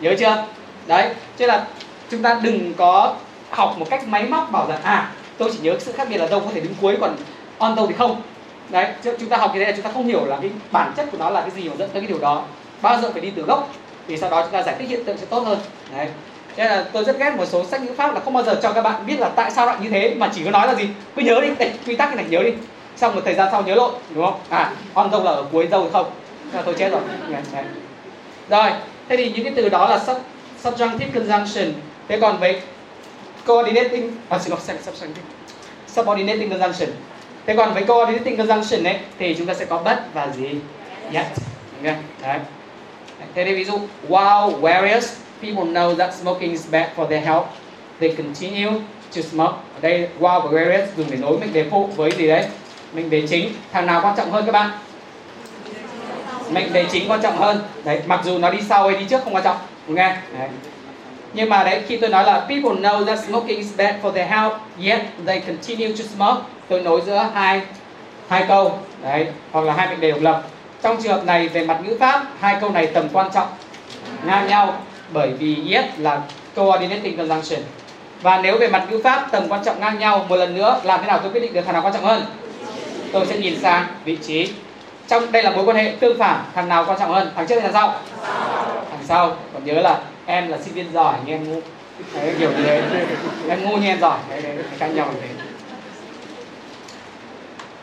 nhớ 0.00 0.14
chưa? 0.18 0.44
Đấy 0.86 1.08
chứ 1.38 1.46
là 1.46 1.64
chúng 2.10 2.22
ta 2.22 2.40
đừng 2.42 2.74
có 2.76 3.14
học 3.50 3.74
một 3.78 3.86
cách 3.90 4.08
máy 4.08 4.26
móc 4.26 4.52
bảo 4.52 4.66
rằng 4.68 4.82
à 4.82 5.12
tôi 5.38 5.50
chỉ 5.52 5.58
nhớ 5.62 5.76
sự 5.78 5.92
khác 5.92 6.08
biệt 6.10 6.18
là 6.18 6.26
dâu 6.26 6.40
có 6.40 6.50
thể 6.54 6.60
đứng 6.60 6.74
cuối 6.80 6.96
còn 7.00 7.16
on 7.58 7.76
dâu 7.76 7.86
thì 7.86 7.94
không. 7.94 8.22
Đấy 8.68 8.86
chúng 9.18 9.28
ta 9.28 9.36
học 9.36 9.50
cái 9.54 9.64
là 9.64 9.72
chúng 9.72 9.82
ta 9.82 9.90
không 9.94 10.06
hiểu 10.06 10.24
là 10.24 10.38
cái 10.40 10.50
bản 10.72 10.92
chất 10.96 11.06
của 11.12 11.18
nó 11.18 11.30
là 11.30 11.40
cái 11.40 11.50
gì 11.50 11.68
mà 11.68 11.74
dẫn 11.78 11.90
tới 11.90 12.02
cái 12.02 12.08
điều 12.08 12.18
đó. 12.18 12.42
Bao 12.82 13.00
giờ 13.00 13.10
phải 13.12 13.20
đi 13.20 13.30
từ 13.30 13.42
gốc 13.42 13.68
thì 14.08 14.16
sau 14.16 14.30
đó 14.30 14.42
chúng 14.42 14.52
ta 14.52 14.62
giải 14.62 14.74
thích 14.78 14.88
hiện 14.88 15.04
tượng 15.04 15.18
sẽ 15.18 15.26
tốt 15.26 15.40
hơn. 15.40 15.58
Đấy. 15.96 16.08
Thế 16.56 16.64
là 16.64 16.84
tôi 16.92 17.04
rất 17.04 17.18
ghét 17.18 17.34
một 17.36 17.44
số 17.46 17.64
sách 17.64 17.82
ngữ 17.82 17.92
pháp 17.96 18.14
là 18.14 18.20
không 18.20 18.34
bao 18.34 18.42
giờ 18.42 18.60
cho 18.62 18.72
các 18.72 18.82
bạn 18.82 19.06
biết 19.06 19.20
là 19.20 19.28
tại 19.28 19.50
sao 19.50 19.66
lại 19.66 19.76
như 19.82 19.88
thế 19.88 20.14
mà 20.14 20.30
chỉ 20.34 20.44
có 20.44 20.50
nói 20.50 20.66
là 20.66 20.74
gì? 20.74 20.88
Cứ 21.16 21.22
nhớ 21.22 21.40
đi 21.40 21.48
đây 21.58 21.72
quy 21.86 21.96
tắc 21.96 22.08
cái 22.08 22.16
này 22.16 22.26
nhớ 22.28 22.42
đi. 22.42 22.52
Xong 22.96 23.14
một 23.14 23.20
thời 23.24 23.34
gian 23.34 23.48
sau 23.50 23.62
nhớ 23.62 23.74
lộn 23.74 23.94
đúng 24.14 24.24
không? 24.24 24.40
À 24.48 24.72
on 24.94 25.10
dâu 25.10 25.24
là 25.24 25.30
ở 25.30 25.44
cuối 25.52 25.68
dâu 25.70 25.90
không? 25.92 26.06
Là 26.52 26.62
tôi 26.62 26.74
chết 26.74 26.92
rồi. 26.92 27.00
Đấy. 27.30 27.64
rồi 28.48 28.70
thế 29.08 29.16
thì 29.16 29.32
những 29.32 29.44
cái 29.44 29.52
từ 29.56 29.68
đó 29.68 29.88
là 29.88 29.98
sub, 29.98 30.16
subjunctive 30.64 31.12
conjunction 31.14 31.72
thế 32.08 32.18
còn 32.20 32.40
với 32.40 32.60
coordinating 33.46 34.12
à, 34.28 34.38
xin 34.38 34.50
lỗi 34.50 34.60
subordinating 35.86 36.50
conjunction 36.50 36.88
thế 37.46 37.56
còn 37.56 37.74
với 37.74 37.84
coordinating 37.84 38.36
conjunction 38.36 38.84
ấy 38.84 38.96
thì 39.18 39.34
chúng 39.38 39.46
ta 39.46 39.54
sẽ 39.54 39.64
có 39.64 39.78
but 39.78 39.98
và 40.14 40.28
gì? 40.28 40.48
Yet 41.12 41.26
okay. 41.80 41.96
đấy. 42.22 42.38
Thế 43.34 43.44
thì 43.44 43.54
ví 43.54 43.64
dụ 43.64 43.78
while 44.08 44.50
various 44.50 45.12
people 45.42 45.64
know 45.64 45.96
that 45.96 46.14
smoking 46.14 46.50
is 46.50 46.70
bad 46.70 46.86
for 46.96 47.06
their 47.06 47.24
health 47.24 47.46
they 48.00 48.14
continue 48.16 48.80
to 49.16 49.22
smoke. 49.22 49.56
Ở 49.74 49.80
đây 49.80 50.08
while 50.20 50.40
và 50.40 50.50
various 50.50 50.88
dùng 50.96 51.06
để 51.10 51.16
nối 51.16 51.38
mệnh 51.38 51.52
đề 51.52 51.64
phụ 51.70 51.86
với 51.96 52.10
gì 52.10 52.28
đấy? 52.28 52.46
Mệnh 52.92 53.10
đề 53.10 53.26
chính. 53.26 53.52
Thằng 53.72 53.86
nào 53.86 54.00
quan 54.04 54.16
trọng 54.16 54.30
hơn 54.30 54.46
các 54.46 54.52
bạn? 54.52 54.70
Mệnh 56.50 56.72
đề 56.72 56.86
chính 56.92 57.10
quan 57.10 57.22
trọng 57.22 57.36
hơn. 57.36 57.62
Đấy 57.84 58.00
mặc 58.06 58.20
dù 58.24 58.38
nó 58.38 58.50
đi 58.50 58.58
sau 58.68 58.88
hay 58.88 58.98
đi 58.98 59.04
trước 59.04 59.24
không 59.24 59.34
quan 59.34 59.44
trọng. 59.44 59.56
Nghe. 59.88 60.16
Đấy 60.38 60.48
nhưng 61.32 61.48
mà 61.48 61.64
đấy, 61.64 61.82
khi 61.88 61.96
tôi 61.96 62.10
nói 62.10 62.24
là 62.24 62.40
people 62.40 62.80
know 62.80 63.04
that 63.04 63.18
smoking 63.18 63.56
is 63.56 63.76
bad 63.76 63.94
for 64.02 64.12
their 64.12 64.28
health, 64.28 64.54
yet 64.84 65.00
they 65.26 65.40
continue 65.40 65.88
to 65.88 66.04
smoke, 66.16 66.40
tôi 66.68 66.80
nối 66.80 67.00
giữa 67.06 67.28
hai 67.34 67.60
hai 68.28 68.44
câu. 68.48 68.78
Đấy, 69.02 69.26
hoặc 69.52 69.64
là 69.64 69.72
hai 69.72 69.86
mệnh 69.86 70.00
đề 70.00 70.10
độc 70.10 70.20
lập. 70.22 70.42
Trong 70.82 71.02
trường 71.02 71.12
hợp 71.12 71.24
này, 71.24 71.48
về 71.48 71.66
mặt 71.66 71.78
ngữ 71.84 71.96
pháp, 72.00 72.24
hai 72.40 72.56
câu 72.60 72.70
này 72.70 72.86
tầm 72.86 73.08
quan 73.12 73.30
trọng. 73.34 73.48
Ngang 74.26 74.46
nhau, 74.46 74.74
bởi 75.12 75.30
vì 75.30 75.72
yet 75.72 75.98
là 75.98 76.20
coordinating 76.54 77.18
conjunction. 77.18 77.60
Và 78.22 78.38
nếu 78.38 78.58
về 78.58 78.68
mặt 78.68 78.86
ngữ 78.90 79.00
pháp, 79.04 79.28
tầm 79.30 79.48
quan 79.48 79.64
trọng 79.64 79.80
ngang 79.80 79.98
nhau, 79.98 80.26
một 80.28 80.36
lần 80.36 80.54
nữa, 80.54 80.80
làm 80.84 81.00
thế 81.00 81.06
nào 81.06 81.18
tôi 81.22 81.32
quyết 81.32 81.40
định 81.40 81.52
được 81.52 81.60
thằng 81.64 81.72
nào 81.72 81.82
quan 81.82 81.92
trọng 81.94 82.04
hơn? 82.04 82.24
Tôi 83.12 83.26
sẽ 83.26 83.38
nhìn 83.38 83.60
sang 83.60 83.86
vị 84.04 84.16
trí. 84.26 84.52
Trong, 85.08 85.32
đây 85.32 85.42
là 85.42 85.50
mối 85.50 85.64
quan 85.64 85.76
hệ 85.76 85.92
tương 86.00 86.18
phản, 86.18 86.44
thằng 86.54 86.68
nào 86.68 86.84
quan 86.86 86.98
trọng 86.98 87.10
hơn? 87.10 87.30
Thằng 87.36 87.46
trước 87.46 87.54
hay 87.54 87.62
thằng 87.62 87.72
sau? 87.72 87.94
Thằng 88.90 89.04
sau. 89.04 89.36
Còn 89.52 89.64
nhớ 89.64 89.80
là 89.80 89.98
em 90.26 90.48
là 90.48 90.58
sinh 90.58 90.74
viên 90.74 90.92
giỏi 90.92 91.14
nhưng 91.26 91.34
em 91.34 91.52
ngu. 91.52 91.60
Đấy, 92.14 92.34
kiểu 92.38 92.50
như 92.50 92.62
thế. 92.64 92.82
Em 93.48 93.64
ngu 93.64 93.76
nhưng 93.76 93.86
em 93.86 94.00
giỏi. 94.00 94.18
Đấy, 94.30 94.42
đấy, 94.42 94.56
khác 94.78 94.86
nhau 94.86 95.08
như 95.12 95.20
thế. 95.20 95.28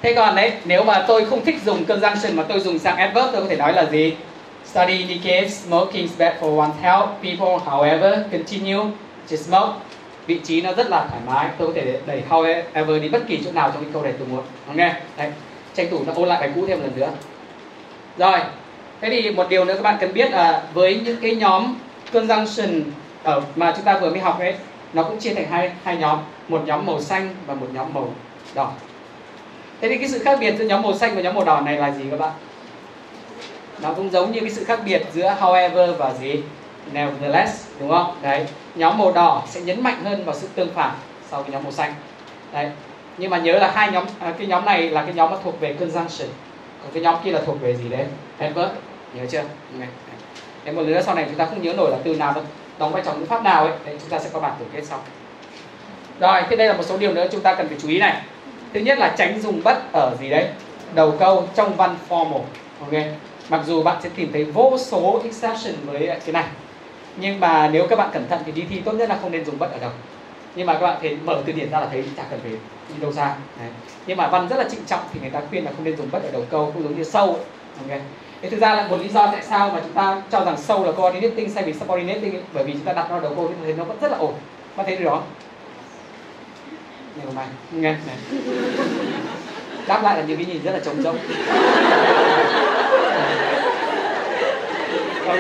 Thế 0.02 0.14
còn 0.14 0.36
đấy 0.36 0.52
nếu 0.66 0.84
mà 0.84 1.06
tôi 1.08 1.26
không 1.26 1.46
thích 1.46 1.56
dùng 1.66 1.86
conjunction 1.86 2.36
mà 2.36 2.44
tôi 2.44 2.60
dùng 2.60 2.80
sang 2.80 2.98
adverb 2.98 3.30
tôi 3.34 3.42
có 3.42 3.48
thể 3.50 3.56
nói 3.56 3.74
là 3.74 3.86
gì? 3.86 4.16
Study 4.66 4.98
indicates 4.98 5.66
smoking 5.66 6.02
is 6.02 6.18
bad 6.18 6.34
for 6.42 6.56
one's 6.56 6.82
health. 6.82 7.10
People 7.22 7.66
however 7.66 8.20
continue 8.32 8.84
to 9.32 9.38
smoke. 9.38 9.74
Vị 10.28 10.40
trí 10.44 10.62
nó 10.62 10.74
rất 10.74 10.90
là 10.90 11.06
thoải 11.10 11.22
mái. 11.28 11.50
Tôi 11.58 11.68
có 11.68 11.74
thể 11.76 12.00
đẩy 12.06 12.22
however 12.30 13.02
đi 13.02 13.10
bất 13.10 13.22
kỳ 13.28 13.40
chỗ 13.46 13.52
nào 13.52 13.72
trong 13.74 13.84
cái 13.84 13.90
câu 13.94 14.02
này 14.02 14.14
tôi 14.20 14.28
muốn 14.28 14.44
ok 14.68 14.94
đấy. 15.18 15.32
Tranh 15.76 15.88
thủ 15.92 16.00
nó 16.08 16.14
ôn 16.16 16.28
lại 16.28 16.40
bài 16.40 16.50
cũ 16.56 16.66
thêm 16.68 16.78
một 16.78 16.84
lần 16.84 17.00
nữa. 17.00 17.10
Rồi 18.18 18.40
thế 19.02 19.10
thì 19.10 19.32
một 19.32 19.50
điều 19.50 19.66
nữa 19.66 19.74
các 19.74 19.84
bạn 19.84 19.98
cần 20.00 20.14
biết 20.14 20.32
là 20.32 20.62
với 20.74 21.02
những 21.06 21.18
cái 21.22 21.36
nhóm 21.36 21.76
conjunction 22.14 22.82
ở 23.24 23.34
ờ, 23.34 23.42
mà 23.56 23.74
chúng 23.76 23.86
ta 23.86 24.00
vừa 24.00 24.10
mới 24.10 24.20
học 24.20 24.40
ấy 24.40 24.56
nó 24.94 25.04
cũng 25.04 25.20
chia 25.20 25.34
thành 25.34 25.48
hai 25.52 25.72
hai 25.84 25.98
nhóm 25.98 26.20
một 26.48 26.62
nhóm 26.66 26.86
màu 26.86 27.02
xanh 27.02 27.36
và 27.46 27.54
một 27.54 27.68
nhóm 27.74 27.94
màu 27.94 28.16
đỏ. 28.56 28.72
Thế 29.82 29.90
thì 29.90 29.98
cái 29.98 30.10
sự 30.10 30.20
khác 30.20 30.38
biệt 30.42 30.56
giữa 30.58 30.66
nhóm 30.66 30.82
màu 30.82 30.94
xanh 30.94 31.16
và 31.16 31.22
nhóm 31.22 31.36
màu 31.36 31.46
đỏ 31.46 31.62
này 31.62 31.78
là 31.78 31.92
gì 31.92 32.04
các 32.12 32.18
bạn? 32.20 32.32
Nó 33.82 33.94
cũng 33.94 34.10
giống 34.12 34.32
như 34.32 34.40
cái 34.40 34.50
sự 34.50 34.64
khác 34.64 34.80
biệt 34.86 35.02
giữa 35.14 35.36
however 35.40 35.94
và 35.98 36.14
gì? 36.14 36.44
Nevertheless 36.92 37.68
đúng 37.80 37.90
không? 37.90 38.22
Đấy 38.22 38.46
nhóm 38.76 38.98
màu 38.98 39.12
đỏ 39.12 39.44
sẽ 39.50 39.62
nhấn 39.62 39.84
mạnh 39.84 40.04
hơn 40.04 40.26
vào 40.26 40.36
sự 40.36 40.48
tương 40.56 40.74
phản 40.74 40.96
so 41.22 41.42
với 41.42 41.52
nhóm 41.52 41.64
màu 41.64 41.72
xanh. 41.72 41.94
Đấy 42.52 42.70
nhưng 43.18 43.30
mà 43.30 43.38
nhớ 43.38 43.60
là 43.60 43.72
hai 43.72 43.92
nhóm 43.92 44.06
à, 44.20 44.34
cái 44.38 44.48
nhóm 44.48 44.66
này 44.66 44.90
là 44.90 45.04
cái 45.04 45.14
nhóm 45.14 45.32
mà 45.32 45.38
thuộc 45.44 45.60
về 45.60 45.78
conjunction 45.80 46.28
còn 46.84 46.92
cái 46.94 47.04
nhóm 47.04 47.16
kia 47.24 47.32
là 47.32 47.42
thuộc 47.46 47.62
về 47.62 47.76
gì 47.76 47.90
đấy? 47.90 48.06
Adverb 48.38 48.72
nhớ 49.14 49.26
chưa? 49.32 49.44
Okay 49.74 50.03
thế 50.66 50.72
một 50.72 50.82
lần 50.82 50.92
nữa 50.92 51.02
sau 51.06 51.16
này 51.16 51.26
chúng 51.28 51.36
ta 51.36 51.46
không 51.46 51.62
nhớ 51.62 51.74
nổi 51.74 51.92
là 51.92 51.98
từ 52.04 52.16
nào 52.16 52.34
đóng 52.80 52.92
vai 52.92 53.04
trò 53.06 53.14
ngữ 53.14 53.26
pháp 53.26 53.44
nào 53.44 53.66
ấy, 53.66 53.74
đấy, 53.86 53.96
chúng 54.00 54.10
ta 54.10 54.20
sẽ 54.20 54.30
có 54.34 54.40
bản 54.40 54.54
tổng 54.60 54.68
kết 54.74 54.82
sau. 54.84 55.00
Rồi, 56.20 56.42
thế 56.50 56.56
đây 56.56 56.68
là 56.68 56.74
một 56.74 56.84
số 56.84 56.98
điều 56.98 57.14
nữa 57.14 57.28
chúng 57.32 57.42
ta 57.42 57.56
cần 57.56 57.68
phải 57.68 57.78
chú 57.82 57.88
ý 57.88 58.00
này. 58.00 58.22
Thứ 58.74 58.80
nhất 58.80 58.98
là 58.98 59.16
tránh 59.18 59.42
dùng 59.42 59.64
bất 59.64 59.92
ở 59.92 60.16
gì 60.20 60.30
đấy, 60.30 60.48
đầu 60.96 61.14
câu 61.20 61.48
trong 61.56 61.76
văn 61.76 61.96
formal 62.10 62.42
ok? 62.80 63.04
Mặc 63.50 63.62
dù 63.66 63.84
bạn 63.84 63.98
sẽ 64.04 64.10
tìm 64.16 64.32
thấy 64.34 64.44
vô 64.44 64.78
số 64.78 65.22
exception 65.24 65.76
với 65.86 66.08
cái 66.08 66.34
này, 66.34 66.46
nhưng 67.16 67.40
mà 67.40 67.70
nếu 67.74 67.88
các 67.88 67.96
bạn 67.96 68.10
cẩn 68.14 68.28
thận 68.28 68.40
thì 68.46 68.52
đi 68.52 68.64
thi 68.70 68.82
tốt 68.86 68.92
nhất 68.92 69.10
là 69.10 69.18
không 69.22 69.32
nên 69.32 69.46
dùng 69.46 69.60
bất 69.60 69.72
ở 69.72 69.78
đầu 69.82 69.92
nhưng 70.56 70.68
mà 70.68 70.74
các 70.74 70.82
bạn 70.82 70.98
thấy 71.02 71.18
mở 71.24 71.42
từ 71.46 71.54
điển 71.54 71.72
ra 71.72 71.80
là 71.80 71.88
thấy 71.92 72.04
chả 72.18 72.24
cần 72.30 72.40
phải 72.40 72.52
đi 72.90 72.96
đâu 73.02 73.14
xa. 73.14 73.36
Đấy. 73.60 73.70
nhưng 74.08 74.18
mà 74.18 74.28
văn 74.28 74.48
rất 74.48 74.56
là 74.58 74.70
trịnh 74.70 74.86
trọng 74.86 75.00
thì 75.14 75.20
người 75.20 75.30
ta 75.30 75.42
khuyên 75.50 75.66
là 75.66 75.72
không 75.76 75.84
nên 75.84 75.98
dùng 75.98 76.08
bất 76.12 76.24
ở 76.24 76.32
đầu 76.32 76.46
câu, 76.50 76.72
cũng 76.74 76.84
giống 76.84 76.98
như 76.98 77.04
sâu 77.04 77.40
ok? 77.90 78.00
Thế 78.44 78.50
thực 78.50 78.62
ra 78.62 78.76
là 78.76 78.88
một 78.88 78.98
lý 79.02 79.10
do 79.10 79.28
tại 79.32 79.42
sao 79.50 79.70
mà 79.70 79.80
chúng 79.84 79.94
ta 79.94 80.22
cho 80.32 80.46
rằng 80.46 80.58
sâu 80.58 80.86
là 80.86 80.92
coordinating 80.92 81.54
thay 81.56 81.64
vì 81.64 81.74
subordinating 81.74 82.36
ấy, 82.36 82.42
bởi 82.54 82.64
vì 82.64 82.74
chúng 82.74 82.82
ta 82.82 82.94
đặt 82.94 83.08
nó 83.10 83.20
đầu 83.20 83.34
câu 83.36 83.48
thì 83.48 83.54
thấy 83.64 83.74
nó 83.78 83.84
vẫn 83.84 83.98
rất 84.02 84.12
là 84.12 84.18
ổn. 84.18 84.34
Bạn 84.76 84.86
thấy 84.86 84.96
điều 84.96 85.10
đó 85.10 85.22
nhiều 87.16 87.32
mày. 87.36 87.46
Nghe 87.72 87.92
này. 87.92 88.18
Đáp 89.88 90.04
lại 90.04 90.18
là 90.18 90.24
những 90.28 90.38
cái 90.38 90.46
nhìn 90.46 90.64
rất 90.64 90.72
là 90.72 90.80
trống 90.80 91.02
rỗng 91.02 91.18
ok. 95.28 95.40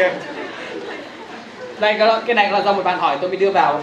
Đây 1.79 1.95
cái, 1.99 2.09
cái 2.25 2.35
này 2.35 2.51
là 2.51 2.61
do 2.61 2.73
một 2.73 2.83
bạn 2.83 2.99
hỏi 2.99 3.17
tôi 3.21 3.29
mới 3.29 3.37
đưa 3.37 3.51
vào. 3.51 3.81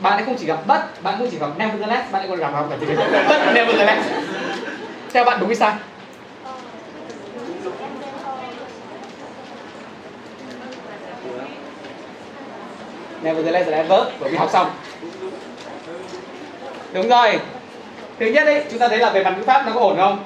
Bạn 0.00 0.12
ấy 0.12 0.24
không 0.24 0.36
chỉ 0.38 0.46
gặp 0.46 0.58
but 0.66 0.80
bạn 1.02 1.14
cũng 1.18 1.28
chỉ 1.30 1.38
gặp 1.38 1.48
nevertheless 1.58 2.12
bạn 2.12 2.22
ấy 2.22 2.28
còn 2.28 2.38
gặp 2.38 2.52
gặp 2.52 2.64
cả 2.70 2.76
chữ 2.80 2.86
but 3.28 3.54
nevertheless. 3.54 4.08
Theo 5.12 5.24
bạn 5.24 5.40
đúng 5.40 5.48
hay 5.48 5.56
sai? 5.56 5.72
Nevertheless 13.22 13.70
là 13.70 13.76
adverb 13.76 14.08
bởi 14.20 14.30
vì 14.30 14.36
học 14.36 14.50
xong. 14.52 14.70
Đúng 16.92 17.08
rồi. 17.08 17.40
Thứ 18.18 18.26
nhất 18.26 18.44
đấy 18.44 18.64
chúng 18.70 18.78
ta 18.78 18.88
thấy 18.88 18.98
là 18.98 19.10
về 19.10 19.24
mặt 19.24 19.34
ngữ 19.38 19.44
pháp 19.44 19.66
nó 19.66 19.72
có 19.72 19.80
ổn 19.80 19.96
không? 19.96 20.24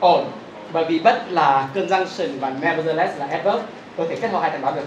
Ổn, 0.00 0.24
bởi 0.72 0.84
vì 0.84 0.98
bất 0.98 1.24
là 1.30 1.68
conjunction 1.74 2.28
và 2.40 2.52
nevertheless 2.60 3.18
là 3.18 3.26
adverb. 3.26 3.60
Có 3.96 4.04
thể 4.08 4.16
kết 4.16 4.28
hợp 4.28 4.40
hai 4.42 4.50
thằng 4.50 4.62
đó 4.62 4.72
được. 4.76 4.86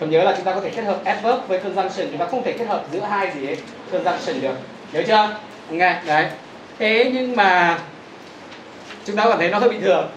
Còn 0.00 0.10
nhớ 0.10 0.22
là 0.22 0.32
chúng 0.36 0.44
ta 0.44 0.54
có 0.54 0.60
thể 0.60 0.70
kết 0.70 0.82
hợp 0.82 0.98
adverb 1.04 1.38
với 1.48 1.60
conjunction 1.60 2.06
chúng 2.10 2.18
ta 2.18 2.26
không 2.26 2.42
thể 2.44 2.52
kết 2.52 2.64
hợp 2.64 2.84
giữa 2.92 3.00
hai 3.00 3.32
gì 3.34 3.46
ấy 3.46 3.56
conjunction 3.92 4.40
được. 4.40 4.54
Nhớ 4.92 5.02
chưa? 5.06 5.28
Nghe 5.70 6.00
đấy. 6.06 6.26
Thế 6.78 7.10
nhưng 7.14 7.36
mà 7.36 7.78
chúng 9.04 9.16
ta 9.16 9.24
cảm 9.28 9.38
thấy 9.38 9.48
nó 9.50 9.58
hơi 9.58 9.68
bình 9.68 9.80
thường 9.80 10.08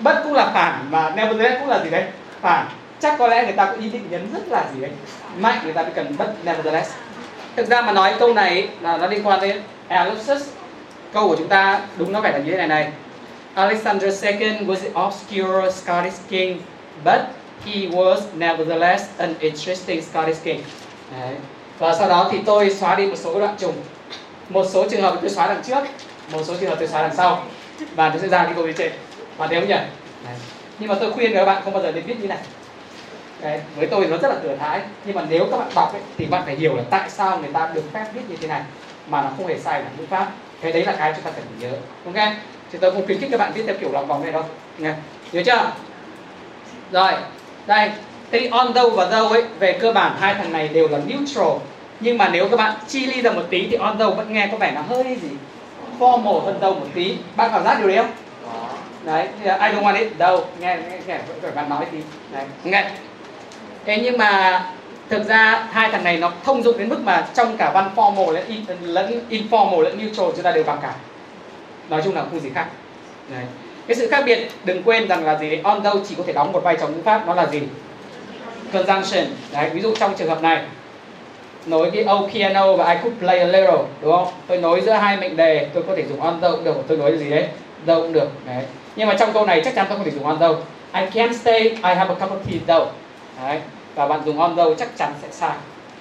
bất 0.00 0.20
cũng 0.24 0.34
là 0.34 0.50
phản 0.54 0.90
mà 0.90 1.12
nevertheless 1.16 1.60
cũng 1.60 1.68
là 1.68 1.84
gì 1.84 1.90
đấy? 1.90 2.04
Phản. 2.40 2.66
Chắc 3.00 3.14
có 3.18 3.26
lẽ 3.26 3.44
người 3.44 3.52
ta 3.52 3.70
cũng 3.70 3.80
ý 3.80 3.90
định 3.90 4.06
nhấn 4.10 4.32
rất 4.34 4.48
là 4.48 4.64
gì 4.74 4.80
đấy 4.80 4.90
mạnh, 5.38 5.58
người 5.64 5.72
ta 5.72 5.82
mới 5.82 5.90
cần 5.94 6.16
bất 6.18 6.44
nevertheless. 6.44 6.90
Thực 7.56 7.68
ra 7.68 7.82
mà 7.82 7.92
nói 7.92 8.14
câu 8.18 8.34
này 8.34 8.68
là 8.80 8.96
nó 8.96 9.06
liên 9.06 9.26
quan 9.26 9.40
đến 9.40 9.62
Alexis. 9.88 10.48
Câu 11.12 11.28
của 11.28 11.36
chúng 11.36 11.48
ta 11.48 11.80
đúng 11.96 12.12
nó 12.12 12.20
phải 12.20 12.32
là 12.32 12.38
như 12.38 12.50
thế 12.50 12.56
này 12.56 12.68
này. 12.68 12.92
Alexander 13.54 14.24
II 14.24 14.32
was 14.66 14.76
the 14.76 14.90
obscure 15.06 15.70
Scottish 15.70 16.28
king, 16.28 16.58
but 17.04 17.20
he 17.64 17.72
was 17.72 18.20
nevertheless 18.34 19.04
an 19.18 19.34
interesting 19.40 20.02
Scottish 20.02 20.44
king. 20.44 20.60
Đấy. 21.20 21.34
và 21.78 21.94
sau 21.94 22.08
đó 22.08 22.28
thì 22.32 22.38
tôi 22.46 22.70
xóa 22.70 22.94
đi 22.94 23.06
một 23.06 23.16
số 23.16 23.40
đoạn 23.40 23.54
trùng. 23.58 23.74
Một 24.48 24.66
số 24.70 24.88
trường 24.90 25.02
hợp 25.02 25.18
tôi 25.20 25.30
xóa 25.30 25.46
đằng 25.46 25.62
trước, 25.62 25.78
một 26.32 26.42
số 26.44 26.54
trường 26.60 26.70
hợp 26.70 26.76
tôi 26.78 26.88
xóa 26.88 27.02
đằng 27.02 27.16
sau. 27.16 27.44
Và 27.94 28.08
nó 28.08 28.14
sẽ 28.22 28.28
ra 28.28 28.44
cái 28.44 28.52
câu 28.54 28.66
như 28.66 28.72
trên. 28.72 28.92
Hoàn 29.36 29.50
thế 29.50 29.60
không 29.60 29.68
nhỉ? 29.68 29.74
Đấy. 30.24 30.34
nhưng 30.78 30.88
mà 30.88 30.94
tôi 31.00 31.12
khuyên 31.12 31.34
các 31.34 31.44
bạn 31.44 31.62
không 31.64 31.72
bao 31.72 31.82
giờ 31.82 31.92
nên 31.92 32.04
viết 32.04 32.20
như 32.20 32.28
này. 32.28 32.38
Đấy, 33.40 33.60
với 33.76 33.86
tôi 33.86 34.06
nó 34.06 34.16
rất 34.16 34.28
là 34.28 34.36
thừa 34.42 34.56
thái. 34.60 34.80
Nhưng 35.04 35.16
mà 35.16 35.22
nếu 35.28 35.46
các 35.50 35.56
bạn 35.56 35.68
đọc 35.74 35.92
ấy, 35.92 36.02
thì 36.18 36.26
bạn 36.26 36.42
phải 36.44 36.54
hiểu 36.54 36.76
là 36.76 36.82
tại 36.90 37.10
sao 37.10 37.38
người 37.38 37.50
ta 37.52 37.70
được 37.74 37.84
phép 37.92 38.04
viết 38.14 38.22
như 38.28 38.36
thế 38.36 38.48
này 38.48 38.62
mà 39.08 39.22
nó 39.22 39.28
không 39.36 39.46
hề 39.46 39.58
sai 39.58 39.82
về 39.82 39.88
ngữ 39.98 40.04
pháp. 40.10 40.26
Cái 40.60 40.72
đấy 40.72 40.84
là 40.84 40.94
cái 40.98 41.12
chúng 41.14 41.24
ta 41.24 41.30
cần 41.30 41.44
phải 41.44 41.68
nhớ 41.68 41.76
ok? 42.04 42.34
Thì 42.72 42.78
tôi 42.78 42.90
không 42.92 43.06
khuyến 43.06 43.20
khích 43.20 43.30
các 43.30 43.40
bạn 43.40 43.52
viết 43.54 43.62
theo 43.66 43.74
kiểu 43.80 43.92
lòng 43.92 44.06
vòng 44.06 44.22
này 44.22 44.32
đâu 44.32 44.42
nghe 44.78 44.94
nhớ 45.32 45.42
chưa? 45.46 45.70
Rồi 46.92 47.12
đây 47.66 47.90
thế 48.30 48.40
thì 48.40 48.48
on 48.48 48.74
though 48.74 48.94
và 48.94 49.06
though 49.10 49.32
ấy 49.32 49.44
về 49.58 49.78
cơ 49.80 49.92
bản 49.92 50.16
hai 50.20 50.34
thằng 50.34 50.52
này 50.52 50.68
đều 50.68 50.88
là 50.88 50.98
neutral. 51.06 51.58
Nhưng 52.00 52.18
mà 52.18 52.28
nếu 52.28 52.48
các 52.48 52.56
bạn 52.56 52.76
chi 52.88 53.06
ly 53.06 53.22
ra 53.22 53.30
một 53.30 53.42
tí 53.50 53.68
thì 53.70 53.76
on 53.76 53.98
though 53.98 54.16
vẫn 54.16 54.32
nghe 54.32 54.48
có 54.52 54.56
vẻ 54.56 54.72
nó 54.74 54.80
hơi 54.80 55.16
gì 55.22 55.28
formal 55.98 56.40
hơn 56.40 56.58
though 56.60 56.78
một 56.80 56.86
tí. 56.94 57.16
Bạn 57.36 57.50
cảm 57.52 57.64
giác 57.64 57.78
điều 57.78 57.88
đấy 57.88 57.96
không? 57.96 58.10
Đấy 59.04 59.28
I 59.42 59.48
don't 59.48 59.82
want 59.82 59.98
it. 59.98 60.18
Đâu 60.18 60.44
nghe 60.60 60.78
nghe, 60.90 60.98
nghe 61.06 61.18
bạn 61.54 61.68
nói 61.68 61.86
thì 61.92 61.98
đấy 62.32 62.44
nghe 62.64 62.90
thế 63.86 64.00
nhưng 64.02 64.18
mà 64.18 64.62
thực 65.08 65.28
ra 65.28 65.68
hai 65.70 65.90
thằng 65.90 66.04
này 66.04 66.16
nó 66.16 66.32
thông 66.44 66.62
dụng 66.62 66.78
đến 66.78 66.88
mức 66.88 67.00
mà 67.04 67.26
trong 67.34 67.56
cả 67.56 67.70
văn 67.74 67.90
formal 67.96 68.30
lẫn, 68.30 68.44
in, 68.48 68.64
lẫn 68.82 69.20
informal 69.30 69.80
lẫn 69.80 69.98
neutral 69.98 70.26
chúng 70.34 70.42
ta 70.42 70.52
đều 70.52 70.64
bằng 70.64 70.78
cả. 70.82 70.94
Nói 71.90 72.02
chung 72.04 72.14
là 72.14 72.22
không 72.22 72.40
gì 72.40 72.50
khác. 72.54 72.66
Đấy. 73.30 73.44
cái 73.86 73.96
sự 73.96 74.08
khác 74.08 74.22
biệt 74.26 74.48
đừng 74.64 74.82
quên 74.82 75.08
rằng 75.08 75.24
là 75.24 75.38
gì 75.38 75.60
on 75.64 75.82
though 75.82 76.08
chỉ 76.08 76.14
có 76.14 76.24
thể 76.26 76.32
đóng 76.32 76.52
một 76.52 76.60
vai 76.62 76.76
trò 76.80 76.88
ngữ 76.88 77.02
pháp 77.04 77.26
nó 77.26 77.34
là 77.34 77.46
gì? 77.46 77.62
Conjunction. 78.72 79.24
Đấy 79.52 79.70
ví 79.70 79.80
dụ 79.80 79.94
trong 79.94 80.14
trường 80.14 80.28
hợp 80.28 80.42
này 80.42 80.62
nối 81.66 81.90
cái 81.90 82.04
oh 82.14 82.32
piano 82.32 82.76
và 82.76 82.92
I 82.92 82.98
could 83.02 83.18
play 83.18 83.38
a 83.38 83.46
little 83.46 83.78
đúng 84.02 84.12
không? 84.12 84.28
Tôi 84.46 84.58
nối 84.58 84.80
giữa 84.80 84.92
hai 84.92 85.16
mệnh 85.16 85.36
đề 85.36 85.68
tôi 85.74 85.82
có 85.82 85.94
thể 85.96 86.04
dùng 86.08 86.20
on 86.20 86.38
cũng 86.40 86.64
được 86.64 86.76
tôi 86.88 86.98
nối 86.98 87.10
là 87.12 87.18
gì 87.18 87.30
đấy? 87.30 87.46
Though 87.86 88.02
cũng 88.02 88.12
được. 88.12 88.28
Đấy. 88.46 88.64
Nhưng 88.96 89.08
mà 89.08 89.16
trong 89.18 89.32
câu 89.32 89.46
này 89.46 89.62
chắc 89.64 89.74
chắn 89.74 89.86
tôi 89.88 89.98
không 89.98 90.06
thể 90.06 90.12
dùng 90.12 90.24
on 90.24 90.38
I 90.92 91.02
can't 91.12 91.32
stay 91.32 91.60
I 91.62 91.94
have 91.94 92.08
a 92.08 92.14
cup 92.14 92.30
of 92.30 92.38
tea 92.50 92.58
though. 92.66 92.88
Đấy 93.42 93.60
và 93.96 94.08
bạn 94.08 94.20
dùng 94.26 94.40
on 94.40 94.56
though 94.56 94.78
chắc 94.78 94.88
chắn 94.96 95.12
sẽ 95.22 95.28
sai. 95.30 95.56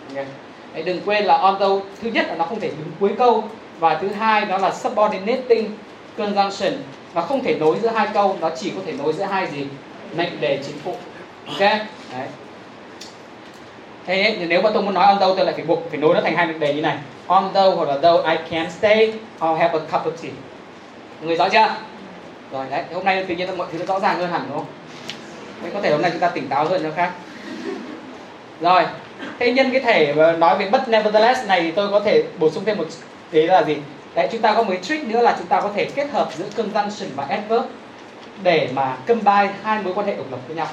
Okay. 0.10 0.26
Đấy, 0.74 0.84
đừng 0.84 1.02
quên 1.06 1.24
là 1.24 1.38
on 1.38 1.60
though 1.60 1.86
thứ 2.02 2.10
nhất 2.10 2.26
là 2.28 2.36
nó 2.36 2.46
không 2.46 2.60
thể 2.60 2.68
đứng 2.68 2.92
cuối 3.00 3.12
câu 3.18 3.44
và 3.80 3.96
thứ 3.96 4.08
hai 4.08 4.46
đó 4.46 4.58
là 4.58 4.72
subordinating 4.72 5.72
conjunction 6.18 6.72
nó 7.14 7.22
không 7.22 7.44
thể 7.44 7.56
nối 7.60 7.80
giữa 7.80 7.90
hai 7.90 8.08
câu 8.14 8.38
nó 8.42 8.50
chỉ 8.58 8.70
có 8.70 8.82
thể 8.86 8.94
nối 8.94 9.14
giữa 9.14 9.24
hai 9.24 9.48
gì? 9.48 9.68
Mệnh 10.16 10.42
đề 10.42 10.60
chính 10.66 10.76
phụ 10.84 10.96
ok? 11.48 11.60
Đấy. 11.60 12.28
Thế 14.06 14.38
nếu 14.48 14.62
mà 14.62 14.70
tôi 14.74 14.84
muốn 14.84 14.94
nói 14.94 15.06
on 15.06 15.20
though 15.20 15.38
tôi 15.38 15.46
lại 15.46 15.56
phải 15.56 15.66
buộc 15.66 15.90
phải 15.90 15.98
nối 15.98 16.14
nó 16.14 16.22
thành 16.22 16.36
hai 16.36 16.48
mệnh 16.48 16.60
đề 16.60 16.74
như 16.74 16.82
này. 16.82 16.98
On 17.28 17.54
though 17.54 17.78
hoặc 17.78 17.90
là 17.90 17.98
though 18.02 18.30
I 18.30 18.38
can 18.50 18.72
stay 18.72 19.14
or 19.46 19.60
have 19.60 19.80
a 19.80 19.80
cup 19.80 20.06
of 20.06 20.12
tea. 20.22 20.32
Người 21.22 21.36
rõ 21.36 21.50
chưa? 21.50 21.76
Rồi 22.52 22.66
đấy. 22.70 22.84
Hôm 22.94 23.06
nay 23.06 23.26
tự 23.28 23.36
nhiên 23.36 23.58
mọi 23.58 23.68
thứ 23.72 23.80
nó 23.80 23.86
rõ 23.86 24.00
ràng 24.00 24.18
hơn 24.18 24.32
hẳn 24.32 24.42
đúng 24.50 24.58
không? 24.58 24.68
Đấy, 25.62 25.72
có 25.74 25.82
thể 25.82 25.92
hôm 25.92 26.02
nay 26.02 26.12
chúng 26.12 26.20
ta 26.20 26.30
tỉnh 26.30 26.48
táo 26.48 26.66
hơn 26.66 26.84
cho 26.84 26.92
khác 26.96 27.12
rồi, 28.62 28.84
thế 29.40 29.52
nhân 29.52 29.72
cái 29.72 29.82
thể 29.82 30.14
nói 30.38 30.58
về 30.58 30.70
but 30.70 30.88
nevertheless 30.88 31.48
này 31.48 31.62
thì 31.62 31.72
tôi 31.72 31.90
có 31.92 32.00
thể 32.00 32.24
bổ 32.40 32.50
sung 32.50 32.66
thêm 32.66 32.78
một 32.78 32.86
thế 33.32 33.48
là 33.48 33.64
gì? 33.64 33.78
Đấy, 34.16 34.28
chúng 34.32 34.42
ta 34.42 34.54
có 34.54 34.64
một 34.64 34.70
cái 34.70 34.82
trick 34.82 35.08
nữa 35.08 35.22
là 35.22 35.36
chúng 35.38 35.48
ta 35.48 35.62
có 35.62 35.70
thể 35.76 35.86
kết 35.86 36.12
hợp 36.12 36.30
giữa 36.38 36.46
conjunction 36.58 37.08
và 37.16 37.26
adverb 37.30 37.66
để 38.44 38.70
mà 38.74 38.98
combine 39.08 39.50
hai 39.64 39.84
mối 39.84 39.94
quan 39.94 40.08
hệ 40.08 40.16
độc 40.16 40.26
lập 40.32 40.40
với 40.48 40.56
nhau. 40.56 40.68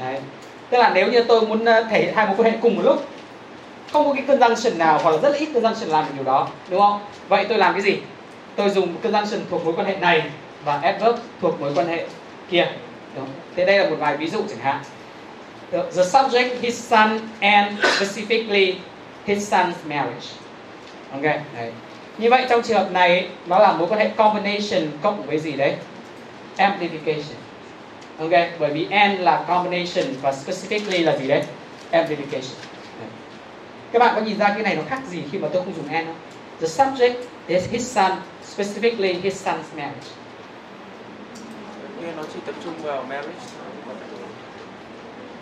Đấy, 0.00 0.16
tức 0.70 0.78
là 0.78 0.90
nếu 0.94 1.12
như 1.12 1.22
tôi 1.22 1.40
muốn 1.40 1.64
ờ, 1.64 1.82
thể 1.90 2.02
hiện 2.02 2.14
hai 2.14 2.26
mối 2.26 2.36
quan 2.38 2.52
hệ 2.52 2.58
cùng 2.62 2.76
một 2.76 2.82
lúc, 2.84 3.04
không 3.92 4.04
có 4.04 4.14
cái 4.14 4.24
conjunction 4.26 4.78
nào 4.78 5.00
hoặc 5.02 5.10
là 5.10 5.18
rất 5.18 5.28
là 5.28 5.38
ít 5.38 5.48
conjunction 5.54 5.88
làm 5.88 6.04
được 6.04 6.10
điều 6.14 6.24
đó, 6.24 6.48
đúng 6.70 6.80
không? 6.80 7.00
Vậy 7.28 7.46
tôi 7.48 7.58
làm 7.58 7.72
cái 7.72 7.82
gì? 7.82 7.96
Tôi 8.56 8.70
dùng 8.70 8.94
conjunction 9.02 9.38
thuộc 9.50 9.64
mối 9.64 9.74
quan 9.76 9.86
hệ 9.86 9.96
này 9.96 10.22
và 10.64 10.78
adverb 10.82 11.16
thuộc 11.40 11.60
mối 11.60 11.72
quan 11.74 11.88
hệ 11.88 12.06
kia, 12.50 12.66
đúng 13.14 13.24
không? 13.24 13.34
thế 13.56 13.64
đây 13.64 13.78
là 13.78 13.90
một 13.90 13.96
vài 13.98 14.16
ví 14.16 14.28
dụ 14.28 14.42
chẳng 14.48 14.58
hạn 14.58 14.78
the, 15.70 15.82
the 15.94 16.04
subject 16.04 16.60
his 16.60 16.76
son 16.76 17.30
and 17.42 17.78
specifically 17.78 18.80
his 19.24 19.52
son's 19.52 19.76
marriage. 19.86 20.26
Ok 21.12 21.22
đấy. 21.22 21.72
như 22.18 22.30
vậy 22.30 22.46
trong 22.48 22.62
trường 22.62 22.78
hợp 22.78 22.92
này 22.92 23.28
nó 23.46 23.58
là 23.58 23.72
mối 23.72 23.88
quan 23.88 24.00
hệ 24.00 24.10
combination 24.16 24.90
cộng 25.02 25.26
với 25.26 25.38
gì 25.38 25.52
đấy? 25.52 25.76
Amplification. 26.56 27.36
Ok 28.18 28.30
bởi 28.58 28.72
vì 28.72 28.86
and 28.90 29.20
là 29.20 29.44
combination 29.48 30.14
và 30.22 30.30
specifically 30.30 31.04
là 31.04 31.16
gì 31.16 31.28
đấy? 31.28 31.42
Amplification. 31.90 32.56
Đấy. 33.00 33.08
các 33.92 33.98
bạn 33.98 34.14
có 34.14 34.20
nhìn 34.20 34.38
ra 34.38 34.48
cái 34.48 34.62
này 34.62 34.76
nó 34.76 34.82
khác 34.88 35.00
gì 35.08 35.22
khi 35.32 35.38
mà 35.38 35.48
tôi 35.52 35.62
không 35.64 35.74
dùng 35.76 35.88
and 35.88 36.06
không? 36.06 36.16
The 36.60 36.66
subject 36.66 37.14
is 37.46 37.68
his 37.70 37.92
son 37.92 38.12
specifically 38.56 39.20
his 39.22 39.46
son's 39.46 39.76
marriage. 39.76 40.08
Nghe 42.02 42.12
nó 42.16 42.22
chỉ 42.34 42.40
tập 42.46 42.54
trung 42.64 42.74
vào 42.82 43.04
marriage 43.08 43.57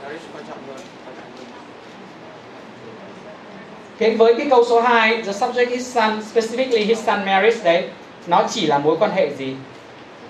marriage 0.06 0.24
với 4.16 4.34
cái 4.34 4.46
câu 4.50 4.64
số 4.64 4.80
2 4.80 5.22
the 5.22 5.32
subject 5.32 5.70
his 5.70 5.94
son 5.94 6.20
specifically 6.34 6.86
his 6.86 7.04
son 7.04 7.26
marriage 7.26 7.64
đấy, 7.64 7.84
nó 8.26 8.44
chỉ 8.50 8.66
là 8.66 8.78
mối 8.78 8.96
quan 9.00 9.10
hệ 9.10 9.30
gì? 9.36 9.54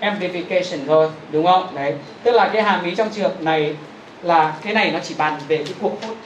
Amplification 0.01 0.79
thôi, 0.87 1.09
đúng 1.31 1.47
không? 1.47 1.75
Đấy, 1.75 1.95
tức 2.23 2.33
là 2.33 2.51
cái 2.53 2.63
hàm 2.63 2.85
ý 2.85 2.95
trong 2.95 3.11
trường 3.11 3.25
hợp 3.25 3.43
này 3.43 3.77
là 4.23 4.55
cái 4.63 4.75
này 4.75 4.91
nó 4.91 4.99
chỉ 5.03 5.15
bàn 5.19 5.41
về 5.49 5.57
cái 5.57 5.75
cuộc 5.81 6.03
hôn 6.03 6.17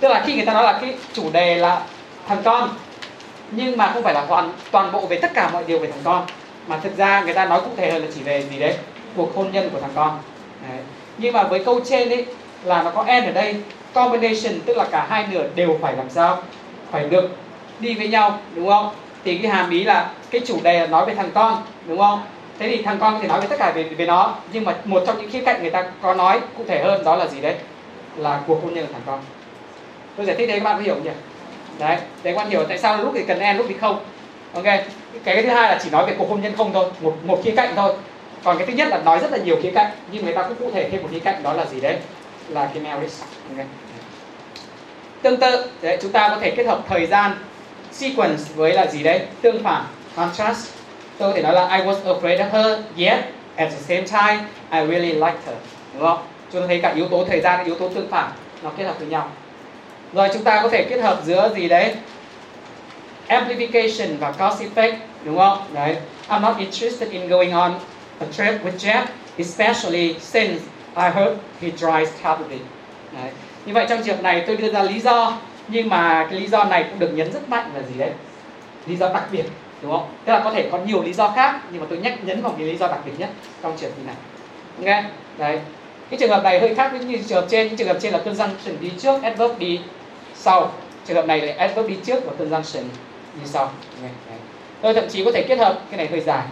tức 0.00 0.08
là 0.08 0.22
khi 0.26 0.34
người 0.34 0.46
ta 0.46 0.52
nói 0.52 0.64
là 0.64 0.78
cái 0.80 0.94
chủ 1.12 1.30
đề 1.32 1.56
là 1.56 1.82
thằng 2.28 2.42
con, 2.44 2.70
nhưng 3.50 3.76
mà 3.76 3.90
không 3.94 4.02
phải 4.02 4.14
là 4.14 4.20
hoàn 4.20 4.52
toàn 4.70 4.92
bộ 4.92 5.06
về 5.06 5.18
tất 5.18 5.30
cả 5.34 5.50
mọi 5.52 5.64
điều 5.66 5.78
về 5.78 5.90
thằng 5.90 6.00
con, 6.04 6.26
mà 6.66 6.78
thực 6.78 6.96
ra 6.96 7.20
người 7.20 7.34
ta 7.34 7.46
nói 7.46 7.60
cụ 7.60 7.70
thể 7.76 7.92
hơn 7.92 8.02
là 8.02 8.08
chỉ 8.14 8.22
về 8.22 8.44
gì 8.50 8.58
đấy, 8.58 8.76
cuộc 9.16 9.34
hôn 9.34 9.52
nhân 9.52 9.70
của 9.72 9.80
thằng 9.80 9.92
con. 9.94 10.18
Đấy 10.68 10.78
nhưng 11.22 11.32
mà 11.32 11.42
với 11.42 11.64
câu 11.64 11.80
trên 11.84 12.08
ấy 12.08 12.26
là 12.64 12.82
nó 12.82 12.90
có 12.90 13.02
n 13.02 13.24
ở 13.24 13.32
đây. 13.32 13.54
Combination 13.94 14.60
tức 14.66 14.76
là 14.76 14.84
cả 14.84 15.06
hai 15.10 15.26
nửa 15.30 15.44
đều 15.54 15.78
phải 15.82 15.96
làm 15.96 16.10
sao? 16.10 16.42
Phải 16.90 17.04
được 17.04 17.30
đi 17.78 17.94
với 17.94 18.08
nhau 18.08 18.38
đúng 18.54 18.68
không? 18.68 18.90
Thì 19.24 19.38
cái 19.38 19.50
hàm 19.50 19.70
ý 19.70 19.84
là 19.84 20.10
cái 20.30 20.40
chủ 20.46 20.58
đề 20.62 20.80
là 20.80 20.86
nói 20.86 21.06
về 21.06 21.14
thằng 21.14 21.30
con 21.34 21.62
đúng 21.86 21.98
không? 21.98 22.22
Thế 22.58 22.68
thì 22.68 22.82
thằng 22.82 22.96
con 23.00 23.14
có 23.14 23.20
thể 23.20 23.28
nói 23.28 23.40
về 23.40 23.46
tất 23.46 23.56
cả 23.58 23.72
về 23.74 23.82
về 23.82 24.06
nó 24.06 24.34
nhưng 24.52 24.64
mà 24.64 24.74
một 24.84 25.02
trong 25.06 25.18
những 25.20 25.30
khía 25.30 25.40
cạnh 25.40 25.62
người 25.62 25.70
ta 25.70 25.84
có 26.02 26.14
nói 26.14 26.40
cụ 26.58 26.64
thể 26.68 26.82
hơn 26.82 27.04
đó 27.04 27.16
là 27.16 27.26
gì 27.26 27.40
đấy? 27.40 27.54
Là 28.16 28.40
cuộc 28.46 28.62
hôn 28.62 28.74
nhân 28.74 28.86
của 28.86 28.92
thằng 28.92 29.02
con. 29.06 29.20
Tôi 30.16 30.26
giải 30.26 30.36
thích 30.36 30.46
đấy 30.46 30.60
các 30.60 30.64
bạn 30.64 30.76
có 30.76 30.82
hiểu 30.82 30.94
không 30.94 31.04
nhỉ? 31.04 31.10
Đấy 31.78 31.96
để 32.22 32.32
các 32.32 32.36
bạn 32.36 32.50
hiểu 32.50 32.64
tại 32.68 32.78
sao 32.78 32.96
lúc 32.96 33.12
thì 33.14 33.22
cần 33.22 33.38
en 33.38 33.56
lúc 33.56 33.66
thì 33.68 33.74
không. 33.80 34.00
Ok 34.54 34.64
cái, 34.64 34.84
cái 35.24 35.42
thứ 35.42 35.48
hai 35.48 35.68
là 35.68 35.78
chỉ 35.84 35.90
nói 35.90 36.06
về 36.06 36.14
cuộc 36.18 36.30
hôn 36.30 36.42
nhân 36.42 36.52
không 36.56 36.72
thôi 36.72 36.84
một 37.00 37.14
một 37.24 37.40
khía 37.44 37.52
cạnh 37.56 37.72
thôi 37.76 37.94
còn 38.44 38.58
cái 38.58 38.66
thứ 38.66 38.72
nhất 38.72 38.88
là 38.88 38.98
nói 39.04 39.18
rất 39.18 39.32
là 39.32 39.38
nhiều 39.38 39.58
khía 39.62 39.70
cạnh 39.74 39.90
nhưng 40.12 40.24
người 40.24 40.34
ta 40.34 40.42
cũng 40.42 40.54
cụ 40.54 40.70
thể 40.74 40.88
thêm 40.90 41.02
một 41.02 41.08
khía 41.12 41.18
cạnh 41.18 41.42
đó 41.42 41.52
là 41.52 41.66
gì 41.66 41.80
đấy? 41.80 41.96
Là 42.48 42.70
cái 42.74 42.82
marriage 42.82 43.14
okay. 43.50 43.66
tương 45.22 45.40
tự 45.40 45.64
đấy, 45.82 45.98
chúng 46.02 46.12
ta 46.12 46.28
có 46.28 46.36
thể 46.40 46.50
kết 46.50 46.66
hợp 46.66 46.80
thời 46.88 47.06
gian 47.06 47.36
sequence 47.92 48.42
với 48.54 48.72
là 48.72 48.86
gì 48.86 49.02
đấy? 49.02 49.20
Tương 49.42 49.62
phản 49.62 49.84
contrast. 50.16 50.68
Tôi 51.18 51.30
có 51.30 51.36
thể 51.36 51.42
nói 51.42 51.54
là 51.54 51.76
I 51.76 51.82
was 51.82 51.96
afraid 52.04 52.38
of 52.38 52.50
her 52.50 52.78
yet 52.96 53.18
at 53.56 53.70
the 53.70 53.76
same 53.76 54.02
time 54.02 54.44
I 54.70 54.86
really 54.86 55.12
liked 55.12 55.46
her. 55.46 55.56
Đúng 55.94 56.02
không? 56.02 56.18
Chúng 56.52 56.60
ta 56.60 56.66
thấy 56.66 56.80
cả 56.82 56.92
yếu 56.96 57.08
tố 57.08 57.24
thời 57.24 57.40
gian 57.40 57.64
yếu 57.64 57.74
tố 57.74 57.88
tương 57.88 58.08
phản 58.08 58.30
nó 58.62 58.70
kết 58.76 58.84
hợp 58.84 58.98
với 58.98 59.08
nhau. 59.08 59.28
Rồi 60.12 60.28
chúng 60.32 60.44
ta 60.44 60.62
có 60.62 60.68
thể 60.68 60.84
kết 60.84 61.00
hợp 61.00 61.20
giữa 61.24 61.50
gì 61.54 61.68
đấy? 61.68 61.94
Amplification 63.28 64.18
và 64.20 64.32
cause 64.32 64.64
effect 64.64 64.94
đúng 65.24 65.38
không? 65.38 65.58
Đấy. 65.74 65.96
I'm 66.28 66.40
not 66.40 66.58
interested 66.58 67.10
in 67.10 67.28
going 67.28 67.52
on 67.52 67.72
a 68.22 68.32
trip 68.32 68.64
with 68.64 68.78
Jeff, 68.78 69.06
especially 69.38 70.14
since 70.20 70.60
I 70.96 71.10
heard 71.10 71.38
he 71.60 71.70
drives 71.70 72.10
terribly 72.22 72.58
đấy. 73.12 73.30
như 73.66 73.72
vậy 73.72 73.86
trong 73.88 74.02
trường 74.02 74.16
hợp 74.16 74.22
này 74.22 74.44
tôi 74.46 74.56
đưa 74.56 74.72
ra 74.72 74.82
lý 74.82 75.00
do, 75.00 75.38
nhưng 75.68 75.88
mà 75.88 76.26
cái 76.30 76.40
lý 76.40 76.46
do 76.46 76.64
này 76.64 76.86
cũng 76.90 76.98
được 76.98 77.10
nhấn 77.14 77.32
rất 77.32 77.48
mạnh 77.48 77.70
là 77.74 77.82
gì 77.82 77.98
đấy? 77.98 78.10
Lý 78.86 78.96
do 78.96 79.08
đặc 79.08 79.28
biệt, 79.32 79.44
đúng 79.82 79.90
không? 79.90 80.08
Tức 80.24 80.32
là 80.32 80.40
có 80.44 80.50
thể 80.50 80.68
có 80.72 80.78
nhiều 80.78 81.02
lý 81.02 81.12
do 81.12 81.32
khác, 81.36 81.60
nhưng 81.72 81.80
mà 81.80 81.86
tôi 81.90 81.98
nhắc 81.98 82.24
nhấn 82.24 82.42
vào 82.42 82.52
cái 82.58 82.66
lý 82.66 82.76
do 82.76 82.88
đặc 82.88 82.98
biệt 83.04 83.12
nhất 83.18 83.28
trong 83.62 83.76
trường 83.80 83.90
hợp 83.90 84.02
này. 84.06 84.14
Ok, 84.78 85.04
đấy. 85.38 85.58
Cái 86.10 86.18
trường 86.18 86.30
hợp 86.30 86.42
này 86.44 86.60
hơi 86.60 86.74
khác 86.74 86.92
với 86.92 87.04
như 87.04 87.18
trường 87.28 87.40
hợp 87.40 87.46
trên. 87.50 87.68
Những 87.68 87.76
trường 87.76 87.88
hợp 87.88 87.96
trên 88.00 88.12
là 88.12 88.20
conjunction 88.24 88.80
đi 88.80 88.90
trước 88.98 89.22
adverb 89.22 89.58
đi 89.58 89.80
sau. 90.34 90.72
Trường 91.06 91.16
hợp 91.16 91.26
này 91.26 91.40
là 91.40 91.54
adverb 91.58 91.88
đi 91.88 91.96
trước 92.04 92.24
và 92.26 92.32
conjunction 92.38 92.82
đi 93.40 93.46
sau. 93.46 93.64
Okay. 93.64 94.10
đấy. 94.30 94.38
tôi 94.80 94.94
thậm 94.94 95.04
chí 95.08 95.24
có 95.24 95.32
thể 95.32 95.44
kết 95.48 95.58
hợp, 95.58 95.78
cái 95.90 95.98
này 95.98 96.06
hơi 96.06 96.20
dài 96.20 96.42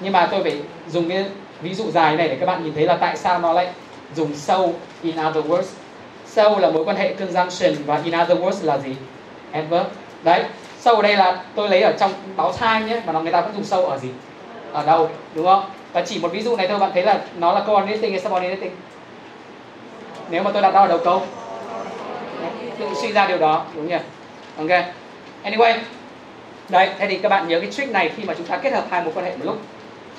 nhưng 0.00 0.12
mà 0.12 0.28
tôi 0.30 0.42
phải 0.42 0.56
dùng 0.88 1.08
cái 1.08 1.24
ví 1.60 1.74
dụ 1.74 1.90
dài 1.90 2.16
này 2.16 2.28
để 2.28 2.36
các 2.40 2.46
bạn 2.46 2.64
nhìn 2.64 2.74
thấy 2.74 2.84
là 2.84 2.96
tại 2.96 3.16
sao 3.16 3.38
nó 3.38 3.52
lại 3.52 3.68
dùng 4.14 4.34
so 4.34 4.58
in 5.02 5.16
other 5.28 5.44
words. 5.44 5.66
So 6.26 6.48
là 6.48 6.70
mối 6.70 6.84
quan 6.84 6.96
hệ 6.96 7.14
conjunction 7.14 7.74
và 7.86 8.00
in 8.04 8.14
other 8.22 8.38
words 8.38 8.66
là 8.66 8.78
gì? 8.78 8.96
Adverb. 9.52 9.86
Đấy, 10.22 10.44
sâu 10.80 10.96
ở 10.96 11.02
đây 11.02 11.16
là 11.16 11.42
tôi 11.54 11.68
lấy 11.68 11.82
ở 11.82 11.92
trong 11.92 12.12
báo 12.36 12.52
Time 12.52 12.80
nhé, 12.80 13.02
mà 13.06 13.12
nó 13.12 13.20
người 13.20 13.32
ta 13.32 13.40
vẫn 13.40 13.52
dùng 13.54 13.64
sâu 13.64 13.86
ở 13.86 13.98
gì? 13.98 14.08
Ở 14.72 14.86
đâu, 14.86 15.08
đúng 15.34 15.46
không? 15.46 15.64
Và 15.92 16.02
chỉ 16.02 16.18
một 16.18 16.28
ví 16.32 16.42
dụ 16.42 16.56
này 16.56 16.68
thôi, 16.68 16.78
bạn 16.78 16.90
thấy 16.94 17.02
là 17.02 17.20
nó 17.38 17.52
là 17.52 17.60
coordinating 17.60 18.10
hay 18.10 18.20
subordinating? 18.20 18.70
Nếu 20.30 20.42
mà 20.42 20.50
tôi 20.50 20.62
đặt 20.62 20.74
nó 20.74 20.80
ở 20.80 20.88
đầu 20.88 20.98
câu. 21.04 21.22
Tự 22.78 22.86
suy 23.02 23.12
ra 23.12 23.26
điều 23.26 23.38
đó, 23.38 23.64
đúng 23.74 23.88
nhỉ? 23.88 23.98
Ok. 24.58 24.84
Anyway, 25.44 25.78
đấy, 26.68 26.88
thế 26.98 27.06
thì 27.08 27.18
các 27.18 27.28
bạn 27.28 27.48
nhớ 27.48 27.60
cái 27.60 27.70
trick 27.70 27.92
này 27.92 28.10
khi 28.16 28.24
mà 28.24 28.34
chúng 28.34 28.46
ta 28.46 28.56
kết 28.56 28.72
hợp 28.72 28.84
hai 28.90 29.02
mối 29.02 29.12
quan 29.14 29.24
hệ 29.24 29.36
một 29.36 29.44
lúc 29.44 29.58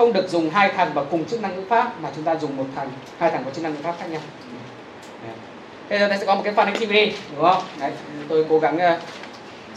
không 0.01 0.13
được 0.13 0.29
dùng 0.29 0.49
hai 0.49 0.69
thằng 0.69 0.91
và 0.93 1.03
cùng 1.11 1.25
chức 1.25 1.41
năng 1.41 1.55
ngữ 1.55 1.61
pháp 1.69 2.01
mà 2.01 2.09
chúng 2.15 2.23
ta 2.23 2.35
dùng 2.35 2.57
một 2.57 2.65
thằng 2.75 2.91
hai 3.19 3.31
thằng 3.31 3.41
có 3.45 3.51
chức 3.51 3.63
năng 3.63 3.73
ngữ 3.73 3.79
pháp 3.83 3.95
khác 3.99 4.05
nhau. 4.09 4.21
Đấy. 5.23 5.35
bây 5.89 5.99
giờ 5.99 6.07
ta 6.07 6.17
sẽ 6.17 6.25
có 6.25 6.35
một 6.35 6.41
cái 6.43 6.53
fun 6.53 6.65
activity 6.65 7.17
đúng 7.35 7.45
không? 7.45 7.63
Đấy 7.79 7.91
tôi 8.29 8.45
cố 8.49 8.59
gắng 8.59 8.75
uh, 8.75 8.99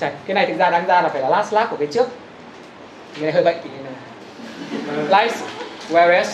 chạy 0.00 0.12
cái 0.26 0.34
này 0.34 0.46
thực 0.46 0.58
ra 0.58 0.70
đáng 0.70 0.86
ra 0.86 1.02
là 1.02 1.08
phải 1.08 1.22
là 1.22 1.28
last 1.28 1.52
lap 1.52 1.70
của 1.70 1.76
cái 1.76 1.86
trước. 1.86 2.08
Cái 3.14 3.22
này 3.22 3.32
hơi 3.32 3.44
bệnh 3.44 3.56
thì 3.64 3.70
lights 5.08 5.42
whereas 5.90 6.26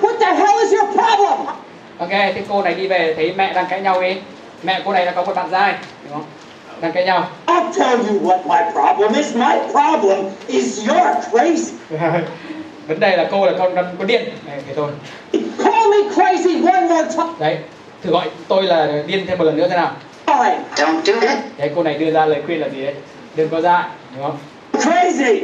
What 0.00 0.18
the 0.20 0.34
hell 0.34 0.60
is 0.62 0.72
your 0.72 0.90
problem? 0.94 1.46
ok 1.98 2.10
thế 2.10 2.42
cô 2.48 2.62
này 2.62 2.74
đi 2.74 2.88
về 2.88 3.14
thấy 3.14 3.34
mẹ 3.36 3.52
đang 3.52 3.66
cãi 3.68 3.80
nhau 3.80 4.02
đi. 4.02 4.16
Mẹ 4.62 4.82
cô 4.84 4.92
này 4.92 5.06
đã 5.06 5.12
có 5.12 5.24
một 5.24 5.34
bạn 5.34 5.50
trai 5.50 5.74
đúng 6.04 6.12
không 6.12 6.24
đang 6.82 6.92
cãi 6.92 7.04
nhau 7.04 7.26
I'll 7.46 7.72
tell 7.78 7.96
you 8.08 8.18
what 8.22 8.38
my 8.46 8.72
problem 8.72 9.14
is. 9.14 9.34
My 9.36 9.58
problem 9.72 10.24
is 10.48 10.86
you're 10.88 11.14
crazy. 11.30 11.72
vấn 12.88 13.00
đề 13.00 13.16
là 13.16 13.28
cô 13.30 13.46
là 13.46 13.52
con 13.58 13.74
con, 13.76 13.84
con 13.98 14.06
điên 14.06 14.24
này 14.46 14.58
thế 14.66 14.72
thôi 14.76 14.90
Call 15.32 15.86
me 15.90 16.14
crazy 16.14 16.66
one 16.72 16.80
more 16.80 17.08
time. 17.16 17.32
đấy 17.38 17.58
thử 18.02 18.10
gọi 18.10 18.26
tôi 18.48 18.62
là 18.62 18.88
điên 19.06 19.26
thêm 19.26 19.38
một 19.38 19.44
lần 19.44 19.56
nữa 19.56 19.66
thế 19.70 19.76
nào 19.76 19.90
Fine. 20.26 20.58
Don't 20.76 21.00
do 21.04 21.12
it. 21.20 21.38
đấy 21.58 21.70
cô 21.76 21.82
này 21.82 21.94
đưa 21.94 22.10
ra 22.10 22.26
lời 22.26 22.42
khuyên 22.46 22.60
là 22.60 22.68
gì 22.68 22.82
đấy 22.84 22.94
đừng 23.34 23.48
có 23.48 23.60
dại 23.60 23.84
đúng 24.16 24.24
không 24.24 24.38
Crazy. 24.72 25.40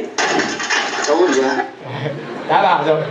Told 1.07 1.37
you. 1.37 1.43
đã 2.49 2.61
bảo 2.63 2.83
rồi 2.87 3.01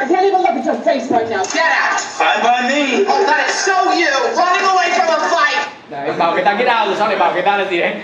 I 0.00 0.06
can't 0.06 0.24
even 0.24 0.42
look 0.42 0.54
at 0.56 0.66
your 0.66 0.76
face 0.86 1.08
right 1.10 1.28
now. 1.30 1.42
Get 1.54 1.64
out. 1.66 2.00
Fine 2.18 2.42
by 2.42 2.62
me. 2.70 3.04
Oh, 3.12 3.26
that 3.26 3.46
is 3.46 3.54
so 3.56 3.72
you. 3.92 4.10
Running 4.36 4.66
away 4.72 4.90
from 4.96 5.08
a 5.08 5.18
fight. 5.28 5.47
Đấy 5.90 6.10
bảo 6.18 6.34
người 6.34 6.44
ta 6.44 6.54
get 6.54 6.68
out 6.68 6.86
rồi 6.86 6.96
sau 6.98 7.08
này 7.08 7.16
bảo 7.16 7.32
người 7.32 7.42
ta 7.42 7.56
là 7.56 7.64
gì 7.70 7.80
đấy 7.80 7.94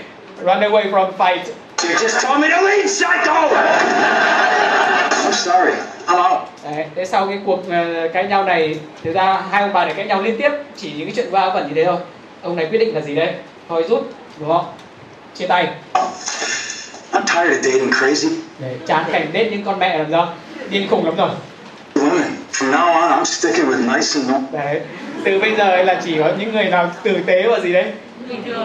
run 0.45 0.59
away 0.59 0.91
from 0.91 1.11
fight 1.17 1.39
You 1.83 1.95
just 1.95 2.27
told 2.27 2.39
me 2.41 2.49
to 2.49 2.61
leave, 2.61 2.87
psycho! 2.87 3.49
I'm 5.11 5.31
sorry. 5.31 5.73
I'm 6.07 6.31
out. 6.31 6.39
Đấy, 6.63 6.85
thế 6.95 7.05
sau 7.05 7.27
cái 7.27 7.39
cuộc 7.45 7.69
ờ, 7.69 8.09
cãi 8.13 8.27
nhau 8.27 8.43
này 8.43 8.79
thực 9.03 9.15
ra 9.15 9.41
hai 9.51 9.61
ông 9.61 9.73
bà 9.73 9.85
này 9.85 9.93
cãi 9.93 10.05
nhau 10.05 10.21
liên 10.21 10.37
tiếp 10.37 10.49
chỉ 10.77 10.91
những 10.91 11.07
cái 11.07 11.15
chuyện 11.15 11.31
va 11.31 11.49
vẩn 11.53 11.67
như 11.67 11.73
thế 11.75 11.85
thôi 11.85 11.97
ông 12.41 12.55
này 12.55 12.67
quyết 12.69 12.77
định 12.77 12.95
là 12.95 13.01
gì 13.01 13.15
đấy 13.15 13.33
thôi 13.69 13.85
rút 13.89 14.11
đúng 14.39 14.49
không 14.49 14.65
chia 15.35 15.47
tay 15.47 15.67
I'm 17.13 17.21
tired 17.25 17.59
of 17.59 17.61
dating 17.61 17.89
crazy 17.89 18.29
để 18.59 18.75
chán 18.87 19.03
cảnh 19.11 19.27
đết 19.33 19.47
những 19.51 19.63
con 19.63 19.79
mẹ 19.79 19.97
làm 19.97 20.07
sao 20.11 20.33
điên 20.69 20.87
khùng 20.89 21.05
lắm 21.05 21.15
rồi 21.15 21.29
women. 21.95 22.31
From 22.51 22.71
now 22.71 23.01
on, 23.01 23.11
I'm 23.11 23.25
sticking 23.25 23.69
with 23.69 23.93
nice 23.93 24.15
and 24.15 24.29
normal. 24.29 24.41
đấy 24.51 24.81
từ 25.23 25.39
bây 25.39 25.55
giờ 25.55 25.83
là 25.83 26.01
chỉ 26.05 26.17
có 26.19 26.31
những 26.39 26.53
người 26.53 26.65
nào 26.65 26.91
tử 27.03 27.17
tế 27.25 27.47
và 27.47 27.59
gì 27.59 27.73
đấy. 27.73 27.85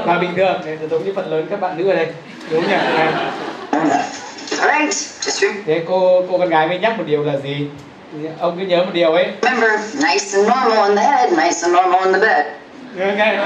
Và 0.04 0.18
bình 0.18 0.30
thường. 0.36 0.60
Đấy, 0.64 0.78
giống 0.90 1.04
như 1.04 1.12
phần 1.16 1.30
lớn 1.30 1.46
các 1.50 1.60
bạn 1.60 1.78
nữ 1.78 1.90
ở 1.90 1.96
đây. 1.96 2.06
Đúng 2.50 2.68
nhỉ? 2.68 2.76
Thế 5.66 5.82
cô 5.86 6.22
cô 6.30 6.38
con 6.38 6.48
gái 6.48 6.68
mới 6.68 6.78
nhắc 6.78 6.98
một 6.98 7.04
điều 7.06 7.24
là 7.24 7.36
gì? 7.36 7.68
Ông 8.38 8.58
cứ 8.58 8.66
nhớ 8.66 8.84
một 8.84 8.90
điều 8.92 9.12
ấy. 9.12 9.26
Remember, 9.42 9.80
nice 9.94 10.26
and 10.34 10.48
normal 10.48 10.88
in 10.88 10.96
the 10.96 11.02
head, 11.02 11.30
nice 11.30 11.62
and 11.62 11.74
normal 11.74 12.04
in 12.04 12.12
the 12.12 12.20
bed. 12.20 12.46
ok 12.98 13.18
đấy. 13.18 13.36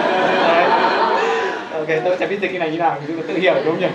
ok 1.73 2.05
tôi 2.05 2.17
sẽ 2.21 2.27
biết 2.27 2.39
dịch 2.41 2.49
cái 2.49 2.59
này 2.59 2.71
như 2.71 2.79
nào 2.79 2.97
nhưng 3.07 3.17
mà 3.17 3.23
tự 3.29 3.39
hiểu 3.39 3.55
đúng 3.55 3.65
không 3.65 3.81
nhỉ 3.81 3.89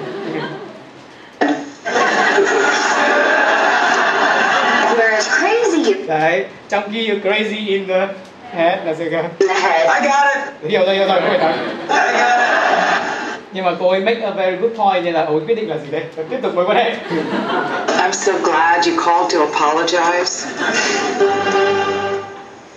Whereas 4.98 5.22
crazy. 5.22 6.08
Đấy. 6.08 6.46
Trong 6.70 6.84
khi 6.94 7.10
you're 7.10 7.22
crazy 7.22 7.68
in 7.68 7.88
the 7.88 8.08
head 8.54 8.80
là 8.86 8.94
gì 8.94 9.06
cơ 9.12 9.22
I 9.40 10.08
got 10.08 10.36
it. 10.36 10.72
hiểu 10.72 10.86
rồi 10.86 10.96
hiểu 10.96 11.08
rồi 11.08 11.22
không 11.22 11.30
phải 11.30 11.38
nói. 11.38 11.54
Nhưng 13.52 13.66
mà 13.66 13.72
cô 13.80 13.90
ấy 13.90 14.00
make 14.00 14.22
a 14.22 14.30
very 14.32 14.58
good 14.58 14.72
point 14.78 15.04
nên 15.04 15.14
là 15.14 15.26
ông 15.26 15.38
ấy 15.38 15.46
quyết 15.48 15.56
định 15.56 15.70
là 15.70 15.78
gì 15.78 15.92
đây? 15.92 16.04
Và 16.16 16.24
tiếp 16.30 16.38
tục 16.42 16.56
mối 16.56 16.66
quan 16.66 16.78
hệ 16.78 16.96
I'm 17.88 18.12
so 18.12 18.34
glad 18.44 18.88
you 18.88 19.06
called 19.06 19.34
to 19.34 19.40
apologize. 19.46 20.46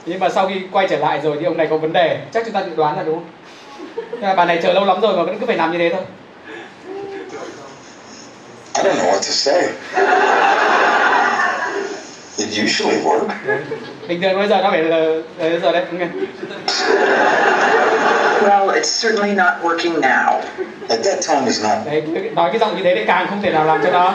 nhưng 0.07 0.21
mà 0.21 0.29
sau 0.29 0.49
khi 0.49 0.55
quay 0.73 0.87
trở 0.91 0.97
lại 0.97 1.21
rồi 1.23 1.37
thì 1.41 1.47
ông 1.47 1.57
này 1.57 1.67
có 1.71 1.77
vấn 1.77 1.93
đề. 1.93 2.19
Chắc 2.33 2.45
chúng 2.45 2.55
ta 2.55 2.61
dự 2.61 2.77
đoán 2.77 2.97
là 2.97 3.03
đúng. 3.03 3.15
Không 3.15 4.05
nhưng 4.11 4.21
mà 4.21 4.35
bà 4.35 4.45
này 4.45 4.61
chờ 4.63 4.73
lâu 4.73 4.85
lắm 4.85 5.01
rồi 5.01 5.17
mà 5.17 5.23
vẫn 5.23 5.39
cứ 5.39 5.47
phải 5.47 5.57
làm 5.57 5.73
như 5.73 5.79
thế 5.79 5.91
thôi. 5.91 6.03
I 8.75 8.83
don't 8.85 8.97
know 8.97 9.13
what 9.13 9.17
to 9.17 9.21
say. 9.21 9.63
It 12.39 12.65
usually 12.65 12.97
works. 13.05 13.29
bình 14.09 14.23
thường 14.23 14.39
bây 14.39 14.49
giờ 14.49 14.63
nó 14.63 14.71
phải 14.71 14.83
là 14.83 14.99
đấy 15.39 15.61
giờ 15.63 15.73
đấy. 15.73 15.85
Well, 18.43 18.71
it's 18.71 19.03
certainly 19.03 19.35
not 19.35 19.53
working 19.63 20.01
now. 20.01 20.41
At 20.89 20.99
that 21.05 21.19
time 21.29 21.47
is 21.47 21.65
not 21.65 21.79
đấy 21.87 22.03
nói 22.35 22.51
cái 22.51 22.59
giọng 22.59 22.77
như 22.77 22.83
thế 22.83 22.95
thì 22.95 23.05
càng 23.07 23.27
không 23.31 23.43
thể 23.43 23.51
nào 23.51 23.65
làm 23.65 23.81
cho 23.85 23.91
nó. 23.91 24.15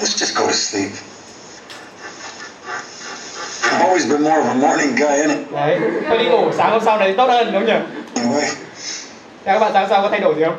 Let's 0.00 0.16
just 0.16 0.34
go 0.34 0.46
to 0.46 0.52
sleep. 0.52 0.90
I've 3.62 3.82
always 3.82 4.08
been 4.08 4.22
more 4.22 4.40
of 4.40 4.48
a 4.48 4.54
morning 4.54 4.96
guy, 4.96 5.16
innit? 5.22 5.38
đấy 5.52 5.78
thôi 6.08 6.18
đi 6.18 6.24
ngủ 6.24 6.52
sáng 6.56 6.70
hôm 6.70 6.80
sau 6.84 6.98
này 6.98 7.14
tốt 7.16 7.26
hơn 7.26 7.52
đúng 7.52 7.66
không 7.66 7.66
nhỉ 7.66 8.22
Anyway, 8.22 8.48
các 9.44 9.58
bạn 9.58 9.70
sáng 9.72 9.82
hôm 9.82 9.90
sau 9.90 10.02
có 10.02 10.08
thay 10.08 10.20
đổi 10.20 10.34
gì 10.34 10.42
không 10.44 10.56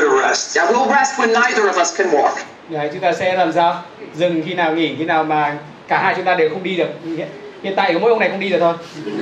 to 0.01 0.29
rest. 0.29 0.57
Yeah, 0.57 0.71
we'll 0.71 0.89
rest 0.89 1.19
when 1.19 1.33
neither 1.33 1.69
of 1.69 1.81
us 1.83 1.97
can 1.99 2.11
walk. 2.11 2.37
Đấy, 2.69 2.89
chúng 2.93 3.01
ta 3.01 3.13
sẽ 3.13 3.37
làm 3.37 3.53
sao 3.53 3.83
dừng 4.15 4.43
khi 4.47 4.55
nào 4.55 4.75
nghỉ 4.75 4.95
khi 4.99 5.05
nào 5.05 5.25
mà 5.25 5.57
cả 5.89 5.99
hai 5.99 6.15
chúng 6.15 6.25
ta 6.25 6.35
đều 6.35 6.49
không 6.49 6.63
đi 6.63 6.77
được 6.77 6.89
hiện, 7.63 7.75
tại 7.77 7.95
có 7.95 8.01
mỗi 8.01 8.11
ông 8.11 8.21
này 8.21 8.29
không 8.29 8.41
đi 8.41 8.49
được 8.49 8.59
thôi 8.61 8.75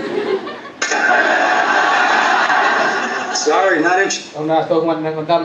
Sorry, 3.34 3.76
not 3.82 3.92
interested. 3.92 4.34
ông 4.34 4.50
là 4.50 4.64
tôi 4.68 4.80
không 4.80 4.88
quan, 4.88 5.26
tâm 5.28 5.44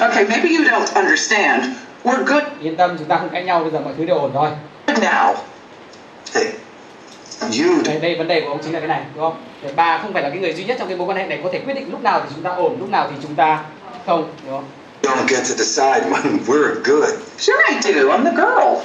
Okay, 0.00 0.24
maybe 0.28 0.48
you 0.48 0.64
don't 0.64 0.94
understand. 0.94 1.64
We're 2.04 2.24
good 2.24 2.42
yên 2.62 2.76
tâm 2.76 2.96
chúng 2.98 3.08
ta 3.08 3.16
không 3.18 3.28
cãi 3.28 3.44
nhau 3.44 3.60
bây 3.60 3.70
giờ 3.70 3.80
mọi 3.80 3.92
thứ 3.98 4.04
đều 4.04 4.18
ổn 4.18 4.30
thôi 4.34 4.48
now. 4.86 5.34
you 7.58 7.82
đây, 7.84 7.98
đây 8.00 8.16
vấn 8.16 8.28
đề 8.28 8.40
của 8.40 8.48
ông 8.48 8.58
chính 8.62 8.72
là 8.72 8.80
cái 8.80 8.88
này 8.88 9.00
đúng 9.14 9.24
không 9.24 9.36
để 9.62 9.70
bà 9.76 9.98
không 9.98 10.12
phải 10.12 10.22
là 10.22 10.30
cái 10.30 10.38
người 10.38 10.52
duy 10.52 10.64
nhất 10.64 10.76
trong 10.78 10.88
cái 10.88 10.96
mối 10.96 11.06
quan 11.08 11.16
hệ 11.16 11.26
này 11.26 11.40
có 11.42 11.50
thể 11.52 11.58
quyết 11.58 11.74
định 11.74 11.90
lúc 11.90 12.02
nào 12.02 12.20
thì 12.20 12.28
chúng 12.34 12.44
ta 12.44 12.50
ổn 12.50 12.76
lúc 12.80 12.90
nào 12.90 13.08
thì 13.10 13.16
chúng 13.22 13.34
ta 13.34 13.62
không 14.06 14.34
đúng 14.44 14.50
không 14.52 14.64
don't 15.04 15.28
get 15.28 15.44
to 15.48 15.54
decide 15.54 16.10
when 16.10 16.44
we're 16.48 16.80
good. 16.82 17.20
Sure 17.38 17.62
I 17.68 17.80
do. 17.80 18.10
I'm 18.10 18.24
the 18.24 18.30
girl. 18.30 18.82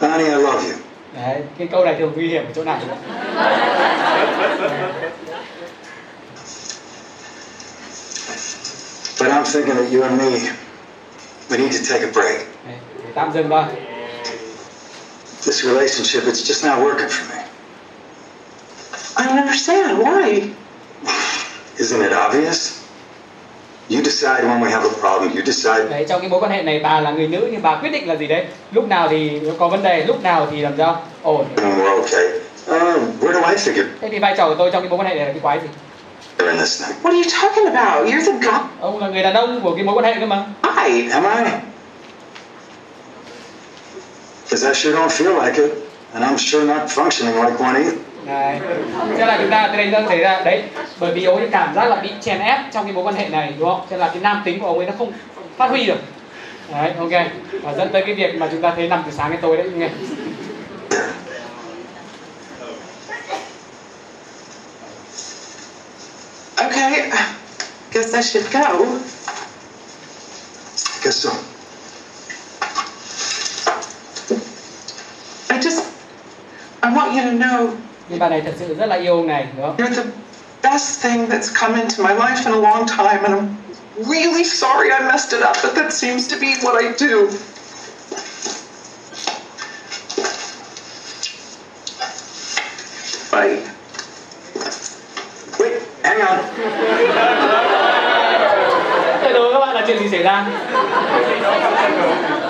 Bonnie, 0.00 0.28
I 0.30 0.36
love 0.36 0.62
you. 0.68 0.76
đấy 1.14 1.42
cái 1.58 1.68
câu 1.72 1.84
này 1.84 1.94
thường 1.98 2.12
nguy 2.14 2.28
hiểm 2.28 2.44
ở 2.44 2.50
chỗ 2.54 2.64
này 2.64 2.80
But 9.18 9.30
I'm 9.30 9.44
thinking 9.44 9.76
that 9.76 9.92
you 9.92 10.02
and 10.02 10.18
me, 10.18 10.50
we 11.48 11.56
need 11.56 11.72
to 11.72 11.84
take 11.88 12.02
a 12.02 12.12
break. 12.12 12.46
Đấy, 12.66 12.76
tạm 13.14 13.32
dừng 13.32 13.48
thôi 13.50 13.64
This 15.46 15.64
relationship, 15.64 16.24
it's 16.26 16.42
just 16.42 16.64
not 16.68 16.78
working 16.78 17.08
for 17.08 17.34
me. 17.34 17.42
I 19.16 19.26
don't 19.26 19.38
understand. 19.38 19.98
Why? 19.98 20.50
Isn't 21.78 22.02
it 22.02 22.12
obvious? 22.12 22.84
You 23.88 24.02
decide 24.02 24.44
when 24.44 24.60
we 24.60 24.70
have 24.70 24.84
a 24.84 24.94
problem. 25.00 25.36
You 25.36 25.42
decide 25.46 25.84
đấy 25.90 26.04
trong 26.08 26.20
cái 26.20 26.30
mối 26.30 26.40
quan 26.40 26.50
hệ 26.50 26.62
này 26.62 26.80
bà 26.82 27.00
là 27.00 27.10
người 27.10 27.28
nữ 27.28 27.48
nhưng 27.52 27.62
bà 27.62 27.76
quyết 27.76 27.90
định 27.90 28.08
là 28.08 28.16
gì 28.16 28.26
đấy 28.26 28.44
lúc 28.72 28.88
nào 28.88 29.08
thì 29.10 29.40
có 29.58 29.68
vấn 29.68 29.82
đề 29.82 30.04
lúc 30.04 30.22
nào 30.22 30.48
thì 30.50 30.60
làm 30.60 30.72
sao 30.78 31.02
ổn 31.22 31.46
when 31.56 31.76
we're 31.76 31.96
okay. 31.96 32.24
Uh, 32.70 33.02
where 33.20 33.32
do 33.32 33.48
I 33.48 33.56
figure 33.56 33.86
thế 34.00 34.08
thì 34.12 34.18
vai 34.18 34.34
trò 34.36 34.48
của 34.48 34.54
tôi 34.54 34.70
trong 34.70 34.82
cái 34.82 34.90
mối 34.90 34.98
quan 34.98 35.06
hệ 35.08 35.14
này 35.14 35.26
là 35.26 35.32
cái 35.32 35.40
quái 35.40 35.60
gì 35.60 35.68
in 36.38 36.58
this 36.58 36.82
thing? 36.82 36.96
What 37.02 37.10
are 37.10 37.18
you 37.18 37.30
talking 37.42 37.66
about? 37.74 38.06
You're 38.06 38.24
the 38.24 38.38
guy. 38.40 38.58
ông 38.80 38.98
là 38.98 39.08
người 39.08 39.22
đàn 39.22 39.34
ông 39.34 39.60
của 39.62 39.74
cái 39.74 39.84
mối 39.84 39.94
quan 39.94 40.04
hệ 40.04 40.20
cơ 40.20 40.26
mà 40.26 40.46
I. 40.86 41.10
Am 41.10 41.24
I? 41.24 41.50
Because 44.44 44.68
I 44.68 44.74
sure 44.74 44.96
don't 44.96 45.08
feel 45.08 45.44
like 45.44 45.62
it, 45.62 45.70
and 46.12 46.24
I'm 46.24 46.36
sure 46.36 46.64
not 46.64 46.90
functioning 46.90 47.44
like 47.44 47.64
one 47.64 47.74
either. 47.76 47.96
Đấy. 48.26 48.60
Thế 49.16 49.26
là 49.26 49.38
chúng 49.40 49.50
ta 49.50 49.68
từ 49.72 49.76
đây 49.76 49.86
chúng 49.86 50.02
ta 50.02 50.08
thấy 50.08 50.18
ra 50.18 50.40
đấy 50.44 50.62
bởi 50.98 51.12
vì 51.12 51.24
ông 51.24 51.36
ấy 51.36 51.48
cảm 51.52 51.74
giác 51.74 51.84
là 51.84 51.96
bị 51.96 52.10
chèn 52.20 52.38
ép 52.38 52.60
trong 52.72 52.84
cái 52.84 52.92
mối 52.92 53.04
quan 53.04 53.14
hệ 53.14 53.28
này 53.28 53.54
đúng 53.58 53.68
không? 53.68 53.80
Cho 53.80 53.86
nên 53.90 54.00
là 54.00 54.08
cái 54.08 54.22
nam 54.22 54.42
tính 54.44 54.60
của 54.60 54.66
ông 54.66 54.78
ấy 54.78 54.86
nó 54.86 54.92
không 54.98 55.12
phát 55.56 55.70
huy 55.70 55.86
được. 55.86 55.98
Đấy, 56.72 56.92
ok. 56.98 57.10
Và 57.62 57.74
dẫn 57.74 57.88
tới 57.92 58.02
cái 58.06 58.14
việc 58.14 58.34
mà 58.34 58.48
chúng 58.50 58.62
ta 58.62 58.72
thấy 58.76 58.88
nằm 58.88 59.02
từ 59.06 59.12
sáng 59.16 59.30
đến 59.30 59.40
tối 59.42 59.56
đấy 59.56 59.70
nghe. 59.74 59.88
Okay. 66.56 67.10
Guess 67.92 68.14
I 68.14 68.22
should 68.22 68.52
go. 68.52 68.78
Guess 71.02 71.24
so. 71.24 71.30
I 75.48 75.58
just. 75.58 75.82
I 76.82 76.90
want 76.90 77.14
you 77.14 77.22
to 77.22 77.30
know 77.30 77.70
Nhưng 78.08 78.18
bà 78.18 78.28
này 78.28 78.40
thật 78.40 78.54
sự 78.58 78.74
rất 78.74 78.86
là 78.86 78.96
yêu 78.96 79.16
ông 79.16 79.26
này 79.26 79.46
đúng 79.56 79.66
không? 79.66 79.76
you're 79.76 80.02
the 80.02 80.10
best 80.62 81.02
thing 81.02 81.28
that's 81.28 81.48
come 81.60 81.80
into 81.80 82.02
my 82.02 82.14
life 82.14 82.44
in 82.46 82.52
a 82.52 82.70
long 82.70 82.86
time, 82.86 83.24
and 83.24 83.34
I'm 83.34 83.48
really 83.96 84.44
sorry 84.44 84.90
I 84.90 85.00
messed 85.00 85.32
it 85.32 85.42
up, 85.42 85.56
but 85.62 85.74
that 85.74 85.92
seems 85.92 86.28
to 86.28 86.36
be 86.40 86.54
what 86.62 86.82
I 86.82 86.92
do. 86.98 87.28
Bye. 93.32 93.58
Wait, 95.58 95.82
hang 96.02 96.20
on. 96.22 97.73
Chuyện 99.86 99.98
gì 99.98 100.08
xảy 100.08 100.22
ra? 100.22 100.46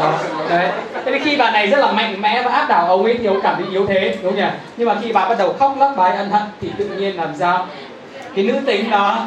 Đó, 0.00 0.18
Đấy. 0.50 0.68
Thế 1.04 1.12
thì 1.12 1.18
khi 1.24 1.36
bà 1.36 1.50
này 1.50 1.66
rất 1.66 1.78
là 1.78 1.92
mạnh 1.92 2.20
mẽ 2.20 2.42
và 2.44 2.50
áp 2.50 2.66
đảo 2.68 2.86
ông 2.86 3.04
ấy 3.04 3.16
thì 3.18 3.26
ông 3.26 3.40
cảm 3.42 3.54
thấy 3.56 3.64
yếu 3.70 3.86
thế 3.86 4.16
đúng 4.22 4.32
không 4.32 4.40
nhỉ? 4.40 4.48
Nhưng 4.76 4.88
mà 4.88 4.96
khi 5.02 5.12
bà 5.12 5.28
bắt 5.28 5.38
đầu 5.38 5.54
khóc 5.58 5.74
lóc 5.78 5.92
bài 5.96 6.16
ân 6.16 6.30
hận 6.30 6.42
thì 6.60 6.68
tự 6.78 6.84
nhiên 6.84 7.16
làm 7.16 7.28
sao? 7.38 7.66
Cái 8.36 8.44
nữ 8.44 8.54
tính 8.66 8.90
nó 8.90 9.26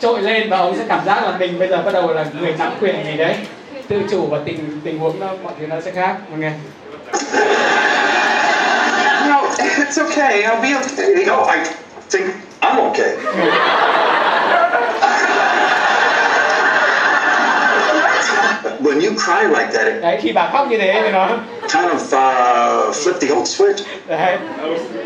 trội 0.00 0.22
lên 0.22 0.50
và 0.50 0.58
ông 0.58 0.76
sẽ 0.76 0.84
cảm 0.88 1.00
giác 1.06 1.22
là 1.24 1.32
mình 1.38 1.58
bây 1.58 1.68
giờ 1.68 1.82
bắt 1.82 1.94
đầu 1.94 2.12
là 2.12 2.24
người 2.40 2.54
nắm 2.58 2.72
quyền 2.80 3.04
gì 3.04 3.16
đấy 3.16 3.34
tự 3.88 4.02
chủ 4.10 4.26
và 4.26 4.38
tình 4.44 4.80
tình 4.84 4.98
huống 4.98 5.20
nó 5.20 5.26
mọi 5.42 5.52
thứ 5.60 5.66
nó 5.66 5.80
sẽ 5.80 5.90
khác 5.90 6.16
ok 6.30 6.52
No, 9.28 9.42
it's 9.58 9.98
okay. 10.04 10.42
I'll 10.42 10.60
be 10.62 10.72
okay. 10.74 11.24
No, 11.26 11.46
I 11.52 11.58
think 12.10 12.26
I'm 12.60 12.76
okay. 12.80 13.16
When 18.96 19.04
you 19.04 19.14
cry 19.14 19.44
like 19.44 19.72
that, 19.72 19.86
it 19.86 20.02
đấy 20.02 20.18
khi 20.22 20.32
bà 20.32 20.50
khóc 20.52 20.68
như 20.70 20.78
thế 20.78 21.00
thì 21.04 21.10
nó 21.12 21.28
kind 21.68 21.84
of 21.84 21.96
uh, 21.96 22.94
flip 22.94 23.18
the 23.20 23.34
old 23.34 23.48
switch. 23.60 23.84
đấy 24.08 24.38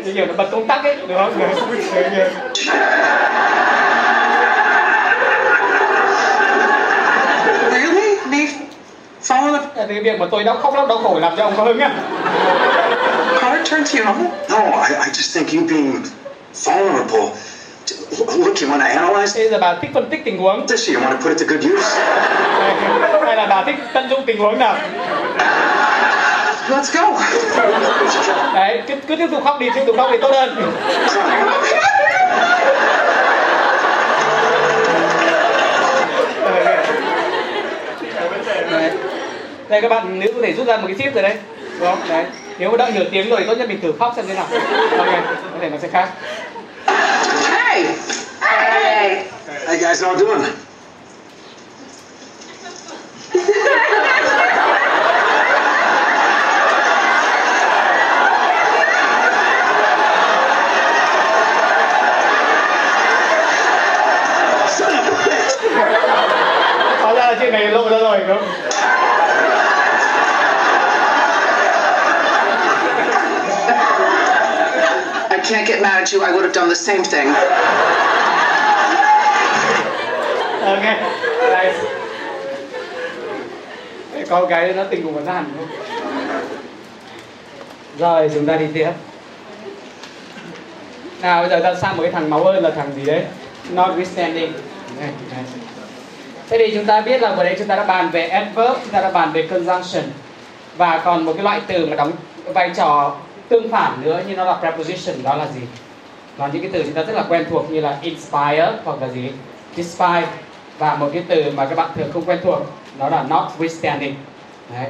như 0.05 0.13
kiểu 0.13 0.25
nó 0.25 0.33
bật 0.33 0.49
công 0.51 0.67
tắc 0.67 0.83
ấy 0.83 0.95
đúng 1.07 1.17
không 1.17 1.39
Really? 7.71 8.17
Me 8.29 8.37
apart? 9.29 9.63
Thế 9.75 9.85
cái 9.87 10.01
việc 10.03 10.19
mà 10.19 10.25
tôi 10.31 10.43
đau 10.43 10.57
khóc 10.57 10.73
lóc 10.75 10.87
đau 10.87 10.97
khổ 10.97 11.19
làm 11.19 11.33
cho 11.37 11.43
ông 11.43 11.53
có 11.57 11.63
hứng 11.63 11.79
á 11.79 11.91
Car 13.41 13.71
turns 13.71 13.95
you 13.95 14.05
on? 14.05 14.15
No, 14.49 14.57
I, 14.57 14.93
I 14.93 15.09
just 15.11 15.33
think 15.33 15.53
you 15.53 15.67
being 15.69 16.03
vulnerable. 16.65 17.29
Look, 18.19 18.61
you 18.61 18.69
want 18.69 18.79
to 18.79 18.85
analyze 18.85 19.39
Bây 19.39 19.49
giờ 19.49 19.57
bà 19.61 19.75
thích 19.81 19.91
phân 19.93 20.09
tích 20.09 20.21
tình 20.25 20.37
huống 20.37 20.67
this, 20.67 20.89
you 20.89 21.01
want 21.01 21.11
to 21.11 21.17
put 21.23 21.29
it 21.29 21.47
to 21.47 21.55
good 21.55 21.65
use? 21.73 21.89
hay 23.25 23.35
là 23.35 23.45
bà 23.45 23.63
thích 23.63 23.75
tận 23.93 24.09
dụng 24.09 24.23
tình 24.25 24.39
huống 24.39 24.59
nào 24.59 24.75
Let's 26.69 26.93
go. 26.93 27.19
đấy 28.53 28.81
cứ, 28.87 28.93
cứ 29.07 29.15
tiếp 29.15 29.27
tục 29.31 29.43
khóc 29.43 29.59
đi 29.59 29.69
tiếp 29.75 29.81
tục 29.87 29.95
khóc 29.97 30.07
thì 30.11 30.17
tốt 30.21 30.31
hơn 30.31 30.55
đấy. 38.71 38.91
đây 39.69 39.81
các 39.81 39.89
bạn 39.89 40.19
nữ 40.19 40.27
có 40.35 40.39
thể 40.43 40.53
rút 40.53 40.67
ra 40.67 40.77
một 40.77 40.87
cái 40.87 40.95
tip 40.99 41.13
rồi 41.13 41.23
đấy 41.23 41.35
đúng 41.79 41.89
không 41.89 41.99
đấy 42.09 42.25
nếu 42.59 42.71
mà 42.71 42.77
đợi 42.77 42.91
nửa 42.91 43.03
tiếng 43.11 43.29
rồi 43.29 43.43
tốt 43.47 43.53
nhất 43.57 43.69
mình 43.69 43.81
thử 43.81 43.93
khóc 43.99 44.13
xem 44.15 44.25
thế 44.27 44.33
nào 44.33 44.45
ok 44.97 45.07
có 45.53 45.57
thể 45.61 45.69
nó 45.69 45.77
sẽ 45.81 45.87
khác! 45.87 46.09
Hey! 48.41 49.29
Hey 49.67 49.79
guys, 49.79 50.01
how 50.01 50.13
you 50.13 50.17
doing? 50.17 50.41
I 75.29 75.39
can't 75.43 75.67
get 75.67 75.81
mad 75.81 76.01
at 76.01 76.11
you, 76.11 76.23
I 76.23 76.31
would 76.31 76.43
have 76.43 76.53
done 76.53 76.69
the 76.69 76.75
same 76.75 77.03
thing. 77.03 77.27
Nghe. 80.81 80.97
Đây. 81.41 81.73
Để 84.13 84.25
có 84.29 84.45
cái 84.45 84.73
nó 84.73 84.83
tình 84.83 85.03
cùng 85.03 85.13
với 85.13 85.23
gian 85.23 85.45
không? 85.57 85.67
Rồi, 87.97 88.29
chúng 88.33 88.45
ta 88.45 88.57
đi 88.57 88.65
tiếp. 88.73 88.91
Nào, 91.21 91.41
bây 91.41 91.49
giờ 91.49 91.59
ta 91.63 91.75
sang 91.75 91.97
một 91.97 92.03
cái 92.03 92.11
thằng 92.11 92.29
máu 92.29 92.43
hơn 92.43 92.63
là 92.63 92.71
thằng 92.71 92.91
gì 92.95 93.05
đấy? 93.05 93.23
Notwithstanding. 93.75 94.51
Thế 96.49 96.57
thì 96.57 96.71
chúng 96.75 96.85
ta 96.85 97.01
biết 97.01 97.21
là 97.21 97.35
vừa 97.35 97.43
đấy 97.43 97.55
chúng 97.57 97.67
ta 97.67 97.75
đã 97.75 97.83
bàn 97.83 98.09
về 98.09 98.27
adverb, 98.27 98.77
chúng 98.83 98.91
ta 98.91 99.01
đã 99.01 99.11
bàn 99.11 99.31
về 99.33 99.47
conjunction. 99.51 100.03
Và 100.77 101.01
còn 101.05 101.25
một 101.25 101.33
cái 101.33 101.43
loại 101.43 101.61
từ 101.67 101.85
mà 101.85 101.95
đóng 101.95 102.11
vai 102.45 102.71
trò 102.75 103.15
tương 103.49 103.71
phản 103.71 104.01
nữa, 104.03 104.21
như 104.27 104.35
nó 104.35 104.43
là 104.43 104.53
preposition, 104.53 105.23
đó 105.23 105.35
là 105.35 105.45
gì? 105.55 105.61
Còn 106.37 106.49
những 106.53 106.61
cái 106.61 106.71
từ 106.73 106.83
chúng 106.83 106.93
ta 106.93 107.03
rất 107.03 107.13
là 107.13 107.23
quen 107.29 107.45
thuộc 107.49 107.71
như 107.71 107.81
là 107.81 107.97
inspire 108.01 108.71
hoặc 108.83 109.01
là 109.01 109.07
gì? 109.07 109.31
Despite 109.75 110.27
và 110.81 110.95
một 110.95 111.09
cái 111.13 111.23
từ 111.27 111.43
mà 111.55 111.65
các 111.65 111.75
bạn 111.75 111.89
thường 111.95 112.09
không 112.13 112.25
quen 112.25 112.39
thuộc 112.43 112.59
đó 112.99 113.09
là 113.09 113.25
notwithstanding. 113.29 114.13
Đấy. 114.73 114.89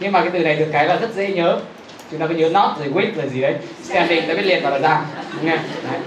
nhưng 0.00 0.12
mà 0.12 0.20
cái 0.20 0.30
từ 0.32 0.38
này 0.38 0.56
được 0.56 0.68
cái 0.72 0.86
là 0.86 0.96
rất 0.96 1.14
dễ 1.14 1.32
nhớ. 1.32 1.60
Chúng 2.10 2.20
ta 2.20 2.26
cứ 2.26 2.34
nhớ 2.34 2.48
not 2.48 2.70
rồi 2.78 2.88
with 2.88 3.16
rồi 3.16 3.28
gì 3.28 3.40
đấy. 3.40 3.54
Standing 3.82 4.28
ta 4.28 4.34
biết 4.34 4.42
liền 4.42 4.62
vào 4.62 4.72
là 4.72 4.78
ra. 4.78 5.04
Nghe 5.42 5.56
đấy. 5.56 6.00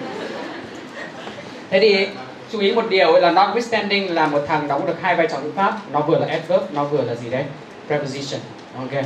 thế 1.69 1.79
thì 1.79 2.07
chú 2.51 2.59
ý 2.59 2.71
một 2.71 2.85
điều 2.89 3.19
là 3.19 3.31
notwithstanding 3.31 4.13
là 4.13 4.27
một 4.27 4.41
thằng 4.47 4.67
đóng 4.67 4.85
được 4.85 5.01
hai 5.01 5.15
vai 5.15 5.27
trò 5.31 5.39
ngữ 5.39 5.51
pháp. 5.55 5.77
Nó 5.91 6.01
vừa 6.01 6.19
là 6.19 6.27
adverb 6.27 6.63
nó 6.73 6.83
vừa 6.83 7.01
là 7.01 7.15
gì 7.15 7.29
đấy? 7.29 7.43
Preposition. 7.87 8.41
Ok 8.77 8.91
đấy. 8.91 9.03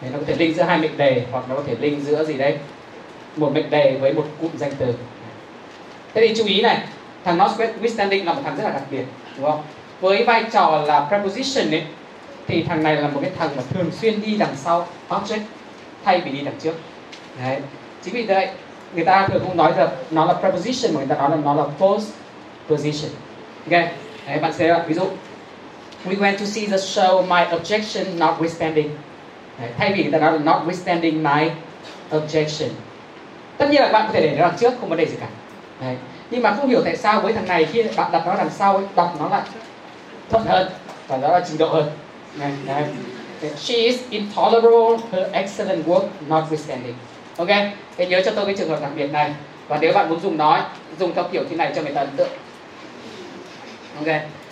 Đấy, 0.00 0.10
nó 0.12 0.18
có 0.18 0.24
thể 0.26 0.34
link 0.38 0.56
giữa 0.56 0.62
hai 0.62 0.78
mệnh 0.78 0.96
đề 0.96 1.22
hoặc 1.32 1.44
nó 1.48 1.54
có 1.54 1.62
thể 1.66 1.74
link 1.80 2.02
giữa 2.02 2.24
gì 2.24 2.34
đấy? 2.34 2.58
Một 3.36 3.52
mệnh 3.54 3.70
đề 3.70 3.98
với 4.00 4.12
một 4.12 4.24
cụm 4.40 4.50
danh 4.58 4.72
từ. 4.78 4.94
Thế 6.14 6.28
thì 6.28 6.34
chú 6.36 6.44
ý 6.46 6.62
này 6.62 6.78
thằng 7.24 7.38
notwithstanding 7.38 8.24
là 8.24 8.32
một 8.32 8.40
thằng 8.44 8.56
rất 8.56 8.64
là 8.64 8.70
đặc 8.70 8.82
biệt 8.90 9.04
đúng 9.36 9.50
không? 9.50 9.62
Với 10.00 10.24
vai 10.24 10.44
trò 10.52 10.82
là 10.86 11.06
preposition 11.08 11.70
ấy 11.70 11.82
thì 12.46 12.62
thằng 12.62 12.82
này 12.82 12.96
là 12.96 13.08
một 13.08 13.20
cái 13.22 13.30
thằng 13.38 13.50
mà 13.56 13.62
thường 13.70 13.90
xuyên 14.00 14.22
đi 14.22 14.36
đằng 14.36 14.56
sau 14.56 14.86
object 15.08 15.40
thay 16.04 16.20
vì 16.20 16.30
đi 16.30 16.40
đằng 16.40 16.54
trước. 16.62 16.74
Đấy. 17.42 17.58
Chính 18.02 18.14
vì 18.14 18.22
vậy 18.22 18.48
người 18.94 19.04
ta 19.04 19.28
thường 19.28 19.42
không 19.46 19.56
nói 19.56 19.72
là 19.76 19.88
nó 20.10 20.24
là 20.24 20.34
preposition 20.34 20.94
mà 20.94 20.98
người 20.98 21.08
ta 21.08 21.14
nói 21.14 21.30
là 21.30 21.36
nó 21.36 21.54
là 21.54 21.64
post 21.78 22.08
position. 22.68 23.10
Ok? 23.70 23.80
Đấy 24.26 24.38
bạn 24.40 24.52
sẽ 24.52 24.84
ví 24.86 24.94
dụ 24.94 25.06
we 26.04 26.16
went 26.18 26.38
to 26.38 26.44
see 26.44 26.66
the 26.66 26.76
show 26.76 27.22
my 27.22 27.58
objection 27.58 28.18
notwithstanding 28.18 28.88
đấy, 29.58 29.70
thay 29.78 29.92
vì 29.92 30.02
người 30.02 30.12
ta 30.12 30.18
nói 30.18 30.32
là 30.32 30.38
notwithstanding 30.38 31.22
my 31.22 31.50
objection. 32.10 32.68
Tất 33.58 33.70
nhiên 33.70 33.82
là 33.82 33.92
bạn 33.92 34.06
có 34.06 34.12
thể 34.12 34.20
để 34.20 34.36
nó 34.36 34.48
đằng 34.48 34.58
trước 34.58 34.72
không 34.80 34.88
vấn 34.88 34.98
đề 34.98 35.06
gì 35.06 35.16
cả. 35.20 35.26
Đấy 35.80 35.96
nhưng 36.30 36.42
mà 36.42 36.54
không 36.54 36.68
hiểu 36.68 36.82
tại 36.84 36.96
sao 36.96 37.20
với 37.20 37.32
thằng 37.32 37.48
này 37.48 37.64
khi 37.64 37.82
bạn 37.96 38.12
đặt 38.12 38.22
nó 38.26 38.34
đằng 38.34 38.50
sau 38.50 38.76
ấy, 38.76 38.84
đọc 38.96 39.16
nó 39.20 39.28
lại 39.28 39.42
thuận 40.30 40.46
hơn 40.46 40.68
và 41.08 41.16
đó 41.16 41.28
là 41.28 41.44
trình 41.48 41.58
độ 41.58 41.68
hơn 41.68 41.90
này, 42.38 42.52
đấy. 42.66 42.84
She 43.56 43.74
is 43.74 44.00
intolerable 44.10 44.96
her 45.12 45.32
excellent 45.32 45.86
work 45.86 46.02
notwithstanding. 46.28 46.94
Ok, 47.36 47.48
thế 47.96 48.06
nhớ 48.06 48.22
cho 48.24 48.30
tôi 48.30 48.44
cái 48.44 48.54
trường 48.58 48.68
hợp 48.68 48.78
đặc 48.82 48.90
biệt 48.96 49.12
này. 49.12 49.34
Và 49.68 49.78
nếu 49.80 49.92
bạn 49.92 50.08
muốn 50.08 50.20
dùng 50.20 50.36
nói, 50.36 50.60
dùng 50.98 51.14
theo 51.14 51.24
kiểu 51.32 51.42
thế 51.50 51.56
này 51.56 51.72
cho 51.76 51.82
người 51.82 51.92
ta 51.92 52.00
ấn 52.00 52.10
tượng. 52.16 52.30
Ok, 53.96 54.06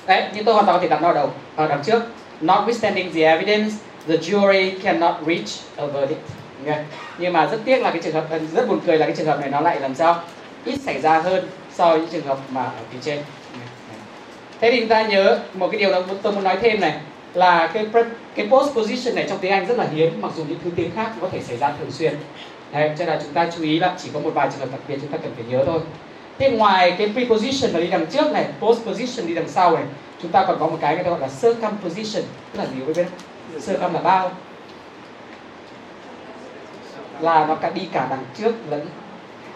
đấy, 0.07 0.23
nhưng 0.35 0.45
tôi 0.45 0.55
hoàn 0.55 0.67
toàn 0.67 0.79
có 0.79 0.83
thể 0.83 0.89
đặt 0.89 1.03
nó 1.03 1.09
ở 1.09 1.15
đầu, 1.15 1.31
ở 1.57 1.69
đằng 1.69 1.83
trước. 1.85 2.03
Notwithstanding 2.43 3.13
the 3.15 3.23
evidence, 3.23 3.75
the 4.09 4.17
jury 4.17 4.79
cannot 4.83 5.15
reach 5.27 5.49
a 5.77 5.87
verdict. 5.87 6.21
Okay. 6.67 6.85
Nhưng 7.19 7.33
mà 7.33 7.47
rất 7.47 7.59
tiếc 7.65 7.83
là 7.83 7.91
cái 7.91 8.01
trường 8.03 8.15
hợp 8.15 8.25
rất 8.55 8.69
buồn 8.69 8.81
cười 8.87 8.99
là 8.99 9.07
cái 9.07 9.17
trường 9.17 9.27
hợp 9.27 9.41
này 9.41 9.51
nó 9.51 9.61
lại 9.61 9.81
làm 9.81 9.95
sao 9.95 10.23
ít 10.65 10.79
xảy 10.85 11.01
ra 11.01 11.19
hơn 11.21 11.49
so 11.79 11.91
với 11.91 12.01
những 12.01 12.09
trường 12.11 12.27
hợp 12.27 12.39
mà 12.51 12.63
ở 12.63 12.83
phía 12.93 12.99
trên. 13.03 13.19
Thế 14.61 14.71
thì 14.73 14.81
chúng 14.81 14.89
ta 14.89 15.03
nhớ 15.03 15.39
một 15.55 15.69
cái 15.73 15.81
điều 15.81 15.91
đó 15.91 16.03
tôi 16.23 16.33
muốn 16.33 16.45
nói 16.45 16.57
thêm 16.61 16.81
này 16.81 17.01
là 17.35 17.67
cái 17.67 17.87
cái 18.35 18.49
post 18.51 18.75
position 18.75 19.15
này 19.15 19.27
trong 19.29 19.39
tiếng 19.39 19.53
Anh 19.53 19.67
rất 19.67 19.79
là 19.79 19.87
hiếm 19.93 20.21
mặc 20.21 20.33
dù 20.37 20.45
những 20.45 20.59
thứ 20.65 20.71
tiếng 20.77 20.91
khác 20.97 21.11
có 21.21 21.29
thể 21.33 21.41
xảy 21.43 21.57
ra 21.57 21.73
thường 21.79 21.91
xuyên. 21.91 22.15
Đấy, 22.73 22.91
cho 22.99 23.05
nên 23.05 23.15
là 23.15 23.21
chúng 23.25 23.33
ta 23.33 23.49
chú 23.57 23.63
ý 23.63 23.79
là 23.79 23.95
chỉ 23.99 24.09
có 24.15 24.21
một 24.21 24.31
vài 24.35 24.49
trường 24.51 24.61
hợp 24.61 24.69
đặc 24.73 24.81
biệt 24.89 24.99
chúng 25.01 25.11
ta 25.11 25.19
cần 25.23 25.33
phải 25.35 25.45
nhớ 25.49 25.65
thôi. 25.67 25.81
Thế 26.39 26.51
ngoài 26.51 26.95
cái 26.99 27.13
preposition 27.13 27.71
là 27.71 27.81
đi 27.81 27.87
đằng 27.87 28.07
trước 28.07 28.33
này 28.33 28.47
post 28.61 28.85
position 28.85 29.27
đi 29.27 29.35
đằng 29.35 29.49
sau 29.49 29.77
này 29.77 29.85
chúng 30.23 30.31
ta 30.31 30.45
còn 30.47 30.59
có 30.61 30.67
một 30.67 30.79
cái 30.81 30.95
người 30.95 31.05
ta 31.05 31.11
gọi 31.11 31.21
là 31.21 31.29
circumposition 31.29 32.25
tức 32.53 32.59
là 32.59 32.65
gì 32.65 32.83
quý 32.87 32.95
biết 32.95 33.07
circum 33.67 33.93
là 33.95 34.01
bao? 34.01 34.31
Là 37.21 37.47
nó 37.47 37.55
cả 37.55 37.71
đi 37.71 37.83
cả 37.93 38.07
đằng 38.11 38.25
trước 38.39 38.55
lẫn 38.71 38.87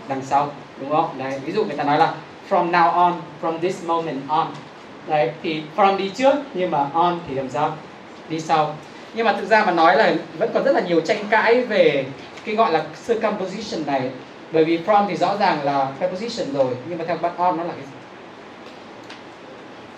đằng 0.08 0.22
sau 0.24 0.52
đúng 0.82 0.90
không? 0.90 1.18
Đấy 1.18 1.40
ví 1.44 1.52
dụ 1.52 1.64
người 1.64 1.76
ta 1.76 1.84
nói 1.84 1.98
là 1.98 2.14
from 2.50 2.70
now 2.70 2.90
on 2.90 3.12
from 3.42 3.58
this 3.58 3.84
moment 3.84 4.28
on. 4.28 4.46
Đấy 5.06 5.30
thì 5.42 5.62
from 5.76 5.96
đi 5.96 6.08
trước 6.08 6.34
nhưng 6.54 6.70
mà 6.70 6.86
on 6.92 7.20
thì 7.28 7.34
làm 7.34 7.48
sao? 7.48 7.76
Đi 8.28 8.40
sau. 8.40 8.74
Nhưng 9.14 9.26
mà 9.26 9.32
thực 9.32 9.46
ra 9.46 9.64
mà 9.64 9.72
nói 9.72 9.96
là 9.96 10.14
vẫn 10.38 10.50
còn 10.54 10.64
rất 10.64 10.72
là 10.72 10.80
nhiều 10.80 11.00
tranh 11.00 11.24
cãi 11.30 11.62
về 11.62 12.04
cái 12.44 12.54
gọi 12.54 12.72
là 12.72 12.84
circumposition 13.06 13.86
này. 13.86 14.10
Bởi 14.52 14.64
vì 14.64 14.78
from 14.86 15.06
thì 15.08 15.16
rõ 15.16 15.36
ràng 15.36 15.64
là 15.64 15.88
preposition 15.98 16.52
rồi 16.52 16.74
nhưng 16.88 16.98
mà 16.98 17.04
theo 17.08 17.16
bạn 17.16 17.32
on 17.36 17.56
nó 17.56 17.64
là 17.64 17.72
cái 17.72 17.82
gì? 17.82 17.96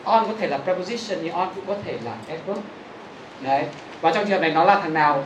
On 0.05 0.27
có 0.27 0.32
thể 0.40 0.47
là 0.47 0.59
preposition 0.59 1.19
nhưng 1.23 1.32
on 1.32 1.48
cũng 1.55 1.65
có 1.66 1.74
thể 1.85 1.94
là 2.05 2.12
adverb 2.28 2.62
đấy 3.40 3.65
và 4.01 4.12
trong 4.12 4.24
trường 4.24 4.32
hợp 4.32 4.40
này 4.40 4.51
nó 4.51 4.65
là 4.65 4.81
thằng 4.81 4.94
nào 4.94 5.24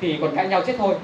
thì 0.00 0.18
còn 0.20 0.36
cãi 0.36 0.48
nhau 0.48 0.62
chết 0.66 0.74
thôi. 0.78 0.94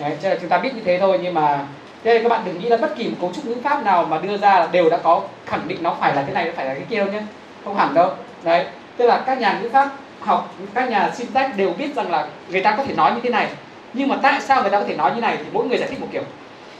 Đấy, 0.00 0.16
cho 0.22 0.28
nên 0.28 0.38
chúng 0.40 0.48
ta 0.48 0.58
biết 0.58 0.74
như 0.74 0.80
thế 0.84 0.98
thôi 0.98 1.18
nhưng 1.22 1.34
mà 1.34 1.66
thế 2.06 2.12
nên 2.12 2.22
các 2.22 2.28
bạn 2.28 2.42
đừng 2.44 2.58
nghĩ 2.58 2.68
là 2.68 2.76
bất 2.76 2.96
kỳ 2.96 3.08
một 3.08 3.16
cấu 3.20 3.32
trúc 3.32 3.46
ngữ 3.46 3.54
pháp 3.62 3.84
nào 3.84 4.04
mà 4.04 4.18
đưa 4.18 4.36
ra 4.36 4.60
là 4.60 4.68
đều 4.72 4.90
đã 4.90 4.96
có 4.96 5.22
khẳng 5.46 5.68
định 5.68 5.82
nó 5.82 5.96
phải 6.00 6.14
là 6.14 6.22
thế 6.22 6.32
này 6.32 6.44
nó 6.44 6.50
phải 6.56 6.66
là 6.66 6.74
cái 6.74 6.82
kia 6.90 6.96
đâu 6.96 7.06
nhé. 7.06 7.22
Không 7.64 7.76
hẳn 7.76 7.94
đâu. 7.94 8.10
Đấy 8.42 8.66
tức 8.96 9.06
là 9.06 9.22
các 9.26 9.40
nhà 9.40 9.58
ngữ 9.62 9.68
pháp 9.68 9.90
học 10.20 10.54
các 10.74 10.90
nhà 10.90 11.10
syntax 11.14 11.50
đều 11.56 11.72
biết 11.72 11.94
rằng 11.94 12.10
là 12.10 12.28
người 12.48 12.60
ta 12.60 12.74
có 12.76 12.84
thể 12.84 12.94
nói 12.94 13.12
như 13.14 13.20
thế 13.22 13.30
này. 13.30 13.48
Nhưng 13.92 14.08
mà 14.08 14.16
tại 14.22 14.40
sao 14.40 14.62
người 14.62 14.70
ta 14.70 14.80
có 14.80 14.84
thể 14.86 14.96
nói 14.96 15.12
như 15.14 15.20
này 15.20 15.36
thì 15.36 15.44
mỗi 15.52 15.66
người 15.66 15.78
giải 15.78 15.88
thích 15.88 16.00
một 16.00 16.06
kiểu. 16.12 16.22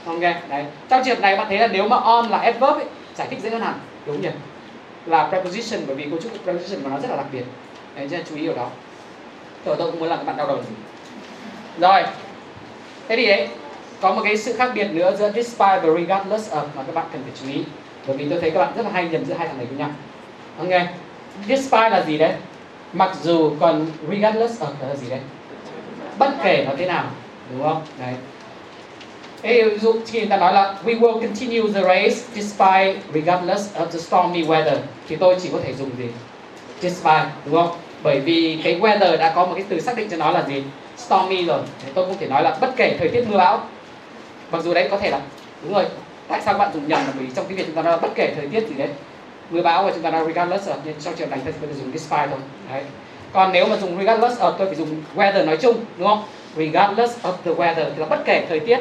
Ok 0.07 0.21
đấy. 0.21 0.65
Trong 0.89 1.03
trường 1.05 1.15
hợp 1.15 1.23
này 1.23 1.37
bạn 1.37 1.47
thấy 1.49 1.59
là 1.59 1.67
nếu 1.67 1.89
mà 1.89 1.97
on 1.97 2.29
là 2.29 2.39
adverb 2.39 2.77
ấy, 2.77 2.87
giải 3.15 3.27
thích 3.31 3.39
dễ 3.43 3.51
hơn 3.51 3.61
hẳn 3.61 3.75
đúng 4.07 4.23
nhỉ? 4.23 4.31
Là 5.07 5.29
preposition 5.29 5.81
bởi 5.87 5.97
vì 5.97 6.11
cấu 6.11 6.21
trúc 6.21 6.33
preposition 6.45 6.83
của 6.83 6.89
nó 6.89 6.99
rất 6.99 7.11
là 7.11 7.17
đặc 7.17 7.27
biệt. 7.33 7.45
Đấy 7.97 8.09
cho 8.11 8.17
nên 8.17 8.27
chú 8.29 8.37
ý 8.37 8.47
ở 8.47 8.55
đó. 8.55 8.69
Tôi 9.65 9.77
tôi 9.79 9.91
cũng 9.91 10.01
muốn 10.01 10.09
làm 10.09 10.19
các 10.19 10.25
bạn 10.25 10.37
đau 10.37 10.47
đầu 10.47 10.59
rồi. 11.79 12.03
Thế 13.09 13.17
thì 13.17 13.27
đấy 13.27 13.49
có 14.01 14.15
một 14.15 14.21
cái 14.25 14.37
sự 14.37 14.53
khác 14.53 14.71
biệt 14.75 14.89
nữa 14.93 15.17
giữa 15.19 15.33
despite 15.35 15.81
và 15.81 15.95
regardless 15.99 16.53
of 16.53 16.63
mà 16.77 16.83
các 16.83 16.95
bạn 16.95 17.07
cần 17.13 17.23
phải 17.23 17.33
chú 17.41 17.53
ý. 17.53 17.65
Bởi 18.07 18.17
vì 18.17 18.29
tôi 18.29 18.41
thấy 18.41 18.51
các 18.51 18.61
bạn 18.61 18.73
rất 18.77 18.83
là 18.83 18.91
hay 18.93 19.09
nhầm 19.09 19.25
giữa 19.25 19.35
hai 19.35 19.49
thằng 19.49 19.59
này 19.59 19.67
với 19.67 19.79
nhau. 19.79 19.91
Ok. 20.59 20.83
Despite 21.49 21.91
là 21.91 22.05
gì 22.07 22.19
đấy? 22.19 22.33
Mặc 22.93 23.17
dù 23.23 23.53
còn 23.61 23.87
regardless 24.11 24.63
of 24.63 24.89
là 24.89 24.95
gì 24.95 25.11
đấy? 25.11 25.21
Bất 26.19 26.31
kể 26.45 26.65
nó 26.69 26.73
thế 26.79 26.87
nào 26.87 27.05
đúng 27.51 27.63
không? 27.63 27.83
Đấy. 28.01 28.15
Ê, 29.43 29.69
ví 29.69 29.79
dụ 29.79 29.95
khi 30.07 30.19
người 30.19 30.29
ta 30.29 30.37
nói 30.37 30.55
là 30.55 30.75
we 30.85 31.01
will 31.01 31.21
continue 31.21 31.73
the 31.75 31.83
race 31.83 32.17
despite 32.35 32.95
regardless 33.15 33.77
of 33.77 33.87
the 33.87 33.99
stormy 33.99 34.43
weather. 34.43 34.77
Thì 35.09 35.17
tôi 35.17 35.37
chỉ 35.43 35.49
có 35.53 35.59
thể 35.65 35.75
dùng 35.75 35.91
gì? 35.99 36.09
Despite 36.81 37.27
đúng 37.45 37.55
không? 37.55 37.77
Bởi 38.03 38.21
vì 38.21 38.61
cái 38.65 38.81
weather 38.81 39.17
đã 39.17 39.33
có 39.35 39.47
một 39.47 39.53
cái 39.55 39.65
từ 39.69 39.81
xác 39.81 39.97
định 39.97 40.09
cho 40.11 40.17
nó 40.17 40.31
là 40.31 40.45
gì? 40.49 40.63
Stormy 40.97 41.45
rồi. 41.45 41.61
Thì 41.85 41.93
tôi 41.95 42.07
không 42.07 42.17
thể 42.21 42.27
nói 42.27 42.43
là 42.43 42.57
bất 42.61 42.77
kể 42.77 42.97
thời 42.99 43.09
tiết 43.09 43.25
mưa 43.29 43.39
bão 43.39 43.61
mặc 44.51 44.63
dù 44.63 44.75
đấy 44.75 44.89
có 44.91 44.99
thể 44.99 45.11
là, 45.11 45.21
đúng 45.63 45.75
rồi, 45.75 45.85
tại 46.29 46.41
sao 46.45 46.55
các 46.55 46.59
bạn 46.59 46.71
dùng 46.75 46.89
nhầm 46.89 47.01
là 47.07 47.13
vì 47.19 47.27
trong 47.37 47.45
tiếng 47.49 47.59
việt 47.59 47.65
chúng 47.67 47.77
ta 47.77 47.83
nói 47.83 47.93
là 47.93 47.99
bất 47.99 48.11
kể 48.15 48.33
thời 48.37 48.49
tiết 48.49 48.69
gì 48.69 48.75
đấy, 48.75 48.89
mưa 49.51 49.63
bão 49.63 49.85
và 49.85 49.91
chúng 49.91 50.03
ta 50.03 50.11
nói 50.11 50.25
regardless 50.27 50.69
of 50.69 50.75
nên 50.85 50.95
trong 51.01 51.15
trường 51.15 51.31
này 51.31 51.39
chúng 51.45 51.69
ta 51.69 51.75
dùng 51.75 51.93
despite 51.93 52.27
thôi. 52.31 52.39
Đấy. 52.73 52.83
Còn 53.33 53.53
nếu 53.53 53.67
mà 53.67 53.77
dùng 53.77 53.99
regardless 53.99 54.41
of, 54.41 54.53
tôi 54.53 54.67
phải 54.67 54.77
dùng 54.77 55.03
weather 55.17 55.47
nói 55.47 55.57
chung, 55.57 55.77
đúng 55.99 56.09
không? 56.09 56.25
Regardless 56.57 57.19
of 57.23 57.33
the 57.45 57.51
weather 57.51 57.85
thì 57.95 58.01
là 58.01 58.07
bất 58.07 58.23
kể 58.25 58.47
thời 58.49 58.61
tiết 58.61 58.79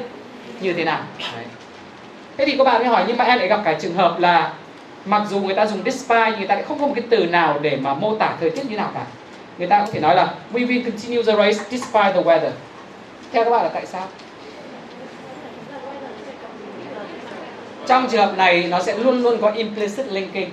như 0.62 0.74
thế 0.74 0.84
nào. 0.84 1.00
Đấy. 1.36 1.46
thế 2.38 2.46
thì 2.46 2.58
các 2.58 2.64
bạn 2.64 2.80
mới 2.82 2.88
hỏi, 2.88 3.04
nhưng 3.08 3.18
mà 3.18 3.24
em 3.26 3.38
lại 3.38 3.48
gặp 3.48 3.62
cái 3.66 3.76
trường 3.82 3.94
hợp 3.94 4.20
là 4.20 4.54
mặc 5.06 5.22
dù 5.30 5.40
người 5.40 5.56
ta 5.56 5.66
dùng 5.66 5.84
despite 5.86 6.38
người 6.38 6.48
ta 6.48 6.56
lại 6.56 6.64
không 6.64 6.80
có 6.80 6.88
một 6.88 6.94
cái 6.96 7.06
từ 7.10 7.26
nào 7.26 7.60
để 7.62 7.78
mà 7.78 7.94
mô 7.94 8.16
tả 8.16 8.36
thời 8.40 8.50
tiết 8.50 8.66
như 8.70 8.78
nào 8.78 8.92
cả. 8.94 9.06
Người 9.58 9.68
ta 9.68 9.80
có 9.80 9.92
thể 9.92 10.00
nói 10.00 10.16
là, 10.16 10.34
we 10.54 10.68
will 10.68 10.84
continue 10.84 11.24
the 11.24 11.36
race 11.36 11.66
despite 11.70 12.14
the 12.14 12.22
weather. 12.22 12.52
Theo 13.32 13.44
các 13.44 13.50
bạn 13.50 13.64
là 13.64 13.70
tại 13.74 13.86
sao? 13.86 14.08
Trong 17.88 18.08
trường 18.12 18.26
hợp 18.26 18.38
này, 18.38 18.68
nó 18.70 18.82
sẽ 18.82 18.98
luôn 18.98 19.24
luôn 19.24 19.42
có 19.42 19.52
implicit 19.52 20.06
linking, 20.12 20.50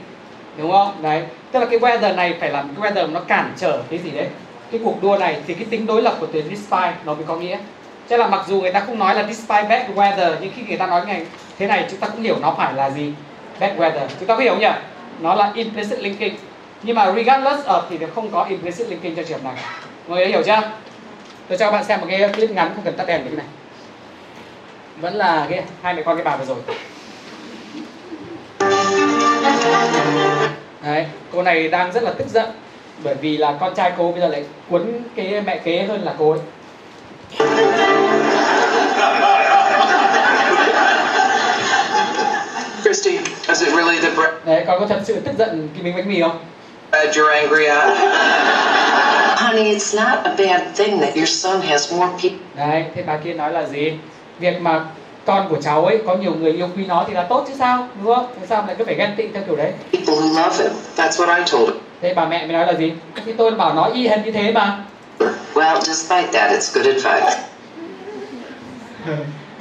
đúng 0.56 0.70
không? 0.72 1.02
Đấy, 1.02 1.22
tức 1.52 1.60
là 1.60 1.66
cái 1.66 1.78
weather 1.78 2.16
này 2.16 2.36
phải 2.40 2.50
làm 2.50 2.74
cái 2.74 2.92
weather 2.92 3.12
nó 3.12 3.20
cản 3.20 3.52
trở 3.56 3.82
cái 3.90 3.98
gì 3.98 4.10
đấy? 4.10 4.26
Cái 4.70 4.80
cuộc 4.84 5.02
đua 5.02 5.18
này 5.18 5.36
thì 5.46 5.54
cái 5.54 5.64
tính 5.70 5.86
đối 5.86 6.02
lập 6.02 6.16
của 6.20 6.26
từ 6.32 6.42
despite 6.50 6.94
nó 7.04 7.14
mới 7.14 7.24
có 7.26 7.36
nghĩa. 7.36 7.58
Cho 8.08 8.16
là 8.16 8.26
mặc 8.26 8.44
dù 8.48 8.60
người 8.60 8.72
ta 8.72 8.80
không 8.80 8.98
nói 8.98 9.14
là 9.14 9.22
despite 9.28 9.62
bad 9.68 9.90
weather, 9.94 10.34
nhưng 10.40 10.52
khi 10.56 10.62
người 10.68 10.76
ta 10.76 10.86
nói 10.86 11.02
ngày 11.06 11.26
thế 11.58 11.66
này, 11.66 11.86
chúng 11.90 12.00
ta 12.00 12.08
cũng 12.08 12.22
hiểu 12.22 12.36
nó 12.42 12.54
phải 12.58 12.74
là 12.74 12.90
gì? 12.90 13.12
Bad 13.60 13.78
weather. 13.78 14.06
Chúng 14.18 14.28
ta 14.28 14.36
có 14.36 14.42
hiểu 14.42 14.56
nhỉ? 14.56 14.70
Nó 15.20 15.34
là 15.34 15.52
implicit 15.54 15.98
linking. 15.98 16.34
Nhưng 16.82 16.96
mà 16.96 17.12
regardless 17.12 17.66
of 17.66 17.82
thì 17.90 17.98
nó 17.98 18.06
không 18.14 18.30
có 18.30 18.44
implicit 18.44 18.88
linking 18.88 19.14
cho 19.16 19.22
trường 19.22 19.42
hợp 19.42 19.54
này. 19.54 19.64
Mọi 20.08 20.16
người 20.16 20.24
đã 20.24 20.30
hiểu 20.30 20.42
chưa? 20.46 20.70
Tôi 21.48 21.58
cho 21.58 21.66
các 21.66 21.70
bạn 21.70 21.84
xem 21.84 22.00
một 22.00 22.06
cái 22.10 22.28
clip 22.28 22.50
ngắn 22.50 22.70
không 22.74 22.84
cần 22.84 22.96
tắt 22.96 23.06
đèn 23.06 23.24
như 23.24 23.30
thế 23.30 23.36
này. 23.36 23.46
Vẫn 24.96 25.14
là 25.14 25.46
cái 25.50 25.62
hai 25.82 25.94
mẹ 25.94 26.02
con 26.02 26.16
cái 26.16 26.24
bà 26.24 26.36
vừa 26.36 26.44
rồi 26.44 26.58
đấy 30.82 31.06
cô 31.32 31.42
này 31.42 31.68
đang 31.68 31.92
rất 31.92 32.02
là 32.02 32.10
tức 32.18 32.28
giận 32.28 32.46
bởi 33.04 33.14
vì 33.14 33.36
là 33.36 33.54
con 33.60 33.74
trai 33.74 33.92
cô 33.98 34.12
bây 34.12 34.20
giờ 34.20 34.28
lại 34.28 34.44
cuốn 34.70 34.82
cái 35.16 35.40
mẹ 35.46 35.56
kế 35.64 35.82
hơn 35.82 36.02
là 36.02 36.14
cô 36.18 36.30
ấy 36.30 36.40
Christy, 42.82 43.18
is 43.48 43.62
it 43.62 43.74
really 43.74 43.98
the 44.00 44.10
bread 44.10 44.34
đấy 44.44 44.64
con 44.66 44.80
có 44.80 44.86
thật 44.86 45.00
sự 45.04 45.20
tức 45.20 45.32
giận 45.38 45.68
cái 45.74 45.82
miếng 45.82 45.96
bánh 45.96 46.08
mì 46.08 46.20
không 46.20 46.38
you're 46.92 47.30
angry 47.30 47.66
at? 47.66 47.88
Honey, 49.36 49.74
it's 49.74 49.94
not 49.94 50.24
a 50.24 50.34
bad 50.38 50.62
thing 50.76 51.00
that 51.00 51.14
your 51.16 51.28
son 51.28 51.60
has 51.60 51.92
more 51.92 52.12
people. 52.22 52.38
đấy 52.56 52.84
thế 52.94 53.02
bà 53.02 53.16
kia 53.16 53.32
nói 53.32 53.52
là 53.52 53.66
gì 53.66 53.92
việc 54.38 54.60
mà 54.60 54.84
con 55.26 55.46
của 55.48 55.56
cháu 55.62 55.84
ấy 55.84 55.98
có 56.06 56.14
nhiều 56.14 56.34
người 56.34 56.52
yêu 56.52 56.68
quý 56.76 56.86
nó 56.86 57.04
thì 57.08 57.14
là 57.14 57.22
tốt 57.22 57.44
chứ 57.48 57.54
sao 57.58 57.88
đúng 58.02 58.14
không? 58.14 58.26
Tại 58.36 58.46
sao 58.46 58.64
lại 58.66 58.76
cứ 58.78 58.84
phải 58.84 58.94
ghen 58.94 59.14
tị 59.16 59.28
theo 59.28 59.42
kiểu 59.46 59.56
đấy? 59.56 59.72
People 59.92 60.14
love. 60.14 60.70
That's 60.96 61.10
what 61.10 61.36
I 61.36 61.42
told 61.52 61.68
him. 61.68 61.78
thế 62.00 62.14
bà 62.14 62.26
mẹ 62.26 62.46
mới 62.46 62.52
nói 62.52 62.66
là 62.66 62.72
gì? 62.72 62.92
Thì 63.26 63.32
tôi 63.32 63.50
bảo 63.50 63.74
nó 63.74 63.84
y 63.84 64.08
hệt 64.08 64.24
như 64.24 64.32
thế 64.32 64.52
mà. 64.52 64.78
Well, 65.54 65.80
despite 65.80 66.26
that, 66.32 66.50
it's 66.50 66.74
good 66.74 66.86
advice. 66.86 67.38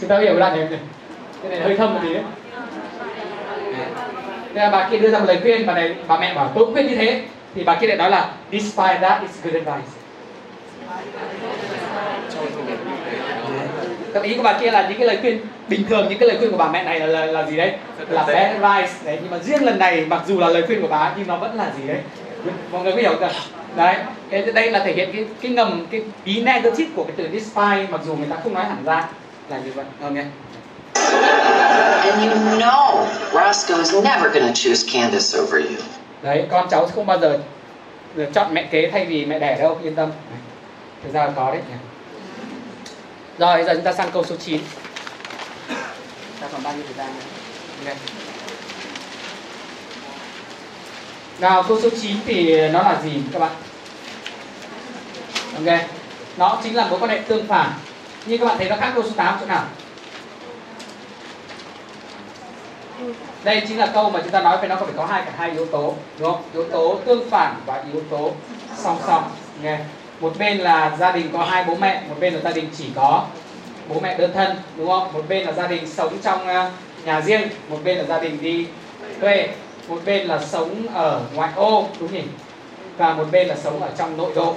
chúng 0.02 0.10
ta 0.10 0.20
hiểu 0.20 0.40
đoạn 0.40 0.58
này. 0.58 0.80
Cái 1.42 1.52
này 1.52 1.60
hơi 1.62 1.76
thâm 1.78 1.94
một 1.94 2.00
tí 2.04 2.14
đấy. 2.14 2.24
Thế 4.54 4.62
là 4.62 4.70
bà 4.70 4.90
kia 4.92 4.98
đưa 4.98 5.10
ra 5.10 5.20
một 5.20 5.26
lời 5.28 5.40
khuyên 5.42 5.66
bà 5.66 5.74
này 5.74 5.96
bà 6.08 6.20
mẹ 6.20 6.34
bảo 6.34 6.52
tôi 6.56 6.66
khuyên 6.74 6.88
như 6.88 6.96
thế. 6.96 7.22
Thì 7.56 7.64
bà 7.64 7.76
kia 7.76 7.88
lại 7.88 7.98
nói 7.98 8.10
là 8.10 8.32
despite 8.52 9.00
that 9.02 9.22
it's 9.24 9.44
good 9.44 9.54
advice 9.54 10.02
Tâm 14.14 14.24
ý 14.24 14.36
của 14.36 14.44
bà 14.44 14.54
kia 14.54 14.72
là 14.72 14.90
những 14.90 14.98
cái 14.98 15.08
lời 15.08 15.18
khuyên 15.22 15.40
bình 15.68 15.84
thường 15.90 16.08
những 16.10 16.20
cái 16.20 16.28
lời 16.30 16.38
khuyên 16.38 16.52
của 16.52 16.58
bà 16.58 16.68
mẹ 16.68 16.84
này 16.84 17.00
là 17.00 17.06
là, 17.06 17.26
là 17.26 17.48
gì 17.48 17.58
đấy? 17.58 17.74
Là 18.10 18.24
bad 18.24 18.62
advice 18.62 18.94
đấy. 19.06 19.18
Nhưng 19.22 19.32
mà 19.32 19.38
riêng 19.38 19.64
lần 19.64 19.80
này 19.80 20.06
mặc 20.06 20.22
dù 20.28 20.40
là 20.40 20.48
lời 20.48 20.64
khuyên 20.68 20.82
của 20.82 20.88
bà 20.88 21.14
nhưng 21.18 21.28
nó 21.28 21.38
vẫn 21.38 21.56
là 21.56 21.72
gì 21.78 21.88
đấy? 21.88 21.98
Mọi 22.72 22.84
người 22.84 22.92
có 22.92 22.98
hiểu 22.98 23.16
không? 23.20 23.32
Đấy. 23.76 23.96
Cái 24.30 24.42
đây 24.42 24.72
là 24.72 24.80
thể 24.80 24.94
hiện 24.94 25.10
cái 25.14 25.26
cái 25.42 25.52
ngầm 25.52 25.88
cái 25.92 26.02
ý 26.24 26.42
negative 26.42 26.90
của 26.96 27.04
cái 27.04 27.14
từ 27.18 27.28
despite 27.34 27.88
mặc 27.90 28.02
dù 28.06 28.16
người 28.16 28.28
ta 28.30 28.36
không 28.44 28.54
nói 28.54 28.66
hẳn 28.66 28.78
ra. 28.86 29.08
Là 29.50 29.58
như 29.58 29.72
vậy. 29.76 29.86
Ok 30.02 30.14
And 32.04 32.24
you 32.24 32.60
know 32.60 33.06
Roscoe 33.32 33.78
is 33.78 33.94
never 33.94 34.34
going 34.34 34.48
to 34.48 34.54
choose 34.54 34.84
Candace 34.94 35.40
over 35.40 35.66
you. 35.66 35.82
đấy 36.22 36.46
con 36.52 36.68
cháu 36.70 36.88
sẽ 36.88 36.94
không 36.96 37.06
bao 37.06 37.20
giờ 37.20 37.40
chọn 38.34 38.54
mẹ 38.54 38.64
kế 38.72 38.90
thay 38.92 39.06
vì 39.06 39.26
mẹ 39.26 39.40
đẻ 39.40 39.58
đâu 39.60 39.78
yên 39.84 39.96
tâm. 39.96 40.12
Thực 41.04 41.14
ra 41.14 41.26
là 41.26 41.32
có 41.36 41.52
đấy. 41.52 41.62
nhỉ 41.70 41.76
rồi 43.42 43.64
giờ 43.64 43.74
chúng 43.74 43.84
ta 43.84 43.94
sang 43.94 44.12
câu 44.12 44.24
số 44.24 44.36
9 44.36 44.62
ta 46.40 46.48
còn 46.52 46.64
bao 46.64 46.74
nhiêu 46.74 46.84
thời 46.86 46.94
gian 46.94 47.08
nữa? 47.16 47.22
Ok. 47.86 47.98
nào 51.40 51.64
câu 51.64 51.82
số 51.82 51.90
9 52.02 52.18
thì 52.26 52.70
nó 52.70 52.82
là 52.82 53.02
gì 53.04 53.12
các 53.34 53.40
bạn? 53.40 53.52
Ok. 55.54 55.80
Nó 56.38 56.60
chính 56.64 56.76
là 56.76 56.88
mối 56.88 57.00
quan 57.00 57.12
hệ 57.12 57.20
tương 57.28 57.48
phản. 57.48 57.72
Như 58.26 58.38
các 58.38 58.46
bạn 58.46 58.58
thấy 58.58 58.70
nó 58.70 58.76
khác 58.80 58.92
câu 58.94 59.04
số 59.04 59.10
8 59.16 59.38
chỗ 59.40 59.46
nào? 59.46 59.64
Đây 63.44 63.64
chính 63.68 63.78
là 63.78 63.88
câu 63.94 64.10
mà 64.10 64.20
chúng 64.22 64.32
ta 64.32 64.42
nói 64.42 64.58
về 64.62 64.68
nó 64.68 64.76
có 64.76 64.86
phải 64.86 64.94
có 64.98 65.06
hai 65.06 65.22
cả 65.26 65.32
hai 65.38 65.52
yếu 65.52 65.66
tố 65.66 65.96
đúng 66.20 66.32
không? 66.32 66.44
Yếu 66.54 66.64
tố 66.64 67.00
tương 67.06 67.30
phản 67.30 67.56
và 67.66 67.84
yếu 67.94 68.04
tố 68.10 68.32
song 68.78 69.00
song. 69.08 69.32
Nghe 69.62 69.80
một 70.22 70.34
bên 70.40 70.58
là 70.58 70.98
gia 71.00 71.12
đình 71.12 71.30
có 71.34 71.44
hai 71.44 71.64
bố 71.64 71.76
mẹ 71.76 72.02
một 72.10 72.16
bên 72.20 72.34
là 72.34 72.40
gia 72.44 72.52
đình 72.52 72.70
chỉ 72.78 72.86
có 72.96 73.26
bố 73.90 74.00
mẹ 74.00 74.18
đơn 74.18 74.32
thân 74.34 74.58
đúng 74.78 74.88
không? 74.88 75.14
Một 75.14 75.24
bên 75.28 75.46
là 75.46 75.52
gia 75.52 75.68
đình 75.68 75.88
sống 75.88 76.18
trong 76.24 76.48
à, 76.48 76.72
nhà 77.06 77.22
riêng 77.22 77.50
một 77.70 77.78
bên 77.84 77.98
là 77.98 78.04
gia 78.04 78.20
đình 78.20 78.38
đi 78.42 78.68
thuê 79.22 79.48
một 79.88 80.00
bên 80.06 80.28
là 80.28 80.40
sống 80.40 80.88
ở 80.94 81.22
ngoại 81.34 81.52
ô 81.56 81.88
đúng 82.00 82.14
nhỉ? 82.14 82.24
Và 82.98 83.14
một 83.14 83.26
bên 83.32 83.48
là 83.48 83.56
sống 83.56 83.82
ở 83.82 83.90
trong 83.98 84.18
nội 84.18 84.32
đô. 84.36 84.56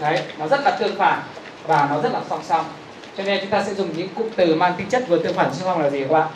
Đấy 0.00 0.22
nó 0.38 0.46
rất 0.48 0.60
là 0.64 0.70
tương 0.70 0.96
phản 0.96 1.22
và 1.66 1.88
nó 1.90 2.00
rất 2.00 2.12
là 2.12 2.20
song 2.28 2.40
song. 2.48 2.64
Cho 3.16 3.24
nên 3.24 3.40
chúng 3.40 3.50
ta 3.50 3.64
sẽ 3.64 3.74
dùng 3.74 3.88
những 3.96 4.08
cụm 4.08 4.26
từ 4.36 4.54
mang 4.54 4.74
tính 4.78 4.88
chất 4.88 5.08
vừa 5.08 5.18
tương 5.18 5.34
phản 5.34 5.54
song 5.54 5.64
song 5.64 5.82
là 5.82 5.90
gì 5.90 6.00
các 6.00 6.12
bạn? 6.12 6.28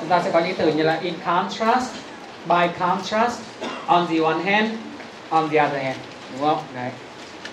Chúng 0.00 0.08
ta 0.08 0.22
sẽ 0.22 0.30
có 0.30 0.40
những 0.40 0.56
từ 0.56 0.72
như 0.72 0.82
là 0.82 0.98
in 1.02 1.14
contrast, 1.26 1.90
by 2.46 2.66
contrast, 2.78 3.40
on 3.86 4.06
the 4.06 4.18
one 4.24 4.38
hand, 4.44 4.70
on 5.30 5.50
the 5.50 5.64
other 5.64 5.82
hand, 5.82 5.96
đúng 6.32 6.48
không? 6.48 6.58
Đấy. 6.74 6.90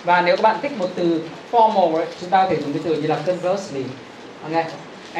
Và 0.04 0.22
nếu 0.22 0.36
các 0.36 0.42
bạn 0.42 0.58
thích 0.62 0.72
một 0.78 0.90
từ 0.96 1.30
formal 1.52 1.96
ấy, 1.96 2.06
chúng 2.22 2.30
ta 2.30 2.44
có 2.44 2.50
thể 2.50 2.58
dùng 2.62 2.74
cái 2.74 2.82
từ 2.86 2.96
như 2.96 3.08
là 3.08 3.16
conversely. 3.26 3.84
ok 4.44 4.66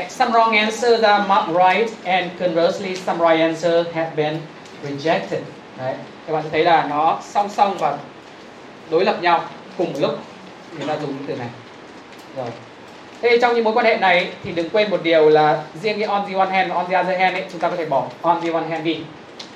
Some 0.10 0.32
wrong 0.32 0.52
answers 0.52 1.04
are 1.04 1.24
marked 1.28 1.50
right 1.50 1.90
and 2.04 2.32
conversely 2.40 2.96
some 2.96 3.20
right 3.20 3.42
answers 3.42 3.88
have 3.94 4.12
been 4.16 4.42
rejected. 4.84 5.42
Đấy. 5.78 5.96
Các 6.28 6.34
bạn 6.34 6.44
thấy 6.52 6.64
là 6.64 6.88
nó 6.90 7.20
song 7.24 7.50
song 7.50 7.78
và 7.80 7.98
đối 8.90 9.06
lập 9.06 9.18
nhau 9.22 9.44
cùng 9.78 9.94
một 9.94 10.00
lúc. 10.00 10.20
Người 10.78 10.88
ta 10.88 10.98
dùng 11.02 11.14
cái 11.18 11.24
từ 11.28 11.36
này. 11.36 11.48
Rồi. 12.38 12.48
Thế 13.22 13.38
trong 13.42 13.56
những 13.56 13.64
mối 13.64 13.74
quan 13.74 13.86
hệ 13.86 13.98
này 13.98 14.32
thì 14.44 14.52
đừng 14.52 14.70
quên 14.70 14.92
một 14.92 15.04
điều 15.04 15.30
là 15.30 15.64
riêng 15.82 16.00
cái 16.00 16.08
on 16.08 16.26
the 16.30 16.38
one 16.38 16.50
hand 16.50 16.70
và 16.70 16.76
on 16.76 16.86
the 16.90 17.00
other 17.00 17.20
hand 17.20 17.36
ấy 17.36 17.46
chúng 17.52 17.60
ta 17.62 17.70
có 17.70 17.76
thể 17.76 17.86
bỏ 17.86 18.08
on 18.22 18.42
the 18.42 18.52
one 18.52 18.68
hand 18.70 18.86
đi. 18.86 19.00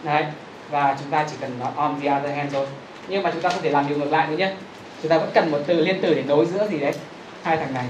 Đấy. 0.04 0.24
Và 0.70 0.96
chúng 1.00 1.12
ta 1.12 1.26
chỉ 1.30 1.36
cần 1.42 1.60
nói 1.60 1.72
on 1.76 2.02
the 2.02 2.18
other 2.18 2.36
hand 2.36 2.54
thôi. 2.54 2.66
Nhưng 3.10 3.24
mà 3.24 3.32
chúng 3.32 3.42
ta 3.42 3.50
không 3.50 3.62
thể 3.62 3.70
làm 3.70 3.88
điều 3.88 3.98
ngược 3.98 4.12
lại 4.12 4.28
nữa 4.28 4.38
nhé. 4.38 4.52
Chúng 5.02 5.10
ta 5.10 5.18
vẫn 5.18 5.30
cần 5.34 5.52
một 5.52 5.58
từ 5.68 5.82
liên 5.82 6.00
từ 6.02 6.14
để 6.14 6.24
nối 6.24 6.46
giữa 6.46 6.68
gì 6.68 6.80
đấy 6.80 6.94
hai 7.44 7.58
thằng 7.58 7.74
này. 7.74 7.86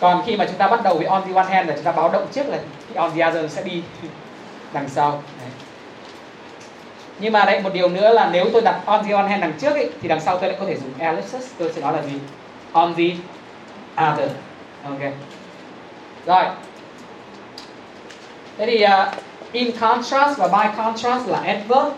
Còn 0.00 0.22
khi 0.26 0.36
mà 0.36 0.44
chúng 0.46 0.56
ta 0.56 0.68
bắt 0.68 0.82
đầu 0.82 0.94
với 0.94 1.06
on 1.06 1.22
the 1.26 1.34
one 1.34 1.46
hand 1.46 1.68
là 1.68 1.74
chúng 1.74 1.84
ta 1.84 1.92
báo 1.92 2.08
động 2.08 2.26
trước 2.32 2.48
là 2.48 2.58
cái 2.88 2.96
on 2.96 3.10
the 3.16 3.28
other 3.28 3.52
sẽ 3.52 3.62
đi 3.62 3.82
đằng 4.72 4.88
sau. 4.88 5.22
Đấy. 5.40 5.50
Nhưng 7.18 7.32
mà 7.32 7.44
đấy 7.44 7.60
một 7.60 7.70
điều 7.72 7.88
nữa 7.88 8.12
là 8.12 8.30
nếu 8.32 8.46
tôi 8.52 8.62
đặt 8.62 8.80
on 8.86 9.04
the 9.04 9.12
one 9.12 9.28
hand 9.28 9.42
đằng 9.42 9.52
trước 9.52 9.72
ấy, 9.72 9.90
thì 10.02 10.08
đằng 10.08 10.20
sau 10.20 10.38
tôi 10.38 10.48
lại 10.48 10.58
có 10.60 10.66
thể 10.66 10.76
dùng 10.76 10.90
ellipsis. 10.98 11.50
Tôi 11.58 11.72
sẽ 11.72 11.80
nói 11.80 11.92
là 11.92 12.02
gì? 12.02 12.18
On 12.72 12.94
the 12.94 13.04
other 14.12 14.30
ok 14.84 15.00
rồi 16.26 16.44
thế 18.58 18.66
thì 18.66 18.84
uh, 18.84 19.14
in 19.52 19.70
contrast 19.80 20.38
và 20.38 20.48
by 20.48 20.76
contrast 20.76 21.28
là 21.28 21.38
adverb 21.38 21.92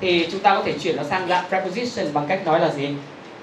thì 0.00 0.28
chúng 0.32 0.40
ta 0.40 0.54
có 0.54 0.62
thể 0.64 0.74
chuyển 0.82 0.96
nó 0.96 1.02
sang 1.02 1.28
dạng 1.28 1.44
preposition 1.48 2.14
bằng 2.14 2.26
cách 2.28 2.46
nói 2.46 2.60
là 2.60 2.70
gì? 2.70 2.88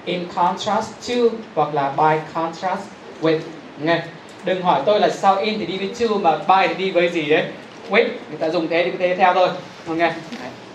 In 0.04 0.24
contrast 0.34 1.08
to 1.08 1.14
hoặc 1.54 1.74
là 1.74 1.92
by 1.96 2.20
contrast 2.34 2.82
with 3.22 3.38
nghe 3.78 4.02
đừng 4.44 4.62
hỏi 4.62 4.82
tôi 4.86 5.00
là 5.00 5.08
sao 5.08 5.36
in 5.36 5.58
thì 5.58 5.66
đi 5.66 5.78
với 5.78 5.94
to 6.00 6.16
mà 6.16 6.38
by 6.38 6.68
thì 6.68 6.74
đi 6.74 6.90
với 6.90 7.08
gì 7.08 7.22
đấy 7.22 7.44
with 7.90 8.08
người 8.28 8.38
ta 8.38 8.48
dùng 8.48 8.68
thế 8.68 8.84
thì 8.84 8.90
cứ 8.90 8.98
thế 8.98 9.16
theo 9.16 9.34
thôi. 9.34 9.48
Ok 9.88 9.98
đấy, 9.98 10.12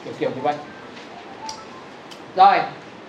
kiểu 0.06 0.14
kiểu 0.20 0.30
như 0.30 0.42
vậy. 0.42 0.56
Rồi 2.36 2.58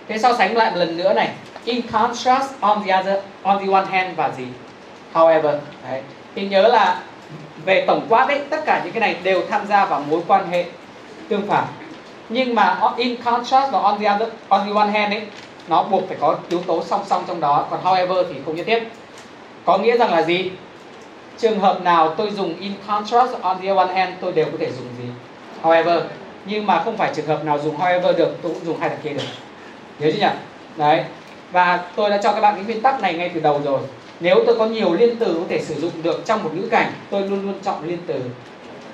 thế 0.07 0.17
so 0.17 0.33
sánh 0.37 0.57
lại 0.57 0.71
một 0.71 0.77
lần 0.77 0.97
nữa 0.97 1.13
này. 1.13 1.29
In 1.65 1.81
contrast 1.91 2.51
on 2.59 2.83
the 2.85 2.99
other 2.99 3.17
on 3.43 3.65
the 3.65 3.73
one 3.73 3.85
hand 3.85 4.17
và 4.17 4.31
gì? 4.37 4.45
However 5.13 5.57
đấy. 5.89 6.01
thì 6.35 6.47
nhớ 6.47 6.67
là 6.67 7.01
về 7.65 7.85
tổng 7.87 8.05
quát 8.09 8.27
đấy 8.27 8.41
tất 8.49 8.65
cả 8.65 8.81
những 8.83 8.93
cái 8.93 9.01
này 9.01 9.15
đều 9.23 9.41
tham 9.49 9.67
gia 9.67 9.85
vào 9.85 10.03
mối 10.09 10.21
quan 10.27 10.51
hệ 10.51 10.65
tương 11.29 11.47
phản 11.47 11.65
nhưng 12.29 12.55
mà 12.55 12.81
in 12.97 13.21
contrast 13.23 13.71
và 13.71 13.79
on 13.79 13.99
the 13.99 14.15
other 14.15 14.29
on 14.49 14.67
the 14.67 14.73
one 14.73 14.89
hand 14.89 15.13
ấy, 15.13 15.21
nó 15.67 15.83
buộc 15.83 16.07
phải 16.07 16.17
có 16.19 16.37
yếu 16.49 16.61
tố 16.61 16.83
song 16.83 17.01
song 17.05 17.23
trong 17.27 17.39
đó. 17.39 17.65
Còn 17.69 17.79
however 17.83 18.23
thì 18.29 18.35
không 18.45 18.55
nhất 18.55 18.65
thiết. 18.67 18.83
Có 19.65 19.77
nghĩa 19.77 19.97
rằng 19.97 20.11
là 20.11 20.21
gì? 20.21 20.51
Trường 21.37 21.59
hợp 21.59 21.81
nào 21.83 22.13
tôi 22.17 22.31
dùng 22.31 22.59
in 22.59 22.71
contrast 22.87 23.31
on 23.41 23.57
the 23.61 23.69
one 23.69 23.93
hand, 23.93 24.13
tôi 24.21 24.31
đều 24.31 24.45
có 24.45 24.57
thể 24.59 24.71
dùng 24.71 24.87
gì? 24.97 25.09
However, 25.63 26.01
nhưng 26.45 26.65
mà 26.65 26.81
không 26.83 26.97
phải 26.97 27.11
trường 27.15 27.25
hợp 27.25 27.45
nào 27.45 27.59
dùng 27.59 27.77
however 27.77 28.17
được, 28.17 28.37
tôi 28.41 28.53
cũng 28.53 28.65
dùng 28.65 28.79
hai 28.79 28.89
thằng 28.89 28.99
kia 29.03 29.09
được. 29.09 29.23
Nhớ 29.99 30.11
chưa 30.13 30.19
nhỉ? 30.19 30.33
Đấy. 30.77 31.03
Và 31.51 31.79
tôi 31.95 32.09
đã 32.09 32.17
cho 32.23 32.33
các 32.33 32.41
bạn 32.41 32.55
cái 32.55 32.63
nguyên 32.63 32.81
tắc 32.81 33.01
này 33.01 33.13
ngay 33.13 33.31
từ 33.33 33.39
đầu 33.39 33.61
rồi. 33.65 33.79
Nếu 34.19 34.43
tôi 34.45 34.57
có 34.57 34.65
nhiều 34.65 34.93
liên 34.93 35.15
từ 35.15 35.33
có 35.33 35.45
thể 35.49 35.61
sử 35.61 35.75
dụng 35.75 35.91
được 36.03 36.25
trong 36.25 36.43
một 36.43 36.49
ngữ 36.53 36.67
cảnh, 36.71 36.91
tôi 37.09 37.21
luôn 37.21 37.45
luôn 37.45 37.53
chọn 37.63 37.83
liên 37.83 37.97
từ 38.07 38.15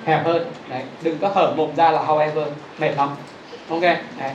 hẹp 0.06 0.26
hơn. 0.26 0.52
Đấy 0.68 0.82
đừng 1.02 1.18
có 1.18 1.28
hở 1.28 1.52
mồm 1.56 1.76
ra 1.76 1.90
là 1.90 2.02
however 2.02 2.46
mệt 2.78 2.90
lắm. 2.96 3.10
Ok 3.68 3.82
đấy. 3.82 4.32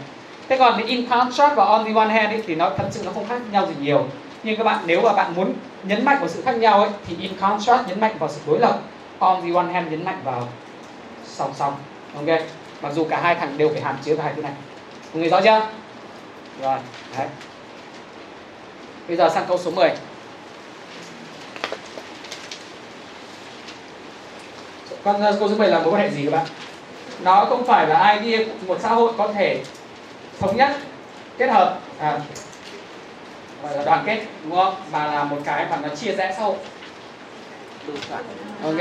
Thế 0.50 0.58
còn 0.58 0.74
thì 0.78 0.84
in 0.84 1.06
contrast 1.10 1.56
và 1.56 1.66
on 1.66 1.86
the 1.86 1.94
one 1.94 2.10
hand 2.10 2.34
ấy, 2.34 2.44
thì 2.48 2.56
nó 2.56 2.70
thật 2.78 2.88
sự 2.92 3.02
nó 3.06 3.12
không 3.12 3.28
khác 3.28 3.42
nhau 3.52 3.68
gì 3.68 3.74
nhiều. 3.80 4.06
Nhưng 4.44 4.58
các 4.58 4.64
bạn 4.64 4.84
nếu 4.86 5.02
mà 5.02 5.14
bạn 5.14 5.34
muốn 5.36 5.54
nhấn 5.84 6.06
mạnh 6.06 6.18
vào 6.20 6.28
sự 6.28 6.42
khác 6.42 6.56
nhau 6.58 6.82
ấy 6.82 6.90
thì 7.08 7.16
in 7.20 7.32
contrast 7.42 7.88
nhấn 7.88 8.00
mạnh 8.00 8.16
vào 8.20 8.30
sự 8.30 8.42
đối 8.48 8.60
lập 8.60 8.80
on 9.20 9.42
the 9.42 9.54
one 9.56 9.74
hand 9.74 9.92
nhấn 9.92 10.06
mạnh 10.06 10.22
vào 10.24 10.48
song 11.26 11.52
song. 11.56 11.74
Ok 12.16 12.40
mặc 12.82 12.94
dù 12.94 13.04
cả 13.10 13.20
hai 13.22 13.36
thằng 13.36 13.58
đều 13.58 13.70
phải 13.70 13.82
hàm 13.82 13.96
chứa 14.04 14.16
vào 14.16 14.26
hai 14.26 14.34
thứ 14.36 14.42
này. 14.42 14.52
Mọi 15.14 15.22
người 15.22 15.30
rõ 15.30 15.42
chưa? 15.42 15.62
Rồi 16.62 16.78
đấy. 17.18 17.28
Bây 19.08 19.18
giờ 19.18 19.30
sang 19.30 19.46
câu 19.48 19.58
số 19.58 19.72
10 19.72 19.90
Con 25.04 25.22
câu 25.40 25.50
số 25.50 25.56
10 25.56 25.68
là 25.68 25.80
mối 25.80 25.94
quan 25.94 26.02
hệ 26.02 26.10
gì 26.10 26.26
các 26.26 26.32
bạn? 26.32 26.46
Nó 27.24 27.46
không 27.46 27.66
phải 27.66 27.88
là 27.88 28.12
idea 28.12 28.38
đi 28.38 28.46
một 28.68 28.78
xã 28.82 28.90
hội 28.90 29.14
có 29.18 29.34
thể 29.34 29.64
thống 30.40 30.58
nhất 30.58 30.72
kết 31.38 31.48
hợp 31.48 31.80
à, 32.00 32.20
gọi 33.64 33.78
là 33.78 33.84
đoàn 33.84 34.04
kết 34.06 34.26
đúng 34.44 34.56
không 34.56 34.76
mà 34.92 35.08
là 35.08 35.24
một 35.24 35.38
cái 35.46 35.66
mà 35.70 35.78
nó 35.82 35.90
chia 35.96 36.12
rẽ 36.12 36.34
xã 36.38 36.44
hội 36.44 36.56
ok 38.64 38.78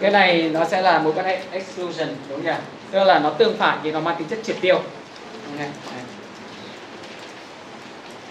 cái 0.00 0.10
này 0.10 0.50
nó 0.52 0.64
sẽ 0.64 0.82
là 0.82 0.98
mối 0.98 1.12
quan 1.16 1.26
hệ 1.26 1.40
exclusion 1.52 2.08
đúng 2.28 2.44
nhỉ 2.44 2.52
tức 2.90 3.04
là 3.04 3.18
nó 3.18 3.30
tương 3.30 3.56
phản 3.56 3.78
thì 3.82 3.92
nó 3.92 4.00
mang 4.00 4.16
tính 4.18 4.28
chất 4.28 4.38
triệt 4.44 4.56
tiêu 4.60 4.80
okay. 5.52 5.68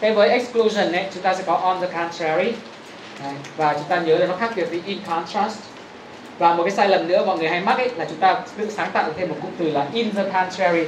Thế 0.01 0.11
với 0.11 0.29
exclusion 0.29 0.91
ấy, 0.91 1.05
chúng 1.13 1.23
ta 1.23 1.35
sẽ 1.35 1.43
có 1.45 1.53
on 1.53 1.81
the 1.81 1.87
contrary 1.87 2.51
Đấy. 3.23 3.33
và 3.57 3.73
chúng 3.73 3.83
ta 3.89 3.99
nhớ 3.99 4.17
là 4.17 4.27
nó 4.27 4.35
khác 4.35 4.51
biệt 4.55 4.65
với 4.69 4.81
in 4.85 4.99
contrast 5.07 5.57
và 6.37 6.53
một 6.53 6.63
cái 6.63 6.71
sai 6.71 6.89
lầm 6.89 7.07
nữa 7.07 7.25
mọi 7.25 7.37
người 7.37 7.49
hay 7.49 7.61
mắc 7.61 7.77
ấy 7.77 7.89
là 7.95 8.05
chúng 8.05 8.17
ta 8.17 8.41
tự 8.57 8.69
sáng 8.69 8.89
tạo 8.93 9.09
thêm 9.17 9.29
một 9.29 9.35
cụm 9.41 9.51
từ 9.57 9.71
là 9.71 9.87
in 9.93 10.15
the 10.15 10.23
contrary 10.23 10.83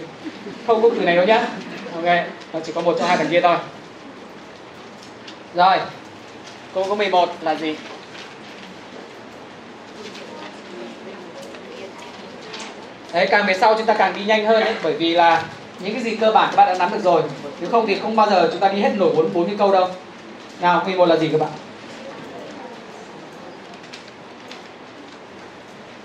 không 0.67 0.81
cụm 0.81 0.93
từ 0.95 1.05
này 1.05 1.15
đâu 1.15 1.25
nhá. 1.25 1.47
Ok 1.95 2.05
nó 2.53 2.59
chỉ 2.65 2.71
có 2.71 2.81
một 2.81 2.95
trong 2.99 3.07
hai 3.07 3.17
thằng 3.17 3.27
kia 3.29 3.41
thôi. 3.41 3.57
Rồi 5.55 5.77
câu 6.73 6.85
số 6.87 6.95
11 6.95 7.29
là 7.41 7.55
gì? 7.55 7.75
Đấy, 13.13 13.27
càng 13.31 13.45
về 13.47 13.53
sau 13.53 13.75
chúng 13.77 13.85
ta 13.85 13.93
càng 13.93 14.13
đi 14.15 14.25
nhanh 14.25 14.45
hơn 14.45 14.63
ấy, 14.63 14.75
bởi 14.83 14.93
vì 14.93 15.13
là 15.13 15.43
những 15.79 15.93
cái 15.93 16.03
gì 16.03 16.15
cơ 16.15 16.31
bản 16.31 16.49
các 16.51 16.57
bạn 16.57 16.67
đã 16.67 16.75
nắm 16.79 16.91
được 16.91 17.03
rồi. 17.03 17.21
Nếu 17.59 17.69
không 17.69 17.87
thì 17.87 17.97
không 18.01 18.15
bao 18.15 18.29
giờ 18.29 18.49
chúng 18.51 18.59
ta 18.59 18.67
đi 18.67 18.81
hết 18.81 18.91
nổi 18.95 19.13
bốn 19.15 19.33
bốn 19.33 19.45
cái 19.45 19.55
câu 19.57 19.71
đâu. 19.71 19.87
Nào 20.61 20.83
quy 20.85 20.95
một 20.95 21.05
là 21.05 21.15
gì 21.15 21.29
các 21.31 21.41
bạn? 21.41 21.49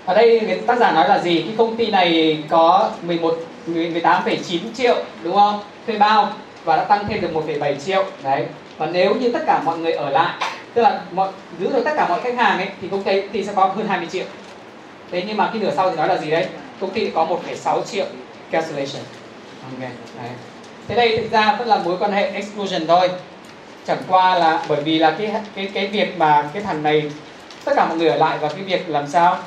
Ở 0.05 0.15
đây 0.15 0.41
cái 0.47 0.59
tác 0.67 0.79
giả 0.79 0.91
nói 0.91 1.09
là 1.09 1.19
gì? 1.19 1.41
Cái 1.41 1.53
công 1.57 1.75
ty 1.75 1.87
này 1.91 2.43
có 2.49 2.91
11 3.01 3.39
18,9 3.67 4.59
triệu 4.77 4.95
đúng 5.23 5.35
không? 5.35 5.59
Thuê 5.87 5.97
bao 5.97 6.33
và 6.63 6.77
đã 6.77 6.83
tăng 6.83 7.05
thêm 7.07 7.21
được 7.21 7.29
1,7 7.33 7.75
triệu. 7.85 8.05
Đấy. 8.23 8.45
Và 8.77 8.85
nếu 8.85 9.15
như 9.15 9.31
tất 9.31 9.43
cả 9.45 9.61
mọi 9.65 9.77
người 9.77 9.91
ở 9.91 10.09
lại 10.09 10.33
tức 10.75 10.81
là 10.81 11.01
mọi 11.11 11.29
giữ 11.59 11.69
được 11.73 11.81
tất 11.85 11.91
cả 11.95 12.07
mọi 12.07 12.21
khách 12.21 12.37
hàng 12.37 12.57
ấy 12.57 12.67
thì 12.81 12.87
công 12.87 13.03
ty 13.03 13.43
sẽ 13.43 13.53
có 13.55 13.65
hơn 13.65 13.87
20 13.87 14.07
triệu. 14.11 14.25
Thế 15.11 15.23
nhưng 15.27 15.37
mà 15.37 15.49
cái 15.53 15.61
nửa 15.61 15.71
sau 15.75 15.89
thì 15.89 15.97
nói 15.97 16.07
là 16.07 16.17
gì 16.17 16.31
đấy? 16.31 16.47
Công 16.79 16.89
ty 16.89 17.09
có 17.09 17.25
1,6 17.25 17.83
triệu 17.83 18.05
cancellation. 18.51 19.03
Okay. 19.73 19.91
đấy. 20.21 20.31
thế 20.87 20.95
đây 20.95 21.17
thực 21.17 21.31
ra 21.31 21.55
vẫn 21.59 21.67
là 21.67 21.77
mối 21.77 21.97
quan 21.99 22.11
hệ 22.11 22.29
exclusion 22.29 22.87
thôi. 22.87 23.09
Chẳng 23.87 23.97
qua 24.07 24.39
là 24.39 24.65
bởi 24.69 24.81
vì 24.81 24.99
là 24.99 25.15
cái 25.17 25.31
cái 25.55 25.69
cái 25.73 25.87
việc 25.87 26.17
mà 26.17 26.49
cái 26.53 26.63
thằng 26.63 26.83
này 26.83 27.11
tất 27.65 27.73
cả 27.75 27.85
mọi 27.85 27.97
người 27.97 28.09
ở 28.09 28.17
lại 28.17 28.37
và 28.37 28.49
cái 28.49 28.63
việc 28.63 28.89
làm 28.89 29.07
sao? 29.07 29.37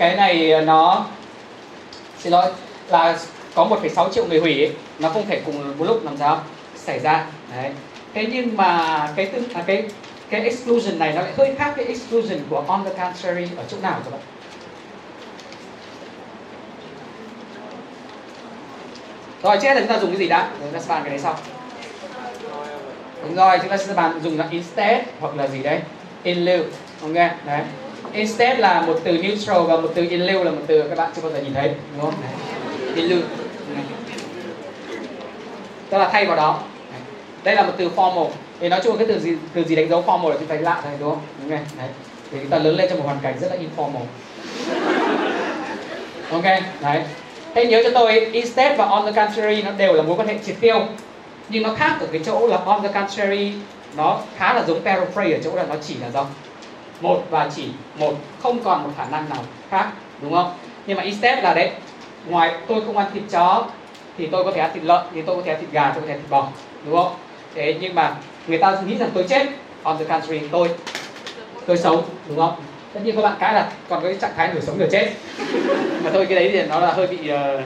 Cái 0.00 0.16
này 0.16 0.52
ờ, 0.52 0.60
nó 0.60 1.06
xin 2.18 2.32
lỗi 2.32 2.52
là 2.88 3.18
có 3.54 3.64
1,6 3.64 4.12
triệu 4.12 4.26
người 4.26 4.40
hủy 4.40 4.64
ấy, 4.64 4.72
nó 4.98 5.08
không 5.08 5.26
thể 5.26 5.40
cùng 5.46 5.78
một 5.78 5.84
lúc 5.84 6.04
làm 6.04 6.16
sao? 6.16 6.40
Xảy 6.76 6.98
ra. 6.98 7.26
Đấy. 7.56 7.70
Thế 8.14 8.26
nhưng 8.32 8.56
mà 8.56 9.08
cái 9.16 9.26
tương 9.26 9.44
à, 9.54 9.62
cái 9.66 9.84
cái 10.30 10.40
exclusion 10.40 10.98
này 10.98 11.12
nó 11.12 11.22
lại 11.22 11.32
hơi 11.36 11.54
khác 11.58 11.72
cái 11.76 11.84
exclusion 11.84 12.38
của 12.50 12.64
on 12.66 12.84
the 12.84 12.90
contrary 12.90 13.46
ở 13.56 13.64
chỗ 13.68 13.76
nào 13.82 14.00
các 14.04 14.10
bạn? 14.10 14.20
Rồi 19.42 19.58
chết 19.62 19.74
là 19.74 19.80
chúng 19.80 19.88
ta 19.88 19.98
dùng 19.98 20.10
cái 20.10 20.18
gì 20.18 20.28
đã? 20.28 20.50
Chúng 20.60 20.72
ta 20.72 20.80
sẽ 20.80 20.88
bàn 20.88 21.02
cái 21.02 21.10
đấy 21.10 21.18
sau. 21.18 21.36
Đúng 23.22 23.34
rồi 23.34 23.58
chúng 23.58 23.70
ta 23.70 23.76
sẽ 23.76 23.94
bàn 23.94 24.20
dùng 24.22 24.38
là 24.38 24.46
instead 24.50 25.02
hoặc 25.20 25.36
là 25.36 25.46
gì 25.46 25.62
đấy? 25.62 25.80
In 26.22 26.38
lieu 26.38 26.64
ok? 27.02 27.14
Đấy 27.46 27.62
instead 28.12 28.58
là 28.58 28.82
một 28.82 29.00
từ 29.04 29.18
neutral 29.18 29.62
và 29.62 29.76
một 29.76 29.88
từ 29.94 30.06
in 30.10 30.20
lieu 30.20 30.44
là 30.44 30.50
một 30.50 30.62
từ 30.66 30.82
các 30.82 30.98
bạn 30.98 31.10
chưa 31.16 31.22
bao 31.22 31.32
giờ 31.32 31.38
nhìn 31.40 31.54
thấy 31.54 31.74
đúng 31.96 32.04
không? 32.04 32.14
In 32.94 33.04
lieu 33.04 33.18
tức 35.90 35.98
là 35.98 36.08
thay 36.12 36.26
vào 36.26 36.36
đó. 36.36 36.60
Đây 37.44 37.54
là 37.54 37.62
một 37.62 37.72
từ 37.76 37.90
formal. 37.96 38.28
Thì 38.60 38.68
nói 38.68 38.80
chung 38.84 38.98
cái 38.98 39.06
từ 39.06 39.18
gì 39.18 39.36
từ 39.54 39.64
gì 39.64 39.76
đánh 39.76 39.88
dấu 39.88 40.04
formal 40.06 40.28
là 40.28 40.36
chúng 40.38 40.48
ta 40.48 40.54
lạ 40.60 40.80
thôi 40.84 40.92
đúng 41.00 41.10
không? 41.10 41.20
Đúng 41.42 41.50
không 41.50 41.66
đấy. 41.78 41.88
Thì 42.32 42.38
chúng 42.40 42.50
ta 42.50 42.58
lớn 42.58 42.76
lên 42.76 42.88
trong 42.88 42.98
một 42.98 43.04
hoàn 43.04 43.18
cảnh 43.22 43.34
rất 43.40 43.48
là 43.50 43.56
informal. 43.56 44.02
Ok 46.30 46.44
đấy. 46.80 47.02
Thế 47.54 47.66
nhớ 47.66 47.82
cho 47.84 47.90
tôi 47.94 48.20
instead 48.20 48.78
và 48.78 48.84
on 48.84 49.06
the 49.06 49.12
contrary 49.12 49.62
nó 49.62 49.70
đều 49.70 49.92
là 49.92 50.02
mối 50.02 50.16
quan 50.16 50.28
hệ 50.28 50.34
triệt 50.46 50.56
tiêu. 50.60 50.86
Nhưng 51.48 51.62
nó 51.62 51.74
khác 51.74 51.96
ở 52.00 52.06
cái 52.12 52.20
chỗ 52.24 52.46
là 52.46 52.56
on 52.56 52.82
the 52.82 52.88
contrary 52.88 53.52
nó 53.96 54.20
khá 54.36 54.54
là 54.54 54.64
giống 54.66 54.80
paraphrase 54.80 55.32
ở 55.32 55.38
chỗ 55.44 55.54
là 55.54 55.64
nó 55.68 55.74
chỉ 55.82 55.94
là 55.94 56.10
dòng 56.10 56.26
một 57.00 57.24
và 57.30 57.50
chỉ 57.56 57.64
một 57.98 58.14
không 58.42 58.58
còn 58.64 58.84
một 58.84 58.90
khả 58.96 59.04
năng 59.04 59.28
nào 59.28 59.44
khác 59.70 59.86
đúng 60.22 60.34
không? 60.34 60.52
Nhưng 60.86 60.96
mà 60.96 61.02
instead 61.02 61.44
là 61.44 61.54
đấy 61.54 61.70
ngoài 62.28 62.54
tôi 62.68 62.82
không 62.86 62.96
ăn 62.96 63.06
thịt 63.14 63.22
chó 63.30 63.64
thì 64.18 64.26
tôi 64.26 64.44
có 64.44 64.52
thể 64.52 64.60
ăn 64.60 64.70
thịt 64.74 64.84
lợn 64.84 65.06
thì 65.14 65.22
tôi 65.22 65.36
có 65.36 65.42
thể 65.42 65.52
ăn 65.52 65.60
thịt 65.60 65.70
gà 65.72 65.92
tôi 65.94 66.02
có 66.02 66.06
thể 66.06 66.12
ăn 66.12 66.20
thịt 66.20 66.30
bò 66.30 66.48
đúng 66.84 66.96
không? 66.96 67.14
Thế 67.54 67.76
nhưng 67.80 67.94
mà 67.94 68.14
người 68.46 68.58
ta 68.58 68.80
nghĩ 68.86 68.96
rằng 68.96 69.10
tôi 69.14 69.24
chết 69.28 69.46
on 69.82 69.98
the 69.98 70.04
contrary 70.04 70.40
tôi 70.52 70.68
tôi 71.66 71.78
sống 71.78 72.02
đúng 72.28 72.38
không? 72.38 72.54
Tất 72.92 73.00
nhiên 73.04 73.16
các 73.16 73.22
bạn 73.22 73.36
cái 73.40 73.54
là 73.54 73.70
còn 73.88 74.02
cái 74.02 74.14
trạng 74.20 74.32
thái 74.36 74.50
nửa 74.54 74.60
sống 74.60 74.78
nửa 74.78 74.88
chết. 74.90 75.12
Mà 76.04 76.10
thôi 76.12 76.26
cái 76.26 76.38
đấy 76.38 76.50
thì 76.52 76.62
nó 76.62 76.80
là 76.80 76.92
hơi 76.92 77.06
bị 77.06 77.18
uh, 77.32 77.60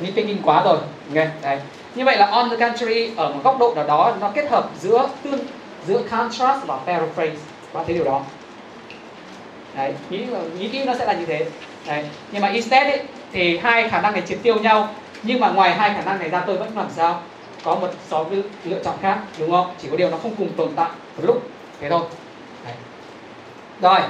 nitpicking 0.00 0.42
quá 0.42 0.62
rồi 0.64 0.78
nghe 1.12 1.28
đấy. 1.42 1.58
Như 1.94 2.04
vậy 2.04 2.16
là 2.16 2.26
on 2.26 2.50
the 2.50 2.56
contrary 2.56 3.10
ở 3.16 3.28
một 3.28 3.40
góc 3.44 3.58
độ 3.58 3.72
nào 3.74 3.86
đó 3.86 4.14
nó 4.20 4.30
kết 4.34 4.50
hợp 4.50 4.70
giữa 4.80 5.08
tương 5.22 5.38
giữa 5.86 6.02
contrast 6.10 6.66
và 6.66 6.76
paraphrase. 6.86 7.36
Bạn 7.72 7.84
thấy 7.86 7.94
điều 7.94 8.04
đó 8.04 8.22
đấy 9.76 9.94
nghĩ 10.10 10.26
nghĩ 10.58 10.68
kỹ 10.68 10.84
nó 10.84 10.94
sẽ 10.94 11.06
là 11.06 11.12
như 11.12 11.26
thế. 11.26 11.46
Đấy 11.86 12.04
nhưng 12.32 12.42
mà 12.42 12.48
instead 12.48 12.86
ấy, 12.86 13.00
thì 13.32 13.58
hai 13.58 13.88
khả 13.88 14.00
năng 14.00 14.12
này 14.12 14.22
triệt 14.26 14.38
tiêu 14.42 14.60
nhau 14.60 14.88
nhưng 15.22 15.40
mà 15.40 15.50
ngoài 15.50 15.74
hai 15.74 15.94
khả 15.94 16.02
năng 16.02 16.18
này 16.18 16.30
ra 16.30 16.40
tôi 16.46 16.56
vẫn 16.56 16.76
làm 16.76 16.86
sao? 16.96 17.22
Có 17.64 17.74
một 17.74 17.90
số 18.10 18.26
lựa 18.64 18.82
chọn 18.84 18.94
khác 19.02 19.18
đúng 19.38 19.50
không? 19.50 19.74
Chỉ 19.82 19.88
có 19.90 19.96
điều 19.96 20.10
nó 20.10 20.16
không 20.16 20.34
cùng 20.36 20.52
tồn 20.56 20.68
tại 20.76 20.90
một 21.16 21.22
lúc 21.26 21.42
thế 21.80 21.90
thôi. 21.90 22.02
Đấy. 22.64 22.74
rồi 23.80 24.00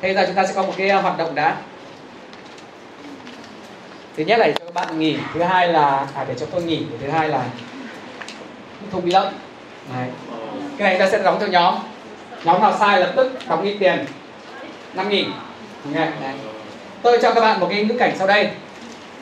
thế 0.00 0.14
giờ 0.14 0.24
chúng 0.26 0.34
ta 0.34 0.46
sẽ 0.46 0.54
có 0.54 0.62
một 0.62 0.72
cái 0.76 0.88
ờ, 0.88 1.00
hoạt 1.00 1.18
động 1.18 1.34
đã. 1.34 1.56
Thứ 4.16 4.24
nhất 4.24 4.38
là 4.38 4.46
để 4.46 4.52
cho 4.58 4.64
các 4.64 4.74
bạn 4.74 4.98
nghỉ 4.98 5.16
thứ 5.34 5.42
hai 5.42 5.68
là 5.68 6.06
à 6.14 6.24
để 6.28 6.34
cho 6.34 6.46
tôi 6.46 6.62
nghỉ 6.62 6.82
thứ 7.00 7.08
hai 7.08 7.28
là 7.28 7.44
thùng 8.90 9.04
bí 9.04 9.10
lông 9.10 9.32
Đấy. 9.94 10.08
cái 10.78 10.88
này 10.90 10.98
ta 10.98 11.10
sẽ 11.10 11.22
đóng 11.22 11.36
theo 11.40 11.48
nhóm. 11.48 11.74
Nhóm 12.44 12.62
nào 12.62 12.76
sai 12.78 13.00
lập 13.00 13.12
tức 13.16 13.32
đóng 13.48 13.62
ít 13.62 13.76
tiền 13.80 14.04
năm 14.98 15.08
nghìn. 15.08 15.30
Nghe 15.92 16.08
tôi 17.02 17.18
cho 17.22 17.34
các 17.34 17.40
bạn 17.40 17.60
một 17.60 17.66
cái 17.70 17.84
ngữ 17.84 17.94
cảnh 17.98 18.12
sau 18.18 18.26
đây. 18.26 18.50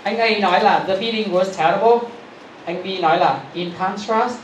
Anh 0.02 0.18
A 0.18 0.28
nói 0.40 0.64
là, 0.64 0.84
the 0.86 0.96
meeting 0.96 1.34
was 1.34 1.44
terrible. 1.56 2.08
Anh 2.64 2.82
B 2.82 3.02
nói 3.02 3.18
là, 3.18 3.38
in 3.54 3.70
contrast, 3.78 4.34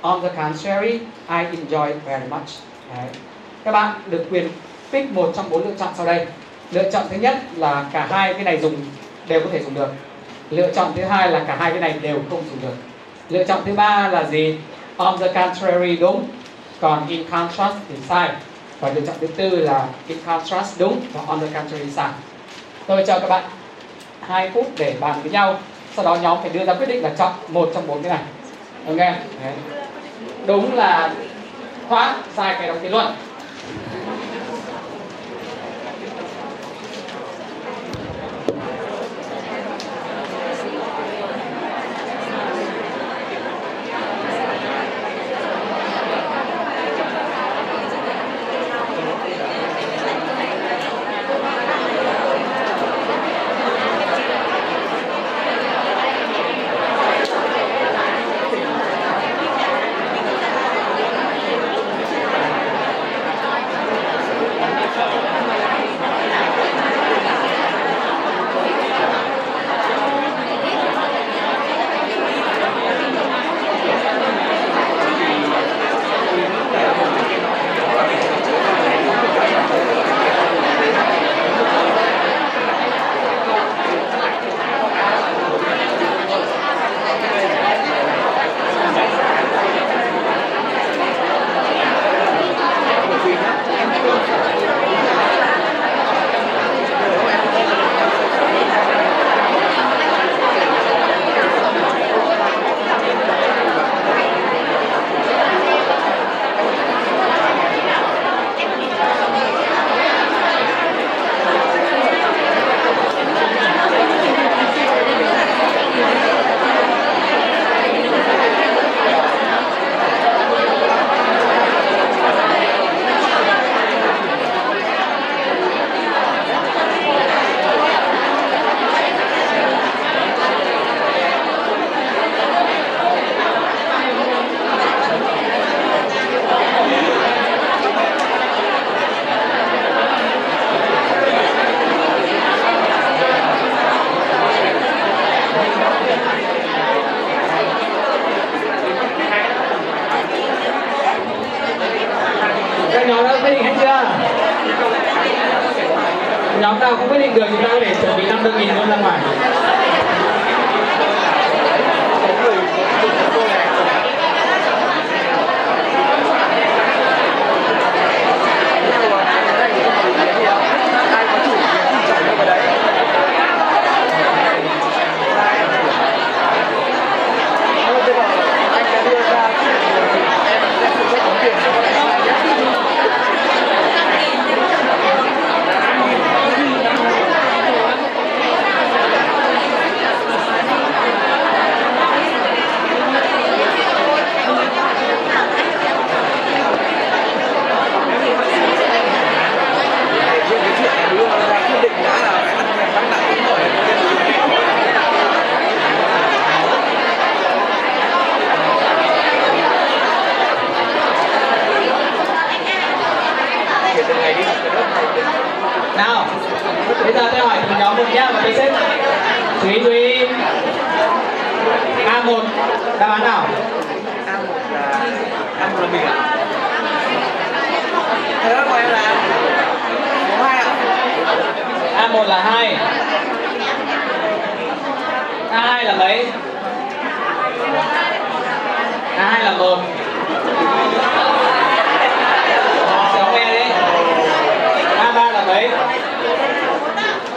on 0.00 0.22
the 0.22 0.28
contrary, 0.36 0.92
I 1.28 1.56
enjoyed 1.56 1.94
very 2.06 2.26
much. 2.30 2.48
Đấy. 2.96 3.06
các 3.64 3.72
bạn 3.72 4.00
được 4.06 4.26
quyền 4.30 4.48
pick 4.92 5.12
một 5.12 5.32
trong 5.36 5.50
bốn 5.50 5.64
lựa 5.64 5.74
chọn 5.78 5.88
sau 5.96 6.06
đây. 6.06 6.26
Lựa 6.70 6.90
chọn 6.90 7.06
thứ 7.10 7.16
nhất 7.16 7.38
là 7.56 7.84
cả 7.92 8.06
hai 8.10 8.34
cái 8.34 8.44
này 8.44 8.60
dùng, 8.60 8.74
đều 9.28 9.40
có 9.40 9.46
thể 9.52 9.62
dùng 9.62 9.74
được. 9.74 9.88
Lựa 10.50 10.70
chọn 10.74 10.92
thứ 10.96 11.04
hai 11.04 11.30
là 11.30 11.44
cả 11.46 11.56
hai 11.60 11.70
cái 11.70 11.80
này 11.80 11.94
đều 12.02 12.18
không 12.30 12.42
dùng 12.50 12.62
được. 12.62 12.76
Lựa 13.28 13.44
chọn 13.44 13.62
thứ 13.64 13.72
ba 13.72 14.08
là 14.08 14.24
gì? 14.24 14.58
On 14.96 15.18
the 15.18 15.32
contrary, 15.32 15.96
đúng. 15.96 16.28
Còn 16.80 17.08
in 17.08 17.30
contrast 17.30 17.74
thì 17.88 17.94
sai 18.08 18.30
và 18.82 18.90
lựa 18.94 19.00
chọn 19.00 19.16
thứ 19.20 19.26
tư 19.26 19.56
là 19.56 19.86
cái 20.08 20.16
contrast 20.26 20.78
đúng 20.78 21.00
và 21.12 21.20
on 21.26 21.40
the 21.40 21.46
contrary 21.54 21.90
sai. 21.90 22.08
Tôi 22.86 23.04
cho 23.06 23.18
các 23.18 23.28
bạn. 23.28 23.44
Hai 24.20 24.50
phút 24.54 24.66
để 24.78 24.94
bàn 25.00 25.22
với 25.22 25.32
nhau. 25.32 25.58
Sau 25.96 26.04
đó 26.04 26.14
nhóm 26.14 26.38
phải 26.40 26.50
đưa 26.50 26.64
ra 26.64 26.74
quyết 26.74 26.88
định 26.88 27.02
là 27.02 27.10
chọn 27.18 27.32
một 27.48 27.70
trong 27.74 27.86
bốn 27.86 28.02
cái 28.02 28.10
này. 28.10 28.22
Ok. 28.86 28.96
Đấy. 28.96 29.54
đúng 30.46 30.74
là 30.74 31.14
thoát 31.88 32.16
sai 32.36 32.54
cái 32.54 32.68
đóng 32.68 32.78
kết 32.82 32.88
luận 32.88 33.14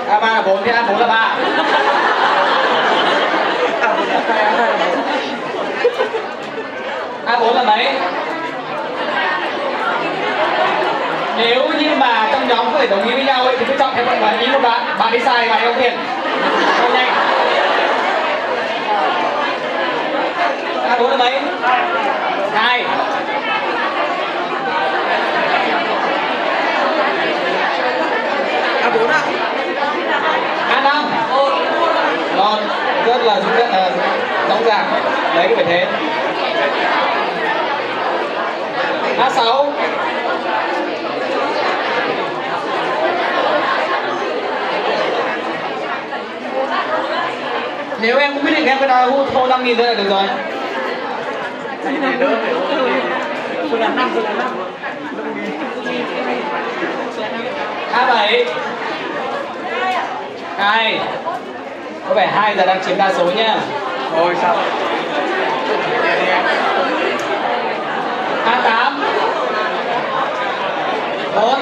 a 0.09 0.19
ba 0.19 0.27
là 0.27 0.41
bốn 0.41 0.63
thì 0.63 0.71
a 0.71 0.81
bốn 0.81 0.99
là 0.99 1.07
ba. 1.07 1.35
A 7.25 7.39
bốn 7.39 7.55
là 7.55 7.63
mấy? 7.63 7.87
Nếu 11.37 11.69
như 11.79 11.95
mà 11.97 12.27
trong 12.31 12.47
nhóm 12.47 12.73
có 12.73 12.79
thể 12.79 12.87
đồng 12.87 13.03
ý 13.03 13.13
với 13.13 13.23
nhau 13.23 13.43
ấy, 13.43 13.55
thì 13.59 13.65
cứ 13.65 13.73
chọn 13.79 13.91
theo 13.95 14.05
một 14.05 14.15
bạn 14.21 14.39
ý 14.39 14.47
một 14.47 14.59
bạn. 14.61 14.81
Bạn 14.99 15.11
đi 15.11 15.19
sai 15.25 15.49
bạn 15.49 15.61
không 15.63 15.75
tiền. 15.81 15.97
Không 16.81 16.93
nhanh. 16.93 17.11
A 20.89 20.97
bốn 20.99 21.09
là 21.09 21.17
mấy? 21.17 21.39
Hai. 22.53 22.85
A 28.81 28.89
bốn 28.89 29.07
ạ 29.07 29.21
a 30.69 30.81
năm 30.81 31.03
ngon 32.35 32.59
rất 33.05 33.21
là 33.23 33.39
rất 33.57 33.69
là 33.71 33.89
rõ 34.49 34.55
ràng 34.65 34.85
đấy 35.35 35.47
cái 35.47 35.55
phải 35.55 35.65
thế. 35.65 35.87
A 39.19 39.29
sáu. 39.29 39.73
Nếu 48.01 48.17
em 48.17 48.33
cũng 48.33 48.43
quyết 48.43 48.51
định 48.55 48.65
em 48.65 48.77
cứ 48.79 48.87
đòi 48.87 49.11
hút 49.11 49.27
thô 49.33 49.47
5 49.47 49.63
nghìn 49.63 49.77
thôi 49.77 49.87
là 49.87 49.93
được 49.93 50.09
rồi. 50.09 50.23
A7 57.93 58.45
hai 60.57 60.99
có 62.09 62.13
vẻ 62.13 62.27
hai 62.27 62.55
giờ 62.57 62.65
đang 62.65 62.83
chiếm 62.85 62.97
đa 62.97 63.13
số 63.17 63.25
nhá. 63.25 63.55
Thôi 64.11 64.35
sao? 64.41 64.55
A8 68.45 68.91
bốn. 71.35 71.59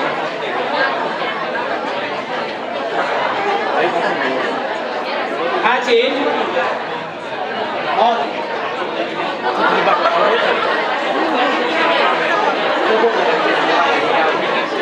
A9 5.63 6.11
một. 7.97 8.15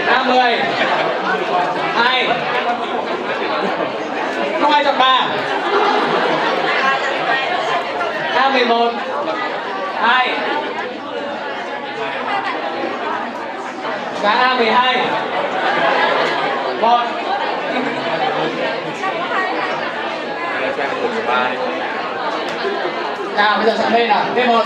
A10 0.08 0.58
hai 1.96 2.28
không 4.62 4.72
ai 4.72 4.84
chọn 4.84 4.98
ba. 4.98 5.28
A 8.36 8.50
mười 8.50 8.66
một. 8.66 8.92
Hai. 10.02 10.30
Cá 14.24 14.30
a 14.30 14.56
mười 14.56 14.72
hai. 14.72 14.98
Một. 16.82 17.04
Nào, 23.36 23.58
bây 23.58 23.66
giờ 23.66 23.78
chọn 23.84 23.94
bên 23.94 24.08
nào? 24.08 24.24
Bên 24.36 24.48
một. 24.48 24.66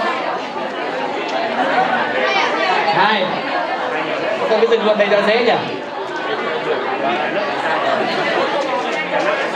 Hai. 2.95 3.25
Tôi 4.49 4.59
cứ 4.61 4.67
dừng 4.67 4.85
luôn 4.85 4.97
đây 4.97 5.07
cho 5.11 5.21
dễ 5.27 5.43
nhỉ? 5.43 5.53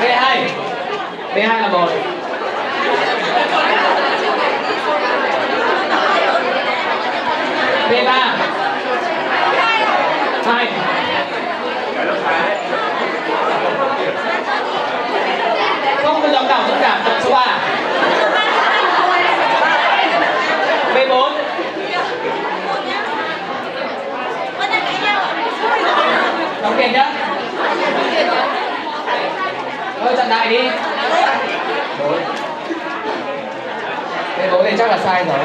B2 0.02 0.50
B2 1.36 1.62
là 1.62 1.68
một. 1.68 1.90
B3 7.90 8.12
hai. 10.46 10.68
Không 16.04 16.22
có 16.22 16.28
dòng 16.32 16.46
cảm 16.50 16.62
dũng 16.68 16.78
cảm 16.82 17.02
tập 17.06 17.14
số 17.24 17.32
3 17.32 17.60
B4 20.96 21.32
đóng 26.62 26.74
tiền 26.78 26.92
nhá 26.92 27.12
thôi, 30.00 30.14
chặn 30.18 30.30
đại 30.30 30.50
đi. 30.50 30.70
Bố. 32.00 32.12
Cái 34.38 34.50
bốn 34.52 34.64
này 34.64 34.74
chắc 34.78 34.90
là 34.90 34.98
sai 34.98 35.26
rồi. 35.26 35.40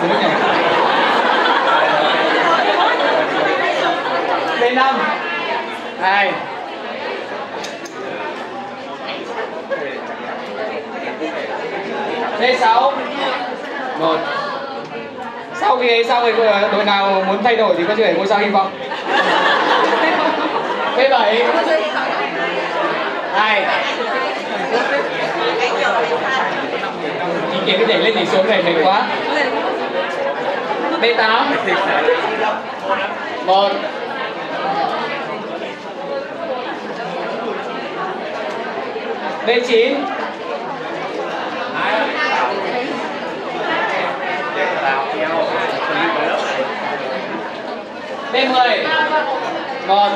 Sướng 0.00 0.10
nhỉ? 0.20 0.28
B 4.60 4.74
năm. 4.74 4.94
Hai. 6.00 6.32
B 12.40 12.42
sáu. 12.60 12.92
Một. 13.98 14.16
Sau 15.60 15.78
khi 15.78 15.88
ấy, 15.88 16.04
sau 16.04 16.22
thì 16.24 16.32
ờ, 16.46 16.68
đội 16.72 16.84
nào 16.84 17.22
muốn 17.26 17.42
thay 17.44 17.56
đổi 17.56 17.74
thì 17.78 17.84
có 17.88 17.94
thể 17.94 18.14
ngôi 18.14 18.26
sao 18.26 18.38
hy 18.38 18.48
vọng. 18.48 18.70
B 20.96 21.00
bảy 21.10 21.44
hai 23.34 23.66
ý 27.52 27.58
kiến 27.66 27.76
cái 27.78 27.86
nhảy 27.88 27.98
lên 27.98 28.14
thì 28.16 28.26
xuống 28.26 28.48
này, 28.48 28.62
mệt 28.62 28.82
quá. 28.84 29.02
B 31.00 31.04
tám 31.16 31.54
một. 33.46 33.72
B 39.46 39.50
chín. 39.68 40.04
B 48.32 48.34
10 48.34 48.86
một. 49.86 50.10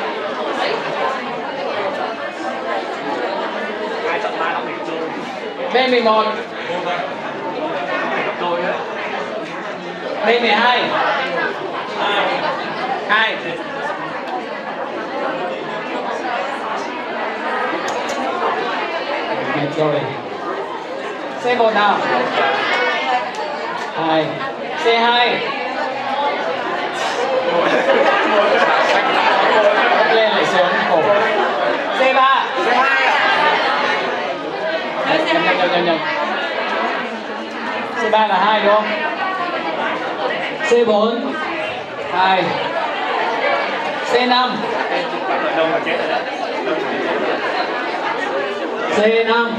chọn 4.25 4.33
ba 4.41 4.53
năm 4.53 4.63
mình 4.67 4.77
chơi. 5.73 5.89
B 5.89 5.91
11 5.91 6.25
Rồi 8.41 8.63
đấy 8.63 8.75
B 10.27 10.43
12 10.43 10.83
2 13.09 13.37
rồi 19.77 20.01
C 21.43 21.59
1 21.59 21.75
nào 21.75 21.99
2 23.97 24.27
C 24.85 24.87
2 24.87 25.39
nhầm 35.73 35.85
nhầm 35.85 35.85
nhầm 35.85 35.99
C3 38.03 38.29
là 38.29 38.39
2 38.45 38.61
đúng 38.65 38.75
không? 38.75 38.85
C4 40.69 41.19
2 42.13 42.45
C5 44.13 44.49
C5 48.97 49.51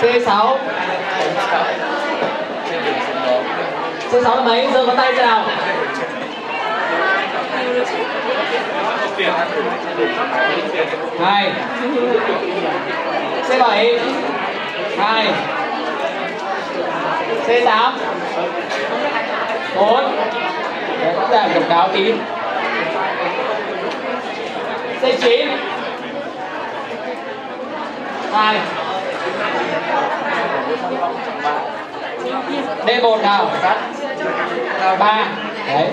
C6 0.00 0.56
C6 4.12 4.36
là 4.36 4.42
mấy? 4.44 4.68
Giờ 4.72 4.84
có 4.86 4.94
tay 4.94 5.12
ra 5.12 5.26
nào? 5.26 5.44
Hai. 11.20 11.52
C7 13.48 13.98
hai. 14.98 15.32
C8 17.46 17.92
4 19.76 20.04
Để 21.00 21.14
các 21.20 21.30
bạn 21.30 21.50
độc 21.54 21.68
đáo 21.68 21.88
tí. 21.92 22.12
C9 25.02 25.48
2 28.32 28.60
D1 32.86 33.22
nào? 33.22 33.50
3 34.98 35.28
Đấy 35.66 35.88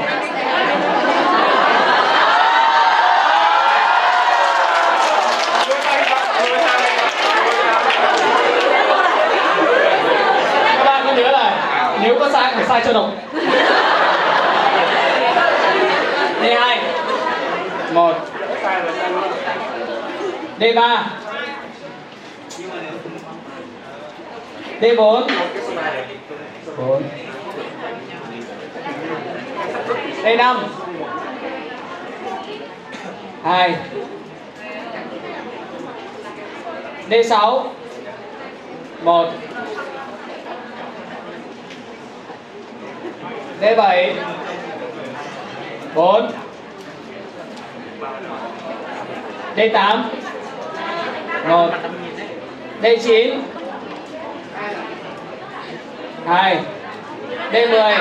các 10.78 10.84
bạn 10.86 11.06
có 11.06 11.14
nhớ 11.14 11.32
là 11.32 11.52
nếu 12.34 12.42
sai, 12.42 12.54
phải 12.56 12.66
sai 12.68 12.82
cho 12.86 12.94
đồng. 12.94 13.18
D2 16.42 16.78
1 17.94 18.14
D3 20.60 21.04
D4 24.82 25.28
4 26.78 27.04
D5 30.24 30.56
2 33.44 33.76
D6 37.10 37.64
1 39.04 39.30
D7 43.64 43.80
4 45.96 46.34
D8 49.56 50.04
1 51.48 51.72
D9 57.54 57.72
2 57.72 57.72
D10 57.72 57.94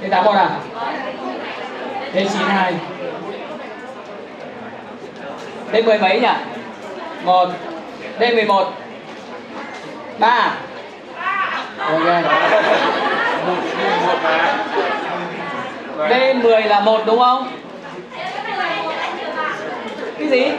D8 0.00 0.22
1 0.24 0.36
à? 0.36 0.50
D9 2.14 2.72
2 5.72 5.82
D10 5.82 5.98
mấy 6.00 6.20
nhỉ? 6.20 6.28
1 7.24 7.52
D11 8.18 8.64
3 10.20 10.52
Ok 11.88 13.09
B10 16.08 16.68
là 16.68 16.80
một 16.80 17.00
đúng 17.06 17.18
không? 17.18 17.52
Cái 20.18 20.28
gì? 20.28 20.52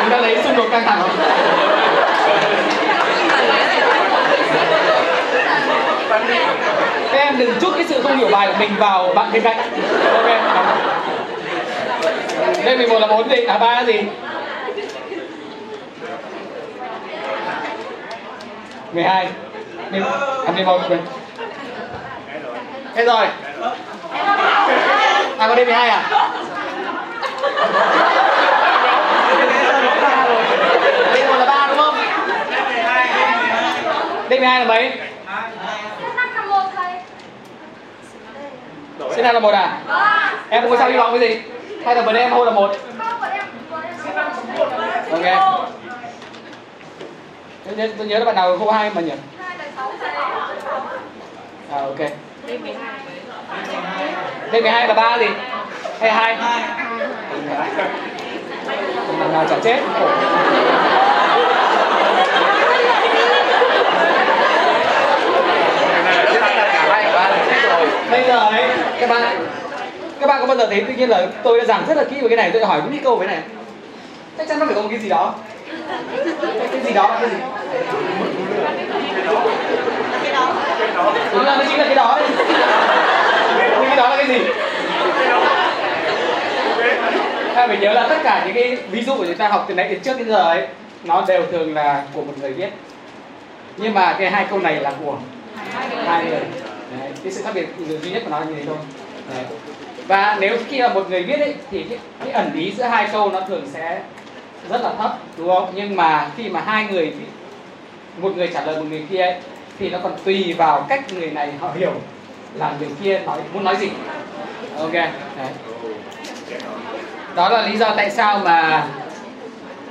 Chúng 0.00 0.10
ta 0.10 0.16
lấy 0.16 0.42
xung 0.44 0.56
đột 0.56 0.66
căng 0.70 0.84
thẳng 0.84 0.98
không? 1.00 1.16
Các 7.12 7.18
em 7.18 7.38
đừng 7.38 7.54
chút 7.60 7.72
cái 7.76 7.84
sự 7.88 8.02
không 8.02 8.16
hiểu 8.16 8.28
bài 8.32 8.46
của 8.46 8.58
mình 8.58 8.70
vào 8.78 9.12
bạn 9.14 9.32
bên 9.32 9.42
cạnh. 9.42 9.56
Ok. 10.14 10.26
Đây 12.64 12.76
11 12.76 12.98
là 12.98 13.06
4 13.06 13.28
gì? 13.28 13.44
À 13.44 13.58
3 13.58 13.66
là 13.72 13.84
gì? 13.84 14.00
12 18.92 19.28
Mình, 19.90 20.04
à 20.46 20.52
11 20.52 20.80
quên 20.88 21.00
Hết 22.94 23.04
rồi 23.04 23.26
À 25.38 25.48
có 25.48 25.54
đi 25.54 25.64
12 25.64 25.88
à? 25.88 26.02
D1 31.14 31.38
là 31.38 31.44
3 31.46 31.66
đúng 31.68 31.78
không? 31.78 31.94
D12 34.30 34.58
là 34.58 34.64
mấy? 34.64 34.92
Sinh 39.14 39.24
năm 39.24 39.34
là 39.34 39.40
1 39.40 39.54
à? 39.54 39.78
Em 40.48 40.70
có 40.70 40.76
sao 40.76 40.90
hy 40.90 40.96
vọng 40.96 41.18
cái 41.18 41.28
gì? 41.28 41.42
Hay 41.84 41.94
là 41.94 42.02
vấn 42.02 42.14
em 42.14 42.32
hôn 42.32 42.46
là 42.46 42.52
1? 42.52 42.70
Ok 45.10 45.81
tôi 47.76 47.88
nhớ, 47.88 47.94
tôi 47.98 48.06
nhớ 48.06 48.18
là 48.18 48.24
bạn 48.24 48.34
nào 48.34 48.58
khô 48.58 48.70
hai 48.70 48.90
mà 48.94 49.00
nhỉ? 49.00 49.12
À 51.72 51.80
ok. 51.80 51.98
D12 54.52 54.86
là 54.86 54.94
ba 54.94 55.18
gì? 55.18 55.26
Hay 56.00 56.12
hai? 56.12 56.36
Bạn 59.18 59.32
nào 59.32 59.44
chả 59.50 59.56
chết. 59.62 59.80
Khổ 59.98 60.08
bây 68.10 68.24
giờ 68.26 68.38
ấy 68.38 68.64
các 69.00 69.10
bạn 69.10 69.46
các 70.20 70.26
bạn 70.26 70.40
có 70.40 70.46
bao 70.46 70.56
giờ 70.56 70.66
thấy 70.66 70.84
tự 70.88 70.94
nhiên 70.94 71.10
là 71.10 71.26
tôi 71.42 71.58
đã 71.58 71.64
giảng 71.64 71.84
rất 71.88 71.96
là 71.96 72.04
kỹ 72.04 72.20
về 72.20 72.28
cái 72.28 72.36
này 72.36 72.50
tôi 72.50 72.64
hỏi 72.64 72.80
đúng 72.84 72.98
câu 73.04 73.18
cái 73.18 73.28
này? 73.28 73.38
Chắc 74.38 74.48
chắn 74.48 74.58
nó 74.58 74.66
phải 74.66 74.74
có 74.74 74.82
một 74.82 74.88
cái 74.90 74.98
gì 74.98 75.08
đó 75.08 75.34
cái 76.72 76.80
gì 76.84 76.92
đó 76.92 77.08
là 77.08 77.20
cái 77.20 77.30
gì? 77.30 77.36
Đúng 81.32 81.44
là 81.44 81.56
nó 81.56 81.64
chính 81.68 81.78
là 81.78 81.84
cái 81.84 81.94
đó 81.94 82.18
đấy. 82.20 82.28
Nhưng 83.80 83.88
cái 83.88 83.96
đó 83.96 84.08
là 84.08 84.16
cái 84.16 84.26
gì? 84.26 84.40
Ta 87.54 87.66
phải 87.66 87.78
nhớ 87.78 87.92
là 87.92 88.06
tất 88.08 88.18
cả 88.24 88.42
những 88.46 88.54
cái 88.54 88.76
ví 88.90 89.02
dụ 89.02 89.14
của 89.14 89.26
chúng 89.26 89.36
ta 89.36 89.48
học 89.48 89.64
từ 89.68 89.74
nãy 89.74 89.88
đến 89.88 90.00
trước 90.00 90.18
đến 90.18 90.28
giờ 90.28 90.42
ấy 90.42 90.66
nó 91.04 91.24
đều 91.28 91.42
thường 91.52 91.74
là 91.74 92.04
của 92.14 92.22
một 92.22 92.32
người 92.40 92.52
viết. 92.52 92.68
Nhưng 93.76 93.94
mà 93.94 94.16
cái 94.18 94.30
hai 94.30 94.46
câu 94.50 94.58
này 94.58 94.74
là 94.74 94.92
của 95.04 95.18
hai 96.06 96.24
người. 96.24 96.40
Đấy, 97.00 97.10
cái 97.22 97.32
sự 97.32 97.42
khác 97.44 97.50
biệt 97.54 97.68
duy 98.02 98.10
nhất 98.10 98.22
của 98.24 98.30
nó 98.30 98.40
là 98.40 98.46
như 98.46 98.54
thế 98.54 98.62
thôi. 98.66 98.76
Đấy. 99.34 99.44
và 100.06 100.36
nếu 100.40 100.56
khi 100.68 100.78
là 100.78 100.88
một 100.88 101.10
người 101.10 101.22
viết 101.22 101.40
ấy 101.40 101.54
thì 101.70 101.82
cái, 101.82 101.98
cái 102.24 102.32
ẩn 102.32 102.52
ý 102.54 102.72
giữa 102.76 102.84
hai 102.84 103.08
câu 103.12 103.30
nó 103.30 103.40
thường 103.40 103.68
sẽ 103.72 104.00
rất 104.68 104.82
là 104.82 104.92
thấp 104.98 105.18
đúng 105.36 105.48
không? 105.48 105.72
Nhưng 105.74 105.96
mà 105.96 106.30
khi 106.36 106.48
mà 106.48 106.60
hai 106.60 106.86
người 106.90 107.12
một 108.18 108.36
người 108.36 108.50
trả 108.54 108.64
lời 108.64 108.76
một 108.76 108.86
người 108.90 109.06
kia 109.10 109.20
ấy, 109.20 109.34
thì 109.78 109.90
nó 109.90 109.98
còn 110.02 110.12
tùy 110.24 110.52
vào 110.52 110.86
cách 110.88 111.12
người 111.12 111.30
này 111.30 111.52
họ 111.60 111.68
hiểu 111.74 111.92
là 112.54 112.72
người 112.80 112.88
kia 113.02 113.20
nói 113.26 113.38
muốn 113.52 113.64
nói 113.64 113.76
gì. 113.76 113.90
Ok 114.78 114.92
Đấy. 114.92 115.48
đó 117.34 117.48
là 117.48 117.66
lý 117.66 117.76
do 117.76 117.94
tại 117.96 118.10
sao 118.10 118.38
mà 118.38 118.86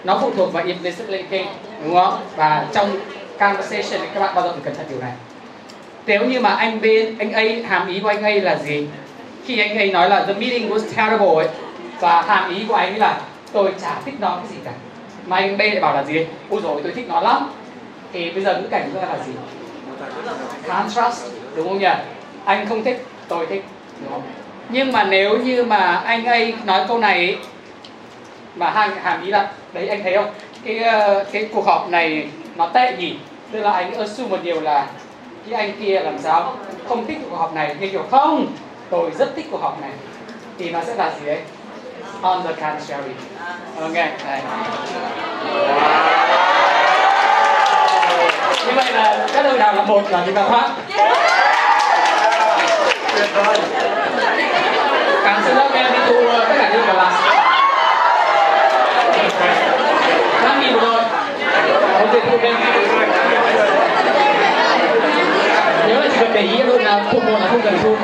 nó 0.03 0.17
phụ 0.21 0.31
thuộc 0.35 0.53
vào 0.53 0.65
implicit 0.65 1.09
linking 1.09 1.47
đúng 1.83 1.95
không? 1.95 2.17
Và 2.35 2.65
trong 2.73 2.99
conversation 3.39 4.07
các 4.13 4.19
bạn 4.19 4.35
bao 4.35 4.43
giờ 4.43 4.51
phải 4.51 4.61
cẩn 4.63 4.75
thận 4.75 4.85
điều 4.89 4.99
này. 4.99 5.11
Nếu 6.05 6.25
như 6.25 6.39
mà 6.39 6.49
anh 6.49 6.81
B 6.81 6.85
anh 7.19 7.31
A 7.31 7.43
hàm 7.69 7.87
ý 7.87 7.99
của 7.99 8.07
anh 8.07 8.23
A 8.23 8.29
là 8.29 8.55
gì? 8.55 8.87
Khi 9.45 9.59
anh 9.59 9.77
A 9.77 9.85
nói 9.85 10.09
là 10.09 10.25
the 10.25 10.33
meeting 10.33 10.69
was 10.69 10.79
terrible 10.95 11.35
ấy 11.35 11.47
và 11.99 12.21
hàm 12.21 12.55
ý 12.55 12.65
của 12.67 12.75
anh 12.75 12.93
ấy 12.93 12.99
là 12.99 13.21
tôi 13.53 13.73
chả 13.81 14.01
thích 14.05 14.15
nó 14.19 14.35
cái 14.35 14.47
gì 14.49 14.57
cả. 14.65 14.71
Mà 15.25 15.35
anh 15.37 15.57
B 15.57 15.59
lại 15.59 15.79
bảo 15.81 15.95
là 15.95 16.03
gì? 16.03 16.25
Ôi 16.49 16.61
rồi 16.63 16.81
tôi 16.83 16.91
thích 16.91 17.05
nó 17.09 17.21
lắm. 17.21 17.51
Thì 18.13 18.31
bây 18.31 18.43
giờ 18.43 18.61
ngữ 18.61 18.67
cảnh 18.67 18.89
chúng 18.93 19.01
ta 19.01 19.07
là 19.07 19.23
gì? 19.25 19.33
Contrast 20.67 21.25
đúng 21.55 21.67
không 21.67 21.79
nhỉ? 21.79 21.87
Anh 22.45 22.65
không 22.69 22.83
thích, 22.83 23.05
tôi 23.27 23.45
thích 23.45 23.63
đúng 24.01 24.11
không 24.11 24.21
nhưng 24.73 24.91
mà 24.91 25.03
nếu 25.03 25.37
như 25.37 25.63
mà 25.63 26.01
anh 26.05 26.25
A 26.25 26.39
nói 26.65 26.85
câu 26.87 26.97
này, 26.97 27.37
mà 28.55 28.69
hàm 28.69 28.91
hàm 29.03 29.23
ý 29.23 29.31
là, 29.31 29.51
đấy, 29.73 29.87
anh 29.87 30.03
thấy 30.03 30.15
không? 30.15 30.33
Cái 30.63 30.79
ờ, 30.79 31.25
cái 31.31 31.49
cuộc 31.53 31.65
họp 31.65 31.89
này 31.89 32.27
nó 32.55 32.67
tệ 32.67 32.95
nhỉ? 32.97 33.15
Tức 33.51 33.59
là 33.59 33.71
anh 33.71 33.93
assume 33.93 34.29
một 34.29 34.37
điều 34.43 34.61
là 34.61 34.87
cái 35.49 35.59
anh 35.59 35.71
kia 35.79 35.99
làm 35.99 36.19
sao? 36.19 36.55
Không 36.87 37.07
thích 37.07 37.17
cuộc 37.29 37.35
họp 37.35 37.53
này 37.53 37.75
nhưng 37.79 37.91
kiểu 37.91 38.03
không, 38.11 38.47
tôi 38.89 39.11
rất 39.17 39.35
thích 39.35 39.45
cuộc 39.51 39.61
họp 39.61 39.81
này. 39.81 39.91
Thì 40.57 40.71
nó 40.71 40.83
sẽ 40.83 40.95
là 40.95 41.11
gì 41.19 41.25
đấy? 41.25 41.39
On 42.21 42.43
the 42.43 42.51
contrary 42.51 43.11
ok 43.81 43.93
đấy. 43.93 44.11
như 48.67 48.71
vậy 48.75 48.85
là 48.93 49.27
các 49.33 49.43
đội 49.43 49.57
nào 49.57 49.73
là 49.73 49.81
một 49.81 50.11
là 50.11 50.23
chúng 50.25 50.35
ta 50.35 50.43
thoát. 50.47 50.69
Tuyệt 53.15 53.29
vời 53.35 53.59
cảm 55.23 55.43
ơn 55.57 55.71
các 55.73 55.79
em 55.79 55.93
đi 55.93 55.99
tu 56.07 56.13
tất 56.49 56.55
cả 56.57 56.69
những 56.73 56.83
còn 56.87 56.95
lại 56.95 57.13
năm 60.43 60.61
nghìn 60.61 60.73
một 60.73 60.79
đội. 60.81 61.03
Không 61.99 62.09
thể 62.13 62.19
thu 62.31 62.37
bên 62.37 62.55
nhớ 65.87 65.99
là 65.99 66.07
chỉ 66.11 66.17
cần 66.19 66.33
để 66.33 66.41
ý 66.41 66.63
luôn 66.63 66.83
là 66.83 67.03
thuộc 67.11 67.23
một 67.23 67.37
là 67.41 67.47
không 67.47 67.61
cần 67.61 67.79
thu 67.83 67.95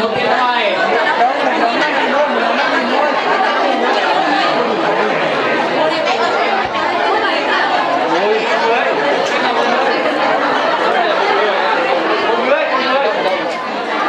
một 0.00 0.10
tiền 0.16 0.30
hai 0.38 0.76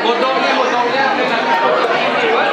một 0.04 0.16
đội 0.22 0.34
đi 0.42 0.54
một 0.58 0.66
đội 0.72 0.90
nhá 0.92 1.16
đừng 1.18 1.30
là 1.30 1.42
một 1.62 1.70
đội 1.76 1.90
đi 1.96 2.22
gì 2.22 2.30
quá 2.34 2.44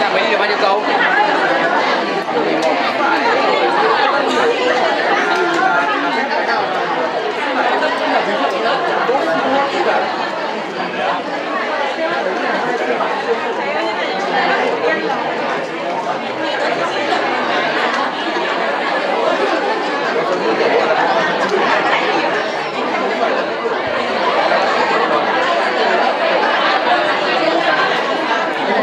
là 0.00 0.10
mấy 0.12 0.22
giờ 0.30 0.38
bao 0.38 0.48
nhiêu 0.48 0.56
câu 0.62 0.82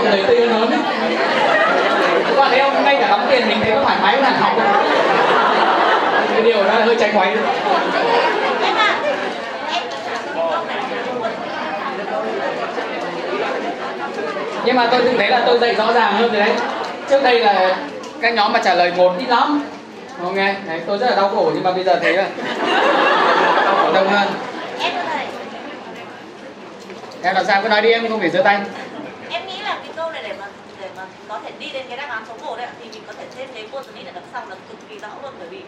người 0.09 0.23
tươi 0.27 0.47
lớn 0.47 0.71
ấy 0.71 0.79
các 2.27 2.37
bạn 2.37 2.49
thấy 2.49 2.59
không? 2.59 2.83
Ngay 2.85 2.97
cả 2.99 3.07
đóng 3.07 3.27
tiền 3.29 3.47
mình 3.47 3.57
thấy 3.61 3.71
có 3.71 3.81
thoải 3.83 3.97
mái 4.01 4.15
hơn 4.15 4.23
hàng 4.23 4.39
học. 4.39 4.53
Không 4.57 6.33
cái 6.33 6.41
điều 6.41 6.63
đó 6.63 6.73
là 6.73 6.85
hơi 6.85 6.95
trái 6.99 7.11
quái 7.13 7.35
nhưng 14.65 14.75
mà 14.75 14.87
tôi 14.91 15.01
thực 15.01 15.17
tế 15.19 15.27
là 15.27 15.43
tôi 15.45 15.59
dạy 15.59 15.75
rõ 15.75 15.93
ràng 15.93 16.13
hơn 16.13 16.31
rồi 16.31 16.39
đấy. 16.39 16.51
Trước 17.09 17.23
đây 17.23 17.39
là 17.39 17.75
các 18.21 18.33
nhóm 18.33 18.53
mà 18.53 18.59
trả 18.63 18.73
lời 18.73 18.93
một 18.97 19.13
ít 19.19 19.29
lắm. 19.29 19.63
Không 20.21 20.35
nghe. 20.35 20.55
Đấy 20.67 20.81
tôi 20.87 20.97
rất 20.97 21.09
là 21.09 21.15
đau 21.15 21.29
khổ 21.29 21.51
nhưng 21.53 21.63
mà 21.63 21.71
bây 21.71 21.83
giờ 21.83 21.99
thấy 22.01 22.13
là 22.13 22.25
đau 23.65 23.75
khổ 23.75 23.91
đông 23.93 24.07
hơn. 24.07 24.27
Em 27.23 27.35
làm 27.35 27.45
sao? 27.45 27.61
Cứ 27.61 27.69
nói 27.69 27.81
đi 27.81 27.91
em 27.91 28.09
không 28.09 28.19
phải 28.19 28.29
giơ 28.29 28.41
tay 28.41 28.59
em 29.29 29.47
nghĩ 29.47 29.53
là 29.63 29.77
cái 29.83 29.91
câu 29.95 30.11
này 30.11 30.23
để 30.23 30.33
mà 30.39 30.45
để 30.81 30.87
mà 30.97 31.03
có 31.29 31.39
thể 31.43 31.51
đi 31.59 31.69
đến 31.73 31.85
cái 31.89 31.97
đáp 31.97 32.07
án 32.09 32.23
số 32.27 32.33
1 32.45 32.55
đấy 32.57 32.67
thì 32.79 32.89
mình 32.93 33.03
có 33.07 33.13
thể 33.13 33.25
thêm 33.35 33.47
cái 33.53 33.63
it 33.95 34.05
ở 34.05 34.11
đằng 34.15 34.23
sau 34.33 34.41
là 34.49 34.55
cực 34.69 34.89
kỳ 34.89 34.99
rõ 34.99 35.07
luôn 35.23 35.33
bởi 35.39 35.47
vì 35.47 35.61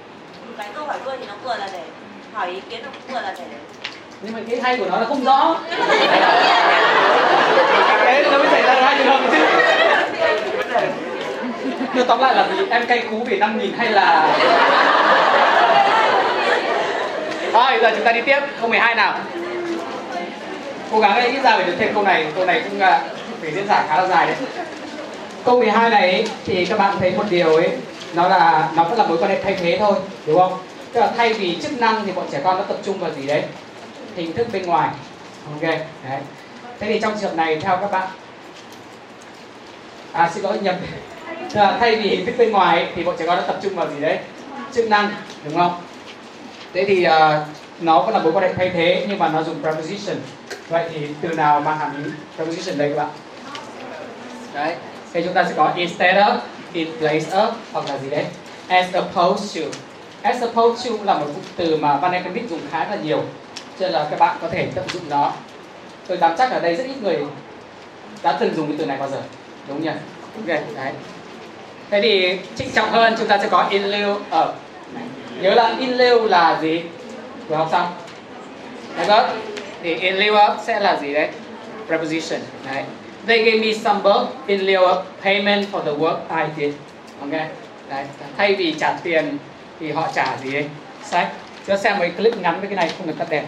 cái 0.57 0.69
câu 0.76 0.86
hỏi 0.86 0.98
đuôi 1.06 1.15
thì 1.19 1.26
nó 1.27 1.34
vừa 1.44 1.56
là 1.57 1.69
để 1.73 1.84
hỏi 2.34 2.49
ý 2.49 2.61
kiến 2.69 2.80
nó 2.84 2.90
cũng 2.94 3.14
vừa 3.14 3.22
là 3.22 3.36
để 3.38 3.45
nhưng 4.22 4.34
mà 4.34 4.40
cái 4.49 4.60
hay 4.64 4.77
của 4.77 4.86
nó 4.90 4.99
là 4.99 5.06
không 5.06 5.23
rõ. 5.23 5.56
Thế 8.02 8.23
nó 8.31 8.38
mới 8.38 8.48
xảy 8.52 8.64
ra 8.64 8.81
hai 8.81 8.98
trường 8.98 9.07
hợp 9.07 9.19
chứ. 9.31 9.45
Nhưng 11.94 12.07
tóm 12.07 12.19
lại 12.19 12.36
là 12.36 12.44
vì 12.44 12.65
em 12.69 12.86
cay 12.86 13.03
cú 13.11 13.23
vì 13.23 13.38
năm 13.38 13.57
nghìn 13.60 13.73
hay 13.77 13.91
là 13.91 14.36
rồi 17.53 17.80
giờ 17.81 17.91
chúng 17.95 18.06
ta 18.06 18.11
đi 18.11 18.22
tiếp 18.22 18.40
câu 18.61 18.69
12 18.69 18.95
nào. 18.95 19.19
Cố 20.91 20.99
gắng 20.99 21.15
ít 21.15 21.41
ra 21.44 21.52
phải 21.56 21.64
được 21.64 21.76
thêm 21.80 21.94
câu 21.94 22.03
này 22.03 22.26
câu 22.36 22.45
này 22.45 22.61
cũng 22.69 22.80
à, 22.80 23.02
phải 23.41 23.52
diễn 23.52 23.68
giải 23.68 23.84
khá 23.88 23.98
là 23.98 24.07
dài 24.07 24.27
đấy 24.27 24.36
câu 25.45 25.59
12 25.59 25.89
này 25.89 26.11
ấy, 26.11 26.27
thì 26.45 26.65
các 26.65 26.79
bạn 26.79 26.95
thấy 26.99 27.11
một 27.11 27.23
điều 27.29 27.55
ấy 27.55 27.69
nó 28.13 28.27
là 28.27 28.71
nó 28.75 28.83
vẫn 28.83 28.97
là 28.97 29.07
mối 29.07 29.17
quan 29.17 29.31
hệ 29.31 29.43
thay 29.43 29.55
thế 29.61 29.77
thôi 29.79 29.95
đúng 30.25 30.39
không? 30.39 30.53
Tức 30.93 30.99
là 30.99 31.11
thay 31.17 31.33
vì 31.33 31.57
chức 31.61 31.81
năng 31.81 32.05
thì 32.05 32.11
bọn 32.11 32.25
trẻ 32.31 32.41
con 32.43 32.57
nó 32.57 32.63
tập 32.63 32.77
trung 32.83 32.99
vào 32.99 33.11
gì 33.13 33.27
đấy? 33.27 33.43
Hình 34.15 34.33
thức 34.33 34.47
bên 34.53 34.65
ngoài. 34.65 34.89
Ok 35.53 35.61
đấy. 35.61 36.19
Thế 36.79 36.87
thì 36.87 36.99
trong 36.99 37.13
trường 37.13 37.29
hợp 37.29 37.35
này 37.35 37.59
theo 37.61 37.77
các 37.77 37.91
bạn 37.91 38.07
à 40.11 40.31
xin 40.33 40.43
lỗi 40.43 40.57
nhầm. 40.61 40.75
Tức 41.53 41.59
là 41.59 41.77
thay 41.79 41.95
vì 41.95 42.09
hình 42.09 42.25
thức 42.25 42.35
bên 42.37 42.51
ngoài 42.51 42.77
ấy, 42.77 42.87
thì 42.95 43.03
bọn 43.03 43.15
trẻ 43.19 43.25
con 43.27 43.37
nó 43.37 43.43
tập 43.43 43.59
trung 43.63 43.75
vào 43.75 43.87
gì 43.89 43.99
đấy? 43.99 44.17
Chức 44.73 44.89
năng 44.89 45.09
đúng 45.43 45.55
không? 45.55 45.81
Thế 46.73 46.85
thì 46.85 47.07
uh, 47.07 47.11
nó 47.81 48.01
vẫn 48.01 48.13
là 48.13 48.19
mối 48.19 48.31
quan 48.31 48.43
hệ 48.43 48.53
thay 48.53 48.69
thế 48.69 49.05
nhưng 49.09 49.19
mà 49.19 49.29
nó 49.29 49.43
dùng 49.43 49.61
preposition. 49.61 50.17
Vậy 50.69 50.89
thì 50.93 51.07
từ 51.21 51.29
nào 51.29 51.59
mang 51.59 51.77
hàm 51.77 52.03
ý 52.03 52.11
preposition 52.35 52.77
đây 52.77 52.89
các 52.89 52.97
bạn? 52.97 53.09
Đấy 54.53 54.75
thì 55.14 55.22
chúng 55.23 55.34
ta 55.34 55.44
sẽ 55.44 55.53
có 55.57 55.72
instead 55.76 56.18
of 56.18 56.38
in 56.73 56.88
place 56.99 57.26
of 57.31 57.52
hoặc 57.73 57.86
là 57.90 57.98
gì 57.98 58.10
đấy? 58.10 58.26
As 58.68 58.86
opposed 58.98 59.57
to. 59.57 59.69
As 60.22 60.44
opposed 60.44 60.88
to 60.88 61.03
là 61.03 61.14
một 61.14 61.26
cụm 61.26 61.44
từ 61.56 61.77
mà 61.77 61.98
Van 61.98 62.11
Eyck 62.11 62.49
dùng 62.49 62.61
khá 62.72 62.88
là 62.90 62.98
nhiều. 63.03 63.23
Cho 63.80 63.86
nên 63.86 63.91
là 63.91 64.07
các 64.11 64.19
bạn 64.19 64.38
có 64.41 64.48
thể 64.49 64.68
tận 64.76 64.86
dụng 64.94 65.10
nó. 65.10 65.31
Tôi 66.07 66.18
dám 66.18 66.36
chắc 66.38 66.52
ở 66.52 66.60
đây 66.60 66.76
rất 66.76 66.84
ít 66.84 67.03
người 67.03 67.18
đã 68.23 68.38
từng 68.40 68.56
dùng 68.56 68.68
cái 68.68 68.76
từ 68.80 68.86
này 68.86 68.98
bao 68.98 69.10
giờ. 69.10 69.22
Đúng 69.68 69.81
nhỉ? 69.81 69.90
Ok 70.36 70.48
đấy. 70.48 70.94
Thế 71.90 72.02
thì 72.02 72.40
trịnh 72.56 72.72
trọng 72.72 72.90
hơn 72.91 73.15
chúng 73.18 73.27
ta 73.27 73.38
sẽ 73.38 73.48
có 73.49 73.68
in 73.69 73.84
lieu 73.84 74.15
of. 74.31 74.48
Nhớ 75.41 75.53
là 75.53 75.76
in 75.80 75.90
lieu 75.90 76.26
là 76.26 76.60
gì? 76.61 76.81
Vừa 77.48 77.56
học 77.56 77.69
xong 77.72 77.94
được 78.98 79.03
không? 79.07 79.41
Thì 79.84 79.95
in 79.95 80.15
lieu 80.15 80.36
sẽ 80.65 80.80
là 80.80 80.99
gì 81.02 81.14
đấy? 81.14 81.30
Preposition. 81.88 82.40
Đấy 82.73 82.84
they 83.30 83.43
gave 83.43 83.61
me 83.61 83.73
some 83.73 84.01
work 84.03 84.27
in 84.47 84.65
lieu 84.65 84.81
of 84.81 85.03
payment 85.23 85.68
for 85.72 85.81
the 85.81 85.91
work 85.91 86.18
I 86.30 86.45
did. 86.57 86.73
Ok 87.22 87.31
đấy 87.89 88.06
thay 88.38 88.56
vì 88.56 88.76
trả 88.80 88.93
tiền 89.03 89.38
thì 89.80 89.91
họ 89.91 90.07
trả 90.15 90.38
gì 90.43 90.51
đấy 90.51 90.65
sách. 91.03 91.27
Cho 91.68 91.77
xem 91.77 91.99
mấy 91.99 92.10
clip 92.10 92.38
ngắn 92.38 92.60
với 92.60 92.69
cái 92.69 92.76
này 92.76 92.91
không 92.97 93.07
được 93.07 93.14
tắt 93.19 93.27
đèn. 93.30 93.43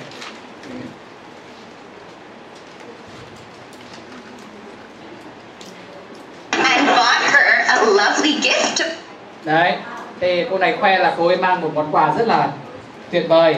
And 6.51 6.87
bought 6.87 7.21
her 7.21 7.67
a 7.67 7.85
lovely 7.85 8.39
gift. 8.41 8.75
To 8.77 8.85
đấy 9.43 9.77
thì 10.19 10.45
cô 10.51 10.57
này 10.57 10.77
khoe 10.79 10.99
là 10.99 11.15
cô 11.17 11.27
ấy 11.27 11.37
mang 11.37 11.61
một 11.61 11.71
món 11.75 11.95
quà 11.95 12.13
rất 12.17 12.27
là 12.27 12.47
tuyệt 13.11 13.25
vời. 13.29 13.55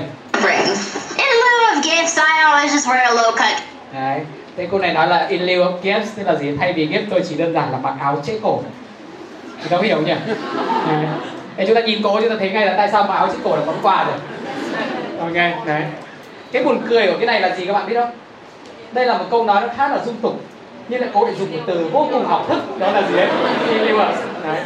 In 1.18 1.28
lieu 1.28 1.74
of 1.74 1.82
gifts, 1.82 2.18
I 2.18 2.44
always 2.44 2.70
just 2.70 2.88
wear 2.88 3.04
a 3.04 3.12
low 3.12 3.32
cut. 3.32 3.64
đấy 3.94 4.20
thế 4.58 4.68
cô 4.72 4.78
này 4.78 4.94
nói 4.94 5.08
là 5.08 5.28
in 5.28 5.42
lieu 5.42 5.64
of 5.64 5.82
gifts 5.84 6.06
tức 6.16 6.24
là 6.26 6.36
gì? 6.36 6.58
Thay 6.60 6.74
vì 6.74 6.88
gift 6.88 7.06
tôi 7.10 7.22
chỉ 7.30 7.36
đơn 7.36 7.54
giản 7.54 7.72
là 7.72 7.78
mặc 7.78 7.94
áo 8.00 8.22
trễ 8.26 8.40
cổ. 8.44 8.62
Thì 9.64 9.70
đâu 9.70 9.82
hiểu 9.82 10.02
nhỉ? 10.02 10.14
Đấy. 11.58 11.68
Chúng 11.68 11.76
ta 11.76 11.82
nhìn 11.82 12.00
cô 12.04 12.22
chúng 12.22 12.30
ta 12.30 12.36
thấy 12.40 12.50
ngay 12.50 12.66
là 12.66 12.74
tại 12.78 12.90
sao 12.92 13.04
mặc 13.04 13.16
áo 13.16 13.28
trễ 13.28 13.38
cổ 13.44 13.56
là 13.56 13.62
món 13.66 13.76
quà 13.82 14.04
rồi 14.04 14.16
ok 15.24 15.66
đấy. 15.66 15.84
Cái 16.52 16.64
buồn 16.64 16.82
cười 16.90 17.08
của 17.08 17.18
cái 17.18 17.26
này 17.26 17.42
là 17.42 17.56
gì 17.56 17.66
các 17.66 17.74
bạn 17.74 17.88
biết 17.88 17.96
không? 17.96 18.12
Đây 18.92 19.06
là 19.06 19.18
một 19.18 19.26
câu 19.32 19.46
nói 19.46 19.62
nó 19.62 19.68
khá 19.78 19.88
là 19.88 20.00
dung 20.06 20.16
tục 20.22 20.42
nhưng 20.88 21.02
lại 21.02 21.10
cô 21.14 21.26
lại 21.26 21.36
dùng 21.40 21.52
một 21.52 21.64
từ 21.68 21.90
vô 21.92 22.08
cùng 22.12 22.26
học 22.26 22.46
thức 22.50 22.80
đó 22.80 22.92
là 22.92 23.02
gì 23.10 23.16
đấy 23.16 23.28
in 23.70 23.78
lieu 23.78 23.98
of 23.98 24.12
đấy. 24.44 24.62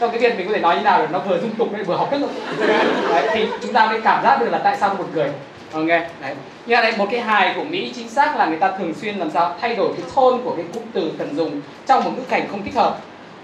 Trong 0.00 0.10
cái 0.10 0.18
việc 0.18 0.38
mình 0.38 0.46
có 0.46 0.54
thể 0.54 0.60
nói 0.60 0.76
như 0.76 0.82
nào 0.82 0.98
để 0.98 1.06
nó 1.12 1.18
vừa 1.18 1.38
dung 1.38 1.50
tục 1.50 1.72
lại 1.72 1.82
vừa 1.82 1.96
học 1.96 2.08
thức. 2.10 2.20
Được 2.58 2.66
đấy, 3.08 3.28
thì 3.32 3.46
chúng 3.62 3.72
ta 3.72 3.86
mới 3.86 4.00
cảm 4.00 4.24
giác 4.24 4.40
được 4.40 4.48
là 4.50 4.58
tại 4.58 4.76
sao 4.80 4.88
nó 4.88 4.94
buồn 4.94 5.06
cười. 5.14 5.30
Ok 5.72 5.86
đấy 6.20 6.34
như 6.66 6.74
đây 6.74 6.92
một 6.96 7.06
cái 7.10 7.20
hài 7.20 7.52
của 7.56 7.64
mỹ 7.64 7.92
chính 7.96 8.08
xác 8.08 8.36
là 8.36 8.46
người 8.46 8.58
ta 8.58 8.72
thường 8.78 8.94
xuyên 9.00 9.18
làm 9.18 9.30
sao 9.30 9.56
thay 9.60 9.76
đổi 9.76 9.88
cái 9.96 10.06
tone 10.16 10.36
của 10.44 10.54
cái 10.56 10.64
cụm 10.74 10.82
từ 10.92 11.12
cần 11.18 11.36
dùng 11.36 11.60
trong 11.86 12.04
một 12.04 12.10
ngữ 12.16 12.22
cảnh 12.28 12.46
không 12.50 12.64
thích 12.64 12.74
hợp. 12.74 12.98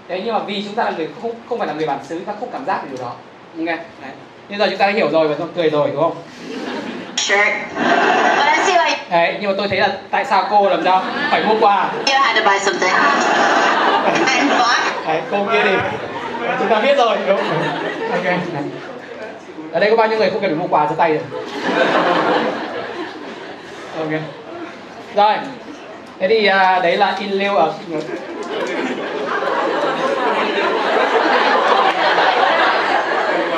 Đấy 0.07 0.21
nhưng 0.25 0.33
mà 0.33 0.39
vì 0.39 0.63
chúng 0.63 0.75
ta 0.75 0.83
là 0.83 0.91
người 0.97 1.07
không 1.21 1.31
không 1.49 1.59
phải 1.59 1.67
là 1.67 1.73
người 1.73 1.87
bản 1.87 1.99
xứ 2.09 2.19
ta 2.19 2.33
không 2.39 2.49
cảm 2.51 2.65
giác 2.65 2.83
được 2.83 2.89
điều 2.91 3.05
đó. 3.05 3.13
Ok 3.57 3.65
đấy. 4.01 4.11
Nhưng 4.49 4.59
giờ 4.59 4.67
chúng 4.69 4.77
ta 4.77 4.85
đã 4.85 4.93
hiểu 4.93 5.09
rồi 5.11 5.27
và 5.27 5.35
chúng 5.37 5.47
cười 5.55 5.69
rồi 5.69 5.89
đúng 5.93 6.01
không? 6.01 6.15
Sure. 7.15 7.55
But 8.37 8.45
I 8.57 8.63
see 8.65 8.75
why 8.75 8.95
đấy 9.09 9.37
nhưng 9.41 9.51
mà 9.51 9.55
tôi 9.57 9.67
thấy 9.67 9.79
là 9.79 9.97
tại 10.11 10.25
sao 10.25 10.47
cô 10.49 10.69
làm 10.69 10.83
sao 10.83 11.03
phải 11.31 11.43
mua 11.43 11.55
quà? 11.59 11.91
You 12.07 12.21
had 12.21 12.35
to 12.35 12.51
buy 12.51 12.59
something. 12.59 12.93
And 14.25 14.51
fuck. 14.51 15.07
đấy 15.07 15.21
cô 15.31 15.45
kia 15.51 15.61
thì 15.63 15.75
chúng 16.59 16.67
ta 16.69 16.81
biết 16.81 16.97
rồi 16.97 17.17
đúng 17.27 17.37
không? 17.37 17.47
ok 18.11 18.33
ở 19.71 19.79
đây 19.79 19.89
có 19.89 19.95
bao 19.95 20.07
nhiêu 20.07 20.17
người 20.17 20.29
không 20.29 20.41
cần 20.41 20.51
phải 20.51 20.59
mua 20.59 20.67
quà 20.67 20.87
cho 20.89 20.95
tay 20.95 21.13
rồi 21.13 21.23
ok. 23.99 24.21
Rồi. 25.15 25.35
Thế 26.19 26.27
thì 26.27 26.45
à, 26.45 26.79
đấy 26.83 26.97
là 26.97 27.15
in 27.19 27.31
lưu 27.31 27.55
ở 27.55 27.73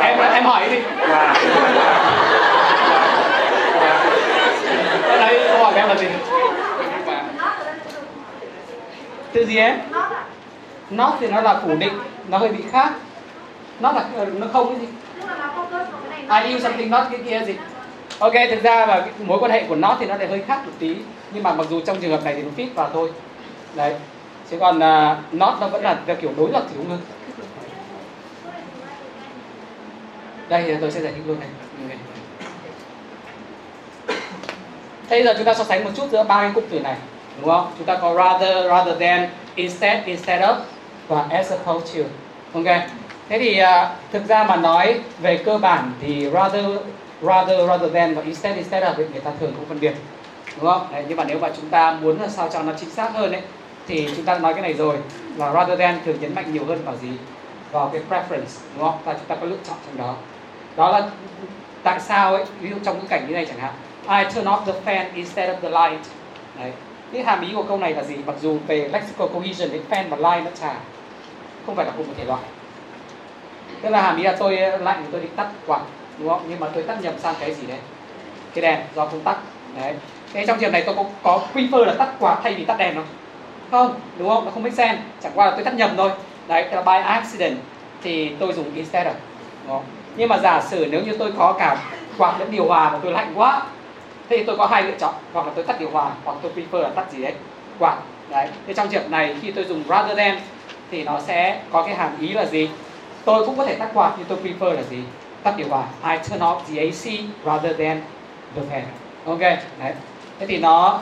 em 0.01 0.17
em 0.33 0.45
hỏi 0.45 0.69
đi. 0.69 0.77
Cái 5.07 5.17
đấy 5.17 5.47
câu 5.47 5.63
hỏi 5.63 5.73
em 5.75 5.87
là 5.87 5.95
gì? 5.95 6.07
Từ 9.33 9.45
gì 9.45 9.57
em? 9.57 9.79
Not 10.89 11.13
thì 11.19 11.27
nó 11.27 11.41
là 11.41 11.59
phủ 11.63 11.75
định 11.75 11.93
nó 12.27 12.37
hơi 12.37 12.49
bị 12.49 12.63
khác. 12.71 12.91
Not 13.79 13.95
là 13.95 14.03
nó 14.39 14.47
không 14.53 14.69
cái 14.69 14.79
gì 14.79 14.87
I 16.29 16.53
use 16.53 16.63
something 16.63 16.91
not 16.91 17.03
cái 17.11 17.19
kia 17.25 17.45
gì 17.45 17.55
ok 18.19 18.33
thực 18.49 18.63
ra 18.63 18.85
là 18.85 19.07
mối 19.19 19.39
quan 19.39 19.51
hệ 19.51 19.63
của 19.69 19.75
nó 19.75 19.97
thì 19.99 20.05
nó 20.05 20.17
lại 20.17 20.27
hơi 20.27 20.41
khác 20.47 20.61
một 20.65 20.71
tí. 20.79 20.95
Nhưng 21.33 21.43
mà 21.43 21.53
mặc 21.53 21.67
dù 21.69 21.81
trong 21.81 21.97
trường 22.01 22.11
hợp 22.11 22.23
này 22.23 22.33
thì 22.35 22.41
nó 22.41 22.49
fit 22.57 22.67
vào 22.75 22.89
thôi. 22.93 23.11
Đấy. 23.75 23.95
Chứ 24.51 24.57
còn 24.59 24.77
uh, 24.77 25.33
not 25.33 25.53
nó 25.61 25.67
vẫn 25.67 25.83
là 25.83 25.99
theo 26.05 26.15
kiểu 26.15 26.31
đối 26.37 26.51
lập 26.51 26.63
thì 26.69 26.75
đúng 26.77 26.89
hơn 26.89 26.99
đây 30.49 30.63
thì 30.63 30.75
tôi 30.81 30.91
sẽ 30.91 31.01
giải 31.01 31.13
thích 31.15 31.23
luôn 31.27 31.39
này. 31.39 31.49
Thế 35.09 35.09
bây 35.09 35.23
giờ 35.23 35.33
chúng 35.37 35.45
ta 35.45 35.53
so 35.53 35.63
sánh 35.63 35.83
một 35.83 35.89
chút 35.95 36.11
giữa 36.11 36.23
ba 36.23 36.41
cái 36.41 36.51
cụm 36.55 36.63
từ 36.69 36.79
này 36.79 36.95
đúng 37.41 37.49
không? 37.49 37.71
Chúng 37.77 37.85
ta 37.85 37.97
có 37.97 38.13
rather 38.13 38.67
rather 38.67 38.99
than 38.99 39.29
instead 39.55 40.05
instead 40.05 40.41
of 40.41 40.55
và 41.07 41.25
as 41.29 41.53
opposed 41.53 41.97
to. 41.97 42.03
Ok. 42.53 42.77
Thế 43.29 43.39
thì 43.39 43.61
uh, 43.61 43.67
thực 44.11 44.27
ra 44.27 44.43
mà 44.43 44.55
nói 44.55 44.99
về 45.19 45.37
cơ 45.37 45.57
bản 45.57 45.91
thì 46.01 46.29
rather 46.33 46.65
rather 47.23 47.67
rather 47.67 47.93
than 47.93 48.15
và 48.15 48.21
instead 48.21 48.55
instead 48.55 48.83
of 48.83 48.95
người 48.95 49.21
ta 49.23 49.31
thường 49.39 49.53
cũng 49.55 49.65
phân 49.65 49.79
biệt. 49.79 49.93
Đúng 50.55 50.71
không? 50.71 50.87
Đấy, 50.91 51.03
nhưng 51.07 51.17
mà 51.17 51.23
nếu 51.23 51.39
mà 51.39 51.49
chúng 51.55 51.69
ta 51.69 51.97
muốn 52.01 52.21
là 52.21 52.27
sao 52.27 52.49
cho 52.53 52.63
nó 52.63 52.73
chính 52.79 52.89
xác 52.89 53.09
hơn 53.13 53.31
đấy, 53.31 53.41
thì 53.87 54.09
chúng 54.15 54.25
ta 54.25 54.39
nói 54.39 54.53
cái 54.53 54.61
này 54.61 54.73
rồi 54.73 54.95
là 55.37 55.53
rather 55.53 55.79
than 55.79 55.99
thường 56.05 56.17
nhấn 56.21 56.35
mạnh 56.35 56.53
nhiều 56.53 56.65
hơn 56.65 56.79
vào 56.85 56.95
gì? 56.95 57.09
Vào 57.71 57.91
cái 57.93 58.01
preference 58.09 58.61
đúng 58.75 58.83
không? 58.83 58.97
Và 59.03 59.13
chúng 59.13 59.25
ta 59.27 59.35
có 59.35 59.45
lựa 59.45 59.57
chọn 59.67 59.77
trong 59.85 59.97
đó. 59.97 60.15
Đó 60.75 60.91
là 60.91 61.09
tại 61.83 61.99
sao 61.99 62.35
ấy 62.35 62.43
ví 62.59 62.69
dụ 62.69 62.75
trong 62.83 62.97
những 62.97 63.07
cảnh 63.07 63.25
như 63.27 63.33
này 63.33 63.45
chẳng 63.45 63.59
hạn 63.59 63.73
I 64.09 64.33
turn 64.35 64.47
off 64.47 64.65
the 64.65 64.73
fan 64.85 65.05
instead 65.15 65.49
of 65.49 65.55
the 65.61 65.69
light. 65.69 66.05
Đấy. 66.59 66.71
Cái 67.13 67.23
hàm 67.23 67.41
ý 67.41 67.47
của 67.55 67.63
câu 67.63 67.77
này 67.77 67.93
là 67.93 68.03
gì? 68.03 68.15
Mặc 68.25 68.35
dù 68.41 68.57
về 68.67 68.89
lexical 68.93 69.27
cohesion 69.27 69.69
thì 69.71 69.79
fan 69.89 70.09
và 70.09 70.17
light 70.17 70.45
nó 70.45 70.51
chả 70.61 70.75
không 71.65 71.75
phải 71.75 71.85
là 71.85 71.91
cùng 71.97 72.07
một 72.07 72.13
thể 72.17 72.25
loại. 72.25 72.41
Tức 73.81 73.89
là 73.89 74.01
hàm 74.01 74.17
ý 74.17 74.23
là 74.23 74.35
tôi 74.39 74.55
lạnh 74.79 75.01
thì 75.05 75.09
tôi 75.11 75.21
định 75.21 75.35
tắt 75.35 75.47
quạt 75.67 75.81
đúng 76.19 76.29
không? 76.29 76.45
Nhưng 76.49 76.59
mà 76.59 76.67
tôi 76.73 76.83
tắt 76.83 76.97
nhầm 77.01 77.13
sang 77.19 77.35
cái 77.39 77.53
gì 77.53 77.67
đấy 77.67 77.79
cái 78.53 78.61
đèn 78.61 78.79
do 78.95 79.05
không 79.05 79.21
tắt 79.21 79.37
đấy. 79.81 79.93
Thế 80.33 80.45
trong 80.47 80.59
trường 80.59 80.71
này 80.71 80.83
tôi 80.85 80.95
có, 80.95 81.05
có 81.23 81.41
prefer 81.53 81.85
là 81.85 81.93
tắt 81.93 82.09
quạt 82.19 82.39
thay 82.43 82.53
vì 82.53 82.65
tắt 82.65 82.77
đèn 82.77 82.95
không? 82.95 83.05
Không 83.71 83.99
đúng 84.17 84.29
không? 84.29 84.45
Nó 84.45 84.51
không 84.51 84.63
make 84.63 84.75
sense. 84.75 85.01
Chẳng 85.23 85.31
qua 85.35 85.45
là 85.45 85.51
tôi 85.51 85.63
tắt 85.63 85.73
nhầm 85.73 85.91
thôi. 85.97 86.11
Đấy 86.47 86.67
là 86.71 86.81
by 86.81 86.97
accident 87.05 87.57
thì 88.03 88.31
tôi 88.39 88.53
dùng 88.53 88.75
instead 88.75 89.07
of 89.07 89.13
đúng 89.63 89.71
không? 89.75 89.83
nhưng 90.15 90.29
mà 90.29 90.37
giả 90.37 90.61
sử 90.61 90.87
nếu 90.91 91.01
như 91.01 91.15
tôi 91.17 91.31
có 91.37 91.55
cả 91.59 91.77
quạt 92.17 92.35
lẫn 92.39 92.51
điều 92.51 92.65
hòa 92.65 92.89
mà 92.91 92.99
tôi 93.03 93.11
lạnh 93.11 93.33
quá 93.35 93.61
thế 94.29 94.37
thì 94.37 94.43
tôi 94.43 94.57
có 94.57 94.65
hai 94.65 94.83
lựa 94.83 94.97
chọn. 94.99 95.13
Hoặc 95.33 95.47
là 95.47 95.53
tôi 95.55 95.63
tắt 95.63 95.79
điều 95.79 95.89
hòa 95.89 96.11
hoặc 96.25 96.37
tôi 96.41 96.51
prefer 96.55 96.81
là 96.81 96.89
tắt 96.89 97.05
gì 97.11 97.21
đấy? 97.21 97.33
Quạt. 97.79 97.97
Đấy. 98.29 98.47
Thế 98.67 98.73
trong 98.73 98.87
trường 98.89 99.11
này 99.11 99.35
khi 99.41 99.51
tôi 99.51 99.63
dùng 99.63 99.83
rather 99.89 100.17
than 100.17 100.39
thì 100.91 101.03
nó 101.03 101.19
sẽ 101.19 101.61
có 101.71 101.83
cái 101.83 101.95
hàm 101.95 102.19
ý 102.19 102.33
là 102.33 102.45
gì? 102.45 102.69
Tôi 103.25 103.45
cũng 103.45 103.57
có 103.57 103.65
thể 103.65 103.75
tắt 103.75 103.89
quạt 103.93 104.11
nhưng 104.17 104.27
tôi 104.27 104.37
prefer 104.43 104.73
là 104.73 104.83
gì? 104.83 105.03
Tắt 105.43 105.53
điều 105.57 105.67
hòa 105.67 105.85
I 106.03 106.17
turn 106.17 106.39
off 106.39 106.59
the 106.59 106.81
AC 106.81 107.19
rather 107.45 107.77
than 107.77 108.01
the 108.55 108.61
fan. 108.71 108.83
Ok 109.25 109.39
đấy. 109.79 109.93
Thế 110.39 110.45
thì 110.47 110.57
nó 110.57 110.99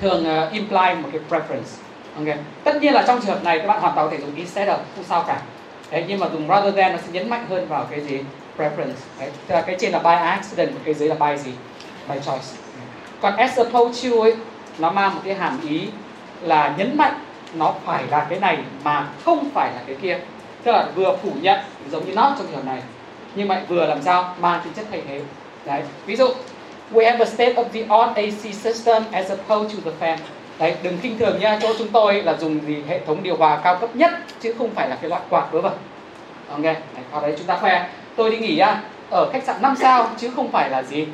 thường 0.00 0.26
uh, 0.46 0.52
imply 0.52 0.94
một 1.02 1.08
cái 1.12 1.20
preference. 1.28 1.82
Ok. 2.16 2.36
Tất 2.64 2.82
nhiên 2.82 2.94
là 2.94 3.04
trong 3.06 3.20
trường 3.20 3.30
hợp 3.30 3.44
này 3.44 3.58
các 3.58 3.66
bạn 3.66 3.80
hoàn 3.80 3.94
toàn 3.94 4.10
có 4.10 4.16
thể 4.16 4.22
dùng 4.22 4.34
instead 4.34 4.68
of 4.68 4.76
không 4.96 5.04
sao 5.08 5.24
cả. 5.26 5.40
Đấy 5.90 6.04
nhưng 6.08 6.20
mà 6.20 6.28
dùng 6.32 6.48
rather 6.48 6.74
than 6.76 6.92
nó 6.92 6.98
sẽ 6.98 7.12
nhấn 7.12 7.30
mạnh 7.30 7.46
hơn 7.48 7.68
vào 7.68 7.86
cái 7.90 8.00
gì? 8.00 8.20
Preference. 8.56 9.00
Đấy 9.20 9.30
tức 9.46 9.54
là 9.54 9.60
cái 9.60 9.76
trên 9.78 9.92
là 9.92 9.98
by 9.98 10.14
accident 10.14 10.70
và 10.74 10.80
cái 10.84 10.94
dưới 10.94 11.08
là 11.08 11.14
by 11.14 11.36
gì? 11.38 11.52
By 12.08 12.14
choice. 12.26 12.46
Còn 13.20 13.36
as 13.36 13.60
opposed 13.60 14.12
to 14.12 14.20
ấy 14.20 14.34
nó 14.78 14.90
mang 14.90 15.14
một 15.14 15.20
cái 15.24 15.34
hàm 15.34 15.60
ý 15.68 15.88
là 16.42 16.74
nhấn 16.78 16.96
mạnh 16.96 17.14
nó 17.54 17.74
phải 17.84 18.04
là 18.10 18.26
cái 18.30 18.40
này 18.40 18.58
mà 18.84 19.08
không 19.24 19.50
phải 19.54 19.72
là 19.72 19.82
cái 19.86 19.96
kia. 20.02 20.18
Tức 20.62 20.72
là 20.72 20.86
vừa 20.94 21.16
phủ 21.22 21.30
nhận 21.40 21.60
giống 21.90 22.06
như 22.06 22.14
nó 22.14 22.34
trong 22.38 22.46
trường 22.46 22.56
hợp 22.56 22.64
này 22.64 22.82
nhưng 23.38 23.48
mà 23.48 23.62
vừa 23.68 23.86
làm 23.86 24.02
sao 24.02 24.34
mang 24.40 24.60
tính 24.64 24.72
chất 24.72 24.86
thay 24.90 25.02
thế. 25.08 25.20
Đấy 25.66 25.82
ví 26.06 26.16
dụ 26.16 26.28
we 26.92 27.10
have 27.10 27.24
a 27.24 27.24
state 27.24 27.54
of 27.54 27.64
the 27.72 27.80
art 27.88 28.16
AC 28.16 28.54
system 28.54 29.02
as 29.12 29.32
opposed 29.32 29.76
to 29.76 29.90
the 29.90 30.06
fan. 30.06 30.18
Đấy 30.58 30.74
đừng 30.82 30.98
kinh 31.02 31.18
thường 31.18 31.40
nha 31.40 31.58
chỗ 31.62 31.68
chúng 31.78 31.88
tôi 31.88 32.22
là 32.22 32.36
dùng 32.36 32.60
gì 32.66 32.82
hệ 32.88 33.00
thống 33.06 33.22
điều 33.22 33.36
hòa 33.36 33.60
cao 33.64 33.76
cấp 33.76 33.96
nhất 33.96 34.10
chứ 34.40 34.54
không 34.58 34.70
phải 34.74 34.88
là 34.88 34.96
cái 35.00 35.10
loại 35.10 35.22
quạt 35.30 35.46
vớ 35.52 35.60
vẩn. 35.60 35.72
Ok 36.50 36.62
đấy, 36.62 36.76
ở 37.12 37.20
đấy 37.20 37.34
chúng 37.38 37.46
ta 37.46 37.56
khoe. 37.56 37.88
Tôi 38.16 38.30
đi 38.30 38.38
nghỉ 38.38 38.58
á 38.58 38.82
ở 39.10 39.30
khách 39.32 39.44
sạn 39.44 39.62
5 39.62 39.76
sao 39.80 40.10
chứ 40.18 40.30
không 40.36 40.50
phải 40.52 40.70
là 40.70 40.82
gì. 40.82 41.06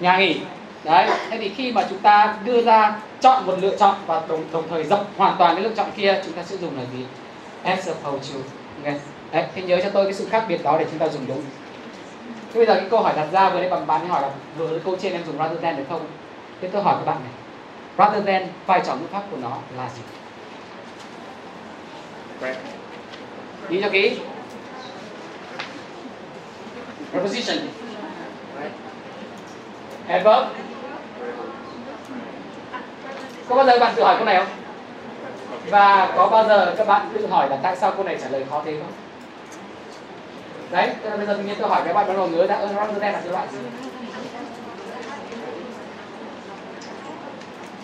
Nhà 0.00 0.18
nghỉ. 0.18 0.40
Đấy 0.84 1.08
thế 1.30 1.38
thì 1.38 1.48
khi 1.48 1.72
mà 1.72 1.86
chúng 1.90 1.98
ta 1.98 2.36
đưa 2.44 2.62
ra 2.62 2.96
chọn 3.20 3.46
một 3.46 3.54
lựa 3.60 3.76
chọn 3.76 3.94
và 4.06 4.22
đồng 4.28 4.44
đồng 4.52 4.64
thời 4.70 4.84
dọc 4.84 5.06
hoàn 5.16 5.36
toàn 5.38 5.54
cái 5.54 5.64
lựa 5.64 5.74
chọn 5.76 5.86
kia 5.96 6.20
chúng 6.24 6.32
ta 6.32 6.42
sẽ 6.42 6.56
dùng 6.56 6.76
là 6.76 6.82
gì? 6.96 7.04
As 7.62 7.90
opposed 7.90 8.32
to 8.32 8.40
okay 8.84 9.00
đấy, 9.32 9.44
thế 9.54 9.62
nhớ 9.62 9.80
cho 9.82 9.90
tôi 9.90 10.04
cái 10.04 10.14
sự 10.14 10.26
khác 10.30 10.44
biệt 10.48 10.62
đó 10.64 10.76
để 10.78 10.86
chúng 10.90 10.98
ta 10.98 11.08
dùng 11.08 11.26
đúng. 11.26 11.42
Thế 12.52 12.58
bây 12.58 12.66
giờ 12.66 12.74
cái 12.74 12.86
câu 12.90 13.00
hỏi 13.00 13.12
đặt 13.16 13.26
ra 13.32 13.50
vừa 13.50 13.60
đấy 13.60 13.70
bạn 13.70 13.86
bạn 13.86 14.00
ấy 14.00 14.08
hỏi 14.08 14.22
là 14.22 14.30
vừa 14.58 14.78
câu 14.78 14.96
trên 15.00 15.12
em 15.12 15.24
dùng 15.26 15.38
rather 15.38 15.60
than 15.60 15.76
được 15.76 15.84
không? 15.88 16.06
Thế 16.60 16.68
tôi 16.72 16.82
hỏi 16.82 16.94
các 16.98 17.12
bạn 17.12 17.16
này, 17.24 17.32
rather 17.98 18.26
than 18.26 18.48
vai 18.66 18.80
trò 18.86 18.94
ngữ 18.94 19.06
pháp 19.12 19.22
của 19.30 19.36
nó 19.36 19.56
là 19.76 19.88
gì? 19.96 20.02
Nghĩ 23.68 23.82
cho 23.82 23.88
kỹ. 23.88 24.20
Preposition. 27.12 27.58
Adverb. 30.08 30.46
Có 33.48 33.56
bao 33.56 33.66
giờ 33.66 33.78
bạn 33.78 33.94
tự 33.96 34.02
hỏi 34.02 34.16
câu 34.16 34.24
này 34.24 34.36
không? 34.36 34.46
Và 35.70 36.12
có 36.16 36.28
bao 36.28 36.48
giờ 36.48 36.74
các 36.78 36.86
bạn 36.86 37.10
tự 37.14 37.26
hỏi 37.26 37.48
là 37.50 37.58
tại 37.62 37.76
sao 37.76 37.92
câu 37.92 38.04
này 38.04 38.18
trả 38.22 38.28
lời 38.28 38.44
khó 38.50 38.62
thế 38.64 38.76
không? 38.78 38.92
Đấy 40.70 40.90
cho 41.04 41.10
nên 41.10 41.18
bây 41.18 41.26
giờ 41.26 41.34
tự 41.34 41.42
nhiên 41.42 41.56
tôi 41.58 41.68
hỏi 41.68 41.82
các 41.84 41.92
bạn 41.92 42.08
bắt 42.08 42.14
đầu 42.16 42.28
ngứa 42.28 42.46
đã 42.46 42.56
ơn 42.56 42.76
rather 42.76 43.02
than 43.02 43.12
là 43.12 43.20
cái 43.20 43.32
loại 43.32 43.46
gì 43.52 43.58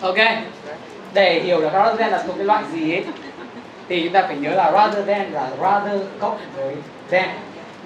ok 0.01 0.15
để 1.13 1.39
hiểu 1.39 1.61
được 1.61 1.69
rather 1.73 1.99
than 1.99 2.11
là 2.11 2.23
thuộc 2.27 2.35
cái 2.37 2.45
loại 2.45 2.63
gì 2.71 2.93
ấy 2.93 3.05
thì 3.89 4.03
chúng 4.03 4.13
ta 4.13 4.21
phải 4.21 4.37
nhớ 4.37 4.49
là 4.49 4.71
rather 4.71 5.07
than 5.07 5.33
là 5.33 5.49
rather 5.61 6.01
cộng 6.19 6.37
với 6.55 6.75
than. 7.11 7.29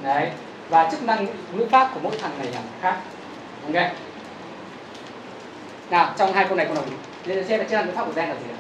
Đấy 0.04 0.30
và 0.70 0.90
chức 0.92 1.04
năng 1.04 1.26
ngữ 1.54 1.66
pháp 1.72 1.90
của 1.94 2.00
mỗi 2.04 2.18
thằng 2.22 2.32
này 2.40 2.48
là 2.54 2.60
khác. 2.82 2.96
Ok. 3.74 3.84
Nào 5.90 6.14
trong 6.18 6.34
hai 6.34 6.46
câu 6.46 6.58
này 6.58 6.66
câu 6.66 6.76
nào 6.76 6.84
đúng 6.90 7.00
để 7.26 7.44
xem 7.44 7.60
là 7.60 7.66
chức 7.66 7.74
năng 7.74 7.86
ngữ 7.86 7.92
pháp 7.96 8.06
của 8.06 8.14
than 8.14 8.30
là 8.30 8.36
gì 8.36 8.48
ạ? 8.52 8.58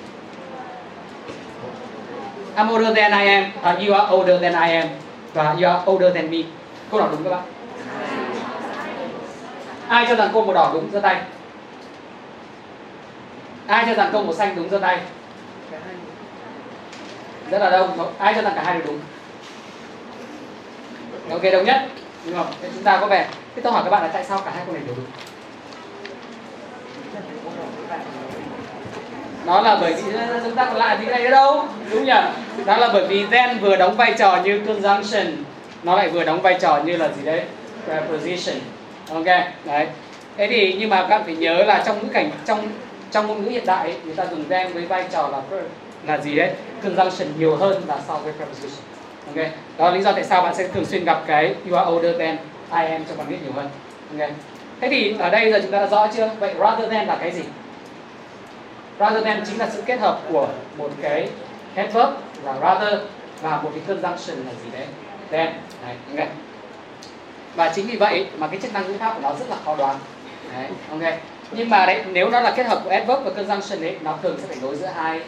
I'm 2.55 2.75
older 2.75 2.97
than 2.97 3.11
I 3.11 3.27
am. 3.27 3.43
Uh, 3.43 3.87
you 3.87 3.93
are 3.93 4.15
older 4.15 4.41
than 4.41 4.53
I 4.53 4.75
am? 4.75 4.87
Và 5.33 5.51
you 5.51 5.65
are 5.65 5.91
older 5.91 6.15
than 6.15 6.31
me. 6.31 6.37
Câu 6.91 6.99
nào 6.99 7.09
đúng 7.11 7.23
các 7.23 7.29
bạn. 7.29 7.43
Ai 9.87 10.05
cho 10.09 10.15
rằng 10.15 10.29
câu 10.33 10.45
màu 10.45 10.53
đỏ 10.53 10.71
đúng 10.73 10.91
giơ 10.91 10.99
tay? 10.99 11.21
Ai 13.67 13.85
cho 13.85 13.93
rằng 13.93 14.09
câu 14.11 14.23
màu 14.23 14.33
xanh 14.33 14.55
đúng 14.55 14.69
giơ 14.69 14.79
tay? 14.79 14.99
Rất 17.51 17.59
là 17.59 17.69
đông. 17.69 18.13
Ai 18.17 18.33
cho 18.33 18.41
rằng 18.41 18.53
cả 18.55 18.63
hai 18.65 18.73
đều 18.73 18.87
đúng? 18.87 18.99
Ok 21.29 21.43
đồng 21.51 21.65
nhất. 21.65 21.87
Đúng 22.25 22.35
không? 22.35 22.47
Thế 22.61 22.69
chúng 22.73 22.83
ta 22.83 22.97
có 23.01 23.07
vẻ 23.07 23.27
thế 23.55 23.61
tôi 23.61 23.73
hỏi 23.73 23.83
các 23.83 23.89
bạn 23.89 24.01
là 24.01 24.07
tại 24.07 24.23
sao 24.23 24.41
cả 24.45 24.51
hai 24.55 24.65
câu 24.65 24.73
này 24.73 24.83
đều 24.85 24.95
đúng? 24.95 25.05
Đó 29.49 29.61
là 29.61 29.77
bởi 29.81 29.93
vì 29.93 30.01
chúng 30.43 30.55
ta 30.55 30.73
lại 30.75 30.97
gì 31.01 31.05
này 31.05 31.27
đâu 31.27 31.65
đúng 31.91 32.05
nhỉ? 32.05 32.11
Đó 32.65 32.77
là 32.77 32.89
bởi 32.93 33.07
vì 33.07 33.25
then 33.25 33.59
vừa 33.59 33.75
đóng 33.75 33.95
vai 33.95 34.13
trò 34.17 34.41
như 34.43 34.61
conjunction 34.67 35.25
nó 35.83 35.95
lại 35.95 36.09
vừa 36.09 36.23
đóng 36.23 36.41
vai 36.41 36.57
trò 36.61 36.79
như 36.85 36.97
là 36.97 37.07
gì 37.07 37.25
đấy? 37.25 37.41
Preposition. 37.85 38.55
Ok 39.13 39.25
đấy. 39.65 39.87
Thế 40.37 40.47
thì 40.47 40.75
nhưng 40.79 40.89
mà 40.89 41.01
các 41.01 41.07
bạn 41.07 41.21
phải 41.25 41.35
nhớ 41.35 41.63
là 41.63 41.83
trong 41.85 41.99
ngữ 41.99 42.07
cảnh 42.13 42.31
trong 42.45 42.67
trong 43.11 43.27
ngôn 43.27 43.43
ngữ 43.43 43.49
hiện 43.49 43.65
đại 43.65 43.87
ấy, 43.87 43.95
người 44.05 44.15
ta 44.15 44.25
dùng 44.31 44.49
then 44.49 44.73
với 44.73 44.85
vai 44.85 45.03
trò 45.11 45.27
là 45.27 45.41
là 46.07 46.17
gì 46.17 46.35
đấy? 46.35 46.51
Conjunction 46.83 47.25
nhiều 47.37 47.55
hơn 47.55 47.81
là 47.87 47.95
so 48.07 48.13
với 48.13 48.33
preposition. 48.33 48.83
Ok 49.27 49.45
đó 49.77 49.89
là 49.89 49.95
lý 49.95 50.01
do 50.01 50.11
tại 50.11 50.23
sao 50.23 50.41
bạn 50.41 50.55
sẽ 50.55 50.67
thường 50.67 50.85
xuyên 50.85 51.05
gặp 51.05 51.23
cái 51.27 51.55
you 51.69 51.77
are 51.77 51.91
older 51.91 52.15
than 52.19 52.37
I 52.71 52.91
am 52.91 53.03
trong 53.05 53.17
bằng 53.17 53.27
viết 53.27 53.37
nhiều 53.43 53.53
hơn. 53.55 53.69
Ok. 54.19 54.29
Thế 54.81 54.89
thì 54.89 55.15
ở 55.19 55.29
đây 55.29 55.51
giờ 55.51 55.59
chúng 55.61 55.71
ta 55.71 55.79
đã 55.79 55.87
rõ 55.87 56.07
chưa? 56.15 56.29
Vậy 56.39 56.53
rather 56.59 56.91
than 56.91 57.07
là 57.07 57.17
cái 57.21 57.31
gì? 57.31 57.41
Rather 58.99 59.23
than 59.23 59.43
chính 59.45 59.57
là 59.59 59.69
sự 59.69 59.81
kết 59.85 59.99
hợp 59.99 60.19
của 60.31 60.47
một 60.77 60.89
cái 61.01 61.29
adverb 61.75 62.09
là 62.43 62.55
rather 62.61 62.99
và 63.41 63.61
một 63.61 63.71
cái 63.73 63.83
conjunction 63.87 64.45
là 64.45 64.51
gì 64.63 64.69
đấy? 64.73 64.85
Then, 65.31 65.53
đấy, 65.85 65.95
ok. 66.17 66.27
Và 67.55 67.71
chính 67.75 67.87
vì 67.87 67.97
vậy 67.97 68.27
mà 68.37 68.47
cái 68.47 68.59
chức 68.61 68.73
năng 68.73 68.87
ngữ 68.87 68.97
pháp 68.99 69.13
của 69.13 69.21
nó 69.21 69.29
rất 69.39 69.49
là 69.49 69.55
khó 69.65 69.75
đoán. 69.75 69.95
Đấy, 70.55 70.69
ok. 70.91 71.13
Nhưng 71.51 71.69
mà 71.69 71.85
đấy, 71.85 72.03
nếu 72.11 72.29
nó 72.29 72.39
là 72.39 72.51
kết 72.51 72.63
hợp 72.67 72.81
của 72.83 72.89
adverb 72.89 73.23
và 73.23 73.31
conjunction 73.31 73.81
ấy, 73.81 73.97
nó 74.01 74.17
thường 74.23 74.37
sẽ 74.41 74.47
phải 74.47 74.57
nối 74.61 74.75
giữa 74.75 74.85
hai 74.95 75.21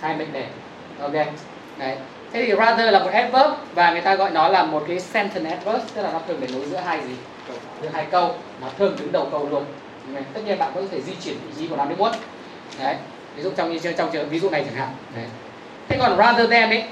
hai 0.00 0.16
mệnh 0.16 0.32
đề. 0.32 0.46
Ok, 1.00 1.12
đấy. 1.78 1.96
Thế 2.32 2.44
thì 2.46 2.54
rather 2.58 2.92
là 2.92 2.98
một 2.98 3.10
adverb 3.12 3.50
và 3.74 3.92
người 3.92 4.00
ta 4.00 4.14
gọi 4.14 4.30
nó 4.30 4.48
là 4.48 4.62
một 4.62 4.84
cái 4.88 5.00
sentence 5.00 5.50
adverb 5.50 5.82
tức 5.94 6.02
là 6.02 6.12
nó 6.12 6.20
thường 6.28 6.36
phải 6.40 6.48
nối 6.52 6.66
giữa 6.66 6.76
hai 6.76 7.00
gì? 7.00 7.14
Giữa 7.82 7.88
hai 7.92 8.06
câu. 8.10 8.34
Nó 8.60 8.66
thường 8.78 8.96
đứng 8.98 9.12
đầu 9.12 9.28
câu 9.30 9.48
luôn. 9.48 9.64
Okay. 10.08 10.24
tất 10.34 10.40
nhiên 10.46 10.58
bạn 10.58 10.72
có 10.74 10.80
thể 10.90 11.00
di 11.00 11.12
chuyển 11.24 11.34
vị 11.34 11.52
trí 11.58 11.68
của 11.68 11.76
nó 11.76 11.84
nếu 11.84 11.96
muốn 11.96 12.12
đấy. 12.78 12.96
Ví 13.36 13.42
dụ 13.42 13.50
trong 13.56 13.72
như 13.72 13.92
trong 13.96 14.10
trường 14.12 14.28
ví 14.28 14.40
dụ 14.40 14.50
này 14.50 14.64
chẳng 14.64 14.74
hạn. 14.74 14.88
Đấy. 15.16 15.24
thế 15.88 15.98
còn 16.00 16.16
rather 16.18 16.50
than 16.50 16.70
ấy 16.70 16.84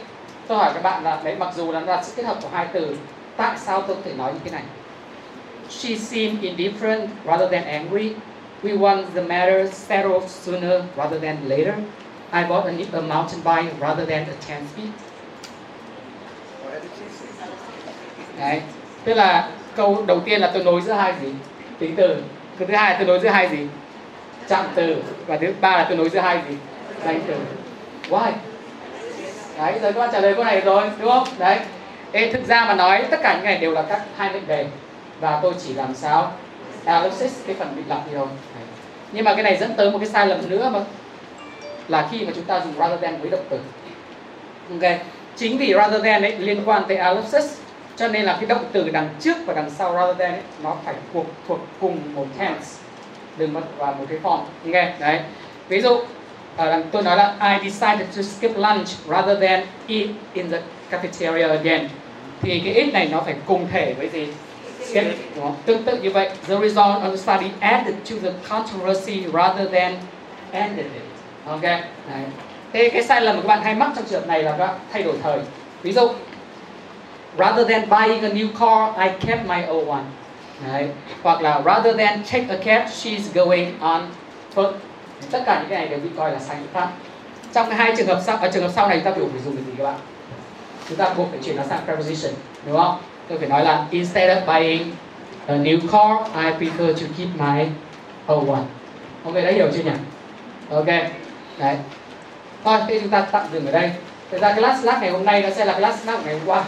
tôi 0.49 0.59
hỏi 0.59 0.71
các 0.75 0.83
bạn 0.83 1.05
là 1.05 1.21
đấy 1.25 1.37
mặc 1.39 1.49
dù 1.57 1.73
là, 1.73 1.81
là 1.81 2.03
sự 2.03 2.13
kết 2.17 2.23
hợp 2.23 2.37
của 2.43 2.49
hai 2.53 2.67
từ 2.73 2.97
tại 3.37 3.59
sao 3.59 3.83
tôi 3.83 3.97
có 3.97 4.03
thể 4.05 4.13
nói 4.15 4.33
như 4.33 4.39
thế 4.45 4.51
này? 4.51 4.63
She 5.71 5.97
seemed 5.97 6.43
indifferent 6.43 7.07
rather 7.27 7.53
than 7.53 7.65
angry. 7.65 8.13
We 8.63 8.79
want 8.79 9.05
the 9.15 9.23
matter 9.23 9.73
settled 9.73 10.29
sooner 10.29 10.83
rather 10.97 11.23
than 11.23 11.37
later. 11.49 11.75
I 12.33 12.45
bought 12.49 12.65
a, 12.65 12.73
a 12.93 13.01
mountain 13.01 13.45
bike 13.45 13.73
rather 13.81 14.07
than 14.07 14.25
a 14.25 14.59
10 14.59 14.69
speed 14.75 14.89
đấy. 18.39 18.61
Tức 19.05 19.15
là 19.15 19.51
câu 19.77 20.05
đầu 20.07 20.21
tiên 20.21 20.41
là 20.41 20.51
tôi 20.55 20.65
nối 20.65 20.81
giữa 20.81 20.93
hai 20.93 21.15
gì? 21.23 21.29
Tính 21.79 21.97
từ. 21.97 22.23
Câu 22.59 22.69
thứ 22.69 22.75
hai 22.75 22.91
là 22.91 22.97
tôi 22.99 23.07
nối 23.07 23.21
giữa 23.21 23.29
hai 23.29 23.49
gì? 23.49 23.67
Trạng 24.49 24.69
từ. 24.75 24.97
Và 25.27 25.37
thứ 25.37 25.55
ba 25.61 25.77
là 25.77 25.87
tôi 25.89 25.99
nối 25.99 26.09
giữa 26.09 26.21
hai 26.21 26.41
gì? 26.49 26.57
Danh 27.05 27.21
từ. 27.27 27.35
Why? 28.11 28.33
Đấy 29.59 29.79
rồi 29.83 29.93
các 29.93 30.01
bạn 30.01 30.11
trả 30.13 30.21
lời 30.21 30.35
câu 30.35 30.45
này 30.45 30.61
rồi 30.61 30.91
đúng 31.01 31.11
không? 31.11 31.29
Đấy. 31.39 31.59
Ê, 32.13 32.33
thực 32.33 32.47
ra 32.47 32.65
mà 32.65 32.75
nói 32.75 33.05
tất 33.11 33.21
cả 33.23 33.35
những 33.35 33.45
này 33.45 33.59
đều 33.59 33.73
là 33.73 33.83
các 33.83 34.03
hai 34.17 34.33
mệnh 34.33 34.47
đề. 34.47 34.67
Và 35.21 35.39
tôi 35.43 35.55
chỉ 35.65 35.75
làm 35.75 35.95
sao? 35.95 36.33
Analysis 36.85 37.33
cái 37.47 37.57
phần 37.59 37.73
bị 37.77 37.83
lặp 37.89 38.07
đi 38.07 38.13
thôi. 38.15 38.27
Nhưng 39.13 39.25
mà 39.25 39.35
cái 39.35 39.43
này 39.43 39.57
dẫn 39.57 39.75
tới 39.77 39.91
một 39.91 39.99
cái 39.99 40.09
sai 40.09 40.27
lầm 40.27 40.51
nữa 40.51 40.71
mà 40.73 40.81
là 41.89 42.09
khi 42.13 42.25
mà 42.25 42.33
chúng 42.35 42.45
ta 42.45 42.61
dùng 42.61 42.75
rather 42.79 43.01
than 43.01 43.21
với 43.21 43.31
động 43.31 43.45
từ. 43.49 43.59
Ok. 44.71 44.93
Chính 45.37 45.59
vì 45.59 45.75
rather 45.75 46.05
than 46.05 46.23
ấy 46.23 46.39
liên 46.39 46.63
quan 46.65 46.83
tới 46.89 46.97
analysis 46.97 47.59
cho 47.97 48.09
nên 48.09 48.25
là 48.25 48.33
cái 48.41 48.47
động 48.47 48.65
từ 48.73 48.91
đằng 48.91 49.09
trước 49.21 49.37
và 49.47 49.55
đằng 49.55 49.71
sau 49.71 49.95
rather 49.95 50.19
than 50.19 50.31
ấy, 50.31 50.43
nó 50.63 50.77
phải 50.85 50.95
thuộc 51.13 51.27
thuộc 51.49 51.59
cùng 51.81 51.99
một 52.15 52.27
tense 52.39 52.83
đừng 53.37 53.53
mất 53.53 53.61
vào 53.79 53.95
một 53.99 54.05
cái 54.09 54.19
form 54.23 54.39
ok 54.65 55.01
đấy. 55.01 55.21
Ví 55.69 55.81
dụ 55.81 55.91
uh, 55.93 56.05
tôi 56.93 57.03
nói 57.03 57.17
là 57.17 57.35
I 57.41 57.71
decided 57.71 58.17
to 58.17 58.23
skip 58.23 58.57
lunch 58.57 58.89
rather 59.09 59.41
than 59.41 59.67
eat 59.89 60.09
in 60.33 60.51
the 60.51 60.59
cafeteria 60.91 61.49
again. 61.49 61.89
Thì 62.43 62.61
cái 62.65 62.75
it 62.75 62.93
này 62.93 63.09
nó 63.13 63.21
phải 63.21 63.35
cùng 63.47 63.69
thể 63.73 63.95
với 63.99 64.09
gì? 64.09 64.29
Skip 64.81 65.05
đúng 65.35 65.45
không? 65.45 65.57
tương 65.67 65.83
tự 65.83 65.99
như 65.99 66.11
vậy. 66.11 66.31
The 66.49 66.57
result 66.57 67.03
of 67.03 67.11
the 67.11 67.17
study 67.17 67.51
added 67.61 67.95
to 68.11 68.17
the 68.23 68.31
controversy 68.49 69.25
rather 69.33 69.73
than 69.73 69.95
ended 70.53 70.87
it. 70.87 71.03
Ok 71.47 71.63
đấy. 71.63 71.83
thế 72.73 72.91
cái 72.93 73.03
sai 73.03 73.21
lầm 73.21 73.37
mà 73.37 73.43
các 73.43 73.49
bạn 73.49 73.63
hay 73.63 73.75
mắc 73.75 73.91
trong 73.97 74.05
trường 74.05 74.21
hợp 74.21 74.29
này 74.29 74.43
là 74.43 74.51
các 74.51 74.67
bạn 74.67 74.75
thay 74.93 75.03
đổi 75.03 75.15
thời. 75.23 75.39
Ví 75.83 75.93
dụ 75.93 76.09
rather 77.39 77.69
than 77.69 77.89
buying 77.89 78.23
a 78.23 78.29
new 78.29 78.49
car 78.59 78.99
I 78.99 79.27
kept 79.27 79.49
my 79.49 79.63
old 79.71 79.89
one 79.89 80.05
đấy. 80.67 80.89
hoặc 81.23 81.43
là 81.43 81.63
rather 81.65 81.97
than 81.99 82.23
take 82.33 82.47
a 82.49 82.57
cab, 82.57 82.89
she's 82.89 83.35
going 83.35 83.67
on 83.81 84.01
foot. 84.55 84.73
Tất 85.31 85.43
cả 85.47 85.59
những 85.61 85.69
cái 85.71 85.79
này 85.79 85.89
đều 85.89 85.99
bị 85.99 86.09
coi 86.17 86.33
là 86.33 86.39
sai 86.39 86.57
ngữ 86.57 86.67
pháp. 86.73 86.89
Trong 87.53 87.71
hai 87.71 87.95
trường 87.97 88.07
hợp 88.07 88.21
sau 88.27 88.37
ở 88.37 88.51
trường 88.53 88.63
hợp 88.63 88.71
sau 88.75 88.89
này 88.89 89.01
chúng 89.05 89.13
ta 89.13 89.21
buộc 89.21 89.31
phải 89.33 89.41
dùng 89.45 89.57
cái 89.57 89.65
gì 89.65 89.73
các 89.79 89.85
bạn? 89.85 89.99
Chúng 90.89 90.99
ta 90.99 91.15
buộc 91.17 91.31
phải 91.31 91.41
chuyển 91.45 91.57
nó 91.57 91.63
sang 91.69 91.81
preposition, 91.85 92.33
đúng 92.67 92.77
không? 92.77 92.99
Tôi 93.29 93.39
phải 93.39 93.49
nói 93.49 93.65
là 93.65 93.87
instead 93.91 94.39
of 94.39 94.47
buying 94.47 94.91
a 95.47 95.55
new 95.55 95.79
car, 95.81 96.45
I 96.45 96.67
prefer 96.67 96.93
to 96.93 97.07
keep 97.19 97.29
my 97.39 97.67
old 98.35 98.49
one. 98.49 98.65
Ok, 99.25 99.35
đã 99.35 99.51
hiểu 99.51 99.69
chưa 99.75 99.83
nhỉ? 99.83 99.91
Ok, 100.71 100.87
đấy. 101.59 101.77
Thôi, 102.65 102.79
thế 102.89 103.01
chúng 103.01 103.11
ta 103.11 103.21
tạm 103.33 103.47
dừng 103.53 103.67
ở 103.67 103.73
đây. 103.73 103.91
Thực 104.31 104.41
ra 104.41 104.53
cái 104.53 104.61
lát 104.83 104.99
ngày 105.01 105.11
hôm 105.11 105.25
nay 105.25 105.43
nó 105.43 105.51
sẽ 105.51 105.65
là 105.65 105.73
class 105.73 106.07
lát 106.07 106.19
ngày 106.25 106.35
hôm 106.35 106.43
qua 106.47 106.65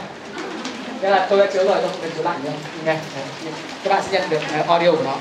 đây 1.04 1.12
là 1.12 1.26
tôi 1.30 1.38
đã 1.38 1.46
chứa 1.52 1.64
rồi, 1.64 1.76
tôi 1.80 1.90
không 1.90 2.00
cần 2.02 2.10
chứa 2.16 2.22
lại 2.22 2.36
nữa. 2.44 2.50
Nghe 2.84 2.96
các 3.84 3.90
bạn 3.90 4.02
sẽ 4.02 4.20
nhận 4.20 4.30
được 4.30 4.40
ờ, 4.52 4.62
audio 4.68 4.92
của 4.92 5.04
nó. 5.04 5.16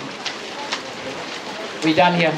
We 1.81 1.93
done 1.93 2.11
here. 2.11 2.31